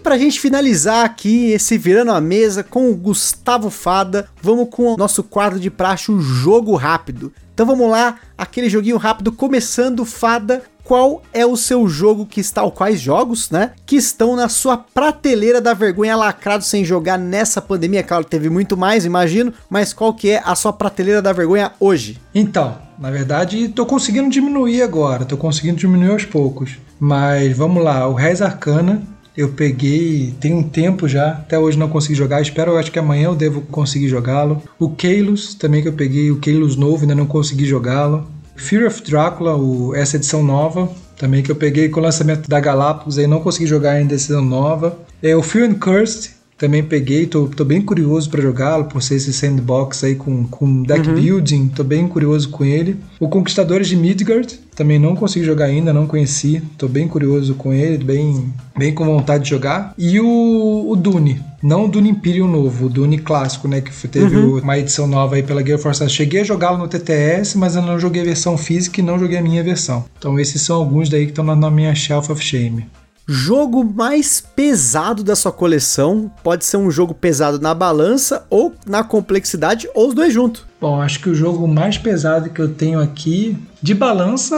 Pra 0.02 0.18
gente 0.18 0.40
finalizar 0.40 1.04
aqui 1.04 1.52
esse 1.52 1.78
Virando 1.78 2.10
a 2.10 2.20
Mesa 2.20 2.62
com 2.62 2.90
o 2.90 2.94
Gustavo 2.94 3.70
Fada, 3.70 4.28
vamos 4.42 4.68
com 4.70 4.92
o 4.92 4.96
nosso 4.96 5.22
quadro 5.22 5.60
de 5.60 5.70
praxe, 5.70 6.10
o 6.10 6.20
Jogo 6.20 6.74
Rápido. 6.74 7.32
Então 7.54 7.64
vamos 7.64 7.90
lá, 7.90 8.16
aquele 8.36 8.68
joguinho 8.68 8.96
rápido 8.96 9.30
começando, 9.30 10.04
Fada 10.04 10.62
qual 10.84 11.22
é 11.32 11.46
o 11.46 11.56
seu 11.56 11.88
jogo 11.88 12.26
que 12.26 12.40
está, 12.40 12.62
ou 12.62 12.70
quais 12.70 13.00
jogos, 13.00 13.50
né, 13.50 13.70
que 13.86 13.96
estão 13.96 14.34
na 14.36 14.48
sua 14.48 14.76
prateleira 14.76 15.60
da 15.60 15.74
vergonha 15.74 16.16
lacrado 16.16 16.64
sem 16.64 16.84
jogar 16.84 17.18
nessa 17.18 17.62
pandemia? 17.62 18.02
Claro, 18.02 18.24
teve 18.24 18.50
muito 18.50 18.76
mais, 18.76 19.04
imagino, 19.04 19.52
mas 19.70 19.92
qual 19.92 20.12
que 20.12 20.30
é 20.30 20.42
a 20.44 20.54
sua 20.54 20.72
prateleira 20.72 21.22
da 21.22 21.32
vergonha 21.32 21.72
hoje? 21.78 22.20
Então, 22.34 22.76
na 22.98 23.10
verdade, 23.10 23.68
tô 23.68 23.86
conseguindo 23.86 24.28
diminuir 24.28 24.82
agora, 24.82 25.24
tô 25.24 25.36
conseguindo 25.36 25.78
diminuir 25.78 26.10
aos 26.10 26.24
poucos. 26.24 26.76
Mas 26.98 27.56
vamos 27.56 27.82
lá, 27.82 28.06
o 28.06 28.14
Rez 28.14 28.40
Arcana, 28.40 29.02
eu 29.36 29.50
peguei 29.50 30.34
tem 30.40 30.52
um 30.52 30.62
tempo 30.62 31.08
já, 31.08 31.30
até 31.30 31.58
hoje 31.58 31.78
não 31.78 31.88
consegui 31.88 32.14
jogar. 32.14 32.40
Espero, 32.40 32.76
acho 32.76 32.92
que 32.92 32.98
amanhã 32.98 33.26
eu 33.26 33.34
devo 33.34 33.62
conseguir 33.62 34.08
jogá-lo. 34.08 34.62
O 34.78 34.90
Keilos 34.90 35.54
também 35.54 35.82
que 35.82 35.88
eu 35.88 35.92
peguei, 35.92 36.30
o 36.30 36.38
Keilos 36.38 36.76
novo, 36.76 37.02
ainda 37.02 37.14
não 37.14 37.26
consegui 37.26 37.64
jogá-lo. 37.64 38.26
Fear 38.56 38.86
of 38.86 39.02
Drácula, 39.02 39.56
o, 39.56 39.94
essa 39.94 40.16
edição 40.16 40.42
nova, 40.42 40.88
também 41.16 41.42
que 41.42 41.50
eu 41.50 41.56
peguei 41.56 41.88
com 41.88 42.00
o 42.00 42.02
lançamento 42.02 42.48
da 42.48 42.60
Galápagos, 42.60 43.18
aí 43.18 43.26
não 43.26 43.40
consegui 43.40 43.66
jogar 43.66 43.92
ainda 43.92 44.14
essa 44.14 44.32
edição 44.32 44.44
nova. 44.44 44.98
É 45.22 45.34
o 45.34 45.42
Fear 45.42 45.70
and 45.70 45.74
Cursed, 45.74 46.30
Também 46.62 46.84
peguei, 46.84 47.26
tô, 47.26 47.48
tô 47.48 47.64
bem 47.64 47.82
curioso 47.82 48.30
para 48.30 48.40
jogá-lo, 48.40 48.84
por 48.84 49.02
ser 49.02 49.16
esse 49.16 49.32
sandbox 49.32 50.04
aí 50.04 50.14
com, 50.14 50.46
com 50.46 50.84
deck 50.84 51.08
uhum. 51.08 51.14
building, 51.16 51.66
tô 51.66 51.82
bem 51.82 52.06
curioso 52.06 52.50
com 52.50 52.64
ele. 52.64 52.96
O 53.18 53.28
Conquistadores 53.28 53.88
de 53.88 53.96
Midgard, 53.96 54.60
também 54.76 54.96
não 54.96 55.16
consegui 55.16 55.44
jogar 55.44 55.64
ainda, 55.64 55.92
não 55.92 56.06
conheci, 56.06 56.62
tô 56.78 56.86
bem 56.86 57.08
curioso 57.08 57.56
com 57.56 57.72
ele, 57.72 58.04
bem, 58.04 58.54
bem 58.78 58.94
com 58.94 59.04
vontade 59.04 59.42
de 59.42 59.50
jogar. 59.50 59.92
E 59.98 60.20
o, 60.20 60.86
o 60.88 60.94
Dune, 60.94 61.42
não 61.60 61.86
o 61.86 61.88
Dune 61.88 62.10
Imperium 62.10 62.46
novo, 62.46 62.86
o 62.86 62.88
Dune 62.88 63.18
clássico, 63.18 63.66
né, 63.66 63.80
que 63.80 63.90
teve 64.06 64.36
uhum. 64.36 64.60
uma 64.60 64.78
edição 64.78 65.08
nova 65.08 65.34
aí 65.34 65.42
pela 65.42 65.66
Gear 65.66 65.80
Force. 65.80 66.08
Cheguei 66.08 66.42
a 66.42 66.44
jogá-lo 66.44 66.78
no 66.78 66.86
TTS, 66.86 67.56
mas 67.56 67.74
eu 67.74 67.82
não 67.82 67.98
joguei 67.98 68.22
a 68.22 68.26
versão 68.26 68.56
física 68.56 69.00
e 69.00 69.04
não 69.04 69.18
joguei 69.18 69.38
a 69.38 69.42
minha 69.42 69.64
versão. 69.64 70.04
Então 70.16 70.38
esses 70.38 70.62
são 70.62 70.76
alguns 70.76 71.08
daí 71.08 71.24
que 71.24 71.32
estão 71.32 71.44
na, 71.44 71.56
na 71.56 71.72
minha 71.72 71.92
Shelf 71.92 72.30
of 72.30 72.40
Shame. 72.40 72.86
Jogo 73.26 73.84
mais 73.84 74.40
pesado 74.40 75.22
da 75.22 75.36
sua 75.36 75.52
coleção 75.52 76.30
pode 76.42 76.64
ser 76.64 76.76
um 76.76 76.90
jogo 76.90 77.14
pesado 77.14 77.60
na 77.60 77.72
balança 77.72 78.44
ou 78.50 78.74
na 78.84 79.04
complexidade, 79.04 79.88
ou 79.94 80.08
os 80.08 80.14
dois 80.14 80.34
juntos. 80.34 80.64
Bom, 80.80 81.00
acho 81.00 81.20
que 81.20 81.30
o 81.30 81.34
jogo 81.34 81.68
mais 81.68 81.96
pesado 81.96 82.50
que 82.50 82.60
eu 82.60 82.68
tenho 82.68 82.98
aqui, 82.98 83.56
de 83.80 83.94
balança, 83.94 84.56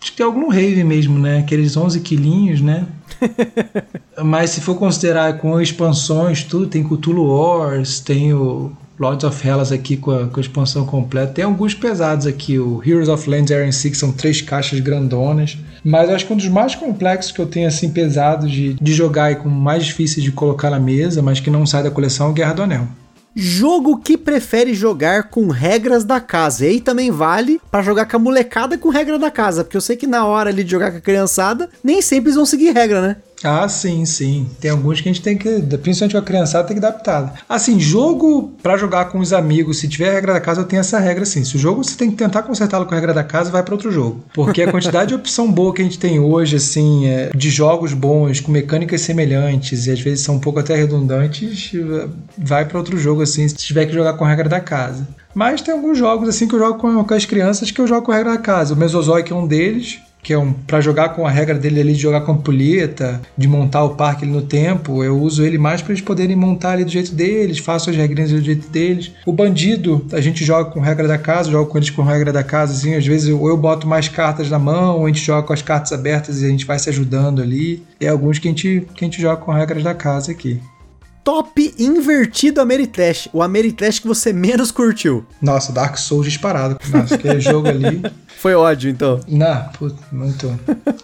acho 0.00 0.14
que 0.14 0.22
é 0.22 0.24
algum 0.24 0.48
Rave 0.48 0.82
mesmo, 0.84 1.18
né? 1.18 1.40
Aqueles 1.40 1.76
11 1.76 2.00
quilinhos, 2.00 2.62
né? 2.62 2.86
Mas 4.24 4.50
se 4.50 4.60
for 4.62 4.76
considerar 4.76 5.38
com 5.38 5.60
expansões, 5.60 6.42
tudo, 6.42 6.66
tem 6.66 6.82
Cthulhu 6.82 7.26
Wars, 7.26 8.00
tem 8.00 8.32
o 8.32 8.72
Lords 8.98 9.24
of 9.24 9.46
Hellas 9.46 9.70
aqui 9.70 9.96
com 9.96 10.10
a, 10.10 10.26
com 10.26 10.40
a, 10.40 10.40
expansão 10.40 10.84
completa. 10.84 11.34
Tem 11.34 11.44
alguns 11.44 11.74
pesados 11.74 12.26
aqui. 12.26 12.58
O 12.58 12.82
Heroes 12.84 13.08
of 13.08 13.28
Lands 13.28 13.52
Area 13.52 13.70
6 13.70 13.98
são 13.98 14.12
três 14.12 14.40
caixas 14.40 14.80
grandonas. 14.80 15.56
Mas 15.84 16.10
acho 16.10 16.26
que 16.26 16.32
um 16.32 16.36
dos 16.36 16.48
mais 16.48 16.74
complexos 16.74 17.32
que 17.32 17.40
eu 17.40 17.46
tenho, 17.46 17.68
assim, 17.68 17.90
pesado 17.90 18.48
de, 18.48 18.74
de 18.74 18.94
jogar 18.94 19.32
e 19.32 19.36
com 19.36 19.48
mais 19.48 19.84
difícil 19.84 20.22
de 20.22 20.32
colocar 20.32 20.70
na 20.70 20.80
mesa, 20.80 21.22
mas 21.22 21.40
que 21.40 21.50
não 21.50 21.66
sai 21.66 21.82
da 21.82 21.90
coleção, 21.90 22.30
é 22.30 22.32
Guerra 22.32 22.52
do 22.54 22.62
Anel. 22.62 22.88
Jogo 23.34 23.98
que 23.98 24.18
prefere 24.18 24.74
jogar 24.74 25.24
com 25.24 25.48
regras 25.48 26.02
da 26.02 26.20
casa. 26.20 26.64
E 26.64 26.68
aí 26.70 26.80
também 26.80 27.10
vale 27.10 27.60
para 27.70 27.82
jogar 27.82 28.06
com 28.06 28.16
a 28.16 28.20
molecada 28.20 28.76
com 28.76 28.88
regra 28.88 29.18
da 29.18 29.30
casa. 29.30 29.62
Porque 29.62 29.76
eu 29.76 29.80
sei 29.80 29.96
que 29.96 30.08
na 30.08 30.26
hora 30.26 30.50
ali 30.50 30.64
de 30.64 30.70
jogar 30.70 30.90
com 30.90 30.98
a 30.98 31.00
criançada, 31.00 31.68
nem 31.84 32.02
sempre 32.02 32.30
eles 32.30 32.36
vão 32.36 32.44
seguir 32.44 32.72
regra, 32.72 33.00
né? 33.00 33.16
Ah, 33.42 33.68
sim, 33.68 34.04
sim. 34.04 34.48
Tem 34.60 34.70
alguns 34.70 35.00
que 35.00 35.08
a 35.08 35.12
gente 35.12 35.22
tem 35.22 35.36
que, 35.36 35.60
principalmente 35.78 36.12
com 36.12 36.18
a 36.18 36.22
criançada, 36.22 36.66
tem 36.66 36.78
que 36.78 36.84
adaptar. 36.84 37.42
Assim, 37.48 37.78
jogo 37.78 38.52
para 38.62 38.76
jogar 38.76 39.06
com 39.06 39.18
os 39.18 39.32
amigos, 39.32 39.78
se 39.78 39.88
tiver 39.88 40.10
a 40.10 40.12
regra 40.12 40.32
da 40.32 40.40
casa, 40.40 40.60
eu 40.60 40.64
tenho 40.64 40.80
essa 40.80 40.98
regra 40.98 41.22
assim. 41.22 41.44
Se 41.44 41.56
o 41.56 41.58
jogo 41.58 41.82
você 41.84 41.96
tem 41.96 42.10
que 42.10 42.16
tentar 42.16 42.42
consertá-lo 42.42 42.86
com 42.86 42.94
a 42.94 42.96
regra 42.96 43.14
da 43.14 43.24
casa, 43.24 43.50
vai 43.50 43.62
para 43.62 43.74
outro 43.74 43.92
jogo. 43.92 44.24
Porque 44.34 44.62
a 44.62 44.70
quantidade 44.70 45.08
de 45.08 45.14
opção 45.14 45.50
boa 45.50 45.72
que 45.72 45.82
a 45.82 45.84
gente 45.84 45.98
tem 45.98 46.18
hoje, 46.18 46.56
assim, 46.56 47.06
é, 47.06 47.30
de 47.34 47.50
jogos 47.50 47.92
bons, 47.92 48.40
com 48.40 48.50
mecânicas 48.50 49.00
semelhantes, 49.02 49.86
e 49.86 49.90
às 49.90 50.00
vezes 50.00 50.24
são 50.24 50.36
um 50.36 50.40
pouco 50.40 50.58
até 50.58 50.74
redundantes, 50.74 51.72
vai 52.36 52.64
para 52.64 52.78
outro 52.78 52.98
jogo, 52.98 53.22
assim, 53.22 53.48
se 53.48 53.54
tiver 53.54 53.86
que 53.86 53.92
jogar 53.92 54.14
com 54.14 54.24
a 54.24 54.28
regra 54.28 54.48
da 54.48 54.60
casa. 54.60 55.06
Mas 55.34 55.60
tem 55.62 55.72
alguns 55.72 55.96
jogos 55.96 56.28
assim 56.28 56.48
que 56.48 56.54
eu 56.54 56.58
jogo 56.58 56.78
com, 56.78 57.04
com 57.04 57.14
as 57.14 57.24
crianças 57.24 57.70
que 57.70 57.80
eu 57.80 57.86
jogo 57.86 58.06
com 58.06 58.12
a 58.12 58.16
regra 58.16 58.32
da 58.32 58.38
casa. 58.38 58.74
O 58.74 58.76
Mesozoic 58.76 59.30
é 59.30 59.36
um 59.36 59.46
deles 59.46 60.00
que 60.28 60.34
é 60.34 60.38
um 60.38 60.52
para 60.52 60.78
jogar 60.82 61.14
com 61.14 61.26
a 61.26 61.30
regra 61.30 61.54
dele 61.54 61.80
ali 61.80 61.94
de 61.94 62.00
jogar 62.00 62.20
com 62.20 62.32
ampulheta, 62.32 63.18
de 63.34 63.48
montar 63.48 63.82
o 63.84 63.94
parque 63.94 64.26
ali 64.26 64.32
no 64.34 64.42
tempo, 64.42 65.02
eu 65.02 65.18
uso 65.18 65.42
ele 65.42 65.56
mais 65.56 65.80
para 65.80 65.94
eles 65.94 66.04
poderem 66.04 66.36
montar 66.36 66.72
ali 66.72 66.84
do 66.84 66.90
jeito 66.90 67.14
deles, 67.14 67.56
faço 67.56 67.88
as 67.88 67.96
regrinhas 67.96 68.30
do 68.30 68.42
jeito 68.42 68.68
deles. 68.68 69.10
O 69.24 69.32
bandido, 69.32 70.04
a 70.12 70.20
gente 70.20 70.44
joga 70.44 70.70
com 70.70 70.80
regra 70.80 71.08
da 71.08 71.16
casa, 71.16 71.50
joga 71.50 71.70
com 71.70 71.78
eles 71.78 71.88
com 71.88 72.02
regra 72.02 72.30
da 72.30 72.44
casa, 72.44 72.74
assim, 72.74 72.94
às 72.94 73.06
vezes 73.06 73.26
eu, 73.26 73.48
eu 73.48 73.56
boto 73.56 73.88
mais 73.88 74.06
cartas 74.06 74.50
na 74.50 74.58
mão, 74.58 74.98
ou 74.98 75.06
a 75.06 75.08
gente 75.08 75.24
joga 75.24 75.46
com 75.46 75.54
as 75.54 75.62
cartas 75.62 75.94
abertas 75.94 76.42
e 76.42 76.44
a 76.44 76.48
gente 76.50 76.66
vai 76.66 76.78
se 76.78 76.90
ajudando 76.90 77.40
ali. 77.40 77.82
E 77.98 78.04
é 78.04 78.10
alguns 78.10 78.38
que 78.38 78.48
a 78.48 78.50
gente, 78.50 78.86
que 78.94 79.06
a 79.06 79.08
gente 79.08 79.22
joga 79.22 79.40
com 79.40 79.50
regras 79.50 79.82
da 79.82 79.94
casa 79.94 80.30
aqui 80.30 80.60
top 81.24 81.74
invertido 81.78 82.60
Ameritrash. 82.60 83.28
O 83.32 83.42
Ameritrash 83.42 84.00
que 84.00 84.06
você 84.06 84.32
menos 84.32 84.70
curtiu. 84.70 85.24
Nossa, 85.40 85.72
Dark 85.72 85.96
Souls 85.96 86.26
disparado. 86.26 86.78
Nossa, 86.90 87.14
aquele 87.14 87.40
jogo 87.40 87.68
ali. 87.68 88.02
Foi 88.38 88.54
ódio, 88.54 88.88
então? 88.88 89.18
Não, 89.26 89.64
puto, 89.76 89.96
muito. 90.12 90.60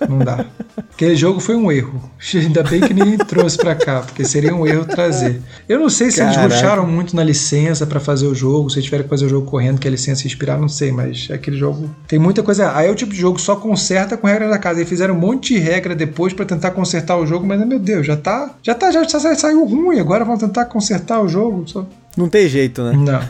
Não 0.09 0.21
dá. 0.21 0.47
Aquele 0.93 1.17
jogo 1.17 1.41
foi 1.41 1.57
um 1.57 1.73
erro. 1.73 2.09
Ainda 2.33 2.63
bem 2.63 2.81
que 2.81 2.95
ninguém 2.95 3.19
trouxe 3.19 3.57
pra 3.57 3.75
cá, 3.75 4.03
porque 4.03 4.25
seria 4.25 4.55
um 4.55 4.65
erro 4.65 4.85
trazer. 4.85 5.43
Eu 5.69 5.81
não 5.81 5.91
sei 5.91 6.13
se 6.13 6.19
Caraca. 6.19 6.45
eles 6.45 6.55
ruxaram 6.55 6.87
muito 6.87 7.17
na 7.17 7.25
licença 7.25 7.85
para 7.85 7.99
fazer 7.99 8.29
o 8.29 8.35
jogo, 8.37 8.71
se 8.71 8.77
eles 8.77 8.85
tiveram 8.85 9.03
que 9.03 9.11
fazer 9.11 9.27
o 9.27 9.29
jogo 9.29 9.51
correndo, 9.51 9.81
que 9.81 9.89
a 9.89 9.91
licença 9.91 10.25
inspirar, 10.29 10.57
não 10.57 10.69
sei, 10.69 10.93
mas 10.93 11.27
aquele 11.29 11.57
jogo 11.57 11.91
tem 12.07 12.21
muita 12.21 12.41
coisa. 12.45 12.71
Aí 12.77 12.87
é 12.87 12.91
o 12.93 12.95
tipo 12.95 13.13
de 13.13 13.19
jogo 13.19 13.41
só 13.41 13.57
conserta 13.57 14.17
com 14.17 14.29
regra 14.29 14.49
da 14.49 14.59
casa. 14.59 14.79
Eles 14.79 14.89
fizeram 14.89 15.17
um 15.17 15.19
monte 15.19 15.55
de 15.55 15.59
regra 15.59 15.93
depois 15.97 16.33
para 16.33 16.45
tentar 16.45 16.71
consertar 16.71 17.17
o 17.17 17.27
jogo, 17.27 17.45
mas 17.45 17.67
meu 17.67 17.81
Deus, 17.81 18.07
já 18.07 18.17
tá. 18.17 18.55
Já 18.63 18.77
tá, 18.77 18.93
já, 18.93 19.03
já 19.03 19.19
saiu 19.35 19.65
ruim, 19.65 19.99
agora 20.05 20.25
vão 20.25 20.39
tentar 20.39 20.67
consertar 20.67 21.21
o 21.21 21.29
jogo. 21.29 21.67
Só... 21.67 21.87
Não 22.17 22.29
tem 22.29 22.49
jeito, 22.49 22.83
né? 22.83 22.93
Não. 22.93 23.21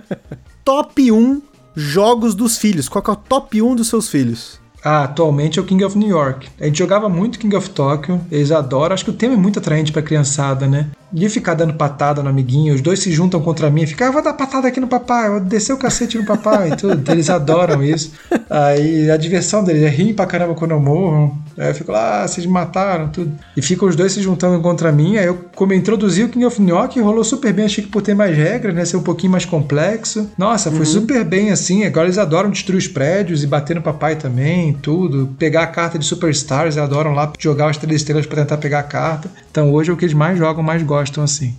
Top 0.64 1.12
1 1.12 1.42
jogos 1.74 2.34
dos 2.34 2.56
filhos. 2.56 2.88
Qual 2.88 3.04
é 3.06 3.10
o 3.10 3.16
top 3.16 3.60
1 3.60 3.74
dos 3.76 3.88
seus 3.88 4.08
filhos? 4.08 4.60
Ah, 4.82 5.04
atualmente 5.04 5.58
é 5.58 5.62
o 5.62 5.64
King 5.64 5.82
of 5.84 5.96
New 5.96 6.08
York. 6.08 6.48
A 6.60 6.66
gente 6.66 6.78
jogava 6.78 7.08
muito 7.08 7.38
King 7.38 7.56
of 7.56 7.70
Tokyo, 7.70 8.20
eles 8.30 8.50
adoram. 8.50 8.94
Acho 8.94 9.04
que 9.04 9.10
o 9.10 9.14
tema 9.14 9.34
é 9.34 9.36
muito 9.36 9.58
atraente 9.58 9.90
pra 9.90 10.02
criançada, 10.02 10.66
né? 10.66 10.90
De 11.12 11.28
ficar 11.28 11.54
dando 11.54 11.74
patada 11.74 12.22
no 12.22 12.28
amiguinho, 12.28 12.74
os 12.74 12.80
dois 12.80 12.98
se 12.98 13.12
juntam 13.12 13.40
contra 13.40 13.70
mim, 13.70 13.86
fica, 13.86 14.08
ah, 14.08 14.10
vou 14.10 14.22
dar 14.22 14.32
patada 14.32 14.68
aqui 14.68 14.80
no 14.80 14.88
papai, 14.88 15.30
vou 15.30 15.40
descer 15.40 15.72
o 15.72 15.76
cacete 15.76 16.18
no 16.18 16.24
papai 16.24 16.72
e 16.72 16.76
tudo. 16.76 17.10
Eles 17.10 17.30
adoram 17.30 17.82
isso. 17.82 18.12
Aí 18.50 19.10
a 19.10 19.16
diversão 19.16 19.62
deles 19.62 19.82
é 19.82 19.88
rir 19.88 20.14
pra 20.14 20.26
caramba 20.26 20.54
quando 20.54 20.72
eu 20.72 20.80
morro. 20.80 21.38
Aí 21.56 21.68
eu 21.68 21.74
fico 21.74 21.92
lá, 21.92 22.22
ah, 22.22 22.28
vocês 22.28 22.44
mataram, 22.46 23.08
tudo. 23.08 23.32
E 23.56 23.62
ficam 23.62 23.88
os 23.88 23.94
dois 23.94 24.12
se 24.12 24.20
juntando 24.20 24.60
contra 24.60 24.90
mim. 24.90 25.16
Aí 25.16 25.26
eu, 25.26 25.38
como 25.54 25.72
introduzi 25.72 26.24
o 26.24 26.28
King 26.28 26.44
of 26.44 26.60
York, 26.62 27.00
rolou 27.00 27.22
super 27.22 27.52
bem. 27.52 27.66
Achei 27.66 27.84
que 27.84 27.90
por 27.90 28.02
ter 28.02 28.14
mais 28.14 28.36
regras, 28.36 28.74
né? 28.74 28.84
Ser 28.84 28.96
um 28.96 29.02
pouquinho 29.02 29.30
mais 29.30 29.44
complexo. 29.44 30.30
Nossa, 30.36 30.70
foi 30.70 30.80
uhum. 30.80 30.84
super 30.84 31.24
bem 31.24 31.52
assim. 31.52 31.84
Agora 31.84 32.06
eles 32.06 32.18
adoram 32.18 32.50
destruir 32.50 32.78
os 32.78 32.88
prédios 32.88 33.44
e 33.44 33.46
bater 33.46 33.76
no 33.76 33.82
papai 33.82 34.16
também, 34.16 34.72
tudo. 34.72 35.32
Pegar 35.38 35.62
a 35.62 35.66
carta 35.68 35.98
de 35.98 36.04
Superstars, 36.04 36.76
eles 36.76 36.78
adoram 36.78 37.12
lá 37.12 37.32
jogar 37.38 37.70
as 37.70 37.76
três 37.76 38.00
estrelas 38.00 38.26
para 38.26 38.42
tentar 38.42 38.56
pegar 38.56 38.80
a 38.80 38.84
carta. 38.84 39.30
Então 39.50 39.72
hoje 39.72 39.90
é 39.90 39.92
o 39.92 39.96
que 39.96 40.04
eles 40.04 40.14
mais 40.14 40.36
jogam, 40.36 40.62
mais 40.62 40.82
gostam 40.82 41.03
gostam 41.04 41.22
assim. 41.22 41.54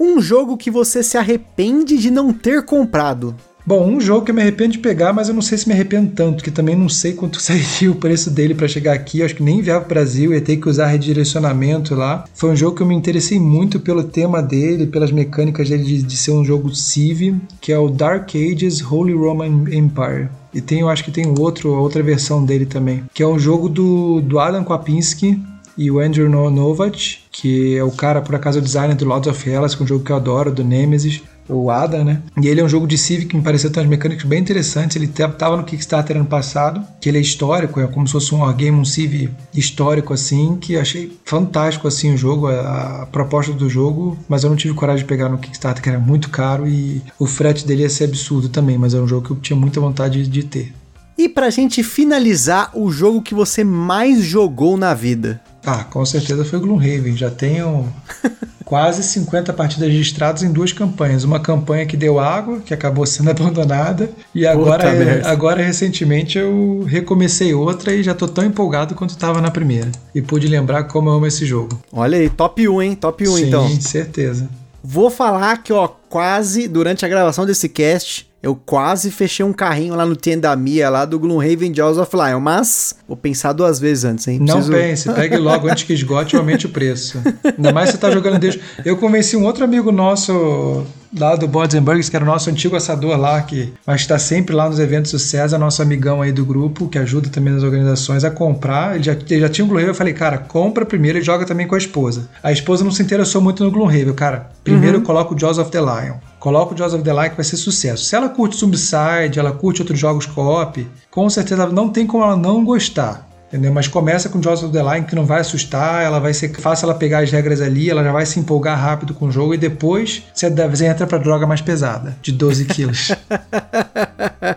Um 0.00 0.20
jogo 0.20 0.56
que 0.56 0.70
você 0.70 1.02
se 1.02 1.18
arrepende 1.18 1.98
de 1.98 2.10
não 2.10 2.32
ter 2.32 2.64
comprado. 2.64 3.34
Bom, 3.66 3.84
um 3.84 4.00
jogo 4.00 4.24
que 4.24 4.30
eu 4.30 4.34
me 4.34 4.40
arrependo 4.40 4.72
de 4.72 4.78
pegar, 4.78 5.12
mas 5.12 5.28
eu 5.28 5.34
não 5.34 5.42
sei 5.42 5.58
se 5.58 5.66
me 5.66 5.74
arrependo 5.74 6.12
tanto, 6.14 6.44
que 6.44 6.52
também 6.52 6.76
não 6.76 6.88
sei 6.88 7.14
quanto 7.14 7.40
sairia 7.42 7.90
o 7.90 7.96
preço 7.96 8.30
dele 8.30 8.54
para 8.54 8.68
chegar 8.68 8.92
aqui. 8.92 9.18
Eu 9.18 9.26
acho 9.26 9.34
que 9.34 9.42
nem 9.42 9.58
enviava 9.58 9.80
para 9.80 9.86
o 9.86 9.94
Brasil, 9.94 10.32
ia 10.32 10.40
ter 10.40 10.56
que 10.56 10.68
usar 10.68 10.86
redirecionamento 10.86 11.94
lá. 11.94 12.24
Foi 12.32 12.50
um 12.50 12.56
jogo 12.56 12.76
que 12.76 12.82
eu 12.82 12.86
me 12.86 12.94
interessei 12.94 13.40
muito 13.40 13.80
pelo 13.80 14.04
tema 14.04 14.40
dele, 14.40 14.86
pelas 14.86 15.10
mecânicas 15.10 15.68
dele 15.68 15.82
de, 15.82 16.02
de 16.02 16.16
ser 16.16 16.30
um 16.30 16.44
jogo 16.44 16.74
Civ, 16.74 17.34
que 17.60 17.72
é 17.72 17.78
o 17.78 17.90
Dark 17.90 18.30
Ages 18.34 18.80
Holy 18.80 19.14
Roman 19.14 19.64
Empire. 19.70 20.28
E 20.54 20.60
tem, 20.60 20.80
eu 20.80 20.88
acho 20.88 21.04
que 21.04 21.10
tem 21.10 21.26
outro, 21.38 21.74
outra 21.74 22.02
versão 22.02 22.44
dele 22.44 22.64
também, 22.66 23.02
que 23.12 23.22
é 23.22 23.26
um 23.26 23.38
jogo 23.38 23.68
do, 23.68 24.20
do 24.20 24.38
Adam 24.38 24.64
Kwapinski, 24.64 25.38
e 25.76 25.90
o 25.90 25.98
Andrew 26.00 26.28
Novak, 26.28 27.18
que 27.30 27.76
é 27.76 27.84
o 27.84 27.90
cara, 27.90 28.22
por 28.22 28.34
acaso, 28.34 28.58
o 28.58 28.62
designer 28.62 28.96
do 28.96 29.04
Lords 29.04 29.28
of 29.28 29.48
Hellas, 29.48 29.74
que 29.74 29.82
é 29.82 29.84
um 29.84 29.86
jogo 29.86 30.04
que 30.04 30.10
eu 30.10 30.16
adoro, 30.16 30.52
do 30.52 30.64
Nemesis, 30.64 31.22
o 31.48 31.70
Ada, 31.70 32.02
né? 32.02 32.22
E 32.40 32.48
ele 32.48 32.60
é 32.60 32.64
um 32.64 32.68
jogo 32.68 32.86
de 32.86 32.98
Civic 32.98 33.28
que 33.28 33.36
me 33.36 33.42
pareceu 33.42 33.70
ter 33.70 33.80
umas 33.80 33.88
mecânicas 33.88 34.24
bem 34.24 34.40
interessantes. 34.40 34.96
Ele 34.96 35.06
tava 35.06 35.56
no 35.56 35.64
Kickstarter 35.64 36.16
ano 36.16 36.26
passado, 36.26 36.84
que 37.00 37.08
ele 37.08 37.18
é 37.18 37.20
histórico, 37.20 37.80
é 37.80 37.86
como 37.86 38.06
se 38.06 38.12
fosse 38.12 38.34
um 38.34 38.38
wargame, 38.38 38.78
um 38.78 38.84
Civ 38.84 39.30
histórico, 39.54 40.12
assim, 40.12 40.56
que 40.56 40.76
achei 40.76 41.16
fantástico, 41.24 41.86
assim, 41.86 42.14
o 42.14 42.16
jogo, 42.16 42.48
a, 42.48 43.02
a, 43.02 43.06
proposta 43.06 43.52
do 43.52 43.68
jogo, 43.68 44.18
mas 44.28 44.44
eu 44.44 44.50
não 44.50 44.56
tive 44.56 44.74
coragem 44.74 45.04
de 45.04 45.08
pegar 45.08 45.28
no 45.28 45.38
Kickstarter, 45.38 45.82
que 45.82 45.88
era 45.88 45.98
muito 45.98 46.30
caro 46.30 46.66
e 46.66 47.02
o 47.18 47.26
frete 47.26 47.66
dele 47.66 47.82
ia 47.82 47.90
ser 47.90 48.04
absurdo 48.04 48.48
também, 48.48 48.78
mas 48.78 48.94
é 48.94 48.98
um 48.98 49.06
jogo 49.06 49.26
que 49.26 49.32
eu 49.32 49.36
tinha 49.36 49.58
muita 49.58 49.80
vontade 49.80 50.22
de, 50.22 50.28
de 50.28 50.42
ter. 50.44 50.72
E 51.18 51.30
pra 51.30 51.48
gente 51.48 51.82
finalizar, 51.82 52.70
o 52.74 52.90
jogo 52.90 53.22
que 53.22 53.34
você 53.34 53.64
mais 53.64 54.22
jogou 54.22 54.76
na 54.76 54.92
vida? 54.92 55.40
Ah, 55.66 55.82
com 55.82 56.06
certeza 56.06 56.44
foi 56.44 56.60
Gloomhaven. 56.60 57.16
Já 57.16 57.28
tenho 57.28 57.92
quase 58.64 59.02
50 59.02 59.52
partidas 59.52 59.88
registradas 59.88 60.44
em 60.44 60.52
duas 60.52 60.72
campanhas. 60.72 61.24
Uma 61.24 61.40
campanha 61.40 61.84
que 61.84 61.96
deu 61.96 62.20
água, 62.20 62.60
que 62.60 62.72
acabou 62.72 63.04
sendo 63.04 63.30
abandonada, 63.34 64.08
e 64.32 64.46
agora, 64.46 65.22
agora 65.24 65.62
recentemente 65.62 66.38
eu 66.38 66.84
recomecei 66.86 67.52
outra 67.52 67.92
e 67.92 68.02
já 68.02 68.14
tô 68.14 68.28
tão 68.28 68.44
empolgado 68.44 68.94
quanto 68.94 69.10
estava 69.10 69.40
na 69.40 69.50
primeira. 69.50 69.90
E 70.14 70.22
pude 70.22 70.46
lembrar 70.46 70.84
como 70.84 71.08
eu 71.08 71.14
amo 71.14 71.26
esse 71.26 71.44
jogo. 71.44 71.82
Olha 71.92 72.16
aí, 72.16 72.30
top 72.30 72.68
1, 72.68 72.82
hein? 72.82 72.94
Top 72.94 73.26
1 73.26 73.36
Sim, 73.36 73.46
então. 73.46 73.68
Sim, 73.68 73.80
certeza. 73.80 74.48
Vou 74.84 75.10
falar 75.10 75.64
que, 75.64 75.72
ó, 75.72 75.88
quase 76.08 76.68
durante 76.68 77.04
a 77.04 77.08
gravação 77.08 77.44
desse 77.44 77.68
cast, 77.68 78.30
Eu 78.46 78.54
quase 78.54 79.10
fechei 79.10 79.44
um 79.44 79.52
carrinho 79.52 79.96
lá 79.96 80.06
no 80.06 80.14
Tendamia, 80.14 80.88
lá 80.88 81.04
do 81.04 81.18
Gloomhaven 81.18 81.74
Jaws 81.74 81.98
of 81.98 82.14
Lion, 82.14 82.38
mas 82.38 82.94
vou 83.08 83.16
pensar 83.16 83.52
duas 83.52 83.80
vezes 83.80 84.04
antes, 84.04 84.28
hein? 84.28 84.38
Preciso... 84.38 84.70
Não 84.70 84.78
pense, 84.78 85.12
pegue 85.12 85.36
logo 85.36 85.66
antes 85.66 85.82
que 85.82 85.92
esgote 85.92 86.36
e 86.36 86.38
aumente 86.38 86.64
o 86.64 86.68
preço. 86.68 87.20
Ainda 87.42 87.72
mais 87.72 87.88
se 87.88 87.96
você 87.96 87.98
tá 87.98 88.08
jogando 88.08 88.38
desde... 88.38 88.60
Eu 88.84 88.98
convenci 88.98 89.36
um 89.36 89.44
outro 89.44 89.64
amigo 89.64 89.90
nosso 89.90 90.86
lá 91.18 91.34
do 91.34 91.48
Bods 91.48 91.76
Burgers, 91.80 92.08
que 92.08 92.14
era 92.14 92.24
o 92.24 92.28
nosso 92.28 92.48
antigo 92.48 92.76
assador 92.76 93.16
lá, 93.16 93.42
que 93.42 93.72
mas 93.84 94.02
está 94.02 94.16
sempre 94.16 94.54
lá 94.54 94.68
nos 94.68 94.78
eventos 94.78 95.10
do 95.10 95.18
César, 95.18 95.58
nosso 95.58 95.82
amigão 95.82 96.22
aí 96.22 96.30
do 96.30 96.44
grupo, 96.44 96.88
que 96.88 96.98
ajuda 96.98 97.28
também 97.28 97.52
nas 97.52 97.64
organizações 97.64 98.22
a 98.22 98.30
comprar. 98.30 98.94
Ele 98.94 99.02
já, 99.02 99.12
ele 99.12 99.40
já 99.40 99.48
tinha 99.48 99.64
um 99.64 99.68
Gloomhaven, 99.68 99.90
eu 99.90 99.94
falei, 99.96 100.12
cara, 100.12 100.38
compra 100.38 100.84
primeiro 100.86 101.18
e 101.18 101.22
joga 101.22 101.44
também 101.44 101.66
com 101.66 101.74
a 101.74 101.78
esposa. 101.78 102.28
A 102.42 102.52
esposa 102.52 102.84
não 102.84 102.92
se 102.92 103.02
interessou 103.02 103.40
muito 103.40 103.64
no 103.64 103.72
Gloomhaven, 103.72 104.14
cara. 104.14 104.50
Primeiro 104.62 104.98
uhum. 104.98 105.04
coloca 105.04 105.34
o 105.34 105.38
Jaws 105.38 105.58
of 105.58 105.70
the 105.70 105.80
Lion. 105.80 106.14
Coloca 106.46 106.74
o 106.74 106.78
Jaws 106.78 106.94
of 106.94 107.02
the 107.02 107.28
que 107.28 107.34
vai 107.34 107.44
ser 107.44 107.56
sucesso. 107.56 108.04
Se 108.04 108.14
ela 108.14 108.28
curte 108.28 108.56
Zombicide, 108.56 109.40
ela 109.40 109.50
curte 109.50 109.82
outros 109.82 109.98
jogos 109.98 110.26
co-op, 110.26 110.86
com 111.10 111.28
certeza 111.28 111.66
não 111.66 111.88
tem 111.88 112.06
como 112.06 112.22
ela 112.22 112.36
não 112.36 112.64
gostar. 112.64 113.25
Entendeu? 113.48 113.72
Mas 113.72 113.86
começa 113.86 114.28
com 114.28 114.38
of 114.38 114.68
the 114.72 114.82
Line 114.82 115.06
que 115.06 115.14
não 115.14 115.24
vai 115.24 115.40
assustar, 115.40 116.04
ela 116.04 116.18
vai 116.18 116.34
ser 116.34 116.52
fácil 116.60 116.86
ela 116.86 116.94
pegar 116.94 117.20
as 117.20 117.30
regras 117.30 117.60
ali, 117.60 117.88
ela 117.88 118.02
já 118.02 118.12
vai 118.12 118.26
se 118.26 118.40
empolgar 118.40 118.78
rápido 118.78 119.14
com 119.14 119.26
o 119.26 119.30
jogo 119.30 119.54
e 119.54 119.58
depois 119.58 120.24
você, 120.34 120.50
você 120.50 120.86
entra 120.86 121.06
pra 121.06 121.18
droga 121.18 121.46
mais 121.46 121.60
pesada, 121.60 122.16
de 122.20 122.32
12 122.32 122.64
quilos. 122.66 123.12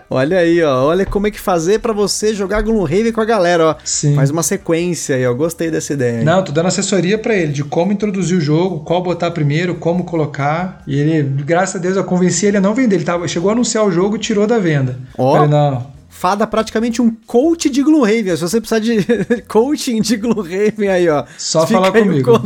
olha 0.09 0.39
aí, 0.39 0.61
ó. 0.63 0.85
Olha 0.85 1.05
como 1.05 1.27
é 1.27 1.31
que 1.31 1.39
fazer 1.39 1.79
para 1.79 1.93
você 1.93 2.33
jogar 2.33 2.61
Gloomhaven 2.61 3.11
com 3.11 3.21
a 3.21 3.25
galera, 3.25 3.65
ó. 3.69 3.75
Sim. 3.83 4.15
Faz 4.15 4.31
uma 4.31 4.41
sequência 4.43 5.15
aí, 5.15 5.25
ó. 5.25 5.33
Gostei 5.33 5.69
dessa 5.69 5.93
ideia. 5.93 6.19
Aí. 6.19 6.25
Não, 6.25 6.43
tô 6.43 6.51
dando 6.51 6.67
assessoria 6.67 7.17
para 7.17 7.35
ele 7.35 7.53
de 7.53 7.63
como 7.63 7.91
introduzir 7.91 8.37
o 8.37 8.41
jogo, 8.41 8.79
qual 8.79 9.03
botar 9.03 9.29
primeiro, 9.31 9.75
como 9.75 10.03
colocar. 10.03 10.81
E 10.87 10.99
ele, 10.99 11.23
graças 11.43 11.75
a 11.75 11.79
Deus, 11.79 11.95
eu 11.95 12.03
convenci 12.03 12.47
ele 12.47 12.57
a 12.57 12.61
não 12.61 12.73
vender. 12.73 12.95
Ele 12.95 13.05
tava, 13.05 13.27
chegou 13.27 13.49
a 13.49 13.53
anunciar 13.53 13.85
o 13.85 13.91
jogo 13.91 14.15
e 14.15 14.19
tirou 14.19 14.47
da 14.47 14.57
venda. 14.57 14.97
Ó. 15.17 15.33
Falei, 15.33 15.49
não, 15.49 15.98
Fada 16.09 16.45
praticamente 16.47 17.01
um 17.01 17.15
coach 17.27 17.69
de 17.69 17.81
Gloomhaven. 17.83 18.35
Se 18.35 18.41
você 18.41 18.59
precisar 18.59 18.79
de 18.79 19.03
coaching 19.47 20.01
de 20.01 20.17
Gloomhaven 20.17 20.89
aí, 20.89 21.07
ó. 21.07 21.23
Só 21.37 21.65
falar 21.65 21.91
comigo. 21.91 22.41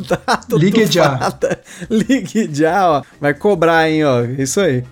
Ligue 0.52 0.86
já. 0.86 1.34
Ligue 1.90 2.50
já, 2.54 3.00
ó. 3.00 3.04
Vai 3.20 3.34
cobrar, 3.34 3.90
hein, 3.90 4.04
ó. 4.04 4.22
Isso 4.24 4.60
aí. 4.60 4.84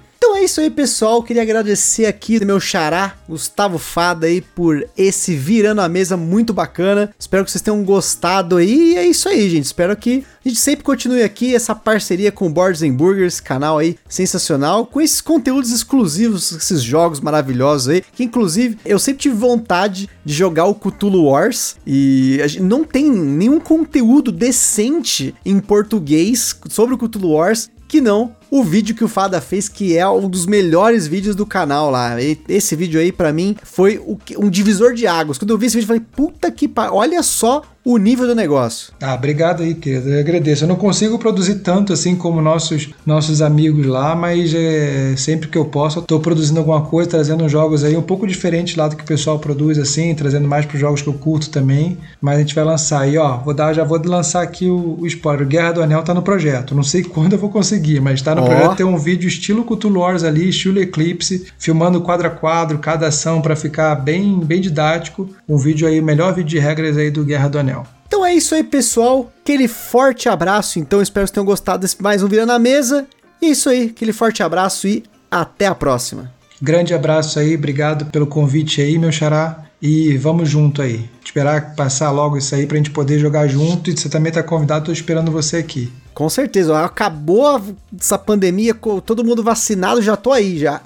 É 0.42 0.46
isso 0.46 0.60
aí, 0.60 0.72
pessoal. 0.72 1.22
Queria 1.22 1.44
agradecer 1.44 2.08
aqui 2.08 2.44
meu 2.44 2.60
xará, 2.60 3.16
Gustavo 3.30 3.78
Fada, 3.78 4.26
aí, 4.26 4.42
por 4.42 4.84
esse 4.98 5.36
virando 5.36 5.82
a 5.82 5.88
mesa 5.88 6.18
muito 6.18 6.52
bacana. 6.52 7.14
Espero 7.20 7.46
que 7.46 7.52
vocês 7.52 7.62
tenham 7.62 7.84
gostado 7.84 8.58
aí. 8.58 8.94
E 8.94 8.98
é 8.98 9.06
isso 9.06 9.30
aí, 9.30 9.48
gente. 9.48 9.66
Espero 9.66 9.96
que 9.96 10.26
a 10.44 10.50
gente 10.50 10.60
sempre 10.60 10.84
continue 10.84 11.22
aqui 11.22 11.54
essa 11.54 11.76
parceria 11.76 12.32
com 12.32 12.48
o 12.48 12.50
Boards 12.50 12.82
and 12.82 12.94
Burgers, 12.94 13.40
canal 13.40 13.78
aí 13.78 14.00
sensacional, 14.10 14.84
com 14.88 15.00
esses 15.00 15.22
conteúdos 15.22 15.70
exclusivos, 15.70 16.52
esses 16.54 16.82
jogos 16.82 17.20
maravilhosos 17.20 17.90
aí, 17.90 18.04
que 18.12 18.24
inclusive 18.24 18.80
eu 18.84 18.98
sempre 18.98 19.22
tive 19.22 19.36
vontade 19.36 20.10
de 20.26 20.34
jogar 20.34 20.66
o 20.66 20.74
Cthulhu 20.74 21.26
Wars 21.26 21.76
e 21.86 22.42
a 22.44 22.48
gente 22.48 22.64
não 22.64 22.84
tem 22.84 23.12
nenhum 23.12 23.60
conteúdo 23.60 24.32
decente 24.32 25.36
em 25.46 25.60
português 25.60 26.56
sobre 26.68 26.96
o 26.96 26.98
Cthulhu 26.98 27.34
Wars 27.34 27.70
que 27.88 28.02
não 28.02 28.34
o 28.52 28.64
vídeo 28.66 28.94
que 28.94 29.04
o 29.04 29.08
Fada 29.08 29.40
fez, 29.40 29.70
que 29.70 29.98
é 29.98 30.08
um 30.08 30.28
dos 30.28 30.46
melhores 30.46 31.08
vídeos 31.08 31.38
do 31.38 31.46
canal 31.46 31.90
lá. 31.90 32.18
Esse 32.50 32.76
vídeo 32.76 33.00
aí, 33.00 33.10
para 33.10 33.32
mim, 33.32 33.56
foi 33.64 34.00
um 34.38 34.50
divisor 34.50 34.94
de 34.94 35.08
águas. 35.08 35.38
Quando 35.38 35.52
eu 35.52 35.58
vi 35.58 35.68
esse 35.68 35.78
vídeo, 35.78 35.86
eu 35.86 35.88
falei, 35.88 36.04
puta 36.14 36.52
que 36.52 36.68
pariu, 36.68 36.96
olha 36.96 37.24
só 37.24 37.64
o 37.84 37.98
nível 37.98 38.28
do 38.28 38.36
negócio. 38.36 38.94
Ah, 39.02 39.16
obrigado 39.16 39.64
aí, 39.64 39.74
querido. 39.74 40.10
Eu 40.10 40.20
agradeço. 40.20 40.64
Eu 40.64 40.68
não 40.68 40.76
consigo 40.76 41.18
produzir 41.18 41.56
tanto 41.56 41.92
assim 41.94 42.16
como 42.16 42.42
nossos, 42.42 42.90
nossos 43.06 43.42
amigos 43.42 43.88
lá, 43.88 44.16
mas 44.16 44.54
é, 44.54 45.16
sempre 45.18 45.50
que 45.50 45.58
eu 45.58 45.66
posso, 45.66 46.02
tô 46.02 46.20
produzindo 46.20 46.60
alguma 46.60 46.82
coisa, 46.82 47.10
trazendo 47.10 47.48
jogos 47.50 47.84
aí 47.84 47.98
um 47.98 48.02
pouco 48.02 48.28
diferente 48.28 48.78
lá 48.78 48.88
do 48.88 48.96
que 48.96 49.04
o 49.04 49.08
pessoal 49.08 49.40
produz, 49.40 49.80
assim, 49.80 50.14
trazendo 50.14 50.48
mais 50.48 50.66
para 50.66 50.76
os 50.76 50.80
jogos 50.80 51.02
que 51.02 51.08
eu 51.08 51.14
curto 51.14 51.50
também. 51.50 51.98
Mas 52.22 52.36
a 52.36 52.40
gente 52.40 52.54
vai 52.54 52.64
lançar 52.64 53.02
aí, 53.02 53.18
ó. 53.18 53.38
Vou 53.38 53.54
dar, 53.54 53.74
já 53.74 53.84
vou 53.84 54.00
lançar 54.06 54.44
aqui 54.44 54.70
o, 54.70 54.98
o 55.00 55.08
spoiler. 55.08 55.48
Guerra 55.48 55.72
do 55.72 55.82
Anel 55.82 56.04
tá 56.04 56.14
no 56.14 56.22
projeto. 56.22 56.76
Não 56.76 56.84
sei 56.84 57.04
quando 57.06 57.34
eu 57.34 57.40
vou 57.40 57.50
conseguir, 57.50 58.00
mas 58.00 58.22
tá 58.22 58.36
no 58.36 58.41
no 58.42 58.48
oh. 58.48 58.50
projeto 58.50 58.76
tem 58.78 58.86
um 58.86 58.98
vídeo 58.98 59.28
estilo 59.28 59.66
Wars 60.00 60.24
ali, 60.24 60.50
estilo 60.50 60.80
Eclipse, 60.80 61.48
filmando 61.58 62.02
quadro 62.02 62.28
a 62.28 62.30
quadro, 62.30 62.80
cada 62.80 63.08
ação 63.08 63.42
para 63.42 63.56
ficar 63.56 63.96
bem, 63.96 64.40
bem 64.40 64.60
didático. 64.60 65.30
Um 65.48 65.58
vídeo 65.58 65.88
aí, 65.88 66.00
o 66.00 66.04
melhor 66.04 66.34
vídeo 66.34 66.50
de 66.50 66.60
regras 66.60 66.98
aí 66.98 67.12
do 67.12 67.24
Guerra 67.24 67.48
do 67.48 67.60
Anel. 67.60 67.86
Então 68.08 68.26
é 68.26 68.34
isso 68.34 68.54
aí, 68.56 68.64
pessoal. 68.64 69.32
Aquele 69.42 69.68
forte 69.68 70.28
abraço. 70.28 70.80
Então, 70.80 71.02
espero 71.02 71.26
que 71.28 71.34
tenham 71.34 71.46
gostado 71.46 71.82
desse 71.82 72.02
mais 72.02 72.22
um 72.22 72.28
Vira 72.28 72.46
na 72.46 72.60
Mesa. 72.60 73.06
E 73.42 73.48
é 73.48 73.50
isso 73.50 73.70
aí, 73.70 73.94
aquele 73.96 74.14
forte 74.14 74.44
abraço 74.44 74.88
e 74.88 75.04
até 75.30 75.66
a 75.68 75.76
próxima. 75.76 76.32
Grande 76.62 76.94
abraço 76.94 77.40
aí, 77.40 77.56
obrigado 77.56 78.06
pelo 78.08 78.28
convite 78.28 78.82
aí, 78.82 79.00
meu 79.00 79.12
xará. 79.12 79.64
E 79.82 80.16
vamos 80.18 80.48
junto 80.48 80.82
aí. 80.82 81.10
Esperar 81.24 81.74
passar 81.76 82.12
logo 82.12 82.38
isso 82.38 82.54
aí 82.54 82.68
pra 82.68 82.78
gente 82.78 82.92
poder 82.92 83.18
jogar 83.18 83.48
junto. 83.48 83.90
E 83.90 83.98
você 83.98 84.08
também 84.08 84.32
tá 84.32 84.44
convidado, 84.44 84.86
tô 84.86 84.92
esperando 84.92 85.32
você 85.32 85.58
aqui. 85.58 85.92
Com 86.14 86.30
certeza. 86.30 86.84
Acabou 86.84 87.62
essa 88.00 88.18
pandemia, 88.18 88.74
todo 89.06 89.24
mundo 89.24 89.44
vacinado, 89.44 90.02
já 90.02 90.16
tô 90.16 90.32
aí 90.32 90.58
já. 90.58 90.82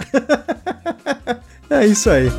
é 1.70 1.86
isso 1.86 2.10
aí. 2.10 2.32